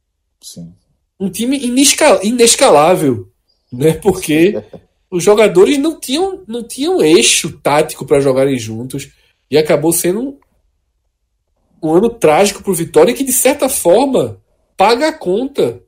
Sim. 0.40 0.72
Um 1.20 1.28
time 1.28 1.58
inescal, 1.58 2.20
inescalável. 2.24 3.28
Né, 3.70 3.92
porque 3.92 4.64
os 5.12 5.22
jogadores 5.22 5.76
não 5.76 6.00
tinham, 6.00 6.42
não 6.48 6.62
tinham 6.62 7.02
eixo 7.02 7.52
tático 7.58 8.06
para 8.06 8.20
jogarem 8.20 8.58
juntos. 8.58 9.10
E 9.50 9.58
acabou 9.58 9.92
sendo 9.92 10.20
um, 10.20 10.38
um 11.82 11.94
ano 11.94 12.08
trágico 12.08 12.62
para 12.62 12.72
o 12.72 12.74
Vitória 12.74 13.12
que, 13.12 13.24
de 13.24 13.32
certa 13.32 13.68
forma, 13.68 14.40
paga 14.74 15.08
a 15.08 15.12
conta 15.12 15.82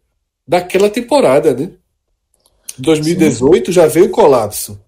daquela 0.47 0.91
temporada, 0.91 1.55
né? 1.55 1.73
2018 2.81 3.67
Sim. 3.67 3.73
já 3.73 3.87
veio 3.87 4.07
o 4.07 4.11
colapso. 4.11 4.81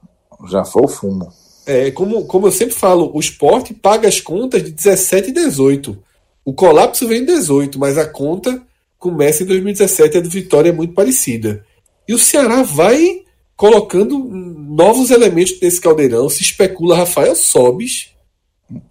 Já 0.48 0.64
foi 0.64 0.82
o 0.82 0.88
fumo. 0.88 1.32
É, 1.64 1.90
como, 1.90 2.24
como 2.26 2.46
eu 2.46 2.52
sempre 2.52 2.74
falo, 2.74 3.10
o 3.14 3.20
esporte 3.20 3.72
paga 3.72 4.08
as 4.08 4.20
contas 4.20 4.62
de 4.62 4.72
17 4.72 5.30
e 5.30 5.32
18. 5.32 5.96
O 6.44 6.52
colapso 6.52 7.06
vem 7.06 7.22
em 7.22 7.24
18, 7.24 7.78
mas 7.78 7.96
a 7.96 8.06
conta 8.06 8.60
começa 8.98 9.42
em 9.42 9.46
2017 9.46 10.16
e 10.16 10.18
a 10.18 10.22
do 10.22 10.28
Vitória 10.28 10.70
é 10.70 10.72
muito 10.72 10.94
parecida. 10.94 11.64
E 12.08 12.14
o 12.14 12.18
Ceará 12.18 12.62
vai 12.62 13.22
colocando 13.56 14.18
novos 14.18 15.10
elementos 15.10 15.58
nesse 15.60 15.80
caldeirão. 15.80 16.28
Se 16.28 16.42
especula 16.42 16.96
Rafael 16.96 17.34
Sobis. 17.36 18.10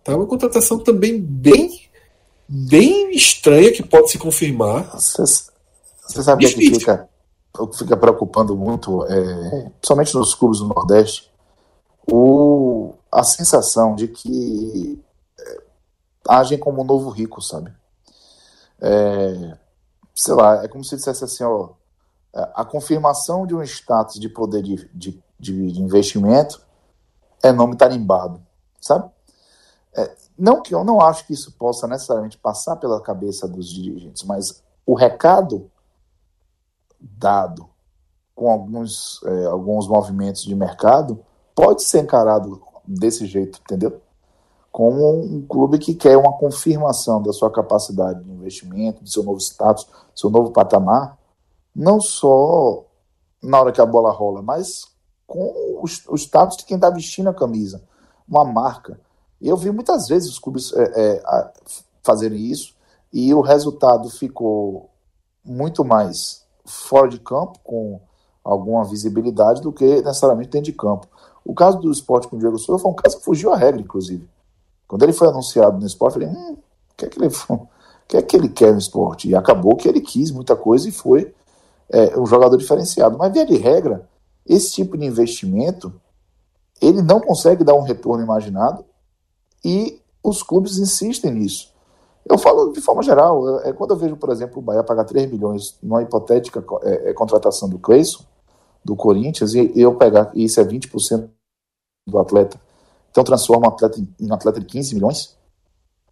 Tá 0.04 0.16
uma 0.16 0.28
contratação 0.28 0.80
também 0.80 1.20
bem 1.20 1.82
bem 2.48 3.16
estranha 3.16 3.72
que 3.72 3.82
pode 3.82 4.12
se 4.12 4.18
confirmar. 4.18 4.92
Você 4.94 6.24
sabe 6.24 6.46
o 6.46 6.50
que 6.50 6.72
fica? 6.72 7.10
O 7.58 7.68
que 7.68 7.78
fica 7.78 7.98
preocupando 7.98 8.56
muito, 8.56 9.04
é, 9.06 9.70
principalmente 9.80 10.16
nos 10.16 10.34
clubes 10.34 10.60
do 10.60 10.68
Nordeste, 10.68 11.32
o, 12.10 12.94
a 13.12 13.24
sensação 13.24 13.96
de 13.96 14.08
que 14.08 15.04
é, 15.40 15.62
agem 16.30 16.58
como 16.58 16.82
um 16.82 16.86
novo 16.86 17.10
rico, 17.10 17.42
sabe? 17.42 17.74
É, 18.80 19.58
sei 20.16 20.34
lá, 20.34 20.64
é 20.64 20.68
como 20.68 20.84
se 20.84 20.96
dissesse 20.96 21.24
assim, 21.24 21.44
ó, 21.44 21.70
a 22.34 22.64
confirmação 22.64 23.46
de 23.46 23.54
um 23.54 23.62
status 23.62 24.20
de 24.20 24.30
poder 24.30 24.64
de, 24.64 24.90
de, 24.94 25.22
de 25.38 25.82
investimento 25.82 26.62
é 27.44 27.52
nome 27.52 27.76
tarimbado, 27.76 28.42
sabe? 28.80 29.10
É, 29.94 30.16
não 30.38 30.62
que 30.62 30.74
eu 30.74 30.84
não 30.84 31.02
acho 31.02 31.28
que 31.28 31.34
isso 31.34 31.52
possa 31.52 31.88
necessariamente 31.88 32.38
passar 32.38 32.78
pela 32.78 33.02
cabeça 33.02 33.48
dos 33.48 33.68
dirigentes, 33.68 34.24
mas 34.24 34.64
o 34.86 34.96
recado 34.96 35.70
dado 37.02 37.70
com 38.36 38.50
alguns, 38.50 39.22
é, 39.24 39.46
alguns 39.46 39.88
movimentos 39.88 40.44
de 40.44 40.56
mercado, 40.56 41.20
pode 41.56 41.84
ser 41.84 42.04
encarado 42.04 42.62
desse 42.88 43.26
jeito, 43.26 43.60
entendeu? 43.64 44.02
Como 44.72 45.22
um 45.22 45.46
clube 45.46 45.78
que 45.78 45.94
quer 45.94 46.18
uma 46.18 46.34
confirmação 46.34 47.22
da 47.22 47.34
sua 47.34 47.52
capacidade 47.52 48.24
de 48.24 48.32
investimento, 48.32 49.04
do 49.04 49.10
seu 49.10 49.24
novo 49.24 49.40
status, 49.40 49.86
do 49.86 50.20
seu 50.20 50.30
novo 50.30 50.52
patamar, 50.52 51.18
não 51.76 52.00
só 52.00 52.84
na 53.42 53.60
hora 53.60 53.72
que 53.72 53.82
a 53.82 53.86
bola 53.86 54.12
rola, 54.12 54.42
mas 54.42 54.86
com 55.28 55.80
o, 55.82 56.16
status 56.18 56.58
de 56.58 56.66
quem 56.66 56.76
está 56.76 56.90
vestindo 56.90 57.30
a 57.30 57.34
camisa, 57.34 57.84
uma 58.28 58.44
marca. 58.44 59.00
Eu 59.42 59.58
vi 59.58 59.72
muitas 59.72 60.08
vezes 60.08 60.30
os 60.30 60.40
clubes 60.40 60.74
é, 60.74 60.84
é, 61.16 61.54
fazerem 62.04 62.40
isso 62.40 62.76
e 63.12 63.34
o 63.34 63.42
resultado 63.42 64.10
ficou 64.10 64.90
muito 65.44 65.84
mais 65.84 66.46
fora 66.66 67.10
de 67.10 67.20
campo, 67.20 67.60
com 67.64 68.00
alguma 68.44 68.84
visibilidade, 68.84 69.62
do 69.62 69.72
que 69.72 70.02
necessariamente 70.02 70.50
dentro 70.50 70.72
de 70.72 70.78
campo. 70.78 71.08
O 71.44 71.54
caso 71.54 71.80
do 71.80 71.92
esporte 71.92 72.28
com 72.28 72.36
o 72.36 72.40
Diego 72.40 72.58
Souza 72.58 72.82
foi 72.82 72.92
um 72.92 72.96
caso 72.96 73.18
que 73.18 73.24
fugiu 73.24 73.52
à 73.54 73.58
regra, 73.58 73.82
inclusive. 73.82 74.28
Quando 74.88 75.04
ele 75.04 75.14
foi 75.14 75.28
anunciado 75.28 75.80
no 75.80 75.86
esporte, 75.86 76.20
eu 76.20 76.28
falei, 76.28 76.38
hum, 76.38 76.54
o 76.54 76.96
que 76.98 77.06
é 77.06 77.10
que 77.10 77.20
ele, 77.20 77.28
o 77.50 77.68
que 78.08 78.18
é 78.18 78.22
que 78.22 78.36
ele 78.36 78.50
quer 78.50 78.72
no 78.72 78.80
esporte? 78.80 79.30
E 79.30 79.36
acabou 79.36 79.76
que 79.76 79.88
ele 79.88 80.02
quis 80.02 80.32
muita 80.32 80.56
coisa 80.56 80.88
e 80.88 80.92
foi 80.92 81.34
é, 81.90 82.20
um 82.20 82.26
jogador 82.26 82.58
diferenciado. 82.58 83.18
Mas, 83.18 83.32
via 83.32 83.46
de 83.46 83.58
regra, 83.58 84.08
esse 84.46 84.72
tipo 84.72 84.98
de 84.98 85.06
investimento, 85.06 85.94
ele 86.82 87.02
não 87.02 87.20
consegue 87.20 87.64
dar 87.64 87.76
um 87.76 87.84
retorno 87.84 88.24
imaginado 88.24 88.84
e 89.64 90.02
os 90.24 90.44
clubes 90.44 90.78
insistem 90.78 91.32
nisso. 91.32 91.71
Eu 92.26 92.38
falo 92.38 92.72
de 92.72 92.82
forma 92.82 93.02
geral, 93.02 93.60
é, 93.62 93.74
quando 93.74 93.92
eu 93.92 93.98
vejo, 93.98 94.16
por 94.16 94.30
exemplo, 94.30 94.60
o 94.60 94.62
Bahia 94.62 94.84
pagar 94.84 95.06
3 95.06 95.30
milhões 95.30 95.78
numa 95.82 96.02
hipotética 96.02 96.64
é, 96.84 97.10
é, 97.10 97.14
contratação 97.14 97.68
do 97.68 97.80
Cleison, 97.80 98.24
do 98.84 98.96
Corinthians, 98.96 99.54
e, 99.54 99.72
eu 99.76 99.96
pegar, 99.96 100.32
e 100.34 100.44
isso 100.44 100.60
é 100.60 100.64
20% 100.64 101.30
do 102.08 102.20
atleta, 102.20 102.60
então 103.10 103.24
transforma 103.24 103.68
um 103.68 103.70
atleta 103.70 104.00
em, 104.00 104.30
um 104.30 104.34
atleta 104.34 104.60
de 104.60 104.66
15 104.66 104.96
milhões. 104.96 105.38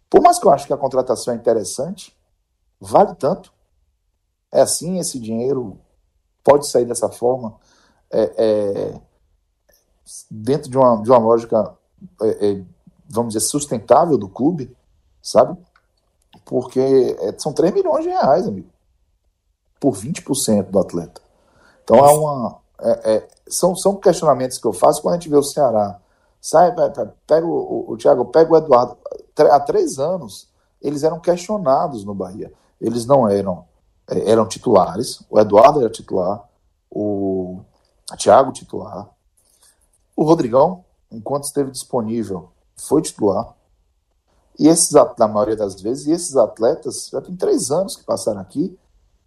Por 0.08 0.20
mais 0.20 0.38
que 0.38 0.46
eu 0.46 0.50
acho 0.50 0.66
que 0.66 0.72
a 0.72 0.76
contratação 0.76 1.32
é 1.32 1.36
interessante, 1.36 2.16
vale 2.80 3.14
tanto. 3.14 3.52
É 4.52 4.60
assim, 4.60 4.98
esse 4.98 5.18
dinheiro 5.18 5.78
pode 6.42 6.66
sair 6.68 6.84
dessa 6.84 7.08
forma, 7.08 7.56
é, 8.10 8.32
é, 8.36 9.00
dentro 10.28 10.68
de 10.68 10.76
uma, 10.76 11.00
de 11.00 11.08
uma 11.08 11.18
lógica, 11.18 11.76
é, 12.22 12.50
é 12.50 12.64
vamos 13.08 13.34
dizer, 13.34 13.46
sustentável 13.46 14.16
do 14.16 14.28
clube, 14.28 14.76
sabe? 15.22 15.56
Porque 16.44 16.80
é, 17.20 17.34
são 17.38 17.52
3 17.52 17.72
milhões 17.72 18.04
de 18.04 18.10
reais, 18.10 18.46
amigo, 18.46 18.68
por 19.78 19.92
20% 19.94 20.70
do 20.70 20.78
atleta. 20.78 21.20
Então 21.84 21.96
é 21.96 22.12
uma. 22.12 22.60
É, 22.82 23.14
é, 23.14 23.28
são, 23.48 23.76
são 23.76 23.96
questionamentos 23.96 24.58
que 24.58 24.66
eu 24.66 24.72
faço 24.72 25.02
quando 25.02 25.14
a 25.14 25.16
gente 25.18 25.28
vê 25.28 25.36
o 25.36 25.42
Ceará. 25.42 25.98
Sai, 26.40 26.74
pega 27.26 27.46
o, 27.46 27.50
o, 27.50 27.92
o 27.92 27.96
Thiago, 27.96 28.24
pega 28.26 28.52
o 28.52 28.56
Eduardo. 28.56 28.96
Há 29.36 29.60
três 29.60 29.98
anos, 29.98 30.48
eles 30.80 31.02
eram 31.02 31.20
questionados 31.20 32.04
no 32.04 32.14
Bahia. 32.14 32.52
Eles 32.80 33.04
não 33.04 33.28
eram. 33.28 33.64
É, 34.08 34.30
eram 34.30 34.46
titulares. 34.46 35.22
O 35.28 35.38
Eduardo 35.38 35.80
era 35.80 35.90
titular. 35.90 36.42
O 36.90 37.60
Thiago, 38.16 38.52
titular. 38.52 39.08
O 40.16 40.24
Rodrigão, 40.24 40.84
enquanto 41.10 41.44
esteve 41.44 41.70
disponível, 41.70 42.50
foi 42.76 43.02
titular. 43.02 43.54
E 44.58 44.68
esses, 44.68 44.90
na 44.92 45.28
maioria 45.28 45.56
das 45.56 45.80
vezes, 45.80 46.06
e 46.06 46.12
esses 46.12 46.36
atletas 46.36 47.08
já 47.10 47.20
tem 47.20 47.34
três 47.34 47.70
anos 47.70 47.96
que 47.96 48.04
passaram 48.04 48.40
aqui, 48.40 48.76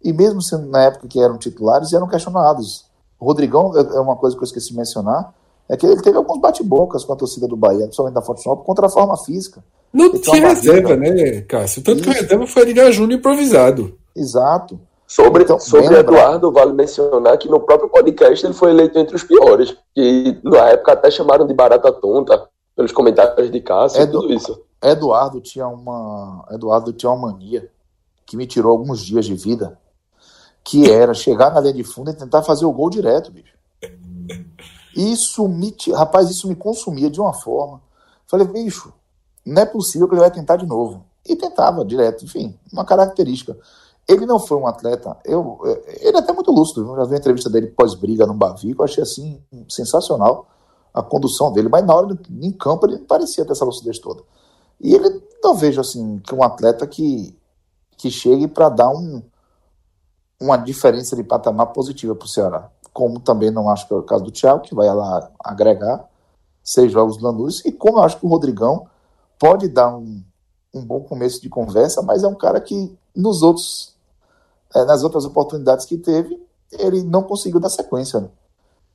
e 0.02 0.12
mesmo 0.12 0.40
sendo 0.42 0.66
na 0.68 0.82
época 0.82 1.08
que 1.08 1.20
eram 1.20 1.38
titulares, 1.38 1.92
eram 1.92 2.06
questionados. 2.06 2.84
O 3.18 3.24
Rodrigão, 3.24 3.76
é, 3.76 3.80
é 3.96 4.00
uma 4.00 4.16
coisa 4.16 4.36
que 4.36 4.42
eu 4.42 4.46
esqueci 4.46 4.70
de 4.70 4.76
mencionar, 4.76 5.32
é 5.68 5.76
que 5.76 5.86
ele 5.86 6.02
teve 6.02 6.16
alguns 6.16 6.40
bate-bocas 6.40 7.04
com 7.04 7.12
a 7.12 7.16
torcida 7.16 7.48
do 7.48 7.56
Bahia, 7.56 7.84
principalmente 7.84 8.14
da 8.14 8.22
Forte 8.22 8.46
Nova, 8.46 8.62
contra 8.62 8.86
a 8.86 8.90
forma 8.90 9.16
física. 9.16 9.64
Não 9.92 10.10
tinha 10.18 10.48
reserva, 10.48 10.96
né, 10.96 11.40
Cássio? 11.42 11.82
Tanto 11.82 12.00
Isso. 12.00 12.10
que 12.10 12.16
a 12.18 12.20
reserva 12.20 12.46
foi 12.46 12.62
Edgar 12.62 12.92
Júnior 12.92 13.18
improvisado. 13.18 13.96
Exato. 14.14 14.78
Sobre, 15.06 15.44
então, 15.44 15.60
sobre 15.60 15.96
Eduardo, 15.96 16.50
vale 16.50 16.72
mencionar 16.72 17.38
que 17.38 17.48
no 17.48 17.60
próprio 17.60 17.88
podcast 17.88 18.44
ele 18.44 18.54
foi 18.54 18.70
eleito 18.70 18.98
entre 18.98 19.14
os 19.14 19.22
piores. 19.22 19.76
Que 19.94 20.38
na 20.42 20.70
época 20.70 20.92
até 20.92 21.10
chamaram 21.10 21.46
de 21.46 21.54
barata 21.54 21.92
tonta 21.92 22.48
pelos 22.76 22.92
comentários 22.92 23.50
de 23.50 23.60
Cássio 23.60 24.00
Edu, 24.00 24.18
e 24.18 24.20
tudo 24.20 24.34
isso. 24.34 24.62
Eduardo 24.82 25.40
tinha 25.40 25.66
uma. 25.66 26.46
Eduardo 26.50 26.92
tinha 26.92 27.10
uma 27.10 27.32
mania 27.32 27.70
que 28.26 28.36
me 28.36 28.46
tirou 28.46 28.72
alguns 28.72 29.00
dias 29.00 29.24
de 29.24 29.34
vida. 29.34 29.78
Que 30.62 30.90
era 30.90 31.12
chegar 31.12 31.52
na 31.52 31.60
linha 31.60 31.74
de 31.74 31.84
fundo 31.84 32.10
e 32.10 32.14
tentar 32.14 32.42
fazer 32.42 32.64
o 32.64 32.72
gol 32.72 32.88
direto, 32.88 33.30
bicho. 33.30 33.54
Isso 34.96 35.46
me. 35.46 35.74
Rapaz, 35.92 36.30
isso 36.30 36.48
me 36.48 36.54
consumia 36.54 37.10
de 37.10 37.20
uma 37.20 37.34
forma. 37.34 37.82
Falei, 38.26 38.46
bicho, 38.46 38.92
não 39.44 39.62
é 39.62 39.66
possível 39.66 40.08
que 40.08 40.14
ele 40.14 40.22
vai 40.22 40.30
tentar 40.30 40.56
de 40.56 40.66
novo. 40.66 41.04
E 41.26 41.36
tentava 41.36 41.84
direto, 41.84 42.24
enfim, 42.24 42.58
uma 42.72 42.84
característica. 42.84 43.56
Ele 44.06 44.26
não 44.26 44.38
foi 44.38 44.58
um 44.58 44.66
atleta, 44.66 45.16
eu, 45.24 45.60
ele 45.86 46.14
é 46.14 46.20
até 46.20 46.30
muito 46.30 46.52
lúcido, 46.52 46.86
eu 46.86 46.96
já 46.96 47.04
vi 47.04 47.14
a 47.14 47.18
entrevista 47.18 47.48
dele 47.48 47.68
pós-briga 47.68 48.26
no 48.26 48.34
Bavico, 48.34 48.82
eu 48.82 48.84
achei 48.84 49.02
assim 49.02 49.42
sensacional 49.66 50.46
a 50.94 51.02
condução 51.02 51.52
dele, 51.52 51.68
mas 51.68 51.84
na 51.84 51.92
hora 51.92 52.16
em 52.40 52.52
campo 52.52 52.86
ele 52.86 52.98
não 52.98 53.04
parecia 53.04 53.44
ter 53.44 53.50
essa 53.50 53.64
lucidez 53.64 53.98
toda. 53.98 54.22
E 54.80 54.94
ele 54.94 55.20
não 55.42 55.54
vejo 55.54 55.80
assim 55.80 56.20
que 56.20 56.32
um 56.32 56.42
atleta 56.42 56.86
que, 56.86 57.36
que 57.96 58.10
chegue 58.10 58.46
para 58.46 58.68
dar 58.68 58.90
um, 58.90 59.20
uma 60.40 60.56
diferença 60.56 61.16
de 61.16 61.24
patamar 61.24 61.68
positiva 61.68 62.14
para 62.14 62.26
o 62.26 62.28
Ceará. 62.28 62.70
Como 62.92 63.18
também 63.18 63.50
não 63.50 63.68
acho 63.68 63.88
que 63.88 63.92
é 63.92 63.96
o 63.96 64.02
caso 64.04 64.22
do 64.22 64.30
Thiago, 64.30 64.62
que 64.62 64.74
vai 64.74 64.86
lá 64.94 65.30
agregar 65.40 66.08
seis 66.62 66.92
jogos 66.92 67.16
do 67.16 67.24
Lanús, 67.24 67.62
e 67.64 67.72
como 67.72 67.98
eu 67.98 68.04
acho 68.04 68.18
que 68.18 68.24
o 68.24 68.28
Rodrigão 68.28 68.86
pode 69.38 69.68
dar 69.68 69.94
um, 69.94 70.22
um 70.72 70.82
bom 70.82 71.00
começo 71.00 71.42
de 71.42 71.48
conversa, 71.48 72.00
mas 72.00 72.22
é 72.22 72.28
um 72.28 72.34
cara 72.34 72.60
que 72.60 72.96
nos 73.14 73.42
outros, 73.42 73.94
é, 74.74 74.84
nas 74.84 75.02
outras 75.02 75.24
oportunidades 75.24 75.84
que 75.84 75.98
teve, 75.98 76.40
ele 76.72 77.02
não 77.02 77.22
conseguiu 77.22 77.60
dar 77.60 77.68
sequência. 77.68 78.20
Né? 78.20 78.28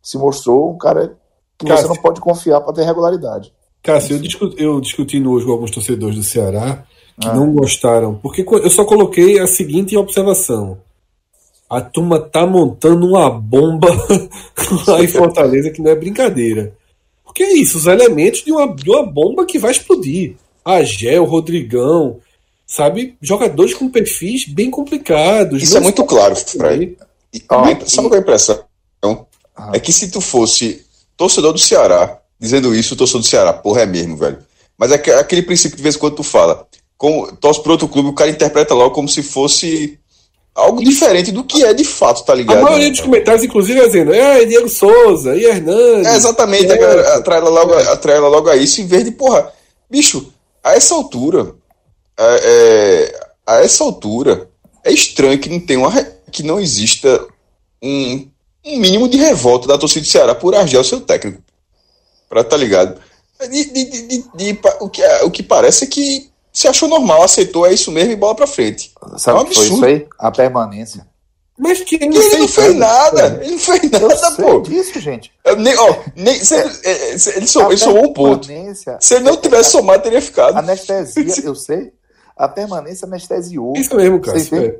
Se 0.01 0.17
mostrou 0.17 0.71
um 0.71 0.77
cara 0.77 1.15
que 1.60 1.65
Cássio, 1.65 1.88
você 1.88 1.94
não 1.94 2.02
pode 2.02 2.22
confiar 2.22 2.61
para 2.61 2.73
ter 2.73 2.84
regularidade. 2.84 3.53
Cássio, 3.84 4.15
eu, 4.15 4.19
discuti, 4.19 4.64
eu 4.64 4.81
discutindo 4.81 5.31
hoje 5.31 5.45
com 5.45 5.52
alguns 5.52 5.72
torcedores 5.72 6.15
do 6.15 6.23
Ceará 6.23 6.84
que 7.19 7.27
ah. 7.27 7.34
não 7.34 7.52
gostaram, 7.52 8.15
porque 8.15 8.45
eu 8.48 8.69
só 8.69 8.86
coloquei 8.86 9.40
a 9.40 9.45
seguinte 9.45 9.95
observação. 9.98 10.80
A 11.69 11.81
turma 11.81 12.19
tá 12.19 12.48
montando 12.48 13.06
uma 13.06 13.30
bomba 13.30 13.90
lá 14.88 15.03
em 15.03 15.07
Fortaleza 15.10 15.69
que 15.69 15.81
não 15.81 15.91
é 15.91 15.95
brincadeira. 15.95 16.73
Porque 17.26 17.44
é 17.44 17.53
isso, 17.53 17.77
os 17.77 17.86
elementos 17.86 18.44
de 18.44 18.52
uma, 18.52 18.73
de 18.73 18.90
uma 18.90 19.06
bomba 19.06 19.45
que 19.45 19.60
vai 19.60 19.72
explodir. 19.72 20.36
Agel, 20.64 21.26
Rodrigão, 21.26 22.19
sabe? 22.65 23.15
Jogadores 23.22 23.73
com 23.73 23.90
perfis 23.90 24.48
bem 24.48 24.72
complicados. 24.72 25.61
Isso 25.61 25.77
é 25.77 25.81
muito 25.81 26.03
claro, 26.06 26.36
Fred. 26.36 26.98
Ah, 27.49 27.65
sabe 27.86 28.07
qual 28.07 28.14
é 28.14 28.18
a 28.18 28.22
impressão? 28.22 28.64
Ah. 29.56 29.72
É 29.73 29.80
que 29.80 29.91
se 29.91 30.10
tu 30.10 30.22
fosse 30.22 30.86
torcedor 31.20 31.52
do 31.52 31.60
Ceará, 31.60 32.18
dizendo 32.40 32.74
isso, 32.74 32.94
o 32.94 32.98
torcedor 32.98 33.22
do 33.22 33.28
Ceará, 33.28 33.52
porra, 33.52 33.82
é 33.82 33.86
mesmo, 33.86 34.16
velho. 34.16 34.40
Mas 34.78 34.90
é 34.94 34.96
aquele 34.96 35.41
princípio 35.41 35.72
que 35.72 35.78
de 35.78 35.84
vez 35.84 35.96
em 35.96 36.00
quando 36.00 36.16
tu 36.16 36.24
fala. 36.24 36.66
Com, 36.98 37.26
torce 37.36 37.62
pro 37.62 37.74
outro 37.74 37.90
clube, 37.90 38.08
o 38.08 38.14
cara 38.14 38.30
interpreta 38.30 38.74
logo 38.74 38.96
como 38.96 39.10
se 39.10 39.22
fosse 39.22 40.00
algo 40.56 40.82
diferente 40.82 41.32
do 41.32 41.44
que 41.44 41.64
é 41.64 41.74
de 41.74 41.84
fato, 41.84 42.24
tá 42.24 42.34
ligado? 42.34 42.60
A 42.60 42.62
maioria 42.62 42.90
dos 42.90 43.02
comentários, 43.02 43.44
inclusive, 43.44 43.80
é 43.80 43.86
dizendo, 43.86 44.14
é 44.14 44.46
Diego 44.46 44.70
Souza, 44.70 45.36
e 45.36 45.44
Hernandes. 45.44 46.08
É, 46.08 46.16
exatamente, 46.16 46.72
é, 46.72 47.14
atrai 47.16 47.40
ela 47.40 47.50
logo, 47.50 47.74
atrai 47.74 48.16
ela 48.16 48.30
logo 48.30 48.50
a 48.50 48.56
isso, 48.56 48.82
em 48.82 48.88
vez 48.88 49.04
de, 49.04 49.12
porra, 49.12 49.52
bicho, 49.90 50.32
a 50.64 50.74
essa 50.74 50.96
altura, 50.96 51.54
é, 52.18 52.40
é, 52.44 53.28
a 53.46 53.62
essa 53.62 53.84
altura, 53.84 54.50
é 54.84 54.91
estranho 54.91 55.40
que 55.40 55.50
não 55.50 55.60
tenha 55.60 55.80
uma, 55.80 55.91
que 56.32 56.44
não 56.44 56.60
exista 56.60 57.26
um, 57.82 58.28
um 58.76 58.80
mínimo 58.80 59.08
de 59.08 59.18
revolta 59.18 59.68
da 59.68 59.78
torcida 59.78 60.02
do 60.02 60.10
Ceará 60.10 60.36
por 60.36 60.56
Argel, 60.56 60.84
seu 60.84 61.02
técnico. 61.02 61.41
Pra 62.28 62.44
tá 62.44 62.56
ligado? 62.58 63.00
De, 63.40 63.66
de, 63.66 63.86
de, 63.86 64.24
de, 64.36 64.60
o, 64.82 64.90
que, 64.90 65.02
é, 65.02 65.24
o 65.24 65.32
que 65.32 65.41
parece 65.41 65.86
é 65.86 65.88
que 65.88 66.30
se 66.52 66.68
achou 66.68 66.90
normal, 66.90 67.24
aceitou, 67.24 67.66
é 67.66 67.74
isso 67.74 67.91
mesmo 67.91 68.12
e 68.12 68.16
bola 68.16 68.36
pra 68.36 68.48
frente. 68.48 68.91
Sabe 69.18 69.40
é 69.40 69.41
um 69.41 69.46
que 69.46 69.56
foi 69.56 69.66
isso 69.66 69.86
aí? 69.86 70.08
A 70.18 70.32
permanência. 70.32 71.08
Mas 71.58 71.82
que 71.82 71.96
ele, 71.96 72.18
ele 72.18 72.38
não 72.38 72.48
fez 72.48 72.76
nada. 72.76 73.40
Ele 73.41 73.52
não 73.52 73.60
fez 73.60 73.91
nada, 73.91 74.32
pô. 74.38 74.62
disso, 74.62 74.98
gente. 75.00 75.32
Nem, 75.58 75.76
ó, 75.78 75.96
nem, 76.16 76.41
se, 76.41 76.56
é, 76.56 76.72
é, 76.84 77.10
ele, 77.36 77.48
somou, 77.48 77.72
ele 77.72 77.78
somou 77.78 78.06
um 78.06 78.14
ponto. 78.14 78.48
Se 79.02 79.16
ele 79.16 79.26
não 79.26 79.36
tivesse 79.36 79.72
somado, 79.72 80.04
teria 80.04 80.22
ficado. 80.22 80.58
Anestesia, 80.58 81.24
eu 81.44 81.56
sei. 81.56 81.91
A 82.36 82.48
permanência 82.48 83.06
anestesiou. 83.06 83.74
Isso 83.76 83.94
mesmo, 83.94 84.22
cara. 84.22 84.40
É. 84.40 84.80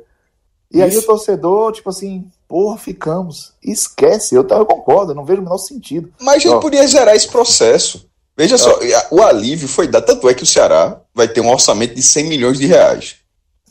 E 0.72 0.82
aí 0.82 0.96
o 0.96 1.02
torcedor, 1.02 1.72
tipo 1.72 1.90
assim, 1.90 2.26
porra, 2.50 2.76
ficamos. 2.76 3.52
Esquece, 3.62 4.34
eu, 4.34 4.44
eu 4.44 4.66
concordo, 4.66 5.12
eu 5.12 5.14
não 5.14 5.24
vejo 5.24 5.40
o 5.40 5.44
menor 5.44 5.58
sentido. 5.58 6.12
Mas 6.20 6.44
ele 6.44 6.58
podia 6.58 6.86
gerar 6.88 7.14
esse 7.14 7.28
processo. 7.28 8.10
Veja 8.36 8.58
só, 8.58 8.76
o 9.10 9.22
alívio 9.22 9.68
foi 9.68 9.86
dado, 9.86 10.06
tanto 10.06 10.28
é 10.28 10.34
que 10.34 10.42
o 10.42 10.46
Ceará 10.46 11.00
vai 11.14 11.28
ter 11.28 11.40
um 11.40 11.50
orçamento 11.50 11.94
de 11.94 12.02
100 12.02 12.24
milhões 12.24 12.58
de 12.58 12.66
reais. 12.66 13.16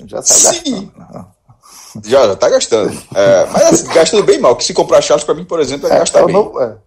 Já 0.06 0.18
tá 0.18 0.23
Sim. 0.23 0.89
Já, 2.06 2.27
já 2.27 2.35
tá 2.35 2.47
gastando. 2.47 2.95
É, 3.15 3.45
mas 3.47 3.64
assim, 3.64 3.88
gastando 3.88 4.23
bem 4.23 4.38
mal, 4.38 4.56
que 4.56 4.64
se 4.64 4.76
comprar 4.76 5.01
Charles 5.01 5.26
para 5.26 5.34
mim, 5.34 5.43
por 5.43 5.60
exemplo, 5.60 5.89
é, 5.89 5.95
é 5.95 5.97
gastar 5.97 6.23
bem. 6.23 6.35
Não, 6.35 6.61
é. 6.61 6.77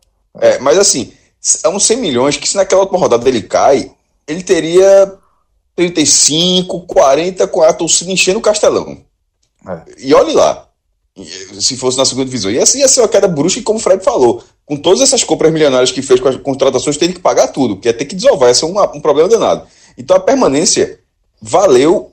é. 0.40 0.58
mas 0.60 0.78
assim, 0.78 1.12
é 1.64 1.68
uns 1.68 1.84
100 1.84 1.96
milhões 1.96 2.36
que 2.36 2.48
se 2.48 2.56
naquela 2.56 2.82
última 2.82 3.00
rodada 3.00 3.28
ele 3.28 3.42
cai, 3.42 3.90
ele 4.28 4.44
teria 4.44 5.12
35, 5.74 6.82
40 6.82 7.48
com 7.48 7.62
a 7.62 7.72
torcida 7.72 8.12
enchendo 8.12 8.38
o 8.38 8.42
castelão. 8.42 8.96
É. 9.66 9.82
E 9.98 10.14
olhe 10.14 10.32
lá, 10.32 10.68
se 11.60 11.76
fosse 11.76 11.98
na 11.98 12.04
segunda 12.04 12.24
divisão. 12.26 12.50
E 12.50 12.58
assim 12.58 12.80
ia 12.80 12.88
ser 12.88 13.00
uma 13.00 13.08
queda 13.08 13.28
brusca, 13.28 13.60
e 13.60 13.62
como 13.62 13.78
o 13.78 13.82
Fred 13.82 14.02
falou, 14.02 14.42
com 14.64 14.76
todas 14.76 15.00
essas 15.00 15.22
compras 15.22 15.52
milionárias 15.52 15.90
que 15.90 16.00
fez 16.00 16.20
com 16.20 16.28
as 16.28 16.36
contratações, 16.36 16.96
teve 16.96 17.14
que 17.14 17.20
pagar 17.20 17.48
tudo, 17.48 17.76
que 17.76 17.88
ia 17.88 17.94
ter 17.94 18.06
que 18.06 18.14
desovar, 18.14 18.50
esse 18.50 18.64
é 18.64 18.66
um, 18.66 18.80
um 18.80 19.00
problema 19.00 19.28
danado. 19.28 19.66
Então 19.96 20.16
a 20.16 20.20
permanência 20.20 21.00
valeu 21.40 22.10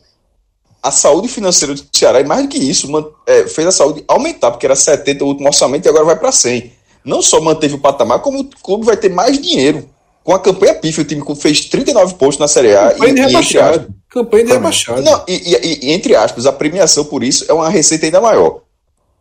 a 0.81 0.91
saúde 0.91 1.27
financeira 1.27 1.73
do 1.73 1.83
Ceará, 1.93 2.21
e 2.21 2.23
mais 2.23 2.43
do 2.43 2.49
que 2.49 2.57
isso, 2.57 2.89
man, 2.89 3.05
é, 3.27 3.47
fez 3.47 3.67
a 3.67 3.71
saúde 3.71 4.03
aumentar, 4.07 4.51
porque 4.51 4.65
era 4.65 4.75
70 4.75 5.23
o 5.23 5.27
último 5.27 5.47
orçamento 5.47 5.85
e 5.85 5.89
agora 5.89 6.05
vai 6.05 6.17
para 6.17 6.31
100. 6.31 6.71
Não 7.03 7.21
só 7.21 7.39
manteve 7.41 7.75
o 7.75 7.79
patamar, 7.79 8.19
como 8.19 8.39
o 8.39 8.49
clube 8.61 8.85
vai 8.85 8.97
ter 8.97 9.09
mais 9.09 9.39
dinheiro. 9.39 9.87
Com 10.23 10.33
a 10.33 10.39
campanha 10.39 10.75
pífia, 10.75 11.01
o 11.01 11.07
time 11.07 11.23
fez 11.35 11.65
39 11.65 12.15
pontos 12.15 12.37
na 12.37 12.47
Série 12.47 12.75
A. 12.75 12.91
Campanha 12.91 13.13
de 13.13 13.21
rebaixado. 13.21 13.87
Campanha 14.09 14.45
de 14.45 14.51
rebaixado. 14.51 15.01
Não, 15.01 15.23
e, 15.27 15.33
e, 15.33 15.87
e, 15.87 15.91
entre 15.91 16.15
aspas, 16.15 16.45
a 16.45 16.51
premiação 16.51 17.05
por 17.05 17.23
isso 17.23 17.45
é 17.49 17.53
uma 17.53 17.69
receita 17.69 18.05
ainda 18.05 18.21
maior. 18.21 18.61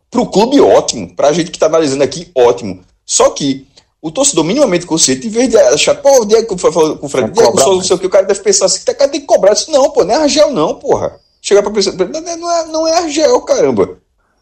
Para 0.09 0.21
o 0.21 0.29
clube, 0.29 0.59
ótimo. 0.59 1.15
Para 1.15 1.29
a 1.29 1.33
gente 1.33 1.51
que 1.51 1.57
está 1.57 1.67
analisando 1.67 2.03
aqui, 2.03 2.31
ótimo. 2.35 2.81
Só 3.05 3.29
que 3.29 3.67
o 4.01 4.11
torcedor 4.11 4.43
minimamente 4.43 4.85
consciente, 4.85 5.27
em 5.27 5.29
vez 5.29 5.49
de 5.49 5.57
achar, 5.57 5.95
pô, 5.95 6.21
o 6.21 6.25
Diego 6.25 6.57
falou 6.57 6.97
com 6.97 7.05
o 7.05 7.09
Fred, 7.09 7.31
Diego 7.31 7.59
Souza, 7.59 7.75
não 7.75 7.83
sei 7.83 7.95
o 7.95 7.99
que, 7.99 8.05
o 8.05 8.09
cara 8.09 8.25
deve 8.25 8.39
pensar 8.39 8.65
assim, 8.65 8.81
cara 8.85 9.09
tem 9.09 9.19
que 9.19 9.27
cobrar. 9.27 9.53
isso 9.53 9.69
não, 9.71 9.89
pô, 9.89 10.05
não 10.05 10.13
é 10.15 10.17
Argel, 10.17 10.51
não, 10.51 10.75
porra. 10.75 11.19
Chegar 11.41 11.61
pra 11.61 11.71
pensar, 11.71 11.93
não 11.93 12.51
é, 12.51 12.65
não 12.67 12.87
é 12.87 12.97
Argel, 12.97 13.41
caramba. 13.41 13.97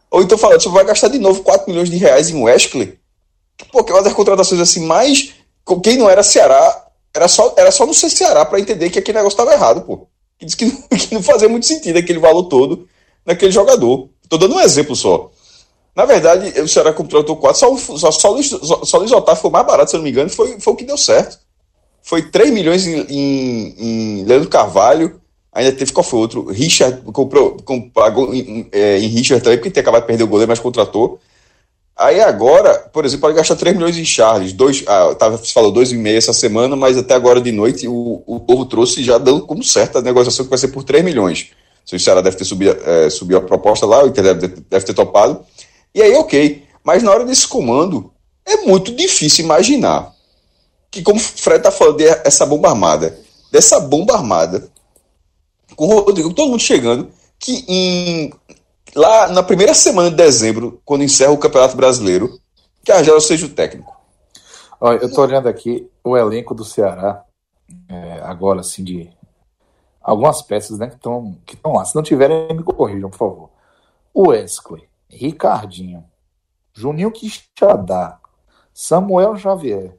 Ou 0.10 0.22
então 0.22 0.38
falando, 0.38 0.62
você 0.62 0.70
vai 0.70 0.86
gastar 0.86 1.10
de 1.10 1.20
novo 1.20 1.42
4 1.44 1.70
milhões 1.70 1.90
de 1.90 1.98
reais 1.98 2.30
em 2.30 2.42
Wesley? 2.42 2.98
Pô, 3.72 3.84
que 3.84 3.92
é 3.92 3.96
uma 3.96 4.04
das 4.04 4.14
contratações 4.14 4.62
assim, 4.62 4.86
mais. 4.86 5.34
Quem 5.84 5.98
não 5.98 6.10
era 6.10 6.24
Ceará, 6.24 6.86
era 7.14 7.28
só, 7.28 7.54
era 7.58 7.72
só 7.72 7.86
não 7.86 7.94
ser 7.94 8.10
Ceará 8.10 8.46
para 8.46 8.60
entender 8.60 8.90
que 8.90 9.00
aquele 9.00 9.18
negócio 9.18 9.36
estava 9.36 9.54
errado, 9.54 9.82
pô. 9.82 10.08
Que 10.38 10.46
disse 10.46 10.56
que, 10.56 10.72
que 10.96 11.14
não 11.14 11.22
fazia 11.22 11.50
muito 11.50 11.66
sentido 11.66 11.98
aquele 11.98 12.20
valor 12.20 12.44
todo 12.44 12.88
naquele 13.26 13.52
jogador. 13.52 14.10
Tô 14.30 14.38
dando 14.38 14.56
um 14.56 14.62
exemplo 14.62 14.96
só. 14.96 15.32
Na 15.98 16.06
verdade, 16.06 16.62
o 16.62 16.68
Ceará 16.68 16.94
contratou 16.94 17.38
quatro, 17.38 17.60
só, 17.60 17.98
só, 17.98 18.12
só, 18.12 18.30
Luiz, 18.30 18.48
só, 18.50 18.86
só 18.86 18.98
Luiz 19.00 19.12
Otávio 19.12 19.42
foi 19.42 19.50
mais 19.50 19.66
barato, 19.66 19.90
se 19.90 19.96
eu 19.96 19.98
não 19.98 20.04
me 20.04 20.12
engano, 20.12 20.30
foi, 20.30 20.60
foi 20.60 20.74
o 20.74 20.76
que 20.76 20.84
deu 20.84 20.96
certo. 20.96 21.40
Foi 22.04 22.22
3 22.22 22.52
milhões 22.52 22.86
em, 22.86 23.00
em, 23.10 23.76
em 23.80 24.24
Leandro 24.24 24.48
Carvalho, 24.48 25.20
ainda 25.52 25.72
teve 25.72 25.92
qual 25.92 26.04
foi 26.04 26.20
outro? 26.20 26.46
Richard 26.52 27.02
comprou, 27.12 27.58
pagou 27.92 28.32
em, 28.32 28.68
é, 28.72 29.00
em 29.00 29.08
Richard 29.08 29.44
também, 29.44 29.58
porque 29.58 29.72
tinha 29.72 29.82
acabado 29.82 30.04
de 30.04 30.08
perder 30.08 30.24
o 30.24 30.28
goleiro, 30.28 30.52
mas 30.52 30.60
contratou. 30.60 31.20
Aí 31.98 32.22
agora, 32.22 32.76
por 32.94 33.04
exemplo, 33.04 33.22
pode 33.22 33.36
gastar 33.36 33.56
3 33.56 33.76
milhões 33.76 33.98
em 33.98 34.06
Charles. 34.06 34.54
Dois, 34.54 34.84
ah, 34.86 35.16
tava, 35.16 35.38
você 35.38 35.52
falou 35.52 35.74
2,5 35.74 36.16
essa 36.16 36.32
semana, 36.32 36.76
mas 36.76 36.96
até 36.96 37.16
agora 37.16 37.42
de 37.42 37.52
noite 37.52 37.88
o, 37.88 38.22
o 38.28 38.40
povo 38.40 38.68
trouxe 38.68 39.04
já 39.04 39.18
dando 39.18 39.48
como 39.48 39.64
certo 39.64 39.98
a 39.98 40.02
negociação 40.04 40.46
que 40.46 40.50
vai 40.52 40.60
ser 40.60 40.68
por 40.68 40.84
3 40.84 41.04
milhões. 41.04 41.50
O 41.92 41.98
Ceará 41.98 42.22
deve 42.22 42.38
ter 42.38 42.46
subido, 42.46 42.78
é, 42.86 43.10
subido 43.10 43.40
a 43.40 43.42
proposta 43.42 43.88
lá, 43.88 44.04
o 44.04 44.10
Inter 44.10 44.24
deve, 44.24 44.48
deve 44.70 44.86
ter 44.86 44.94
topado. 44.94 45.44
E 45.94 46.02
aí, 46.02 46.14
ok. 46.16 46.66
Mas 46.84 47.04
na 47.04 47.12
hora 47.12 47.26
desse 47.26 47.48
comando, 47.48 48.12
é 48.46 48.58
muito 48.58 48.96
difícil 48.96 49.46
imaginar 49.46 50.14
que, 50.90 51.02
como 51.04 51.18
o 51.18 51.24
Fred 51.24 51.62
tá 51.62 51.72
falando, 51.72 52.00
essa 52.02 52.46
bomba 52.46 52.70
armada, 52.70 53.20
dessa 53.52 53.80
bomba 53.80 54.16
armada, 54.16 54.70
com 55.76 55.86
o 55.86 56.00
Rodrigo, 56.00 56.34
todo 56.34 56.50
mundo 56.50 56.62
chegando, 56.62 57.10
que 57.38 57.66
em, 57.68 58.34
lá 58.96 59.28
na 59.28 59.44
primeira 59.44 59.74
semana 59.74 60.10
de 60.10 60.16
dezembro, 60.16 60.82
quando 60.86 61.04
encerra 61.04 61.32
o 61.32 61.38
Campeonato 61.38 61.76
Brasileiro, 61.76 62.40
que 62.84 62.92
a 62.92 62.98
Argel 62.98 63.20
seja 63.20 63.46
o 63.46 63.50
técnico. 63.50 63.96
Olha, 64.80 65.00
eu 65.00 65.12
tô 65.12 65.22
olhando 65.22 65.50
aqui 65.50 65.90
o 66.04 66.16
elenco 66.16 66.56
do 66.56 66.64
Ceará, 66.64 67.24
é, 67.90 68.22
agora 68.24 68.62
assim, 68.62 68.84
de, 68.84 69.10
algumas 70.02 70.42
peças 70.42 70.80
né, 70.80 70.88
que 70.88 70.96
estão 70.96 71.36
que 71.46 71.58
lá. 71.66 71.84
Se 71.84 71.94
não 71.96 72.02
tiverem, 72.02 72.48
me 72.56 72.64
corrijam, 72.64 73.10
por 73.10 73.18
favor. 73.18 73.50
Wesley, 74.16 74.88
Ricardinho, 75.10 76.04
Juninho 76.74 77.12
Quixadá, 77.12 78.20
Samuel 78.74 79.36
Xavier, 79.38 79.98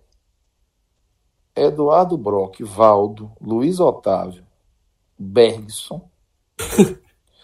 Eduardo 1.56 2.16
Brock, 2.16 2.62
Valdo, 2.62 3.32
Luiz 3.40 3.80
Otávio, 3.80 4.46
Bergson. 5.18 6.08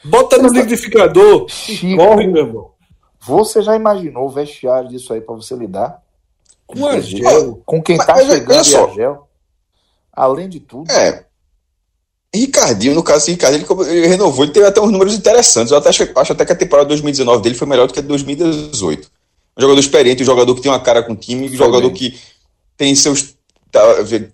Bota 0.05 0.37
no 0.39 0.49
liquidificador 0.49 1.49
Chico, 1.49 1.97
corre, 1.97 2.27
meu 2.27 2.47
irmão. 2.47 2.71
Você 3.21 3.63
já 3.63 3.75
imaginou 3.75 4.27
o 4.27 4.31
vestiário 4.31 4.91
disso 4.91 5.15
aí 5.15 5.21
para 5.21 5.35
você 5.35 5.57
lidar? 5.57 6.03
Com 6.67 6.87
Argel? 6.87 7.63
Com 7.65 7.83
quem 7.83 7.97
tá 7.97 8.15
mas, 8.15 8.27
chegando 8.27 8.57
mas, 8.57 8.75
Argel? 8.75 9.29
Além 10.13 10.49
de 10.49 10.61
tudo. 10.61 10.91
É. 10.93 11.27
Ricardinho, 12.39 12.95
no 12.95 13.03
caso, 13.03 13.31
Ricardo, 13.31 13.55
ele, 13.55 13.67
ele, 13.91 14.07
renovou, 14.09 14.45
ele 14.45 14.53
teve 14.53 14.67
até 14.67 14.81
uns 14.81 14.91
números 14.91 15.15
interessantes. 15.15 15.71
Eu 15.71 15.79
até 15.79 15.89
acho, 15.91 16.09
acho 16.15 16.33
até 16.33 16.45
que 16.45 16.53
a 16.53 16.57
temporada 16.57 16.89
2019 16.89 17.43
dele 17.43 17.55
foi 17.55 17.67
melhor 17.67 17.87
do 17.87 17.93
que 17.93 18.01
a 18.01 18.03
de 18.03 18.09
2018. 18.09 19.09
Um 19.57 19.61
jogador 19.61 19.81
experiente, 19.81 20.23
um 20.23 20.27
jogador 20.27 20.55
que 20.55 20.61
tem 20.61 20.71
uma 20.71 20.81
cara 20.81 21.03
com 21.03 21.13
o 21.13 21.17
time, 21.17 21.49
um 21.49 21.55
jogador 21.55 21.89
bem. 21.91 21.97
que 21.97 22.19
tem 22.77 22.95
seus 22.95 23.35
tá, 23.71 23.81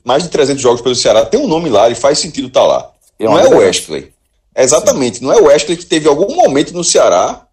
mais 0.02 0.22
de 0.22 0.30
300 0.30 0.62
jogos 0.62 0.80
pelo 0.80 0.94
Ceará, 0.94 1.26
tem 1.26 1.38
um 1.38 1.46
nome 1.46 1.68
lá, 1.68 1.86
ele 1.86 1.94
faz 1.94 2.18
sentido 2.18 2.48
estar 2.48 2.62
tá 2.62 2.66
lá. 2.66 2.90
É 3.18 3.24
não 3.24 3.38
é 3.38 3.46
o 3.46 3.58
Wesley. 3.58 4.12
Exatamente, 4.56 5.18
Sim. 5.18 5.26
não 5.26 5.32
é 5.32 5.36
o 5.36 5.44
Wesley 5.44 5.76
que 5.76 5.84
teve 5.84 6.08
algum 6.08 6.34
momento 6.34 6.72
no 6.72 6.82
Ceará 6.82 7.46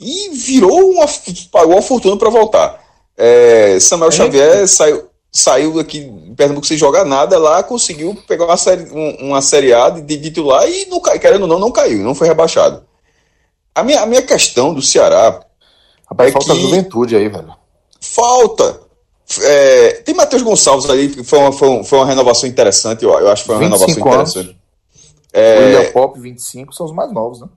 e 0.00 0.30
virou 0.30 0.90
uma, 0.90 1.06
pagou 1.50 1.74
uma 1.74 1.82
fortuna 1.82 2.16
para 2.16 2.28
voltar. 2.28 2.82
É, 3.16 3.78
Samuel 3.78 4.08
é. 4.08 4.12
Xavier 4.12 4.66
saiu, 4.66 5.04
saiu 5.32 5.80
aqui 5.80 5.98
em 5.98 6.34
Pernambuco 6.34 6.66
sem 6.66 6.76
jogar 6.76 7.06
nada 7.06 7.38
lá, 7.38 7.62
conseguiu 7.62 8.14
pegar 8.28 8.44
uma 8.44 8.56
série, 8.56 8.84
uma 9.18 9.40
série 9.40 9.72
A 9.72 9.88
de, 9.88 10.02
de 10.02 10.20
titular 10.20 10.68
e, 10.68 10.86
não, 10.86 11.00
querendo 11.00 11.42
ou 11.42 11.48
não, 11.48 11.58
não 11.58 11.72
caiu, 11.72 12.00
não 12.00 12.14
foi 12.14 12.28
rebaixado. 12.28 12.84
A 13.74 13.82
minha, 13.82 14.02
a 14.02 14.06
minha 14.06 14.20
questão 14.20 14.74
do 14.74 14.82
Ceará. 14.82 15.42
Rapaz, 16.06 16.28
é 16.28 16.32
falta 16.32 16.52
que 16.52 16.60
juventude 16.60 17.16
aí, 17.16 17.28
velho. 17.28 17.54
Falta. 17.98 18.82
É, 19.40 19.92
tem 20.04 20.14
Matheus 20.14 20.42
Gonçalves 20.42 20.90
ali, 20.90 21.08
que 21.08 21.24
foi 21.24 21.38
uma, 21.38 21.52
foi, 21.52 21.82
foi 21.84 21.98
uma 21.98 22.06
renovação 22.06 22.46
interessante, 22.46 23.02
eu, 23.02 23.10
eu 23.18 23.30
acho 23.30 23.42
que 23.42 23.46
foi 23.46 23.56
uma 23.56 23.62
renovação 23.62 23.88
interessante. 23.88 24.38
Anos. 24.50 24.56
É, 25.32 25.58
William 25.58 25.92
Pop, 25.92 26.20
25, 26.20 26.74
são 26.74 26.84
os 26.84 26.92
mais 26.92 27.10
novos, 27.10 27.40
né? 27.40 27.48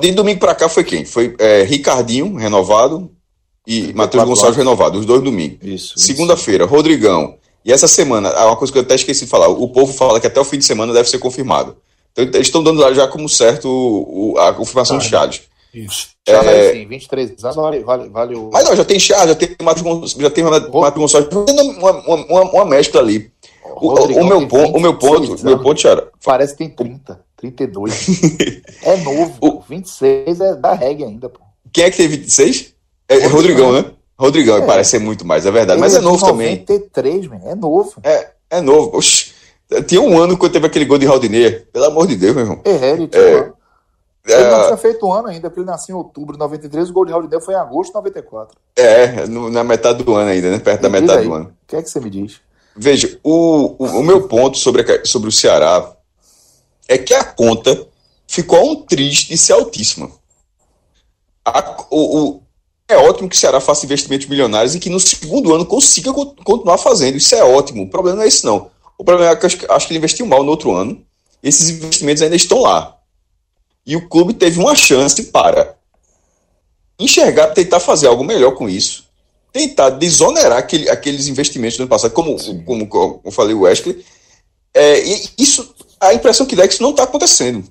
De 0.00 0.12
domingo 0.12 0.40
para 0.40 0.54
cá 0.54 0.68
foi 0.68 0.84
quem? 0.84 1.04
Foi 1.04 1.34
é, 1.38 1.64
Ricardinho, 1.64 2.36
renovado, 2.36 3.10
e 3.66 3.92
Matheus 3.92 4.24
Gonçalves, 4.24 4.56
renovado, 4.56 4.98
os 4.98 5.06
dois 5.06 5.22
domingos. 5.22 5.58
Isso. 5.62 5.94
Segunda-feira, 5.96 6.66
Rodrigão. 6.66 7.36
E 7.64 7.72
essa 7.72 7.86
semana, 7.86 8.30
uma 8.44 8.56
coisa 8.56 8.72
que 8.72 8.78
eu 8.78 8.82
até 8.82 8.94
esqueci 8.94 9.24
de 9.24 9.30
falar: 9.30 9.48
o 9.48 9.68
povo 9.68 9.92
fala 9.92 10.20
que 10.20 10.26
até 10.26 10.40
o 10.40 10.44
fim 10.44 10.58
de 10.58 10.64
semana 10.64 10.92
deve 10.92 11.08
ser 11.08 11.18
confirmado. 11.18 11.76
Então, 12.12 12.24
eles 12.24 12.48
estão 12.48 12.62
dando 12.62 12.80
lá 12.80 12.92
já 12.92 13.06
como 13.08 13.28
certo 13.28 13.68
o, 13.68 14.38
a 14.38 14.52
confirmação 14.52 14.98
do 14.98 15.04
Charles. 15.04 15.42
Isso. 15.72 16.08
Charles, 16.28 16.52
é... 16.52 16.72
sim, 16.72 16.86
23 16.86 17.44
anos, 17.44 17.56
vale, 17.56 17.80
vale, 17.80 18.08
vale 18.10 18.34
o. 18.34 18.50
Mas 18.52 18.64
não, 18.64 18.76
já 18.76 18.84
tem 18.84 18.98
Charles, 18.98 19.28
já 19.28 19.34
tem 19.34 19.56
Matheus 19.62 19.82
Gonçalves, 19.82 20.12
já 20.12 20.30
tem 20.30 20.44
Matheus 20.44 20.70
Gonçalves, 20.94 21.28
uma, 21.32 21.92
uma, 21.92 22.14
uma, 22.14 22.42
uma 22.42 22.64
mescla 22.64 23.00
ali. 23.00 23.32
O, 23.76 23.88
o, 23.88 24.24
meu 24.24 24.46
ponto, 24.46 24.76
o 24.76 24.80
meu 24.80 24.98
ponto, 24.98 25.44
meu 25.44 25.58
ponto, 25.58 25.78
Tiara. 25.78 26.10
Parece 26.22 26.52
que 26.52 26.58
tem 26.58 26.70
30. 26.70 27.20
32. 27.36 28.06
é 28.82 28.96
novo. 28.98 29.34
O... 29.40 29.60
26 29.60 30.40
é 30.40 30.54
da 30.54 30.74
reggae 30.74 31.04
ainda, 31.04 31.28
pô. 31.28 31.40
Quem 31.72 31.84
é 31.84 31.90
que 31.90 31.96
tem 31.96 32.08
26? 32.08 32.71
É 33.12 33.26
Rodrigão, 33.26 33.66
Rodrigão 33.66 33.72
né? 33.72 33.84
Rodrigão, 34.18 34.56
é. 34.58 34.66
parece 34.66 34.90
ser 34.90 34.98
muito 35.00 35.26
mais, 35.26 35.44
é 35.46 35.50
verdade. 35.50 35.78
Ele 35.78 35.80
mas 35.80 35.94
é, 35.94 35.98
é 35.98 36.00
novo 36.00 36.26
93, 36.26 36.28
também. 36.30 37.30
93, 37.30 37.44
é 37.44 37.54
novo. 37.54 37.94
É, 38.04 38.30
é 38.50 38.60
novo. 38.60 38.96
Oxi. 38.96 39.32
Tinha 39.86 40.00
um 40.00 40.20
ano 40.20 40.36
quando 40.36 40.52
teve 40.52 40.66
aquele 40.66 40.84
gol 40.84 40.98
de 40.98 41.06
Raldinei. 41.06 41.50
Pelo 41.72 41.86
amor 41.86 42.06
de 42.06 42.16
Deus, 42.16 42.34
meu 42.34 42.44
irmão. 42.44 42.60
É, 42.64 42.90
ele 42.90 43.08
tinha 43.08 43.22
é, 43.22 43.52
Ele 44.26 44.50
não 44.50 44.60
é. 44.60 44.66
tinha 44.66 44.76
feito 44.76 45.06
um 45.06 45.12
ano 45.12 45.28
ainda, 45.28 45.48
porque 45.48 45.60
ele 45.60 45.66
nasceu 45.66 45.94
em 45.94 45.98
outubro 45.98 46.34
de 46.34 46.38
93, 46.38 46.90
o 46.90 46.92
gol 46.92 47.06
de 47.06 47.12
Raldinei 47.12 47.40
foi 47.40 47.54
em 47.54 47.56
agosto 47.56 47.90
de 47.90 47.94
94. 47.94 48.56
É, 48.76 49.26
no, 49.26 49.50
na 49.50 49.64
metade 49.64 50.04
do 50.04 50.14
ano 50.14 50.30
ainda, 50.30 50.50
né? 50.50 50.58
Perto 50.58 50.82
me 50.82 50.82
da 50.82 51.00
metade 51.00 51.18
aí, 51.20 51.26
do 51.26 51.34
ano. 51.34 51.46
O 51.46 51.66
que 51.66 51.76
é 51.76 51.82
que 51.82 51.90
você 51.90 51.98
me 51.98 52.10
diz? 52.10 52.40
Veja, 52.76 53.18
o, 53.22 53.74
o, 53.78 53.86
o 53.98 54.02
meu 54.02 54.28
ponto 54.28 54.58
sobre, 54.58 54.82
a, 54.82 55.04
sobre 55.04 55.28
o 55.28 55.32
Ceará 55.32 55.92
é 56.88 56.98
que 56.98 57.14
a 57.14 57.24
conta 57.24 57.86
ficou 58.26 58.70
um 58.70 58.76
triste 58.86 59.28
de 59.28 59.38
ser 59.38 59.54
altíssima. 59.54 60.10
A, 61.44 61.84
o, 61.90 62.18
o, 62.20 62.41
é 62.92 62.96
ótimo 62.98 63.28
que 63.28 63.36
o 63.36 63.38
Ceará 63.38 63.60
faça 63.60 63.84
investimentos 63.84 64.26
milionários 64.26 64.74
e 64.74 64.80
que 64.80 64.90
no 64.90 65.00
segundo 65.00 65.54
ano 65.54 65.66
consiga 65.66 66.12
continuar 66.12 66.78
fazendo. 66.78 67.16
Isso 67.16 67.34
é 67.34 67.42
ótimo. 67.42 67.84
O 67.84 67.88
problema 67.88 68.18
não 68.18 68.24
é 68.24 68.28
isso, 68.28 68.46
não. 68.46 68.70
O 68.96 69.04
problema 69.04 69.32
é 69.32 69.36
que 69.36 69.46
acho, 69.46 69.58
acho 69.72 69.86
que 69.86 69.92
ele 69.92 69.98
investiu 69.98 70.26
mal 70.26 70.42
no 70.42 70.50
outro 70.50 70.72
ano. 70.72 71.04
Esses 71.42 71.70
investimentos 71.70 72.22
ainda 72.22 72.36
estão 72.36 72.60
lá. 72.60 72.96
E 73.84 73.96
o 73.96 74.08
clube 74.08 74.34
teve 74.34 74.60
uma 74.60 74.76
chance 74.76 75.24
para 75.24 75.74
enxergar, 76.98 77.48
tentar 77.48 77.80
fazer 77.80 78.06
algo 78.06 78.22
melhor 78.22 78.52
com 78.52 78.68
isso, 78.68 79.08
tentar 79.52 79.90
desonerar 79.90 80.58
aquele, 80.58 80.88
aqueles 80.88 81.26
investimentos 81.26 81.76
do 81.76 81.82
ano 81.82 81.90
passado, 81.90 82.12
como, 82.12 82.36
como, 82.64 82.86
como, 82.86 83.20
eu 83.24 83.32
falei, 83.32 83.54
o 83.54 83.62
Wesley. 83.62 84.04
É, 84.72 85.04
e 85.04 85.30
isso 85.38 85.74
a 86.00 86.14
impressão 86.14 86.46
que 86.46 86.56
dá 86.56 86.64
é 86.64 86.68
que 86.68 86.74
isso 86.74 86.82
não 86.82 86.90
está 86.90 87.04
acontecendo. 87.04 87.64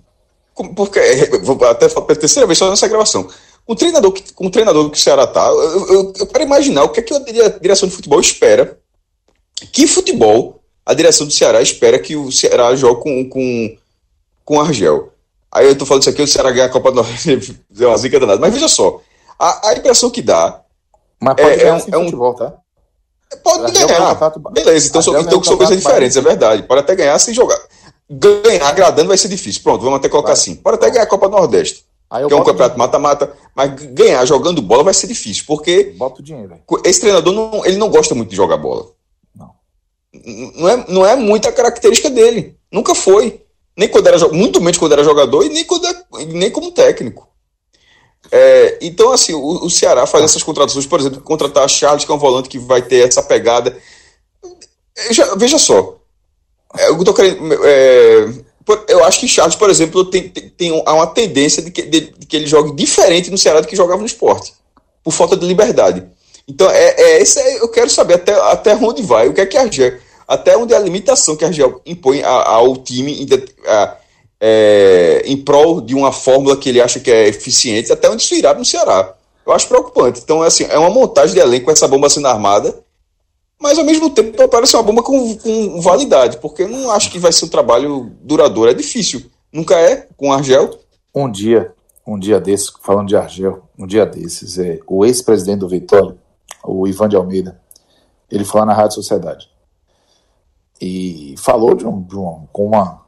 Porque, 0.76 1.00
é, 1.00 1.40
vou 1.40 1.64
até 1.66 1.88
pela 1.88 2.16
terceira 2.16 2.46
vez 2.46 2.58
só 2.58 2.70
nessa 2.70 2.88
gravação. 2.88 3.28
Com 3.66 3.74
o 3.74 3.76
treinador 3.76 4.12
que, 4.12 4.34
com 4.34 4.48
o, 4.48 4.52
treinador 4.52 4.90
que 4.90 4.98
o 4.98 5.02
Ceará 5.02 5.24
está, 5.24 5.48
eu, 5.48 5.88
eu, 5.88 6.14
eu, 6.18 6.28
quero 6.28 6.44
imaginar 6.44 6.84
o 6.84 6.90
que 6.90 7.00
é 7.00 7.04
que 7.04 7.14
a 7.14 7.50
direção 7.60 7.88
de 7.88 7.96
futebol 7.96 8.20
espera. 8.20 8.78
Que 9.72 9.88
futebol 9.88 10.62
a 10.86 10.94
direção 10.94 11.28
do 11.28 11.34
Ceará 11.34 11.62
espera 11.62 12.00
que 12.00 12.16
o 12.16 12.32
Ceará 12.32 12.76
jogue 12.76 13.02
com, 13.02 13.30
com, 13.30 13.78
com 14.44 14.60
Argel. 14.60 15.14
Aí 15.52 15.66
eu 15.66 15.74
estou 15.74 15.86
falando 15.86 16.02
isso 16.02 16.10
aqui, 16.10 16.22
o 16.22 16.28
Ceará 16.28 16.52
ganha 16.52 16.66
a 16.66 16.70
Copa 16.70 16.92
do 16.92 16.96
Nordeste, 16.96 17.60
é 17.80 17.88
uma 17.88 17.98
zica 17.98 18.20
danada. 18.20 18.40
Mas 18.40 18.54
veja 18.54 18.68
só, 18.68 19.02
a, 19.38 19.70
a 19.70 19.74
impressão 19.74 20.10
que 20.10 20.22
dá. 20.22 20.62
Mas 21.20 21.36
pode 21.36 21.62
é, 21.62 21.68
é 21.68 21.74
um, 21.74 21.78
é 21.78 21.98
um 21.98 22.06
futebol, 22.06 22.34
tá? 22.34 22.54
Pode 23.44 23.72
ganhar. 23.72 24.16
Beleza, 24.52 24.88
então, 24.88 25.20
então 25.20 25.44
são 25.44 25.56
coisas 25.56 25.78
diferentes, 25.78 26.18
é 26.18 26.22
verdade. 26.22 26.64
Pode 26.64 26.82
até 26.82 26.96
ganhar 26.96 27.18
sem 27.20 27.34
jogar 27.34 27.60
ganhar 28.12 28.68
agradando 28.68 29.08
vai 29.08 29.18
ser 29.18 29.30
difícil. 29.30 29.64
Pronto, 29.64 29.84
vamos 29.84 30.00
até 30.00 30.10
colocar 30.10 30.34
vai. 30.34 30.34
assim. 30.34 30.56
Pode 30.56 30.76
até 30.76 30.90
ganhar 30.90 31.04
a 31.04 31.08
Copa 31.08 31.30
do 31.30 31.38
Nordeste. 31.38 31.86
Aí 32.12 32.28
que 32.28 32.34
é 32.34 32.36
um 32.36 32.44
campeonato 32.44 32.78
mata-mata, 32.78 33.34
mas 33.56 33.74
ganhar 33.94 34.26
jogando 34.26 34.62
bola 34.62 34.84
vai 34.84 34.94
ser 34.94 35.08
difícil, 35.08 35.46
porque 35.48 35.96
Bota 35.98 36.20
o 36.20 36.24
dinheiro, 36.24 36.60
esse 36.84 37.00
treinador 37.00 37.34
não, 37.34 37.66
ele 37.66 37.78
não 37.78 37.90
gosta 37.90 38.14
muito 38.14 38.30
de 38.30 38.36
jogar 38.36 38.58
bola. 38.58 38.88
Não. 39.34 39.52
Não 40.56 40.70
é, 40.70 40.86
não 40.90 41.06
é 41.06 41.16
muita 41.16 41.54
característica 41.54 42.10
dele. 42.10 42.58
Nunca 42.70 42.94
foi. 42.94 43.42
Nem 43.78 43.88
quando 43.88 44.08
era 44.08 44.28
muito 44.28 44.60
menos 44.60 44.78
quando 44.78 44.92
era 44.92 45.06
jogador 45.06 45.46
e 45.46 45.50
nem, 45.50 45.64
quando, 45.64 45.88
nem 46.28 46.52
como 46.52 46.72
técnico. 46.72 47.30
É, 48.30 48.78
então, 48.82 49.14
assim, 49.14 49.34
o, 49.34 49.66
o, 49.66 49.70
Ceará 49.70 50.06
faz 50.06 50.26
essas 50.26 50.44
contratações, 50.44 50.86
por 50.86 51.00
exemplo, 51.00 51.22
contratar 51.22 51.64
a 51.64 51.68
Charles, 51.70 52.04
que 52.04 52.12
é 52.12 52.16
um 52.16 52.20
volante 52.20 52.50
que 52.50 52.60
vai 52.60 52.82
ter 52.82 53.08
essa 53.08 53.24
pegada. 53.24 53.76
Já, 55.12 55.34
veja 55.36 55.58
só, 55.58 55.98
é, 56.78 56.90
eu 56.90 57.04
tô 57.06 57.14
querendo. 57.14 57.54
É, 57.66 58.51
eu 58.88 59.04
acho 59.04 59.20
que 59.20 59.28
Charles, 59.28 59.56
por 59.56 59.70
exemplo, 59.70 60.06
tem, 60.06 60.30
tem, 60.30 60.50
tem 60.50 60.72
uma 60.72 61.08
tendência 61.08 61.62
de 61.62 61.72
que, 61.72 61.84
de, 61.84 62.00
de 62.18 62.26
que 62.26 62.36
ele 62.36 62.48
jogue 62.48 62.76
diferente 62.76 63.32
no 63.32 63.38
Ceará 63.38 63.62
do 63.62 63.68
que 63.68 63.76
jogava 63.76 64.00
no 64.00 64.06
esporte, 64.06 64.54
por 65.04 65.12
falta 65.12 65.36
de 65.36 65.46
liberdade. 65.46 66.04
Então, 66.48 66.70
é, 66.70 66.96
é 66.98 67.22
esse 67.22 67.40
é, 67.40 67.62
eu 67.62 67.70
quero 67.70 67.90
saber 67.90 68.16
até, 68.16 68.34
até 68.34 68.76
onde 68.76 69.02
vai, 69.02 69.28
o 69.28 69.34
que 69.34 69.42
é 69.42 69.46
que 69.46 69.58
a 69.58 69.62
Argel, 69.62 69.94
até 70.28 70.58
onde 70.58 70.74
é 70.74 70.78
a 70.78 70.80
limitação 70.80 71.36
que 71.36 71.44
a 71.44 71.48
Argel 71.48 71.82
impõe 71.86 72.24
ao 72.24 72.78
time 72.78 73.28
a, 73.66 73.98
é, 74.40 75.22
em 75.26 75.38
prol 75.38 75.82
de 75.82 75.94
uma 75.94 76.12
fórmula 76.12 76.58
que 76.58 76.70
ele 76.70 76.82
acha 76.82 77.00
que 77.00 77.12
é 77.12 77.28
eficiente, 77.28 77.92
até 77.92 78.10
onde 78.10 78.24
isso 78.24 78.36
irá 78.36 78.54
no 78.54 78.66
Ceará. 78.66 79.14
Eu 79.46 79.54
acho 79.54 79.68
preocupante. 79.68 80.20
Então, 80.24 80.42
assim, 80.42 80.66
é 80.70 80.78
uma 80.78 80.90
montagem 80.90 81.34
de 81.34 81.40
elenco 81.40 81.66
com 81.66 81.72
essa 81.72 81.88
bomba 81.88 82.10
sendo 82.10 82.28
armada 82.28 82.76
mas 83.62 83.78
ao 83.78 83.86
mesmo 83.86 84.10
tempo 84.10 84.48
parece 84.50 84.76
uma 84.76 84.84
bomba 84.84 85.04
com, 85.04 85.38
com 85.38 85.80
validade, 85.82 86.38
porque 86.38 86.64
eu 86.64 86.68
não 86.68 86.90
acho 86.90 87.12
que 87.12 87.20
vai 87.20 87.32
ser 87.32 87.46
um 87.46 87.50
trabalho 87.50 88.12
duradouro. 88.22 88.72
É 88.72 88.74
difícil. 88.74 89.24
Nunca 89.54 89.80
é 89.80 90.08
com 90.18 90.34
Argel. 90.34 90.80
Um 91.14 91.30
dia, 91.30 91.74
um 92.08 92.18
dia 92.18 92.40
desses, 92.40 92.72
falando 92.82 93.10
de 93.10 93.16
Argel, 93.16 93.64
um 93.78 93.86
dia 93.86 94.06
desses, 94.06 94.58
é, 94.58 94.80
o 94.88 95.06
ex-presidente 95.06 95.60
do 95.60 95.68
Vitória, 95.68 96.18
o 96.64 96.88
Ivan 96.88 97.08
de 97.08 97.16
Almeida, 97.16 97.62
ele 98.32 98.46
falou 98.46 98.66
na 98.66 98.74
Rádio 98.74 98.96
Sociedade. 98.96 99.50
E 100.80 101.36
falou 101.38 101.76
de 101.76 101.86
um, 101.86 102.02
de 102.02 102.18
um, 102.18 102.48
com 102.52 102.66
uma 102.66 103.06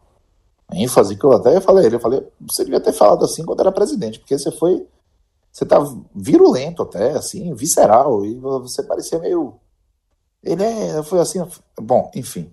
ênfase 0.71 1.15
que 1.15 1.23
eu 1.23 1.31
até 1.31 1.59
falei 1.61 1.85
ele, 1.85 1.97
falei, 1.97 2.27
você 2.39 2.63
devia 2.63 2.79
ter 2.79 2.93
falado 2.93 3.25
assim 3.25 3.43
quando 3.43 3.61
era 3.61 3.71
presidente, 3.71 4.19
porque 4.19 4.37
você 4.37 4.51
foi, 4.51 4.85
você 5.51 5.65
tá 5.65 5.79
virulento 6.13 6.83
até, 6.83 7.11
assim, 7.11 7.53
visceral, 7.55 8.23
e 8.25 8.35
você 8.35 8.83
parecia 8.83 9.17
meio 9.17 9.55
ele 10.43 10.63
é, 10.63 11.01
foi 11.03 11.19
assim, 11.19 11.39
bom, 11.79 12.11
enfim. 12.13 12.51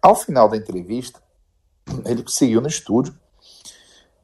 Ao 0.00 0.14
final 0.14 0.48
da 0.48 0.56
entrevista, 0.56 1.20
ele 2.04 2.24
seguiu 2.26 2.60
no 2.60 2.68
estúdio. 2.68 3.14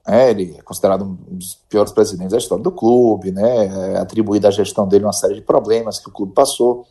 É, 0.06 0.30
ele 0.30 0.56
é 0.58 0.62
considerado 0.62 1.04
um 1.04 1.14
dos 1.36 1.54
piores 1.68 1.92
presidentes 1.92 2.32
da 2.32 2.38
história 2.38 2.64
do 2.64 2.72
clube, 2.72 3.30
né? 3.30 3.94
É 3.94 3.98
atribuído 3.98 4.46
à 4.46 4.50
gestão 4.50 4.88
dele 4.88 5.04
uma 5.04 5.12
série 5.12 5.34
de 5.34 5.42
problemas 5.42 5.98
que 5.98 6.08
o 6.08 6.12
clube 6.12 6.32
passou. 6.32 6.86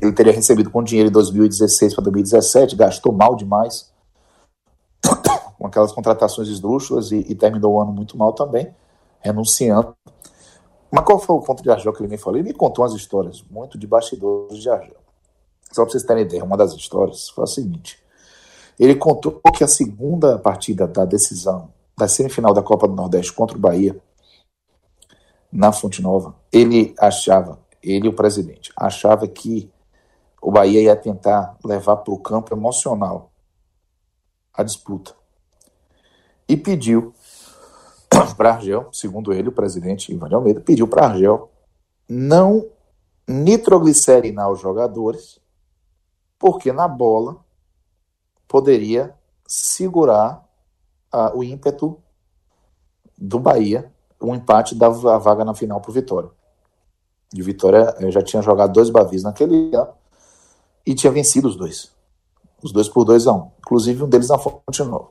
Ele 0.00 0.12
teria 0.12 0.32
recebido 0.32 0.70
com 0.70 0.82
dinheiro 0.82 1.08
em 1.08 1.12
2016 1.12 1.94
para 1.94 2.04
2017, 2.04 2.76
gastou 2.76 3.12
mal 3.12 3.36
demais. 3.36 3.90
aquelas 5.64 5.92
contratações 5.92 6.48
esdrúxulas 6.48 7.12
e, 7.12 7.18
e, 7.28 7.34
terminou 7.34 7.74
o 7.74 7.80
ano 7.80 7.92
muito 7.92 8.16
mal 8.16 8.32
também, 8.32 8.74
renunciando. 9.20 9.94
Mas 10.90 11.04
qual 11.04 11.18
foi 11.18 11.36
o 11.36 11.40
ponto 11.40 11.62
de 11.62 11.70
Argel 11.70 11.92
que 11.92 12.02
ele 12.02 12.08
me 12.08 12.18
falou? 12.18 12.38
Ele 12.38 12.48
me 12.48 12.54
contou 12.54 12.84
umas 12.84 12.94
histórias 12.94 13.44
muito 13.50 13.78
de 13.78 13.86
bastidores 13.86 14.58
de 14.58 14.70
Argel. 14.70 14.96
Só 15.70 15.82
para 15.82 15.92
vocês 15.92 16.02
terem 16.02 16.22
ideia, 16.22 16.44
uma 16.44 16.56
das 16.56 16.72
histórias 16.72 17.28
foi 17.28 17.44
a 17.44 17.46
seguinte. 17.46 18.02
Ele 18.78 18.94
contou 18.94 19.40
que 19.54 19.62
a 19.62 19.68
segunda 19.68 20.38
partida 20.38 20.86
da 20.86 21.04
decisão 21.04 21.70
da 21.98 22.06
semifinal 22.06 22.54
da 22.54 22.62
Copa 22.62 22.86
do 22.86 22.94
Nordeste 22.94 23.32
contra 23.32 23.56
o 23.56 23.60
Bahia, 23.60 24.00
na 25.50 25.72
Fonte 25.72 26.00
Nova, 26.00 26.36
ele 26.52 26.94
achava, 26.98 27.58
ele 27.82 28.06
o 28.06 28.12
presidente, 28.12 28.72
achava 28.76 29.26
que 29.26 29.68
o 30.40 30.52
Bahia 30.52 30.80
ia 30.80 30.94
tentar 30.94 31.56
levar 31.64 31.96
para 31.96 32.14
o 32.14 32.18
campo 32.18 32.54
emocional 32.54 33.32
a 34.54 34.62
disputa. 34.62 35.12
E 36.48 36.56
pediu 36.56 37.12
para 38.36 38.54
Argel, 38.54 38.88
segundo 38.92 39.32
ele, 39.32 39.48
o 39.48 39.52
presidente 39.52 40.12
Ivan 40.12 40.28
de 40.28 40.34
Almeida, 40.34 40.60
pediu 40.60 40.88
para 40.88 41.06
Argel 41.06 41.50
não 42.08 42.66
nitroglicerinar 43.26 44.50
os 44.50 44.60
jogadores, 44.60 45.38
porque 46.38 46.72
na 46.72 46.88
bola 46.88 47.36
poderia 48.46 49.14
segurar 49.46 50.46
a, 51.12 51.36
o 51.36 51.44
ímpeto 51.44 51.98
do 53.16 53.38
Bahia, 53.38 53.92
o 54.20 54.28
um 54.28 54.34
empate 54.34 54.74
dava 54.74 55.14
a 55.14 55.18
vaga 55.18 55.44
na 55.44 55.54
final 55.54 55.80
para 55.80 55.90
o 55.90 55.94
Vitória. 55.94 56.30
E 57.34 57.42
o 57.42 57.44
Vitória 57.44 57.94
eh, 57.98 58.10
já 58.10 58.22
tinha 58.22 58.40
jogado 58.40 58.72
dois 58.72 58.88
Bavis 58.88 59.22
naquele 59.22 59.74
ano 59.74 59.92
e 60.86 60.94
tinha 60.94 61.12
vencido 61.12 61.48
os 61.48 61.56
dois. 61.56 61.92
Os 62.62 62.72
dois 62.72 62.88
por 62.88 63.04
2 63.04 63.26
a 63.26 63.32
1 63.32 63.36
um. 63.36 63.50
Inclusive 63.58 64.02
um 64.02 64.08
deles 64.08 64.28
na 64.28 64.38
Fonte 64.38 64.82
Nova. 64.82 65.10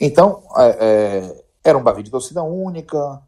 Então, 0.00 0.42
é, 0.58 1.43
era 1.64 1.78
um 1.78 1.82
Bavi 1.82 2.02
de 2.02 2.10
torcida 2.10 2.42
única, 2.42 3.22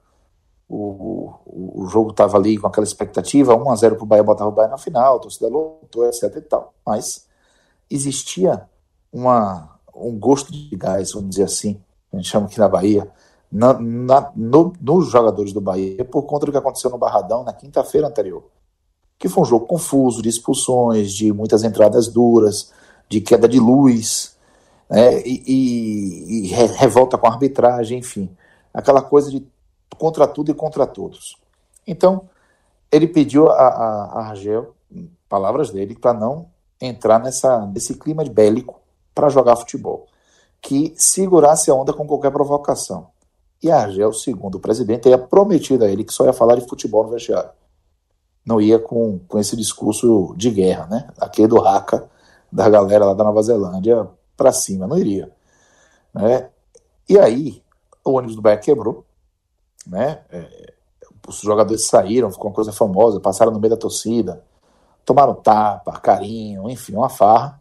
o, 0.69 1.33
o, 1.47 1.83
o 1.83 1.87
jogo 1.87 2.11
estava 2.11 2.37
ali 2.37 2.59
com 2.59 2.67
aquela 2.67 2.85
expectativa, 2.85 3.55
1 3.55 3.71
a 3.71 3.77
0 3.77 3.97
para 3.97 4.05
o 4.05 4.07
Bahia, 4.07 4.23
botava 4.23 4.51
o 4.51 4.53
Bahia 4.53 4.71
na 4.71 4.79
final, 4.79 5.17
a 5.17 5.21
torcida 5.21 5.49
lotou, 5.49 6.07
etc 6.07 6.25
e 6.37 6.41
tal. 6.43 6.75
Mas 6.85 7.27
existia 7.91 8.69
uma, 9.13 9.79
um 9.95 10.19
gosto 10.19 10.53
de 10.53 10.77
gás, 10.77 11.13
vamos 11.13 11.31
dizer 11.31 11.45
assim, 11.45 11.81
a 12.13 12.17
gente 12.17 12.29
chama 12.29 12.47
aqui 12.47 12.59
na 12.59 12.69
Bahia, 12.69 13.11
na, 13.51 13.75
na, 13.75 14.33
no, 14.35 14.73
nos 14.81 15.09
jogadores 15.09 15.53
do 15.53 15.61
Bahia, 15.61 16.05
por 16.05 16.25
conta 16.25 16.47
do 16.47 16.53
que 16.53 16.59
aconteceu 16.59 16.91
no 16.91 16.99
Barradão 16.99 17.45
na 17.45 17.53
quinta-feira 17.53 18.09
anterior. 18.09 18.45
Que 19.19 19.29
foi 19.29 19.43
um 19.43 19.47
jogo 19.47 19.67
confuso, 19.67 20.21
de 20.21 20.29
expulsões, 20.29 21.13
de 21.13 21.33
muitas 21.33 21.63
entradas 21.63 22.09
duras, 22.09 22.73
de 23.09 23.21
queda 23.21 23.49
de 23.49 23.59
luz, 23.59 24.36
né, 24.89 25.21
e, 25.23 25.43
e, 25.47 26.45
e 26.45 26.47
revolta 26.49 27.19
com 27.19 27.27
a 27.27 27.31
arbitragem, 27.31 27.99
enfim. 27.99 28.31
Aquela 28.73 29.03
coisa 29.03 29.31
de 29.31 29.47
contra 29.97 30.27
tudo 30.27 30.51
e 30.51 30.55
contra 30.55 30.87
todos. 30.87 31.37
Então, 31.87 32.29
ele 32.91 33.07
pediu 33.07 33.49
a, 33.49 33.55
a, 33.55 34.05
a 34.05 34.29
Argel, 34.29 34.75
palavras 35.29 35.71
dele, 35.71 35.95
para 35.95 36.13
não 36.13 36.47
entrar 36.81 37.19
nessa, 37.19 37.67
nesse 37.67 37.95
clima 37.95 38.23
de 38.23 38.31
bélico 38.31 38.81
para 39.15 39.29
jogar 39.29 39.57
futebol 39.57 40.07
que 40.67 40.93
segurasse 40.97 41.71
a 41.71 41.75
onda 41.75 41.93
com 41.93 42.07
qualquer 42.07 42.33
provocação. 42.33 43.07
E 43.63 43.71
Argel, 43.71 44.13
segundo 44.13 44.57
o 44.57 44.61
presidente, 44.61 45.03
teria 45.03 45.17
prometido 45.17 45.85
a 45.85 45.89
ele 45.89 46.03
que 46.03 46.13
só 46.13 46.25
ia 46.25 46.33
falar 46.33 46.57
de 46.57 46.67
futebol 46.67 47.05
no 47.05 47.11
vestiário. 47.11 47.51
Não 48.45 48.61
ia 48.61 48.79
com, 48.79 49.21
com 49.29 49.39
esse 49.39 49.57
discurso 49.57 50.35
de 50.37 50.51
guerra, 50.51 50.87
né? 50.87 51.09
Aquele 51.21 51.49
do 51.49 51.61
raca 51.61 52.09
da 52.51 52.69
galera 52.69 53.07
lá 53.07 53.15
da 53.15 53.25
Nova 53.25 53.43
Zelândia 53.43 54.09
para 54.37 54.53
cima, 54.53 54.87
não 54.87 54.99
iria. 54.99 55.31
Né? 56.13 56.49
E 57.09 57.19
aí, 57.19 57.63
o 58.05 58.13
ônibus 58.13 58.37
do 58.37 58.43
Bahia 58.43 58.59
quebrou, 58.59 59.05
né? 59.87 60.25
É, 60.31 60.75
os 61.27 61.41
jogadores 61.41 61.87
saíram, 61.87 62.31
ficou 62.31 62.49
uma 62.49 62.55
coisa 62.55 62.73
famosa, 62.73 63.21
passaram 63.21 63.53
no 63.53 63.59
meio 63.59 63.75
da 63.75 63.77
torcida, 63.77 64.45
tomaram 65.05 65.35
tapa, 65.35 65.99
carinho, 65.99 66.71
enfim, 66.71 66.95
uma 66.95 67.09
farra, 67.09 67.61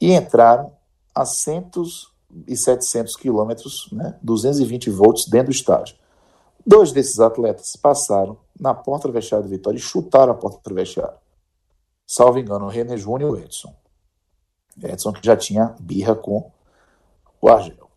e 0.00 0.12
entraram 0.12 0.72
a 1.14 1.24
centos 1.24 2.12
e 2.48 2.56
700 2.56 3.14
quilômetros, 3.16 3.88
né, 3.92 4.18
220 4.22 4.90
volts 4.90 5.28
dentro 5.28 5.52
do 5.52 5.54
estádio. 5.54 5.96
Dois 6.66 6.92
desses 6.92 7.20
atletas 7.20 7.76
passaram 7.76 8.38
na 8.58 8.74
porta 8.74 9.06
do 9.06 9.14
vestiário 9.14 9.46
do 9.46 9.50
Vitória 9.50 9.76
e 9.76 9.80
chutaram 9.80 10.32
a 10.32 10.36
porta 10.36 10.58
do 10.68 10.74
vestiário. 10.74 11.16
Salvo 12.06 12.38
engano, 12.38 12.66
o 12.66 12.68
René 12.68 12.96
Júnior 12.96 13.38
e 13.38 13.42
o 13.42 13.44
Edson. 13.44 13.74
Edson 14.82 15.12
que 15.12 15.24
já 15.24 15.36
tinha 15.36 15.74
birra 15.80 16.14
com 16.14 16.50
o 17.40 17.48
Argel. 17.48 17.90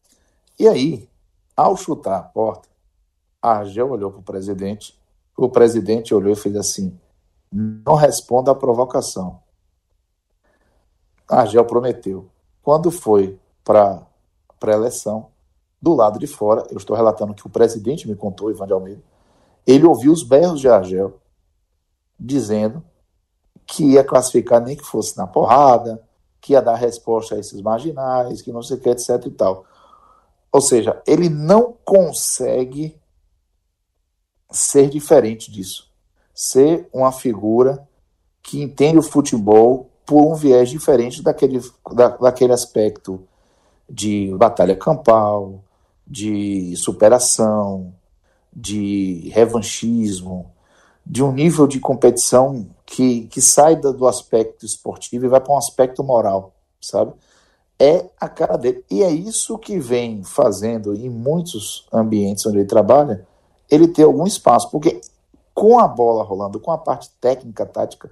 E 0.60 0.68
aí, 0.68 1.10
ao 1.56 1.76
chutar 1.78 2.18
a 2.18 2.24
porta, 2.24 2.68
Argel 3.42 3.90
olhou 3.90 4.12
para 4.12 4.20
o 4.20 4.24
presidente, 4.24 5.00
o 5.36 5.50
presidente 5.50 6.14
olhou 6.14 6.34
e 6.34 6.36
fez 6.36 6.56
assim: 6.56 7.00
não 7.52 7.96
responda 7.96 8.52
à 8.52 8.56
provocação. 8.56 9.42
Argel 11.28 11.66
prometeu 11.66 12.30
quando 12.62 12.92
foi 12.92 13.40
para 13.64 14.06
a 14.62 14.72
eleição, 14.72 15.30
do 15.82 15.94
lado 15.94 16.20
de 16.20 16.28
fora, 16.28 16.66
eu 16.72 16.78
estou 16.78 16.96
relatando 16.96 17.34
que 17.34 17.46
o 17.46 17.50
presidente 17.50 18.08
me 18.08 18.16
contou, 18.16 18.52
Ivan 18.52 18.66
de 18.66 18.74
Almeida, 18.74 19.02
ele 19.66 19.86
ouviu 19.86 20.12
os 20.12 20.24
berros 20.24 20.60
de 20.60 20.68
Argel 20.68 21.20
dizendo 22.20 22.84
que 23.66 23.92
ia 23.92 24.04
classificar 24.04 24.62
nem 24.62 24.76
que 24.76 24.84
fosse 24.84 25.16
na 25.18 25.28
porrada, 25.28 26.04
que 26.48 26.54
ia 26.54 26.62
dar 26.62 26.76
resposta 26.76 27.36
a 27.36 27.40
esses 27.40 27.62
marginais, 27.62 28.42
que 28.42 28.54
não 28.54 28.64
sei 28.64 28.78
o 28.78 28.80
que, 28.80 28.88
etc 28.88 29.22
e 29.26 29.32
tal. 29.32 29.66
Ou 30.50 30.62
seja, 30.62 31.02
ele 31.06 31.28
não 31.28 31.76
consegue 31.84 32.98
ser 34.50 34.90
diferente 34.90 35.52
disso. 35.52 35.92
Ser 36.34 36.88
uma 36.94 37.12
figura 37.12 37.86
que 38.42 38.62
entende 38.62 38.98
o 38.98 39.04
futebol 39.04 39.90
por 40.06 40.26
um 40.26 40.36
viés 40.36 40.70
diferente 40.70 41.22
daquele, 41.22 41.60
da, 41.94 42.16
daquele 42.16 42.54
aspecto 42.54 43.28
de 43.90 44.34
batalha 44.38 44.76
campal, 44.76 45.62
de 46.08 46.74
superação, 46.78 47.94
de 48.56 49.30
revanchismo, 49.34 50.50
de 51.06 51.22
um 51.22 51.34
nível 51.34 51.68
de 51.68 51.82
competição 51.82 52.70
que, 52.88 53.28
que 53.28 53.42
sai 53.42 53.76
do 53.76 54.08
aspecto 54.08 54.66
esportivo 54.66 55.26
e 55.26 55.30
vai 55.30 55.42
para 55.42 55.54
um 55.54 55.58
aspecto 55.58 56.04
moral, 56.04 56.54
sabe? 56.82 57.14
É 57.78 58.06
a 58.20 58.30
cara 58.30 58.58
dele. 58.58 58.84
E 58.90 59.04
é 59.04 59.12
isso 59.12 59.58
que 59.60 59.78
vem 59.78 60.24
fazendo 60.24 60.96
em 60.96 61.10
muitos 61.10 61.86
ambientes 61.94 62.46
onde 62.46 62.60
ele 62.60 62.66
trabalha, 62.66 63.28
ele 63.70 63.90
ter 63.90 64.04
algum 64.04 64.26
espaço, 64.26 64.72
porque 64.72 65.02
com 65.54 65.78
a 65.78 65.88
bola 65.88 66.24
rolando, 66.24 66.60
com 66.60 66.72
a 66.72 66.78
parte 66.78 67.12
técnica, 67.20 67.66
tática, 67.66 68.10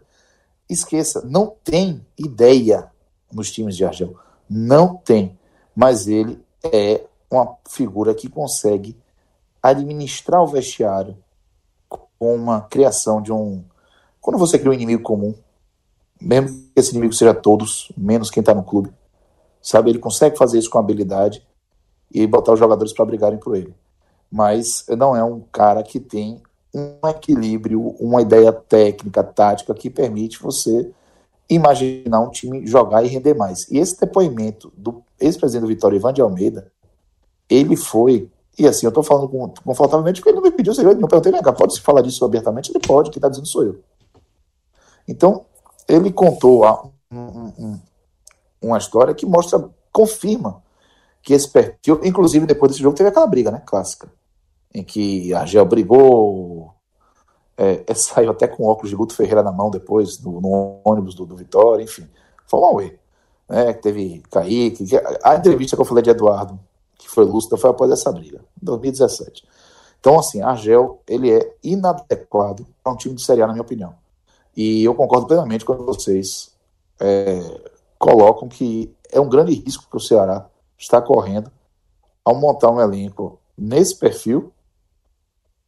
esqueça, 0.69 1.21
não 1.25 1.53
tem 1.63 2.05
ideia 2.17 2.91
nos 3.31 3.51
times 3.51 3.77
de 3.77 3.85
Argel. 3.85 4.15
Não 4.49 4.97
tem. 4.97 5.39
Mas 5.73 6.07
ele 6.07 6.43
é 6.63 7.01
uma 7.31 7.55
figura 7.67 8.13
que 8.13 8.29
consegue 8.29 8.95
administrar 9.63 10.43
o 10.43 10.47
vestiário 10.47 11.17
com 11.87 12.35
uma 12.35 12.61
criação 12.61 13.21
de 13.21 13.31
um. 13.31 13.63
Quando 14.25 14.39
você 14.39 14.57
cria 14.57 14.71
um 14.71 14.73
inimigo 14.73 15.03
comum, 15.03 15.35
mesmo 16.19 16.47
que 16.49 16.71
esse 16.75 16.89
inimigo 16.89 17.13
seja 17.13 17.31
todos, 17.31 17.91
menos 17.95 18.31
quem 18.31 18.41
está 18.41 18.55
no 18.55 18.63
clube, 18.63 18.91
sabe? 19.61 19.91
Ele 19.91 19.99
consegue 19.99 20.35
fazer 20.35 20.57
isso 20.57 20.67
com 20.67 20.79
habilidade 20.79 21.45
e 22.11 22.25
botar 22.25 22.53
os 22.53 22.57
jogadores 22.57 22.91
para 22.91 23.05
brigarem 23.05 23.37
por 23.37 23.55
ele. 23.55 23.71
Mas 24.31 24.83
não 24.97 25.15
é 25.15 25.23
um 25.23 25.41
cara 25.51 25.83
que 25.83 25.99
tem 25.99 26.41
um 26.73 27.07
equilíbrio, 27.07 27.79
uma 27.99 28.19
ideia 28.19 28.51
técnica, 28.51 29.23
tática 29.23 29.75
que 29.75 29.91
permite 29.91 30.41
você 30.41 30.91
imaginar 31.47 32.21
um 32.21 32.31
time 32.31 32.65
jogar 32.65 33.05
e 33.05 33.07
render 33.07 33.35
mais. 33.35 33.69
E 33.69 33.77
esse 33.77 33.99
depoimento 33.99 34.73
do 34.75 35.03
ex-presidente 35.19 35.61
do 35.61 35.67
Vitória, 35.67 35.97
Ivan 35.97 36.13
de 36.13 36.21
Almeida, 36.21 36.71
ele 37.47 37.75
foi, 37.75 38.27
e 38.57 38.65
assim, 38.67 38.87
eu 38.87 38.89
estou 38.89 39.03
falando 39.03 39.29
confortavelmente 39.63 40.19
porque 40.19 40.31
ele 40.31 40.37
não 40.37 40.43
me 40.43 40.51
pediu 40.51 40.73
segredo 40.73 40.95
nenhum, 40.95 41.07
perguntei, 41.07 41.31
cá, 41.43 41.53
pode 41.53 41.75
se 41.75 41.81
falar 41.81 42.01
disso 42.01 42.25
abertamente? 42.25 42.71
Ele 42.71 42.79
pode, 42.79 43.11
quem 43.11 43.19
está 43.19 43.29
dizendo 43.29 43.45
sou 43.45 43.63
eu. 43.63 43.83
Então, 45.07 45.45
ele 45.87 46.11
contou 46.11 46.65
um, 47.11 47.17
um, 47.17 47.79
uma 48.61 48.77
história 48.77 49.13
que 49.13 49.25
mostra, 49.25 49.69
confirma 49.91 50.63
que 51.21 51.33
esse 51.33 51.49
perfil, 51.49 51.99
inclusive 52.03 52.45
depois 52.45 52.71
desse 52.71 52.83
jogo 52.83 52.95
teve 52.95 53.09
aquela 53.09 53.27
briga, 53.27 53.51
né, 53.51 53.61
clássica, 53.65 54.11
em 54.73 54.83
que 54.83 55.33
a 55.33 55.45
Gel 55.45 55.65
brigou, 55.65 56.73
é, 57.57 57.83
é, 57.87 57.93
saiu 57.95 58.31
até 58.31 58.47
com 58.47 58.65
óculos 58.65 58.89
de 58.89 58.95
Guto 58.95 59.15
Ferreira 59.15 59.41
na 59.41 59.51
mão 59.51 59.69
depois, 59.69 60.19
no, 60.21 60.39
no 60.41 60.79
ônibus 60.83 61.15
do, 61.15 61.25
do, 61.25 61.35
Vitória, 61.35 61.83
enfim. 61.83 62.07
Foi 62.45 62.59
um 62.59 62.65
away. 62.65 62.99
Né, 63.49 63.73
teve 63.73 64.23
Kaique. 64.29 64.85
Que, 64.85 65.01
a 65.23 65.35
entrevista 65.35 65.75
que 65.75 65.81
eu 65.81 65.85
falei 65.85 66.03
de 66.03 66.09
Eduardo, 66.09 66.59
que 66.97 67.09
foi 67.09 67.25
lúcida, 67.25 67.57
foi 67.57 67.69
após 67.69 67.91
essa 67.91 68.11
briga, 68.11 68.39
em 68.61 68.65
2017. 68.65 69.43
Então, 69.99 70.19
assim, 70.19 70.41
Argel, 70.41 71.01
ele 71.07 71.31
é 71.31 71.55
inadequado 71.63 72.67
para 72.83 72.93
um 72.93 72.95
time 72.95 73.15
de 73.15 73.23
Série 73.23 73.41
A, 73.41 73.47
na 73.47 73.53
minha 73.53 73.63
opinião. 73.63 73.95
E 74.55 74.83
eu 74.83 74.95
concordo 74.95 75.27
plenamente 75.27 75.65
quando 75.65 75.85
vocês 75.85 76.51
é, 76.99 77.39
colocam 77.97 78.47
que 78.47 78.93
é 79.11 79.19
um 79.19 79.29
grande 79.29 79.53
risco 79.53 79.87
que 79.89 79.97
o 79.97 79.99
Ceará 79.99 80.47
está 80.77 81.01
correndo 81.01 81.51
ao 82.23 82.35
montar 82.35 82.71
um 82.71 82.79
elenco 82.79 83.39
nesse 83.57 83.95
perfil 83.95 84.51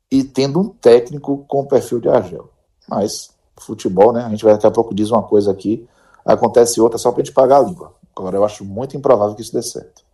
e 0.09 0.23
tendo 0.23 0.59
um 0.59 0.69
técnico 0.69 1.45
com 1.47 1.61
o 1.61 1.67
perfil 1.67 1.99
de 1.99 2.09
Argel. 2.09 2.49
Mas 2.87 3.35
futebol, 3.57 4.13
né? 4.13 4.23
A 4.23 4.29
gente 4.29 4.43
vai 4.43 4.53
daqui 4.53 4.67
a 4.67 4.71
pouco 4.71 4.95
diz 4.95 5.11
uma 5.11 5.23
coisa 5.23 5.51
aqui, 5.51 5.87
acontece 6.23 6.79
outra 6.79 6.97
só 6.97 7.11
para 7.11 7.21
a 7.21 7.25
gente 7.25 7.33
pagar 7.33 7.57
a 7.57 7.63
língua. 7.63 7.93
Agora 8.15 8.37
eu 8.37 8.43
acho 8.43 8.63
muito 8.65 8.95
improvável 8.95 9.35
que 9.35 9.41
isso 9.41 9.53
dê 9.53 9.61
certo. 9.61 10.05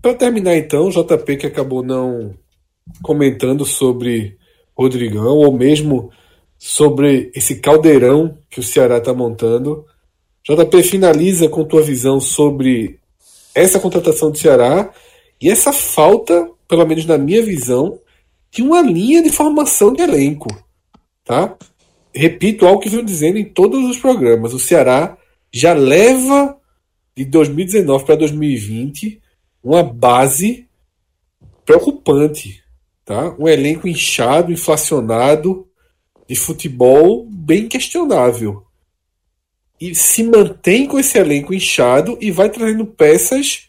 Para 0.00 0.14
terminar 0.14 0.56
então, 0.56 0.90
JP 0.90 1.36
que 1.36 1.46
acabou 1.46 1.82
não 1.82 2.34
comentando 3.02 3.64
sobre 3.64 4.38
Rodrigão 4.76 5.38
ou 5.38 5.52
mesmo 5.52 6.10
sobre 6.58 7.30
esse 7.34 7.56
caldeirão 7.56 8.36
que 8.50 8.60
o 8.60 8.62
Ceará 8.62 8.98
está 8.98 9.12
montando. 9.14 9.84
JP 10.44 10.82
finaliza 10.82 11.48
com 11.48 11.64
tua 11.64 11.82
visão 11.82 12.20
sobre 12.20 12.98
essa 13.54 13.80
contratação 13.80 14.30
do 14.30 14.38
Ceará 14.38 14.92
e 15.40 15.50
essa 15.50 15.72
falta, 15.72 16.50
pelo 16.68 16.86
menos 16.86 17.06
na 17.06 17.18
minha 17.18 17.42
visão, 17.42 17.98
de 18.50 18.62
uma 18.62 18.80
linha 18.80 19.22
de 19.22 19.30
formação 19.30 19.92
de 19.92 20.02
elenco. 20.02 20.48
Tá? 21.24 21.56
Repito 22.14 22.66
algo 22.66 22.80
que 22.80 22.88
venho 22.88 23.04
dizendo 23.04 23.38
em 23.38 23.44
todos 23.44 23.84
os 23.84 23.98
programas. 23.98 24.54
O 24.54 24.58
Ceará 24.58 25.16
já 25.52 25.72
leva 25.72 26.56
de 27.16 27.24
2019 27.24 28.04
para 28.04 28.16
2020 28.16 29.20
uma 29.62 29.82
base 29.82 30.68
preocupante. 31.64 32.62
Tá? 33.06 33.36
Um 33.38 33.46
elenco 33.46 33.86
inchado, 33.86 34.52
inflacionado, 34.52 35.68
de 36.28 36.34
futebol 36.34 37.24
bem 37.30 37.68
questionável. 37.68 38.66
E 39.80 39.94
se 39.94 40.24
mantém 40.24 40.86
com 40.86 40.98
esse 40.98 41.16
elenco 41.16 41.54
inchado 41.54 42.18
e 42.20 42.32
vai 42.32 42.50
trazendo 42.50 42.84
peças 42.84 43.68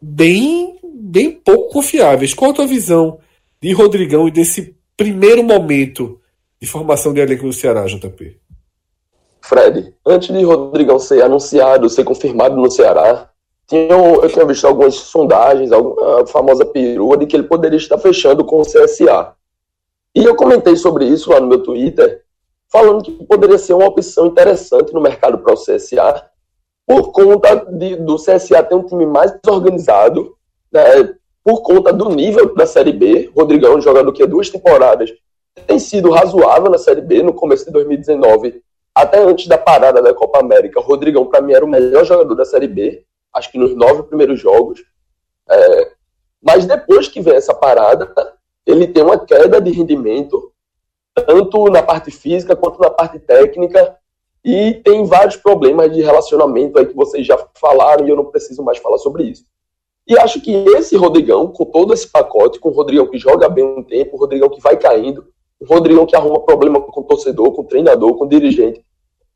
bem, 0.00 0.78
bem 0.84 1.32
pouco 1.32 1.72
confiáveis. 1.72 2.32
Qual 2.32 2.52
a 2.52 2.54
tua 2.54 2.66
visão 2.66 3.18
de 3.60 3.72
Rodrigão 3.72 4.28
e 4.28 4.30
desse 4.30 4.76
primeiro 4.96 5.42
momento 5.42 6.20
de 6.60 6.66
formação 6.68 7.12
de 7.12 7.20
elenco 7.20 7.44
do 7.44 7.52
Ceará, 7.52 7.86
JP? 7.86 8.40
Fred, 9.40 9.94
antes 10.06 10.28
de 10.28 10.44
Rodrigão 10.44 11.00
ser 11.00 11.22
anunciado, 11.22 11.90
ser 11.90 12.04
confirmado 12.04 12.54
no 12.54 12.70
Ceará, 12.70 13.30
tinha, 13.68 13.92
eu 13.92 14.28
tinha 14.28 14.46
visto 14.46 14.66
algumas 14.66 14.94
sondagens, 14.94 15.70
alguma 15.70 16.26
famosa 16.26 16.64
perua 16.64 17.18
de 17.18 17.26
que 17.26 17.36
ele 17.36 17.42
poderia 17.42 17.76
estar 17.76 17.98
fechando 17.98 18.44
com 18.44 18.60
o 18.60 18.64
CSA. 18.64 19.34
E 20.14 20.24
eu 20.24 20.34
comentei 20.34 20.74
sobre 20.74 21.04
isso 21.04 21.30
lá 21.30 21.38
no 21.38 21.46
meu 21.46 21.62
Twitter, 21.62 22.22
falando 22.72 23.02
que 23.02 23.12
poderia 23.26 23.58
ser 23.58 23.74
uma 23.74 23.86
opção 23.86 24.26
interessante 24.26 24.92
no 24.94 25.00
mercado 25.00 25.38
para 25.38 25.52
o 25.52 25.56
CSA, 25.56 26.24
por 26.86 27.12
conta 27.12 27.56
de, 27.70 27.96
do 27.96 28.16
CSA 28.16 28.62
ter 28.62 28.74
um 28.74 28.82
time 28.82 29.04
mais 29.04 29.38
desorganizado, 29.42 30.34
né, 30.72 31.14
por 31.44 31.60
conta 31.60 31.92
do 31.92 32.08
nível 32.08 32.54
da 32.54 32.66
Série 32.66 32.92
B. 32.92 33.30
Rodrigão, 33.36 33.76
um 33.76 33.80
jogador 33.82 34.10
que 34.12 34.22
há 34.22 34.26
duas 34.26 34.48
temporadas 34.48 35.12
tem 35.66 35.78
sido 35.78 36.10
razoável 36.10 36.70
na 36.70 36.78
Série 36.78 37.02
B, 37.02 37.22
no 37.22 37.34
começo 37.34 37.66
de 37.66 37.72
2019, 37.72 38.62
até 38.94 39.18
antes 39.22 39.46
da 39.46 39.58
parada 39.58 40.00
da 40.00 40.14
Copa 40.14 40.38
América. 40.38 40.80
Rodrigão, 40.80 41.26
para 41.26 41.42
mim, 41.42 41.52
era 41.52 41.64
o 41.64 41.68
melhor 41.68 42.04
jogador 42.04 42.34
da 42.34 42.44
Série 42.44 42.68
B, 42.68 43.04
acho 43.34 43.50
que 43.50 43.58
nos 43.58 43.74
nove 43.74 44.04
primeiros 44.04 44.40
jogos. 44.40 44.82
É, 45.48 45.92
mas 46.42 46.66
depois 46.66 47.08
que 47.08 47.20
vem 47.20 47.34
essa 47.34 47.54
parada, 47.54 48.12
ele 48.66 48.86
tem 48.86 49.02
uma 49.02 49.18
queda 49.18 49.60
de 49.60 49.70
rendimento, 49.70 50.52
tanto 51.14 51.70
na 51.70 51.82
parte 51.82 52.10
física 52.10 52.54
quanto 52.54 52.80
na 52.80 52.90
parte 52.90 53.18
técnica, 53.18 53.96
e 54.44 54.74
tem 54.84 55.04
vários 55.04 55.36
problemas 55.36 55.92
de 55.92 56.00
relacionamento 56.00 56.78
aí 56.78 56.86
que 56.86 56.94
vocês 56.94 57.26
já 57.26 57.36
falaram 57.54 58.06
e 58.06 58.10
eu 58.10 58.16
não 58.16 58.26
preciso 58.26 58.62
mais 58.62 58.78
falar 58.78 58.98
sobre 58.98 59.24
isso. 59.24 59.44
E 60.06 60.18
acho 60.18 60.40
que 60.40 60.54
esse 60.76 60.96
Rodrigão, 60.96 61.48
com 61.48 61.66
todo 61.66 61.92
esse 61.92 62.08
pacote, 62.08 62.58
com 62.58 62.70
o 62.70 62.72
Rodrigão 62.72 63.06
que 63.06 63.18
joga 63.18 63.48
bem 63.48 63.64
um 63.64 63.82
tempo, 63.82 64.16
o 64.16 64.18
Rodrigão 64.18 64.48
que 64.48 64.60
vai 64.60 64.76
caindo, 64.76 65.26
o 65.60 65.66
Rodrigão 65.66 66.06
que 66.06 66.16
arruma 66.16 66.40
problema 66.40 66.80
com 66.80 67.00
o 67.00 67.04
torcedor, 67.04 67.52
com 67.52 67.62
o 67.62 67.66
treinador, 67.66 68.16
com 68.16 68.24
o 68.24 68.28
dirigente, 68.28 68.82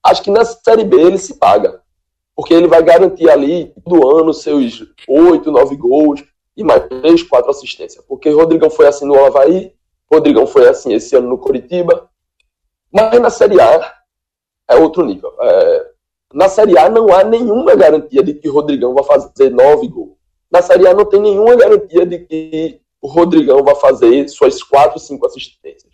acho 0.03 0.23
que 0.23 0.31
na 0.31 0.45
Série 0.45 0.85
B 0.85 0.97
ele 0.99 1.19
se 1.19 1.39
paga. 1.39 1.82
Porque 2.35 2.55
ele 2.55 2.67
vai 2.67 2.83
garantir 2.83 3.29
ali 3.29 3.73
do 3.87 4.09
ano 4.09 4.33
seus 4.33 4.85
oito, 5.09 5.51
nove 5.51 5.77
gols, 5.77 6.25
e 6.57 6.65
mais 6.65 6.87
três, 6.87 7.23
quatro 7.23 7.51
assistências. 7.51 8.05
Porque 8.07 8.31
Rodrigão 8.31 8.71
foi 8.71 8.87
assim 8.87 9.07
no 9.07 9.23
Havaí, 9.25 9.73
Rodrigão 10.11 10.47
foi 10.47 10.69
assim 10.69 10.93
esse 10.93 11.17
ano 11.17 11.29
no 11.29 11.39
Curitiba. 11.39 12.09
Mas 12.93 13.19
na 13.21 13.31
Série 13.31 13.61
A 13.61 13.95
é 14.69 14.77
outro 14.77 15.05
nível. 15.05 15.33
É, 15.41 15.91
na 16.35 16.49
Série 16.49 16.79
A 16.79 16.89
não 16.89 17.13
há 17.13 17.25
nenhuma 17.25 17.75
garantia 17.75 18.23
de 18.23 18.35
que 18.35 18.49
Rodrigão 18.49 18.95
vai 18.95 19.05
fazer 19.05 19.51
nove 19.51 19.89
gols. 19.89 20.17
Na 20.51 20.61
Série 20.61 20.87
A 20.87 20.95
não 20.95 21.05
tem 21.05 21.21
nenhuma 21.21 21.57
garantia 21.57 22.05
de 22.05 22.19
que 22.19 22.81
o 23.01 23.09
Rodrigão 23.09 23.63
vai 23.63 23.75
fazer 23.75 24.29
suas 24.29 24.63
quatro, 24.63 24.99
cinco 24.99 25.27
assistências. 25.27 25.93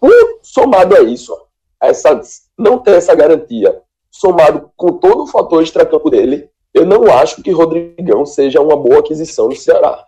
Por, 0.00 0.40
somado 0.42 0.94
a 0.94 1.00
isso, 1.02 1.34
essa, 1.80 2.20
não 2.58 2.78
ter 2.78 2.96
essa 2.96 3.14
garantia, 3.14 3.82
somado 4.10 4.70
com 4.76 4.92
todo 4.98 5.24
o 5.24 5.26
fator 5.26 5.62
extracampo 5.62 6.10
dele, 6.10 6.50
eu 6.72 6.84
não 6.84 7.10
acho 7.12 7.42
que 7.42 7.50
Rodrigão 7.50 8.26
seja 8.26 8.60
uma 8.60 8.76
boa 8.76 9.00
aquisição 9.00 9.48
no 9.48 9.56
Ceará. 9.56 10.06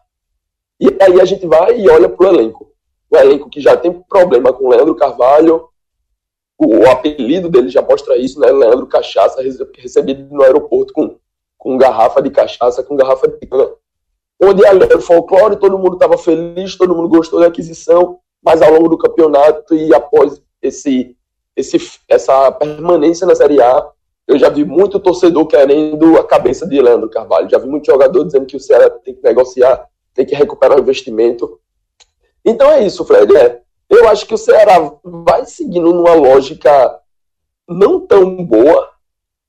E 0.80 0.86
aí 1.00 1.20
a 1.20 1.24
gente 1.24 1.46
vai 1.46 1.80
e 1.80 1.88
olha 1.88 2.08
para 2.08 2.26
o 2.26 2.28
elenco. 2.28 2.72
O 3.10 3.16
elenco 3.16 3.48
que 3.48 3.60
já 3.60 3.76
tem 3.76 3.92
problema 3.92 4.52
com 4.52 4.68
Leandro 4.68 4.94
Carvalho, 4.94 5.68
o, 6.58 6.86
apelido 6.88 7.48
dele 7.48 7.68
já 7.68 7.80
mostra 7.80 8.16
isso, 8.16 8.38
né? 8.40 8.50
Leandro 8.50 8.86
Cachaça, 8.86 9.40
recebido 9.76 10.34
no 10.34 10.42
aeroporto 10.42 10.92
com, 10.92 11.16
com 11.56 11.78
garrafa 11.78 12.20
de 12.20 12.30
cachaça, 12.30 12.82
com 12.82 12.96
garrafa 12.96 13.28
de 13.28 13.46
cana. 13.46 13.70
Onde 14.40 14.64
ali 14.66 14.84
era 14.84 14.98
o 14.98 15.02
folclore, 15.02 15.56
todo 15.56 15.78
mundo 15.78 15.94
estava 15.94 16.18
feliz, 16.18 16.76
todo 16.76 16.94
mundo 16.94 17.08
gostou 17.08 17.40
da 17.40 17.46
aquisição, 17.46 18.20
mas 18.42 18.60
ao 18.60 18.72
longo 18.72 18.88
do 18.88 18.98
campeonato 18.98 19.74
e 19.74 19.92
após 19.94 20.42
esse, 20.60 21.16
esse, 21.58 21.78
essa 22.08 22.52
permanência 22.52 23.26
na 23.26 23.34
Série 23.34 23.60
A, 23.60 23.90
eu 24.26 24.38
já 24.38 24.48
vi 24.48 24.64
muito 24.64 25.00
torcedor 25.00 25.46
querendo 25.46 26.16
a 26.16 26.24
cabeça 26.24 26.66
de 26.66 26.80
Leandro 26.80 27.10
Carvalho. 27.10 27.50
Já 27.50 27.58
vi 27.58 27.66
muito 27.66 27.86
jogador 27.86 28.24
dizendo 28.24 28.46
que 28.46 28.56
o 28.56 28.60
Ceará 28.60 28.88
tem 28.90 29.14
que 29.14 29.22
negociar, 29.24 29.88
tem 30.14 30.24
que 30.24 30.34
recuperar 30.34 30.78
o 30.78 30.80
investimento. 30.80 31.58
Então 32.44 32.70
é 32.70 32.84
isso, 32.84 33.04
Fred. 33.04 33.34
É, 33.36 33.60
eu 33.90 34.08
acho 34.08 34.26
que 34.26 34.34
o 34.34 34.38
Ceará 34.38 34.92
vai 35.02 35.46
seguindo 35.46 35.92
numa 35.92 36.14
lógica 36.14 37.00
não 37.68 38.00
tão 38.00 38.44
boa. 38.44 38.88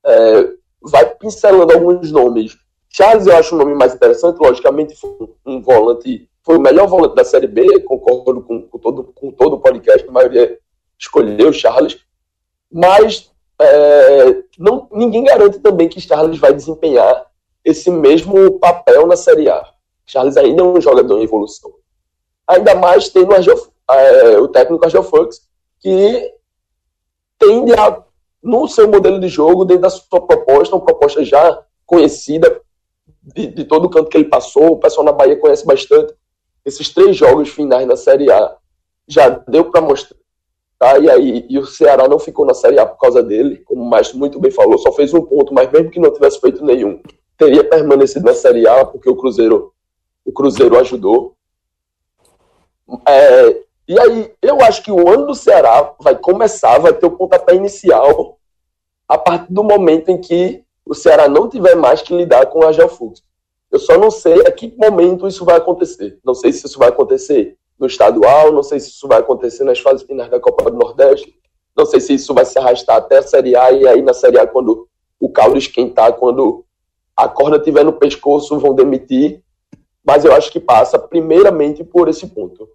É, 0.04 0.48
vai 0.82 1.14
pincelando 1.14 1.72
alguns 1.72 2.10
nomes. 2.10 2.56
Charles 2.88 3.26
eu 3.26 3.36
acho 3.36 3.54
o 3.54 3.58
nome 3.58 3.74
mais 3.74 3.94
interessante, 3.94 4.38
logicamente 4.38 4.96
foi 4.96 5.14
um 5.46 5.62
volante, 5.62 6.28
foi 6.42 6.56
o 6.56 6.60
melhor 6.60 6.88
volante 6.88 7.14
da 7.14 7.24
Série 7.24 7.46
B, 7.46 7.82
concordo 7.82 8.40
com, 8.40 8.62
com 8.62 8.78
todo, 8.78 9.04
com 9.14 9.30
todo 9.30 9.54
o 9.54 9.60
podcast, 9.60 10.08
a 10.08 10.10
maioria 10.10 10.58
escolheu 11.00 11.52
Charles, 11.52 11.98
mas 12.70 13.30
é, 13.58 14.42
não, 14.58 14.86
ninguém 14.92 15.24
garante 15.24 15.58
também 15.58 15.88
que 15.88 16.00
Charles 16.00 16.38
vai 16.38 16.52
desempenhar 16.52 17.26
esse 17.64 17.90
mesmo 17.90 18.58
papel 18.58 19.06
na 19.06 19.16
Série 19.16 19.48
A. 19.48 19.66
Charles 20.06 20.36
ainda 20.36 20.62
é 20.62 20.64
um 20.64 20.80
jogador 20.80 21.18
em 21.18 21.24
evolução. 21.24 21.72
Ainda 22.46 22.74
mais 22.74 23.08
tendo 23.08 23.32
é, 23.34 24.38
o 24.38 24.48
técnico 24.48 24.84
Argel 24.84 25.02
Fux, 25.02 25.48
que 25.78 26.34
tende 27.38 27.72
a, 27.72 28.02
no 28.42 28.68
seu 28.68 28.88
modelo 28.88 29.18
de 29.20 29.28
jogo, 29.28 29.64
dentro 29.64 29.82
da 29.82 29.90
sua 29.90 30.20
proposta, 30.20 30.74
uma 30.76 30.84
proposta 30.84 31.24
já 31.24 31.64
conhecida 31.86 32.60
de, 33.22 33.46
de 33.46 33.64
todo 33.64 33.86
o 33.86 33.90
canto 33.90 34.08
que 34.08 34.16
ele 34.16 34.28
passou, 34.28 34.72
o 34.72 34.78
pessoal 34.78 35.04
na 35.04 35.12
Bahia 35.12 35.38
conhece 35.38 35.64
bastante. 35.64 36.14
Esses 36.64 36.88
três 36.90 37.16
jogos 37.16 37.48
finais 37.48 37.86
na 37.86 37.96
Série 37.96 38.30
A 38.30 38.56
já 39.06 39.28
deu 39.28 39.70
para 39.70 39.80
mostrar 39.80 40.19
Tá? 40.80 40.98
E, 40.98 41.10
aí, 41.10 41.44
e 41.46 41.58
o 41.58 41.66
Ceará 41.66 42.08
não 42.08 42.18
ficou 42.18 42.46
na 42.46 42.54
Série 42.54 42.78
A 42.78 42.86
por 42.86 42.98
causa 42.98 43.22
dele, 43.22 43.58
como 43.66 43.82
o 43.82 43.90
Maestro 43.90 44.16
muito 44.18 44.40
bem 44.40 44.50
falou, 44.50 44.78
só 44.78 44.90
fez 44.90 45.12
um 45.12 45.20
ponto, 45.20 45.52
mas 45.52 45.70
mesmo 45.70 45.90
que 45.90 46.00
não 46.00 46.10
tivesse 46.10 46.40
feito 46.40 46.64
nenhum, 46.64 47.02
teria 47.36 47.62
permanecido 47.62 48.24
na 48.24 48.32
Série 48.32 48.66
A, 48.66 48.86
porque 48.86 49.10
o 49.10 49.14
Cruzeiro, 49.14 49.74
o 50.24 50.32
Cruzeiro 50.32 50.78
ajudou. 50.78 51.36
É, 53.06 53.62
e 53.86 54.00
aí, 54.00 54.32
eu 54.40 54.58
acho 54.62 54.82
que 54.82 54.90
o 54.90 55.06
ano 55.06 55.26
do 55.26 55.34
Ceará 55.34 55.94
vai 56.00 56.16
começar, 56.16 56.78
vai 56.78 56.94
ter 56.94 57.04
o 57.04 57.10
pontapé 57.10 57.54
inicial 57.54 58.38
a 59.06 59.18
partir 59.18 59.52
do 59.52 59.62
momento 59.62 60.08
em 60.08 60.18
que 60.18 60.64
o 60.86 60.94
Ceará 60.94 61.28
não 61.28 61.46
tiver 61.46 61.74
mais 61.74 62.00
que 62.00 62.16
lidar 62.16 62.46
com 62.46 62.64
Argel 62.64 62.88
Fux. 62.88 63.22
Eu 63.70 63.78
só 63.78 63.98
não 63.98 64.10
sei 64.10 64.46
a 64.46 64.50
que 64.50 64.74
momento 64.78 65.28
isso 65.28 65.44
vai 65.44 65.58
acontecer. 65.58 66.18
Não 66.24 66.32
sei 66.32 66.54
se 66.54 66.64
isso 66.64 66.78
vai 66.78 66.88
acontecer 66.88 67.58
no 67.80 67.86
estadual, 67.86 68.52
não 68.52 68.62
sei 68.62 68.78
se 68.78 68.90
isso 68.90 69.08
vai 69.08 69.20
acontecer 69.20 69.64
nas 69.64 69.80
fases 69.80 70.06
finais 70.06 70.30
da 70.30 70.38
Copa 70.38 70.70
do 70.70 70.76
Nordeste, 70.76 71.34
não 71.74 71.86
sei 71.86 71.98
se 71.98 72.14
isso 72.14 72.34
vai 72.34 72.44
se 72.44 72.58
arrastar 72.58 72.96
até 72.96 73.18
a 73.18 73.22
Série 73.22 73.56
A, 73.56 73.72
e 73.72 73.88
aí 73.88 74.02
na 74.02 74.12
Série 74.12 74.38
A, 74.38 74.46
quando 74.46 74.86
o 75.18 75.30
caldo 75.30 75.56
esquentar, 75.56 76.12
quando 76.12 76.64
a 77.16 77.26
corda 77.26 77.56
estiver 77.56 77.84
no 77.84 77.94
pescoço, 77.94 78.58
vão 78.58 78.74
demitir, 78.74 79.42
mas 80.04 80.24
eu 80.24 80.34
acho 80.34 80.50
que 80.52 80.60
passa 80.60 80.98
primeiramente 80.98 81.82
por 81.82 82.08
esse 82.08 82.26
ponto. 82.26 82.68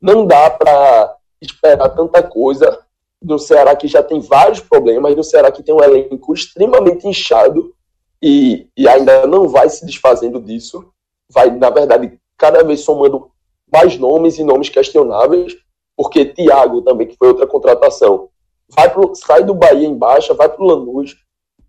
Não 0.00 0.26
dá 0.26 0.50
para 0.50 1.16
esperar 1.40 1.88
tanta 1.90 2.22
coisa. 2.22 2.78
No 3.22 3.38
Ceará 3.38 3.76
que 3.76 3.86
já 3.86 4.02
tem 4.02 4.20
vários 4.20 4.60
problemas, 4.60 5.14
no 5.14 5.22
Ceará 5.22 5.52
que 5.52 5.62
tem 5.62 5.74
um 5.74 5.82
elenco 5.82 6.34
extremamente 6.34 7.06
inchado 7.06 7.72
e, 8.20 8.66
e 8.76 8.88
ainda 8.88 9.26
não 9.26 9.48
vai 9.48 9.68
se 9.68 9.86
desfazendo 9.86 10.40
disso, 10.40 10.92
vai, 11.28 11.50
na 11.50 11.70
verdade, 11.70 12.18
cada 12.36 12.64
vez 12.64 12.80
somando 12.80 13.31
mais 13.72 13.96
nomes 13.98 14.38
e 14.38 14.44
nomes 14.44 14.68
questionáveis, 14.68 15.56
porque 15.96 16.24
Thiago 16.24 16.82
também, 16.82 17.06
que 17.06 17.16
foi 17.16 17.28
outra 17.28 17.46
contratação, 17.46 18.28
vai 18.68 18.90
pro, 18.92 19.14
sai 19.14 19.44
do 19.44 19.54
Bahia 19.54 19.86
em 19.86 19.96
baixa, 19.96 20.34
vai 20.34 20.48
para 20.48 20.62
o 20.62 20.66
Lanús. 20.66 21.16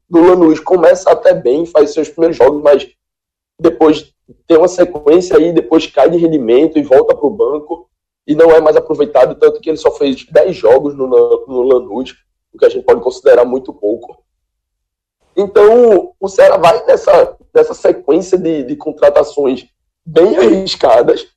Do 0.09 0.21
Lanús 0.21 0.59
começa 0.59 1.11
até 1.11 1.34
bem, 1.34 1.65
faz 1.65 1.91
seus 1.93 2.09
primeiros 2.09 2.38
jogos, 2.38 2.61
mas 2.61 2.89
depois 3.59 4.13
tem 4.47 4.57
uma 4.57 4.67
sequência 4.67 5.38
aí, 5.38 5.51
depois 5.51 5.88
cai 5.88 6.09
de 6.09 6.17
rendimento 6.17 6.77
e 6.77 6.84
volta 6.84 7.15
para 7.15 7.25
o 7.25 7.30
banco 7.30 7.89
e 8.25 8.35
não 8.35 8.51
é 8.51 8.61
mais 8.61 8.75
aproveitado, 8.75 9.35
tanto 9.35 9.59
que 9.59 9.69
ele 9.69 9.77
só 9.77 9.91
fez 9.91 10.25
10 10.25 10.55
jogos 10.55 10.95
no, 10.95 11.07
no 11.07 11.61
Lanús, 11.61 12.15
o 12.53 12.57
que 12.57 12.65
a 12.65 12.69
gente 12.69 12.85
pode 12.85 13.01
considerar 13.01 13.43
muito 13.43 13.73
pouco. 13.73 14.23
Então, 15.35 16.13
o 16.19 16.27
Ceará 16.30 16.57
vai 16.57 16.85
nessa, 16.85 17.38
nessa 17.53 17.73
sequência 17.73 18.38
de, 18.38 18.63
de 18.63 18.75
contratações 18.75 19.65
bem 20.05 20.38
arriscadas, 20.38 21.27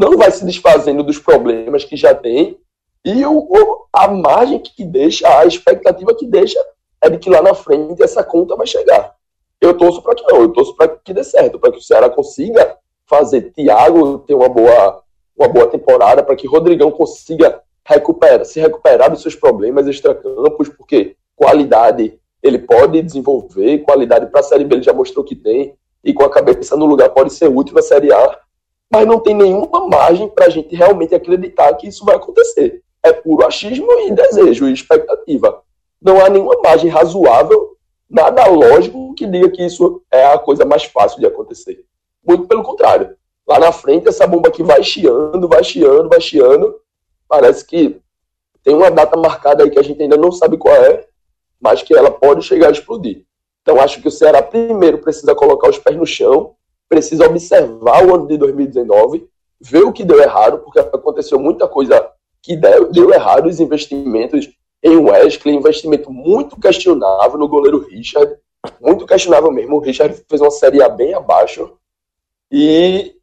não 0.00 0.16
vai 0.16 0.30
se 0.30 0.46
desfazendo 0.46 1.02
dos 1.02 1.18
problemas 1.18 1.84
que 1.84 1.94
já 1.94 2.14
tem, 2.14 2.58
e 3.04 3.24
o, 3.26 3.86
a 3.92 4.08
margem 4.08 4.58
que 4.58 4.82
deixa, 4.82 5.28
a 5.38 5.44
expectativa 5.44 6.14
que 6.14 6.26
deixa 6.26 6.58
é 7.02 7.10
de 7.10 7.18
que 7.18 7.28
lá 7.28 7.42
na 7.42 7.52
frente 7.52 8.02
essa 8.02 8.24
conta 8.24 8.56
vai 8.56 8.66
chegar. 8.66 9.14
Eu 9.60 9.76
torço 9.76 10.00
para 10.00 10.14
que 10.14 10.22
não, 10.22 10.40
eu 10.40 10.48
torço 10.48 10.74
para 10.74 10.88
que 10.88 11.12
dê 11.12 11.22
certo, 11.22 11.58
para 11.58 11.70
que 11.70 11.78
o 11.78 11.82
Ceará 11.82 12.08
consiga 12.08 12.78
fazer 13.06 13.52
Thiago 13.52 14.20
ter 14.20 14.32
uma 14.32 14.48
boa, 14.48 15.02
uma 15.36 15.48
boa 15.48 15.66
temporada, 15.66 16.22
para 16.22 16.34
que 16.34 16.46
Rodrigão 16.46 16.90
consiga 16.90 17.60
recuperar, 17.84 18.46
se 18.46 18.58
recuperar 18.58 19.10
dos 19.10 19.20
seus 19.20 19.34
problemas 19.34 19.86
extracampos, 19.86 20.70
porque 20.70 21.14
qualidade 21.36 22.18
ele 22.42 22.58
pode 22.58 23.02
desenvolver, 23.02 23.78
qualidade 23.80 24.26
para 24.26 24.40
a 24.40 24.44
Série 24.44 24.64
B 24.64 24.76
ele 24.76 24.82
já 24.82 24.94
mostrou 24.94 25.22
que 25.22 25.36
tem, 25.36 25.74
e 26.02 26.14
com 26.14 26.24
a 26.24 26.30
cabeça 26.30 26.74
no 26.74 26.86
lugar 26.86 27.10
pode 27.10 27.34
ser 27.34 27.48
útil 27.48 27.74
na 27.74 27.82
Série 27.82 28.10
A, 28.10 28.38
mas 28.90 29.06
não 29.06 29.20
tem 29.20 29.34
nenhuma 29.34 29.86
margem 29.86 30.28
para 30.28 30.46
a 30.46 30.48
gente 30.48 30.74
realmente 30.74 31.14
acreditar 31.14 31.72
que 31.74 31.86
isso 31.86 32.04
vai 32.04 32.16
acontecer. 32.16 32.82
É 33.02 33.12
puro 33.12 33.46
achismo 33.46 33.90
e 34.00 34.10
desejo 34.10 34.68
e 34.68 34.72
expectativa. 34.72 35.62
Não 36.02 36.22
há 36.22 36.28
nenhuma 36.28 36.60
margem 36.62 36.90
razoável, 36.90 37.76
nada 38.08 38.46
lógico 38.46 39.14
que 39.14 39.26
diga 39.26 39.48
que 39.50 39.64
isso 39.64 40.02
é 40.10 40.26
a 40.26 40.38
coisa 40.38 40.64
mais 40.64 40.84
fácil 40.84 41.20
de 41.20 41.26
acontecer. 41.26 41.84
Muito 42.26 42.46
pelo 42.46 42.62
contrário. 42.62 43.16
Lá 43.46 43.58
na 43.58 43.72
frente, 43.72 44.08
essa 44.08 44.26
bomba 44.26 44.48
aqui 44.48 44.62
vai 44.62 44.82
chiando, 44.82 45.48
vai 45.48 45.62
chiando, 45.62 46.08
vai 46.08 46.20
chiando. 46.20 46.74
Parece 47.28 47.64
que 47.64 48.00
tem 48.62 48.74
uma 48.74 48.90
data 48.90 49.16
marcada 49.16 49.62
aí 49.62 49.70
que 49.70 49.78
a 49.78 49.82
gente 49.82 50.02
ainda 50.02 50.16
não 50.16 50.32
sabe 50.32 50.56
qual 50.56 50.74
é, 50.74 51.06
mas 51.60 51.82
que 51.82 51.94
ela 51.94 52.10
pode 52.10 52.42
chegar 52.42 52.68
a 52.68 52.72
explodir. 52.72 53.24
Então, 53.62 53.80
acho 53.80 54.00
que 54.00 54.08
o 54.08 54.10
Ceará 54.10 54.42
primeiro 54.42 54.98
precisa 54.98 55.34
colocar 55.34 55.68
os 55.68 55.78
pés 55.78 55.96
no 55.96 56.06
chão, 56.06 56.54
precisa 56.90 57.24
observar 57.24 58.04
o 58.04 58.14
ano 58.14 58.26
de 58.26 58.36
2019, 58.36 59.28
ver 59.60 59.84
o 59.84 59.92
que 59.92 60.04
deu 60.04 60.20
errado, 60.20 60.58
porque 60.58 60.80
aconteceu 60.80 61.38
muita 61.38 61.68
coisa 61.68 62.10
que 62.42 62.56
deu, 62.56 62.90
deu 62.90 63.12
errado, 63.12 63.46
os 63.46 63.60
investimentos 63.60 64.50
em 64.82 64.96
Wesley, 64.96 65.54
investimento 65.54 66.10
muito 66.10 66.58
questionável 66.58 67.38
no 67.38 67.46
goleiro 67.46 67.86
Richard, 67.86 68.36
muito 68.80 69.06
questionável 69.06 69.52
mesmo. 69.52 69.76
O 69.76 69.80
Richard 69.80 70.20
fez 70.28 70.40
uma 70.40 70.50
série 70.50 70.82
A 70.82 70.88
bem 70.88 71.14
abaixo. 71.14 71.76
E 72.50 73.14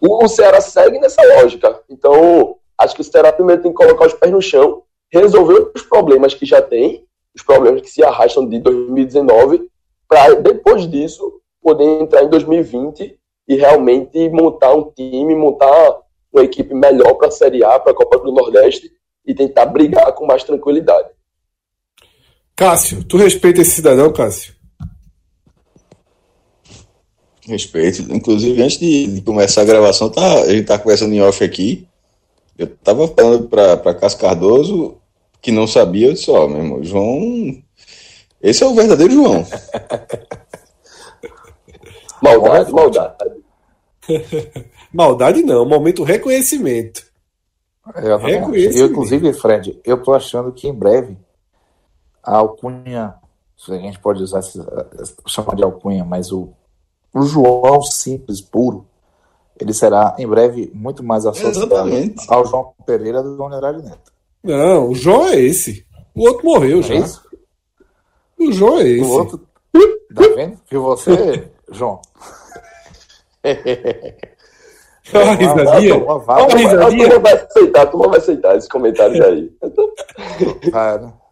o 0.00 0.28
Ceará 0.28 0.60
segue 0.60 0.98
nessa 0.98 1.22
lógica. 1.22 1.80
Então, 1.88 2.56
acho 2.76 2.94
que 2.94 3.00
o 3.00 3.04
Ceará 3.04 3.32
primeiro 3.32 3.62
tem 3.62 3.70
que 3.70 3.76
colocar 3.76 4.06
os 4.06 4.14
pés 4.14 4.30
no 4.30 4.42
chão, 4.42 4.82
resolver 5.10 5.70
os 5.74 5.82
problemas 5.82 6.34
que 6.34 6.44
já 6.44 6.60
tem, 6.60 7.06
os 7.34 7.42
problemas 7.42 7.80
que 7.80 7.90
se 7.90 8.02
arrastam 8.02 8.46
de 8.46 8.58
2019, 8.58 9.70
para 10.08 10.34
depois 10.34 10.90
disso 10.90 11.39
poder 11.62 12.02
entrar 12.02 12.24
em 12.24 12.28
2020 12.28 13.18
e 13.48 13.56
realmente 13.56 14.28
montar 14.28 14.74
um 14.74 14.90
time, 14.90 15.34
montar 15.34 15.98
uma 16.32 16.44
equipe 16.44 16.72
melhor 16.74 17.14
para 17.14 17.28
a 17.28 17.30
Série 17.30 17.64
A, 17.64 17.78
para 17.78 17.92
a 17.92 17.94
Copa 17.94 18.18
do 18.18 18.32
Nordeste 18.32 18.90
e 19.26 19.34
tentar 19.34 19.66
brigar 19.66 20.12
com 20.12 20.26
mais 20.26 20.44
tranquilidade. 20.44 21.08
Cássio, 22.54 23.04
tu 23.04 23.16
respeita 23.16 23.60
esse 23.60 23.72
cidadão, 23.72 24.12
Cássio? 24.12 24.54
Respeito. 27.46 28.02
Inclusive, 28.12 28.62
antes 28.62 28.78
de, 28.78 29.06
de 29.06 29.22
começar 29.22 29.62
a 29.62 29.64
gravação, 29.64 30.10
tá, 30.10 30.42
a 30.42 30.52
gente 30.52 30.66
tá 30.66 30.78
conversando 30.78 31.14
em 31.14 31.20
off 31.20 31.42
aqui. 31.42 31.86
Eu 32.56 32.66
tava 32.66 33.08
falando 33.08 33.48
para 33.48 33.94
Cássio 33.94 34.18
Cardoso 34.18 35.00
que 35.40 35.50
não 35.50 35.66
sabia, 35.66 36.08
eu 36.08 36.12
disse, 36.12 36.30
ó, 36.30 36.46
meu 36.46 36.58
irmão, 36.58 36.84
João. 36.84 37.62
Esse 38.42 38.62
é 38.62 38.66
o 38.66 38.74
verdadeiro 38.74 39.14
João. 39.14 39.46
maldade, 42.22 42.72
maldade. 42.72 43.16
maldade 44.92 45.42
não, 45.42 45.64
momento 45.64 46.02
reconhecimento. 46.02 47.04
É, 47.94 48.16
reconhecimento. 48.16 48.78
Eu, 48.78 48.86
inclusive, 48.86 49.32
Fred, 49.32 49.80
eu 49.84 50.02
tô 50.02 50.12
achando 50.12 50.52
que 50.52 50.68
em 50.68 50.74
breve 50.74 51.16
a 52.22 52.36
alcunha, 52.36 53.14
se 53.56 53.72
a 53.72 53.78
gente 53.78 53.98
pode 53.98 54.22
usar 54.22 54.42
chamar 55.26 55.54
de 55.56 55.62
alcunha, 55.62 56.04
mas 56.04 56.30
o, 56.32 56.50
o 57.14 57.22
João 57.22 57.82
simples, 57.82 58.40
puro, 58.40 58.86
ele 59.58 59.74
será 59.74 60.14
em 60.18 60.26
breve 60.26 60.70
muito 60.74 61.02
mais 61.02 61.26
associado 61.26 61.74
Exatamente. 61.74 62.24
ao 62.28 62.46
João 62.46 62.72
Pereira 62.86 63.22
do 63.22 63.42
Honorário 63.42 63.82
Neto. 63.82 64.12
Não, 64.42 64.88
o 64.88 64.94
João 64.94 65.26
é 65.28 65.38
esse. 65.38 65.86
O 66.14 66.22
outro 66.22 66.44
morreu 66.46 66.80
é 66.80 66.82
já. 66.82 66.94
Esse? 66.94 67.20
O 68.38 68.52
João 68.52 68.78
é 68.78 68.88
esse. 68.88 69.04
O 69.04 69.10
outro. 69.10 69.38
Tá 70.14 70.22
vendo? 70.34 70.58
Viu 70.68 70.82
você, 70.82 71.50
João? 71.70 72.00
Olha 75.12 75.30
a 75.30 75.34
risadinha. 75.34 76.04
Olha 76.04 76.54
a 76.54 76.56
risadinha. 76.56 77.06
A 77.06 77.10
turma 77.10 77.18
vai 77.20 77.34
aceitar, 77.34 77.82
a 77.82 77.86
turma 77.86 78.08
vai 78.08 78.18
aceitar 78.18 78.56
esses 78.56 78.68
comentários 78.68 79.20
aí. 79.20 79.50
Cara. 80.70 81.12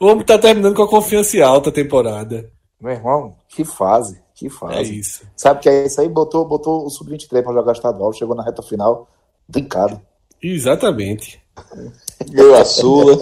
O 0.00 0.06
homem 0.06 0.24
tá 0.24 0.36
terminando 0.36 0.74
com 0.74 0.82
a 0.82 0.88
confiança 0.88 1.44
alta 1.44 1.70
a 1.70 1.72
temporada. 1.72 2.50
Meu 2.80 2.92
irmão, 2.92 3.36
que 3.48 3.64
fase. 3.64 4.20
Que 4.34 4.50
fase. 4.50 4.74
É 4.74 4.82
isso. 4.82 5.22
Sabe 5.36 5.60
que 5.60 5.68
é 5.68 5.86
isso 5.86 6.00
aí? 6.00 6.08
Botou, 6.08 6.44
botou 6.44 6.86
o 6.86 6.90
sub-23 6.90 7.42
pra 7.42 7.52
jogar 7.52 7.72
estadual, 7.72 8.12
chegou 8.12 8.34
na 8.34 8.42
reta 8.42 8.62
final, 8.62 9.08
brincado. 9.46 10.00
Exatamente. 10.42 11.40
Ganhou 12.28 12.56
a 12.56 12.64
Sula. 12.64 13.18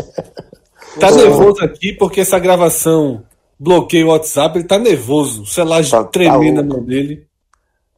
Tá 0.99 1.11
nervoso 1.11 1.63
aqui 1.63 1.93
porque 1.93 2.23
essa 2.23 2.39
gravação 2.39 3.25
bloqueia 3.59 4.07
o 4.07 4.11
WhatsApp, 4.11 4.59
ele 4.59 4.67
tá 4.67 4.79
nervoso. 4.79 5.43
O 5.43 5.47
celular 5.47 5.85
tá, 5.87 6.05
tremendo 6.05 6.57
tá 6.57 6.63
na 6.63 6.75
mão 6.75 6.83
dele. 6.83 7.28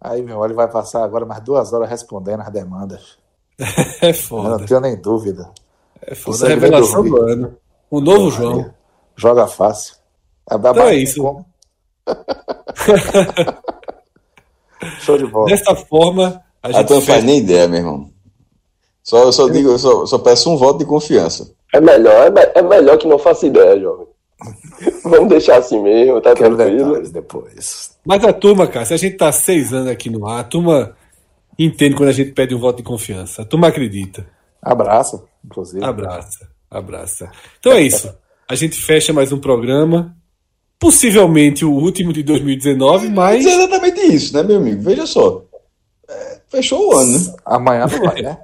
Aí, 0.01 0.23
meu, 0.23 0.45
ele 0.45 0.55
vai 0.55 0.69
passar 0.69 1.05
agora 1.05 1.27
mais 1.27 1.43
duas 1.43 1.73
horas 1.73 1.91
respondendo 1.91 2.41
as 2.41 2.51
demandas. 2.51 3.19
é 4.01 4.13
foda. 4.13 4.49
Eu 4.49 4.59
não 4.59 4.67
tenho 4.67 4.81
nem 4.81 4.97
dúvida. 4.97 5.51
É 6.01 6.15
foda. 6.15 6.47
A 6.47 6.49
revelação 6.49 7.05
do 7.05 7.23
ano. 7.23 7.57
O 7.91 8.01
novo 8.01 8.31
João. 8.31 8.73
Joga 9.17 9.47
fácil. 9.47 9.97
É, 10.51 10.55
então 10.55 10.81
é 10.81 10.95
isso. 10.95 11.23
Como? 11.23 11.45
Show 15.01 15.19
de 15.19 15.27
bola. 15.27 15.47
Desta 15.47 15.77
forma, 15.77 16.43
a 16.63 16.73
gente. 16.73 16.93
Ah, 16.93 16.95
não 16.95 17.03
faz 17.03 17.23
nem 17.23 17.39
ideia, 17.39 17.69
meu 17.69 17.81
irmão. 17.81 18.11
Só, 19.03 19.25
eu 19.25 19.33
só 19.33 19.49
digo, 19.49 19.71
eu 19.71 19.79
só, 19.79 20.07
só 20.07 20.19
peço 20.19 20.51
um 20.51 20.57
voto 20.57 20.79
de 20.79 20.87
confiança. 20.87 21.53
É 21.75 21.81
melhor, 21.81 22.33
é, 22.37 22.59
é 22.59 22.63
melhor 22.63 22.97
que 22.97 23.07
não 23.07 23.19
faça 23.19 23.47
ideia, 23.47 23.79
jovem. 23.79 24.07
Vamos 25.05 25.29
deixar 25.29 25.59
assim 25.59 25.83
mesmo, 25.83 26.21
tá 26.21 26.35
Quero 26.35 26.57
tranquilo. 26.57 27.03
depois. 27.11 27.99
Mas 28.11 28.25
a 28.25 28.33
turma, 28.33 28.67
cara, 28.67 28.85
se 28.85 28.93
a 28.93 28.97
gente 28.97 29.17
tá 29.17 29.31
seis 29.31 29.73
anos 29.73 29.87
aqui 29.87 30.11
no 30.11 30.27
ar, 30.27 30.41
a 30.41 30.43
turma 30.43 30.97
entende 31.57 31.95
quando 31.95 32.09
a 32.09 32.13
gente 32.13 32.33
pede 32.33 32.53
um 32.53 32.59
voto 32.59 32.79
de 32.79 32.83
confiança. 32.83 33.43
A 33.43 33.45
turma 33.45 33.69
acredita. 33.69 34.27
Abraça, 34.61 35.23
inclusive. 35.45 35.85
Abraça, 35.85 36.49
abraça. 36.69 37.31
Então 37.61 37.71
é 37.71 37.83
isso. 37.83 38.13
A 38.49 38.57
gente 38.57 38.75
fecha 38.75 39.13
mais 39.13 39.31
um 39.31 39.39
programa. 39.39 40.13
Possivelmente 40.77 41.65
o 41.65 41.71
último 41.71 42.13
de 42.13 42.25
2019, 42.25 43.11
mas. 43.11 43.47
É 43.47 43.55
exatamente 43.55 44.01
isso, 44.01 44.35
né, 44.35 44.43
meu 44.43 44.57
amigo? 44.57 44.83
Veja 44.83 45.07
só. 45.07 45.45
É, 46.09 46.41
fechou 46.49 46.89
o 46.89 46.97
ano, 46.97 47.13
né? 47.13 47.35
Amanhã 47.45 47.87
não 47.87 48.07
vai, 48.07 48.23
né? 48.23 48.39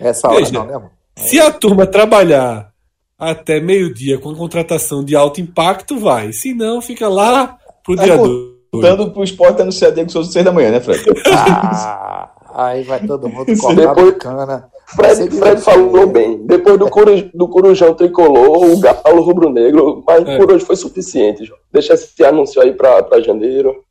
Essa 0.00 0.26
hora 0.26 0.40
Veja, 0.40 0.52
não, 0.52 0.66
né, 0.66 0.90
Se 1.18 1.38
a 1.38 1.52
turma 1.52 1.86
trabalhar 1.86 2.72
até 3.16 3.60
meio-dia 3.60 4.18
com 4.18 4.34
contratação 4.34 5.04
de 5.04 5.14
alto 5.14 5.40
impacto, 5.40 6.00
vai. 6.00 6.32
Se 6.32 6.52
não, 6.52 6.82
fica 6.82 7.06
lá 7.06 7.56
pro 7.84 7.94
dia 7.94 8.16
2. 8.16 8.54
Voltando 8.74 9.10
pro 9.10 9.24
esporte 9.24 9.62
anunciar 9.62 9.92
Diego 9.92 10.10
Souza 10.10 10.30
6 10.32 10.44
da 10.44 10.52
manhã, 10.52 10.70
né, 10.70 10.80
Fred? 10.80 11.02
Ah, 12.56 12.68
aí 12.68 12.84
vai 12.84 13.04
todo 13.04 13.28
mundo 13.28 13.46
cortar 13.58 13.94
Depois, 13.94 14.12
bacana. 14.12 14.70
Fred, 14.86 15.28
Fred 15.36 15.60
falou 15.60 16.06
bem. 16.06 16.46
Depois 16.46 16.78
do, 16.78 16.88
coruj, 16.88 17.30
do 17.34 17.48
Corujão 17.48 17.94
tricolor, 17.94 18.70
o 18.70 18.78
Galo 18.78 19.22
rubro-negro, 19.22 20.04
mas 20.06 20.24
é. 20.24 20.36
por 20.36 20.52
hoje 20.52 20.64
foi 20.64 20.76
suficiente. 20.76 21.44
João. 21.44 21.58
Deixa 21.72 21.94
esse 21.94 22.24
anúncio 22.24 22.62
aí 22.62 22.72
para 22.72 23.20
janeiro. 23.20 23.82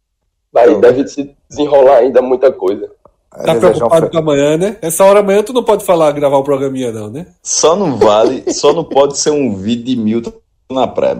Vai, 0.52 0.74
deve 0.76 1.08
se 1.08 1.36
desenrolar 1.50 1.98
ainda 1.98 2.22
muita 2.22 2.52
coisa. 2.52 2.90
Tá 3.30 3.56
preocupado 3.56 4.10
com 4.10 4.18
amanhã, 4.18 4.56
né? 4.56 4.78
Essa 4.82 5.04
hora 5.04 5.20
amanhã 5.20 5.42
tu 5.42 5.52
não 5.52 5.64
pode 5.64 5.84
falar, 5.84 6.12
gravar 6.12 6.38
o 6.38 6.44
programinha, 6.44 6.92
não, 6.92 7.10
né? 7.10 7.26
Só 7.42 7.76
não 7.76 7.98
vale, 7.98 8.46
só 8.54 8.72
não 8.72 8.84
pode 8.84 9.18
ser 9.18 9.32
um 9.32 9.56
vídeo 9.56 9.86
de 9.86 9.96
Milton 9.96 10.32
na 10.72 10.88
praia, 10.88 11.20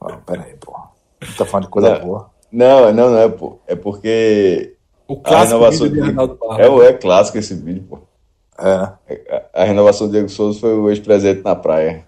Ah, 0.00 0.18
peraí, 0.24 0.54
pô. 0.60 0.85
Tá 1.36 1.44
falando 1.44 1.66
de 1.66 1.70
coisa 1.70 1.98
não, 1.98 2.06
boa. 2.06 2.30
Não, 2.52 2.92
não, 2.92 3.10
não 3.10 3.18
é, 3.18 3.28
pô. 3.28 3.58
É 3.66 3.74
porque. 3.74 4.74
O 5.08 5.16
clássico 5.16 5.64
a 5.64 5.70
renovação 5.70 5.88
de, 5.88 6.00
é, 6.00 6.88
é 6.88 6.92
clássico 6.92 7.38
esse 7.38 7.54
vídeo, 7.54 7.84
pô. 7.88 7.98
É. 8.58 8.68
A, 8.70 8.98
a 9.54 9.64
renovação 9.64 10.06
do 10.06 10.12
Diego 10.12 10.28
Souza 10.28 10.58
foi 10.58 10.74
o 10.74 10.90
ex-presidente 10.90 11.44
na 11.44 11.54
praia. 11.54 12.04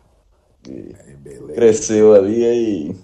cresceu 1.55 2.15
ali 2.15 2.45
e 2.45 2.97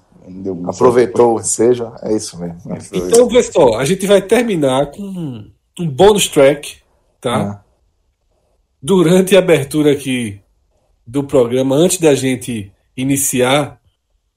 Aproveitou, 0.67 1.39
seja, 1.43 1.93
é 2.03 2.17
isso 2.17 2.39
mesmo. 2.39 2.59
Então, 2.93 3.29
pessoal, 3.29 3.79
a 3.79 3.85
gente 3.85 4.07
vai 4.07 4.23
terminar 4.23 4.91
com 4.91 5.51
um 5.79 5.89
bônus 5.89 6.29
track, 6.29 6.79
tá? 7.21 7.63
É. 7.63 7.65
Durante 8.83 9.37
a 9.37 9.41
abertura 9.41 9.93
aqui 9.93 10.41
do 11.07 11.25
programa, 11.25 11.77
antes 11.77 11.99
da 11.99 12.15
gente 12.15 12.73
iniciar, 12.97 13.79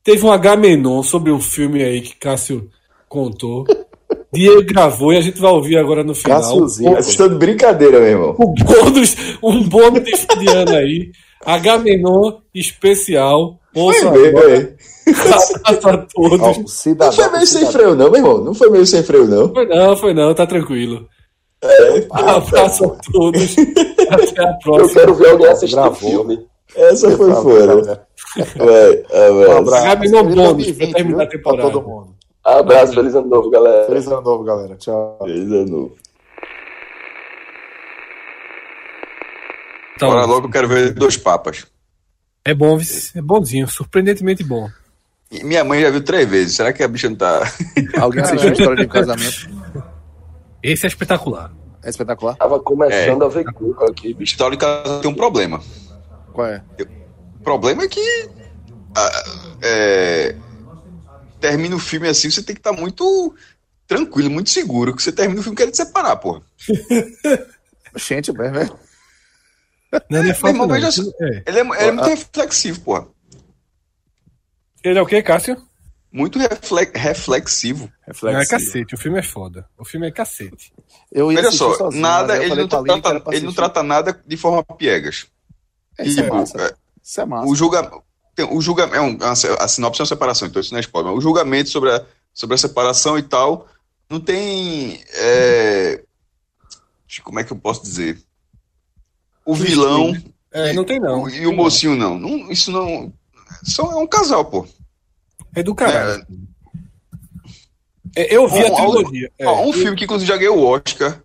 teve 0.08 0.26
um 0.26 0.32
H-Menon 0.32 1.04
sobre 1.04 1.34
um 1.34 1.42
filme 1.42 1.84
aí 1.84 2.00
que 2.00 2.16
Cássio 2.16 2.70
contou. 3.10 3.66
Diego 4.32 4.64
gravou 4.64 5.12
e 5.12 5.18
a 5.18 5.22
gente 5.22 5.38
vai 5.38 5.52
ouvir 5.52 5.78
agora 5.78 6.02
no 6.02 6.16
final. 6.16 6.40
Cássiozinho. 6.40 6.92
Vocês 6.92 7.10
estão 7.10 7.28
de 7.28 7.36
brincadeira, 7.36 8.00
meu 8.00 8.08
irmão. 8.08 8.36
Um 8.40 8.54
bônus, 8.54 9.16
um 9.44 9.64
bônus 9.68 10.04
de 10.06 10.16
fim 10.16 10.40
de 10.40 10.48
ano 10.48 10.76
aí. 10.76 11.12
H-Menon 11.46 12.40
especial. 12.56 13.60
Ouça 13.76 14.10
Foi 14.10 14.30
agora. 14.30 14.76
Abraço 15.08 15.60
a 15.66 15.98
todos. 15.98 16.72
Cidadão, 16.72 17.18
não 17.18 17.24
foi 17.24 17.32
meio 17.34 17.48
sem 17.48 17.66
freio, 17.66 17.96
não, 17.96 18.12
meu 18.12 18.16
irmão. 18.16 18.44
Não 18.44 18.54
foi 18.54 18.70
meio 18.70 18.86
sem 18.86 19.04
freio, 19.04 19.28
não. 19.28 19.54
Foi 19.54 19.66
não, 19.66 19.98
foi 19.98 20.14
não, 20.14 20.34
tá 20.34 20.48
tranquilo. 20.48 21.06
É, 21.62 22.08
abraço 22.12 22.86
a 22.86 23.12
todos. 23.12 23.56
Até 24.10 24.44
a 24.44 24.54
próxima. 24.54 24.88
Eu 24.88 24.94
quero 24.94 25.16
ver 25.16 25.30
alguém 25.32 25.48
assistir 25.48 25.78
o 25.78 25.94
filme. 25.94 26.48
Essa 26.76 27.16
foi 27.16 27.34
fora. 27.34 28.08
Vai, 28.58 29.32
um 29.32 29.58
abraço. 29.58 29.86
Gabriel 29.86 30.24
Bônus 30.24 30.72
pra 30.72 30.88
terminar 30.94 31.24
a 31.24 31.28
temporada. 31.28 31.72
todo 31.72 31.88
mundo. 31.88 32.16
Abraço, 32.44 32.94
feliz 32.94 33.16
ano 33.16 33.28
novo, 33.28 33.50
galera. 33.50 33.86
Feliz 33.86 34.08
ano 34.08 34.22
novo, 34.22 34.44
galera. 34.44 34.76
Tchau. 34.76 35.20
Feliz 35.22 35.52
ano 35.52 35.66
novo. 35.66 35.96
Então, 39.96 40.10
Bora 40.10 40.26
logo, 40.26 40.48
eu 40.48 40.52
quero 40.52 40.68
ver 40.68 40.94
dois 40.94 41.18
papas. 41.18 41.66
É 42.46 42.54
bom, 42.54 42.80
é 43.16 43.22
bonzinho, 43.22 43.68
surpreendentemente 43.68 44.44
bom. 44.44 44.70
E 45.30 45.44
minha 45.44 45.64
mãe 45.64 45.82
já 45.82 45.90
viu 45.90 46.02
três 46.02 46.30
vezes. 46.30 46.56
Será 46.56 46.72
que 46.72 46.82
a 46.82 46.88
bicha 46.88 47.10
não 47.10 47.18
tá. 47.18 47.42
Alguém 48.00 48.22
assistiu 48.22 48.50
a 48.50 48.54
história 48.54 48.76
de 48.78 48.86
um 48.86 48.88
casamento? 48.88 49.50
Esse 50.64 50.86
é 50.86 50.88
espetacular. 50.88 51.52
É 51.84 51.90
espetacular? 51.90 52.36
Tava 52.36 52.60
começando 52.60 53.24
é. 53.24 53.26
a 53.26 53.28
ver 53.28 53.46
cuco 53.52 53.84
aqui. 53.86 54.16
História 54.20 54.56
de 54.56 54.64
casamento 54.64 55.02
tem 55.02 55.12
um 55.12 55.16
problema. 55.16 55.62
Qual 56.38 56.46
é? 56.46 56.64
O 57.40 57.44
problema 57.44 57.82
é 57.82 57.88
que. 57.88 58.30
é, 59.60 60.36
termina 61.40 61.76
o 61.76 61.80
filme 61.80 62.08
assim, 62.08 62.30
você 62.30 62.44
tem 62.44 62.54
que 62.54 62.60
estar 62.60 62.76
tá 62.76 62.80
muito 62.80 63.36
tranquilo, 63.88 64.30
muito 64.30 64.52
seguro, 64.52 64.96
que 64.96 65.02
você 65.02 65.12
termina 65.12 65.40
o 65.40 65.44
filme 65.44 65.58
querendo 65.58 65.74
separar, 65.74 66.16
porra. 66.18 66.44
Gente, 67.98 68.32
velho. 68.32 68.80
Não, 69.92 70.22
não 70.22 70.30
é 70.30 70.34
fácil, 70.36 70.48
irmão, 70.50 70.68
não. 70.68 70.76
É. 70.76 71.44
Ele, 71.48 71.60
é, 71.60 71.62
ele 71.62 71.90
é 71.90 71.92
muito 71.92 72.08
reflexivo, 72.08 72.82
porra. 72.82 73.08
Ele 74.84 75.00
é 75.00 75.02
o 75.02 75.08
quê, 75.08 75.24
Cássio? 75.24 75.60
Muito 76.12 76.38
reflex, 76.38 76.92
reflexivo. 76.94 77.92
reflexivo. 78.06 78.32
Não, 78.32 78.40
é 78.40 78.46
cacete, 78.46 78.94
o 78.94 78.98
filme 79.00 79.18
é 79.18 79.24
foda. 79.24 79.68
O 79.76 79.84
filme 79.84 80.08
é 80.08 80.12
cacete. 80.12 80.72
Eu 81.12 81.30
Veja 81.30 81.52
só, 81.52 81.74
sozinho, 81.74 82.00
nada, 82.00 82.38
ele, 82.44 82.54
não 82.54 82.68
trata, 82.68 83.24
ele 83.32 83.46
não 83.46 83.54
trata 83.54 83.82
nada 83.82 84.22
de 84.24 84.38
forma 84.38 84.64
piegas. 84.64 85.26
É, 85.98 86.08
isso, 86.08 86.20
é 86.20 86.30
massa. 86.30 86.62
É, 86.62 86.74
isso 87.04 87.22
é 87.22 87.26
massa. 87.26 87.48
O, 87.48 87.56
julga, 87.56 87.92
tem, 88.36 88.46
o 88.46 88.62
julgamento, 88.62 88.96
é 88.96 89.02
um, 89.02 89.18
a 89.60 89.68
sinopse 89.68 90.02
é 90.02 90.04
uma 90.04 90.08
separação, 90.08 90.48
então 90.48 90.62
isso 90.62 90.72
não 90.72 90.78
é 90.78 90.82
spoiler. 90.82 91.14
O 91.14 91.22
julgamento 91.22 91.70
sobre 91.70 91.92
a, 91.92 92.06
sobre 92.34 92.56
a 92.56 92.58
separação 92.58 93.18
e 93.18 93.24
tal, 93.24 93.68
não 94.10 94.20
tem. 94.20 95.02
É, 95.14 96.04
como 97.24 97.40
é 97.40 97.44
que 97.44 97.52
eu 97.52 97.58
posso 97.58 97.82
dizer? 97.82 98.22
O 99.46 99.56
vilão. 99.56 100.16
É, 100.52 100.74
não 100.74 100.84
tem 100.84 101.00
não. 101.00 101.30
E 101.30 101.46
o 101.48 101.54
mocinho 101.54 101.96
não. 101.96 102.18
não. 102.18 102.52
Isso 102.52 102.72
não. 102.72 103.12
São, 103.64 103.92
é 103.92 103.96
um 103.96 104.08
casal, 104.08 104.46
pô. 104.46 104.68
É 105.56 105.64
do 105.64 105.74
caralho. 105.74 106.26
É, 108.16 108.36
eu 108.36 108.48
vi 108.48 108.64
um, 108.64 108.68
a 108.68 108.76
trilogia. 108.76 109.32
Um, 109.40 109.44
é. 109.44 109.52
um 109.52 109.74
filme 109.74 109.96
que 109.96 110.04
inclusive 110.04 110.28
já 110.28 110.38
ganhou 110.38 110.58
o 110.58 110.66
Oscar. 110.66 111.22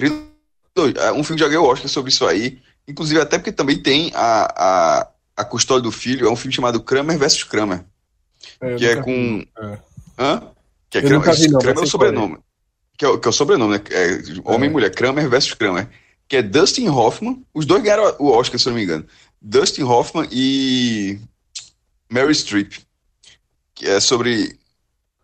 É, 0.00 1.12
um 1.12 1.24
filme 1.24 1.38
que 1.38 1.44
já 1.44 1.48
ganhou 1.48 1.66
o 1.66 1.68
Oscar 1.68 1.88
sobre 1.88 2.10
isso 2.10 2.26
aí. 2.26 2.60
Inclusive, 2.88 3.20
até 3.20 3.36
porque 3.38 3.52
também 3.52 3.76
tem 3.76 4.10
a, 4.14 4.48
a, 4.56 5.08
a 5.36 5.44
custódia 5.44 5.82
do 5.82 5.92
filho. 5.92 6.26
É 6.26 6.30
um 6.30 6.36
filme 6.36 6.54
chamado 6.54 6.82
Kramer 6.82 7.18
versus 7.18 7.44
Kramer. 7.44 7.84
É, 8.60 8.76
que 8.76 8.86
é 8.86 8.96
com. 8.96 9.44
É. 9.58 9.78
Hã? 10.18 10.42
Que 10.88 10.98
é 10.98 11.02
Kramer, 11.02 11.34
vi, 11.36 11.48
não, 11.48 11.60
Kramer 11.60 11.82
é 11.82 11.84
o 11.84 11.86
sobrenome. 11.86 12.38
Que 12.96 13.04
é, 13.04 13.18
que 13.18 13.28
é, 13.28 13.30
o 13.30 13.32
sobrenome, 13.32 13.76
né? 13.76 13.84
É, 13.90 14.18
homem 14.42 14.70
e 14.70 14.72
mulher. 14.72 14.90
Kramer 14.90 15.28
versus 15.28 15.52
Kramer. 15.52 15.86
Que 16.26 16.38
é 16.38 16.42
Dustin 16.42 16.88
Hoffman. 16.88 17.44
Os 17.52 17.66
dois 17.66 17.82
ganharam 17.82 18.16
o 18.18 18.30
Oscar, 18.30 18.58
se 18.58 18.66
eu 18.66 18.70
não 18.70 18.78
me 18.78 18.84
engano. 18.84 19.06
Dustin 19.40 19.82
Hoffman 19.82 20.26
e 20.32 21.20
Mary 22.08 22.34
Streep, 22.34 22.72
que 23.74 23.86
é 23.86 24.00
sobre 24.00 24.58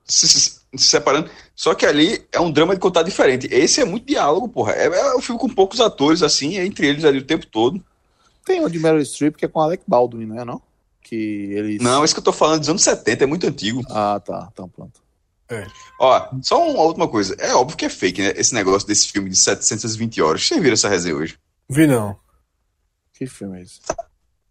se, 0.04 0.28
se, 0.28 0.40
se, 0.40 0.60
separando. 0.76 1.30
Só 1.54 1.74
que 1.74 1.86
ali 1.86 2.26
é 2.32 2.40
um 2.40 2.50
drama 2.50 2.74
de 2.74 2.80
contar 2.80 3.02
diferente. 3.02 3.48
Esse 3.50 3.80
é 3.80 3.84
muito 3.84 4.06
diálogo, 4.06 4.48
porra. 4.48 4.72
É, 4.72 4.86
é 4.86 5.16
um 5.16 5.20
filme 5.20 5.40
com 5.40 5.48
poucos 5.48 5.80
atores, 5.80 6.22
assim, 6.22 6.58
é 6.58 6.66
entre 6.66 6.86
eles 6.86 7.04
ali 7.04 7.18
o 7.18 7.24
tempo 7.24 7.46
todo. 7.46 7.82
Tem 8.44 8.64
o 8.64 8.68
de 8.68 8.78
Mary 8.78 9.04
Streep 9.04 9.36
que 9.36 9.44
é 9.44 9.48
com 9.48 9.60
Alec 9.60 9.82
Baldwin, 9.86 10.26
não 10.26 10.40
é 10.40 10.44
não? 10.44 10.60
Que 11.00 11.14
eles... 11.52 11.80
Não, 11.80 12.04
esse 12.04 12.12
que 12.12 12.20
eu 12.20 12.24
tô 12.24 12.32
falando 12.32 12.60
dos 12.60 12.68
anos 12.68 12.82
70, 12.82 13.24
é 13.24 13.26
muito 13.26 13.46
antigo. 13.46 13.82
Ah, 13.88 14.20
tá. 14.24 14.48
Então 14.52 14.68
pronto. 14.68 15.00
É. 15.48 15.66
Ó, 16.00 16.28
só 16.42 16.68
uma 16.68 16.82
última 16.82 17.06
coisa. 17.06 17.36
É 17.38 17.54
óbvio 17.54 17.76
que 17.76 17.84
é 17.84 17.88
fake, 17.88 18.22
né? 18.22 18.32
Esse 18.36 18.54
negócio 18.54 18.88
desse 18.88 19.12
filme 19.12 19.30
de 19.30 19.36
720 19.36 20.20
horas. 20.22 20.46
Vocês 20.46 20.60
viram 20.60 20.74
essa 20.74 20.88
resenha 20.88 21.14
hoje? 21.14 21.38
Vi 21.68 21.86
não. 21.86 22.16
Que 23.12 23.26
filme 23.26 23.60
é 23.60 23.62
esse? 23.62 23.80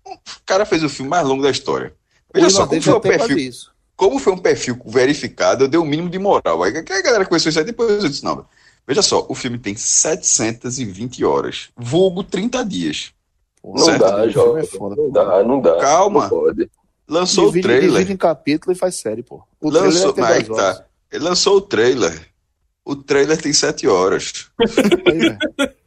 O 0.06 0.46
cara 0.46 0.66
fez 0.66 0.84
o 0.84 0.90
filme 0.90 1.10
mais 1.10 1.28
longo 1.28 1.44
da 1.44 1.50
história. 1.50 1.94
Veja 2.34 2.50
só, 2.50 2.66
como 2.66 2.82
foi, 2.82 2.94
um 2.94 3.00
perfil, 3.00 3.52
como 4.10 4.20
foi 4.20 4.34
um 4.34 4.38
perfil 4.38 4.80
verificado, 4.86 5.64
eu 5.64 5.68
dei 5.68 5.80
o 5.80 5.84
um 5.84 5.86
mínimo 5.86 6.10
de 6.10 6.20
moral. 6.20 6.62
Aí 6.64 6.76
a 6.78 7.02
galera 7.02 7.26
começou 7.26 7.50
isso 7.50 7.60
aí, 7.60 7.66
depois 7.66 8.04
eu 8.04 8.10
disse, 8.10 8.24
não, 8.24 8.46
veja 8.86 9.02
só, 9.02 9.26
o 9.30 9.36
filme 9.36 9.58
tem 9.58 9.76
720 9.76 11.24
horas, 11.24 11.70
vulgo 11.76 12.24
30 12.24 12.66
dias. 12.66 13.14
Não 13.64 13.78
certo? 13.78 14.02
dá, 14.02 14.28
Jovem, 14.28 14.64
é 14.64 14.66
foda, 14.66 14.96
não 14.96 15.10
dá, 15.10 15.44
não 15.44 15.62
dá. 15.62 15.78
Calma. 15.78 16.30
Não 16.30 16.68
lançou 17.08 17.46
divide, 17.46 17.66
o 17.66 17.70
trailer. 17.70 17.92
Divide 17.92 18.14
em 18.14 18.18
capítulo 18.18 18.74
e 18.74 18.76
faz 18.76 18.96
série, 18.96 19.24
pô. 19.24 19.42
O 19.62 19.70
lançou, 19.70 20.12
trailer 20.12 20.52
é 20.52 20.56
tá. 20.56 20.86
Ele 21.10 21.24
lançou 21.24 21.58
o 21.58 21.62
trailer. 21.62 22.28
O 22.84 22.98
trailer 22.98 23.42
tem 23.42 23.54
7 23.54 23.88
horas. 23.88 24.52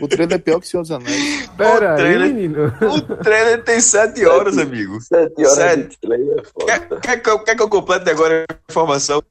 O 0.00 0.08
trailer 0.08 0.36
é 0.36 0.38
pior 0.38 0.60
que 0.60 0.66
o 0.66 0.68
Senhor 0.68 0.82
dos 0.82 0.90
Anéis. 0.90 1.48
Pera 1.56 1.94
o 1.94 1.96
trailer, 1.96 2.22
aí, 2.22 2.32
menino. 2.32 2.72
O 2.80 3.16
trailer 3.16 3.64
tem 3.64 3.80
sete 3.80 4.24
horas, 4.24 4.58
amigo. 4.58 5.00
Sete 5.00 5.40
horas 5.40 5.54
sete. 5.54 5.98
trailer 6.00 6.38
é 6.38 6.44
foda. 6.44 6.66
Quer, 6.66 7.00
quer, 7.00 7.16
que 7.22 7.30
eu, 7.30 7.38
quer 7.44 7.56
que 7.56 7.62
eu 7.62 7.68
complete 7.68 8.08
agora 8.10 8.44
a 8.48 8.54
informação? 8.70 9.22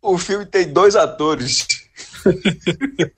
O 0.00 0.18
filme 0.18 0.46
tem 0.46 0.72
dois 0.72 0.96
atores. 0.96 1.66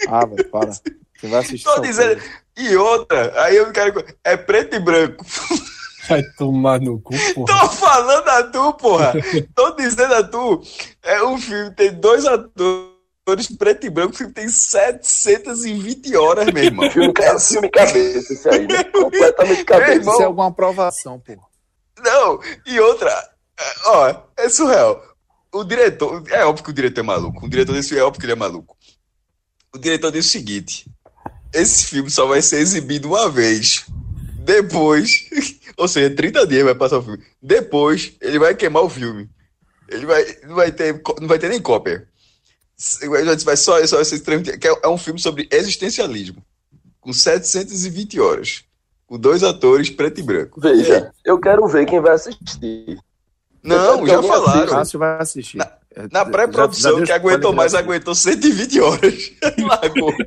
Ah, 0.09 0.27
velho, 0.27 0.49
para. 0.51 0.71
Você 0.71 1.29
vai 1.29 1.41
assistir. 1.41 1.65
Tô 1.65 1.81
dizendo. 1.81 2.21
E 2.57 2.77
outra, 2.77 3.33
aí 3.43 3.57
eu 3.57 3.71
quero. 3.73 4.05
É 4.23 4.37
preto 4.37 4.77
e 4.77 4.79
branco. 4.79 5.25
Vai 6.09 6.23
tomar 6.37 6.81
no 6.81 7.01
cu, 7.01 7.15
porra. 7.35 7.61
Tô 7.61 7.69
falando 7.71 8.29
a 8.29 8.43
tu, 8.45 8.73
porra. 8.75 9.13
Tô 9.55 9.71
dizendo 9.73 10.15
a 10.15 10.23
tu. 10.23 10.63
É, 11.03 11.23
o 11.23 11.39
filme 11.39 11.71
tem 11.73 11.93
dois 11.93 12.27
atores 12.27 12.94
cores 13.25 13.49
preto 13.49 13.87
e 13.87 13.91
branco, 13.91 14.15
o 14.15 14.17
filme 14.17 14.33
tem 14.33 14.49
720 14.49 16.17
horas, 16.17 16.53
meu 16.53 16.65
irmão. 16.65 16.91
filme, 16.91 17.13
filme 17.41 17.71
cabeça, 17.71 18.33
isso 18.33 18.49
aí, 18.49 18.67
né? 18.67 18.85
Completamente 18.85 19.65
cabeça. 19.65 19.93
Irmão, 19.93 20.13
isso 20.13 20.23
é 20.23 20.27
alguma 20.27 20.49
aprovação, 20.49 21.19
pô. 21.19 21.35
Não, 22.03 22.41
e 22.67 22.79
outra, 22.81 23.11
é, 23.59 23.65
ó, 23.87 24.23
é 24.37 24.49
surreal. 24.49 25.03
O 25.53 25.65
diretor, 25.65 26.23
é 26.31 26.45
óbvio 26.45 26.65
que 26.65 26.71
o 26.71 26.75
diretor 26.75 27.01
é 27.01 27.05
maluco. 27.05 27.47
O 27.47 27.49
diretor 27.49 27.73
desse 27.73 27.91
filme 27.91 28.03
é 28.03 28.05
óbvio 28.05 28.21
que 28.21 28.27
ele 28.27 28.33
é 28.33 28.37
maluco. 28.37 28.77
O 29.73 29.79
diretor 29.79 30.11
disse 30.11 30.29
o 30.29 30.33
seguinte: 30.33 30.87
esse 31.53 31.87
filme 31.87 32.11
só 32.11 32.27
vai 32.27 32.43
ser 32.43 32.59
exibido 32.59 33.09
uma 33.09 33.31
vez. 33.31 33.87
Depois, 34.41 35.29
ou 35.79 35.89
seja, 35.89 36.15
30 36.15 36.47
dias 36.47 36.65
vai 36.65 36.75
passar 36.75 36.99
o 36.99 37.03
filme. 37.03 37.25
Depois, 37.41 38.15
ele 38.21 38.39
vai 38.39 38.55
queimar 38.55 38.83
o 38.83 38.91
filme. 38.91 39.31
Ele 39.89 40.05
vai, 40.05 40.25
não 40.43 40.55
vai 40.57 40.73
ter, 40.73 41.01
não 41.21 41.29
vai 41.29 41.39
ter 41.39 41.49
nem 41.49 41.61
cópia. 41.61 42.07
Vai 43.45 43.57
só, 43.57 43.85
só 43.87 44.01
esse 44.01 44.21
que 44.21 44.69
é, 44.69 44.81
é 44.83 44.89
um 44.89 44.99
filme 44.99 45.21
sobre 45.21 45.49
existencialismo, 45.51 46.45
com 47.01 47.13
720 47.13 48.21
horas, 48.21 48.65
com 49.07 49.19
dois 49.19 49.43
atores 49.43 49.91
preto 49.91 50.21
e 50.21 50.23
branco. 50.23 50.61
Veja, 50.61 50.97
é. 50.97 51.11
eu 51.25 51.39
quero 51.39 51.67
ver 51.69 51.87
quem 51.87 52.01
vai 52.01 52.15
assistir. 52.15 52.99
Não, 53.63 54.07
já 54.07 54.23
falaram. 54.23 54.67
Cássio 54.67 54.99
vai 54.99 55.19
assistir. 55.19 55.57
Na, 55.57 55.71
na 56.13 56.25
pré-produção, 56.27 57.03
que 57.03 57.13
aguentou 57.13 57.53
mais, 57.53 57.75
aguentou 57.75 58.15
120 58.15 58.81
horas. 58.81 59.33
Largou. 59.59 60.13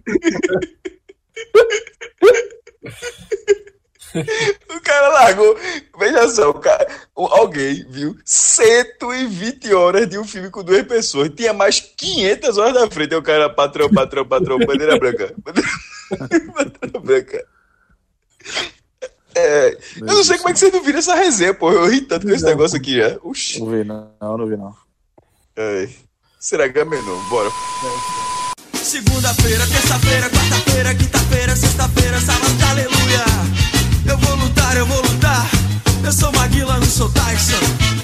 o 4.75 4.81
cara 4.81 5.09
largou. 5.09 5.57
Veja 5.99 6.29
só, 6.29 6.49
o 6.49 6.53
cara, 6.55 6.87
alguém 7.15 7.85
viu 7.89 8.15
120 8.23 9.73
horas 9.73 10.07
de 10.07 10.17
um 10.17 10.23
filme 10.23 10.49
com 10.49 10.63
duas 10.63 10.83
pessoas. 10.83 11.29
Tinha 11.35 11.53
mais 11.53 11.79
500 11.79 12.57
horas 12.57 12.73
da 12.73 12.91
frente. 12.91 13.15
O 13.15 13.21
cara, 13.21 13.49
patrão, 13.49 13.89
patrão, 13.89 14.25
patrão, 14.25 14.59
bandeira 14.59 14.97
branca. 14.97 15.33
Bandeira 16.09 16.99
branca. 16.99 17.45
É, 19.35 19.77
eu 19.97 20.05
não 20.05 20.23
sei 20.23 20.37
como 20.37 20.49
é 20.49 20.53
que 20.53 20.59
vocês 20.59 20.73
não 20.73 20.81
viram 20.81 20.99
essa 20.99 21.13
resenha, 21.13 21.53
pô. 21.53 21.71
Eu 21.71 21.87
ri 21.89 22.01
tanto 22.01 22.25
com 22.25 22.33
esse 22.33 22.45
negócio 22.45 22.77
aqui 22.77 22.97
já. 22.97 23.19
Oxi. 23.21 23.59
Não 23.59 23.69
vi, 23.69 23.83
não, 23.83 24.09
não 24.19 24.47
vi, 24.47 24.57
não. 24.57 24.75
É. 25.55 25.87
Será 26.39 26.69
que 26.69 26.79
é 26.79 26.85
menor? 26.85 27.29
Bora. 27.29 27.51
Segunda-feira, 28.73 29.67
terça-feira, 29.67 30.29
quarta-feira, 30.29 30.95
quinta-feira, 30.95 31.55
sexta-feira, 31.55 32.21
sábado, 32.21 32.63
aleluia. 32.69 33.56
Eu 34.77 34.85
vou 34.85 35.01
lutar, 35.01 35.49
eu 36.05 36.11
sou 36.11 36.31
Maguila, 36.33 36.77
não 36.77 36.85
sou 36.85 37.09
Tyson. 37.09 37.55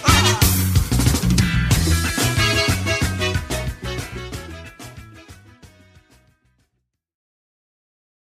Ah! 0.03 0.43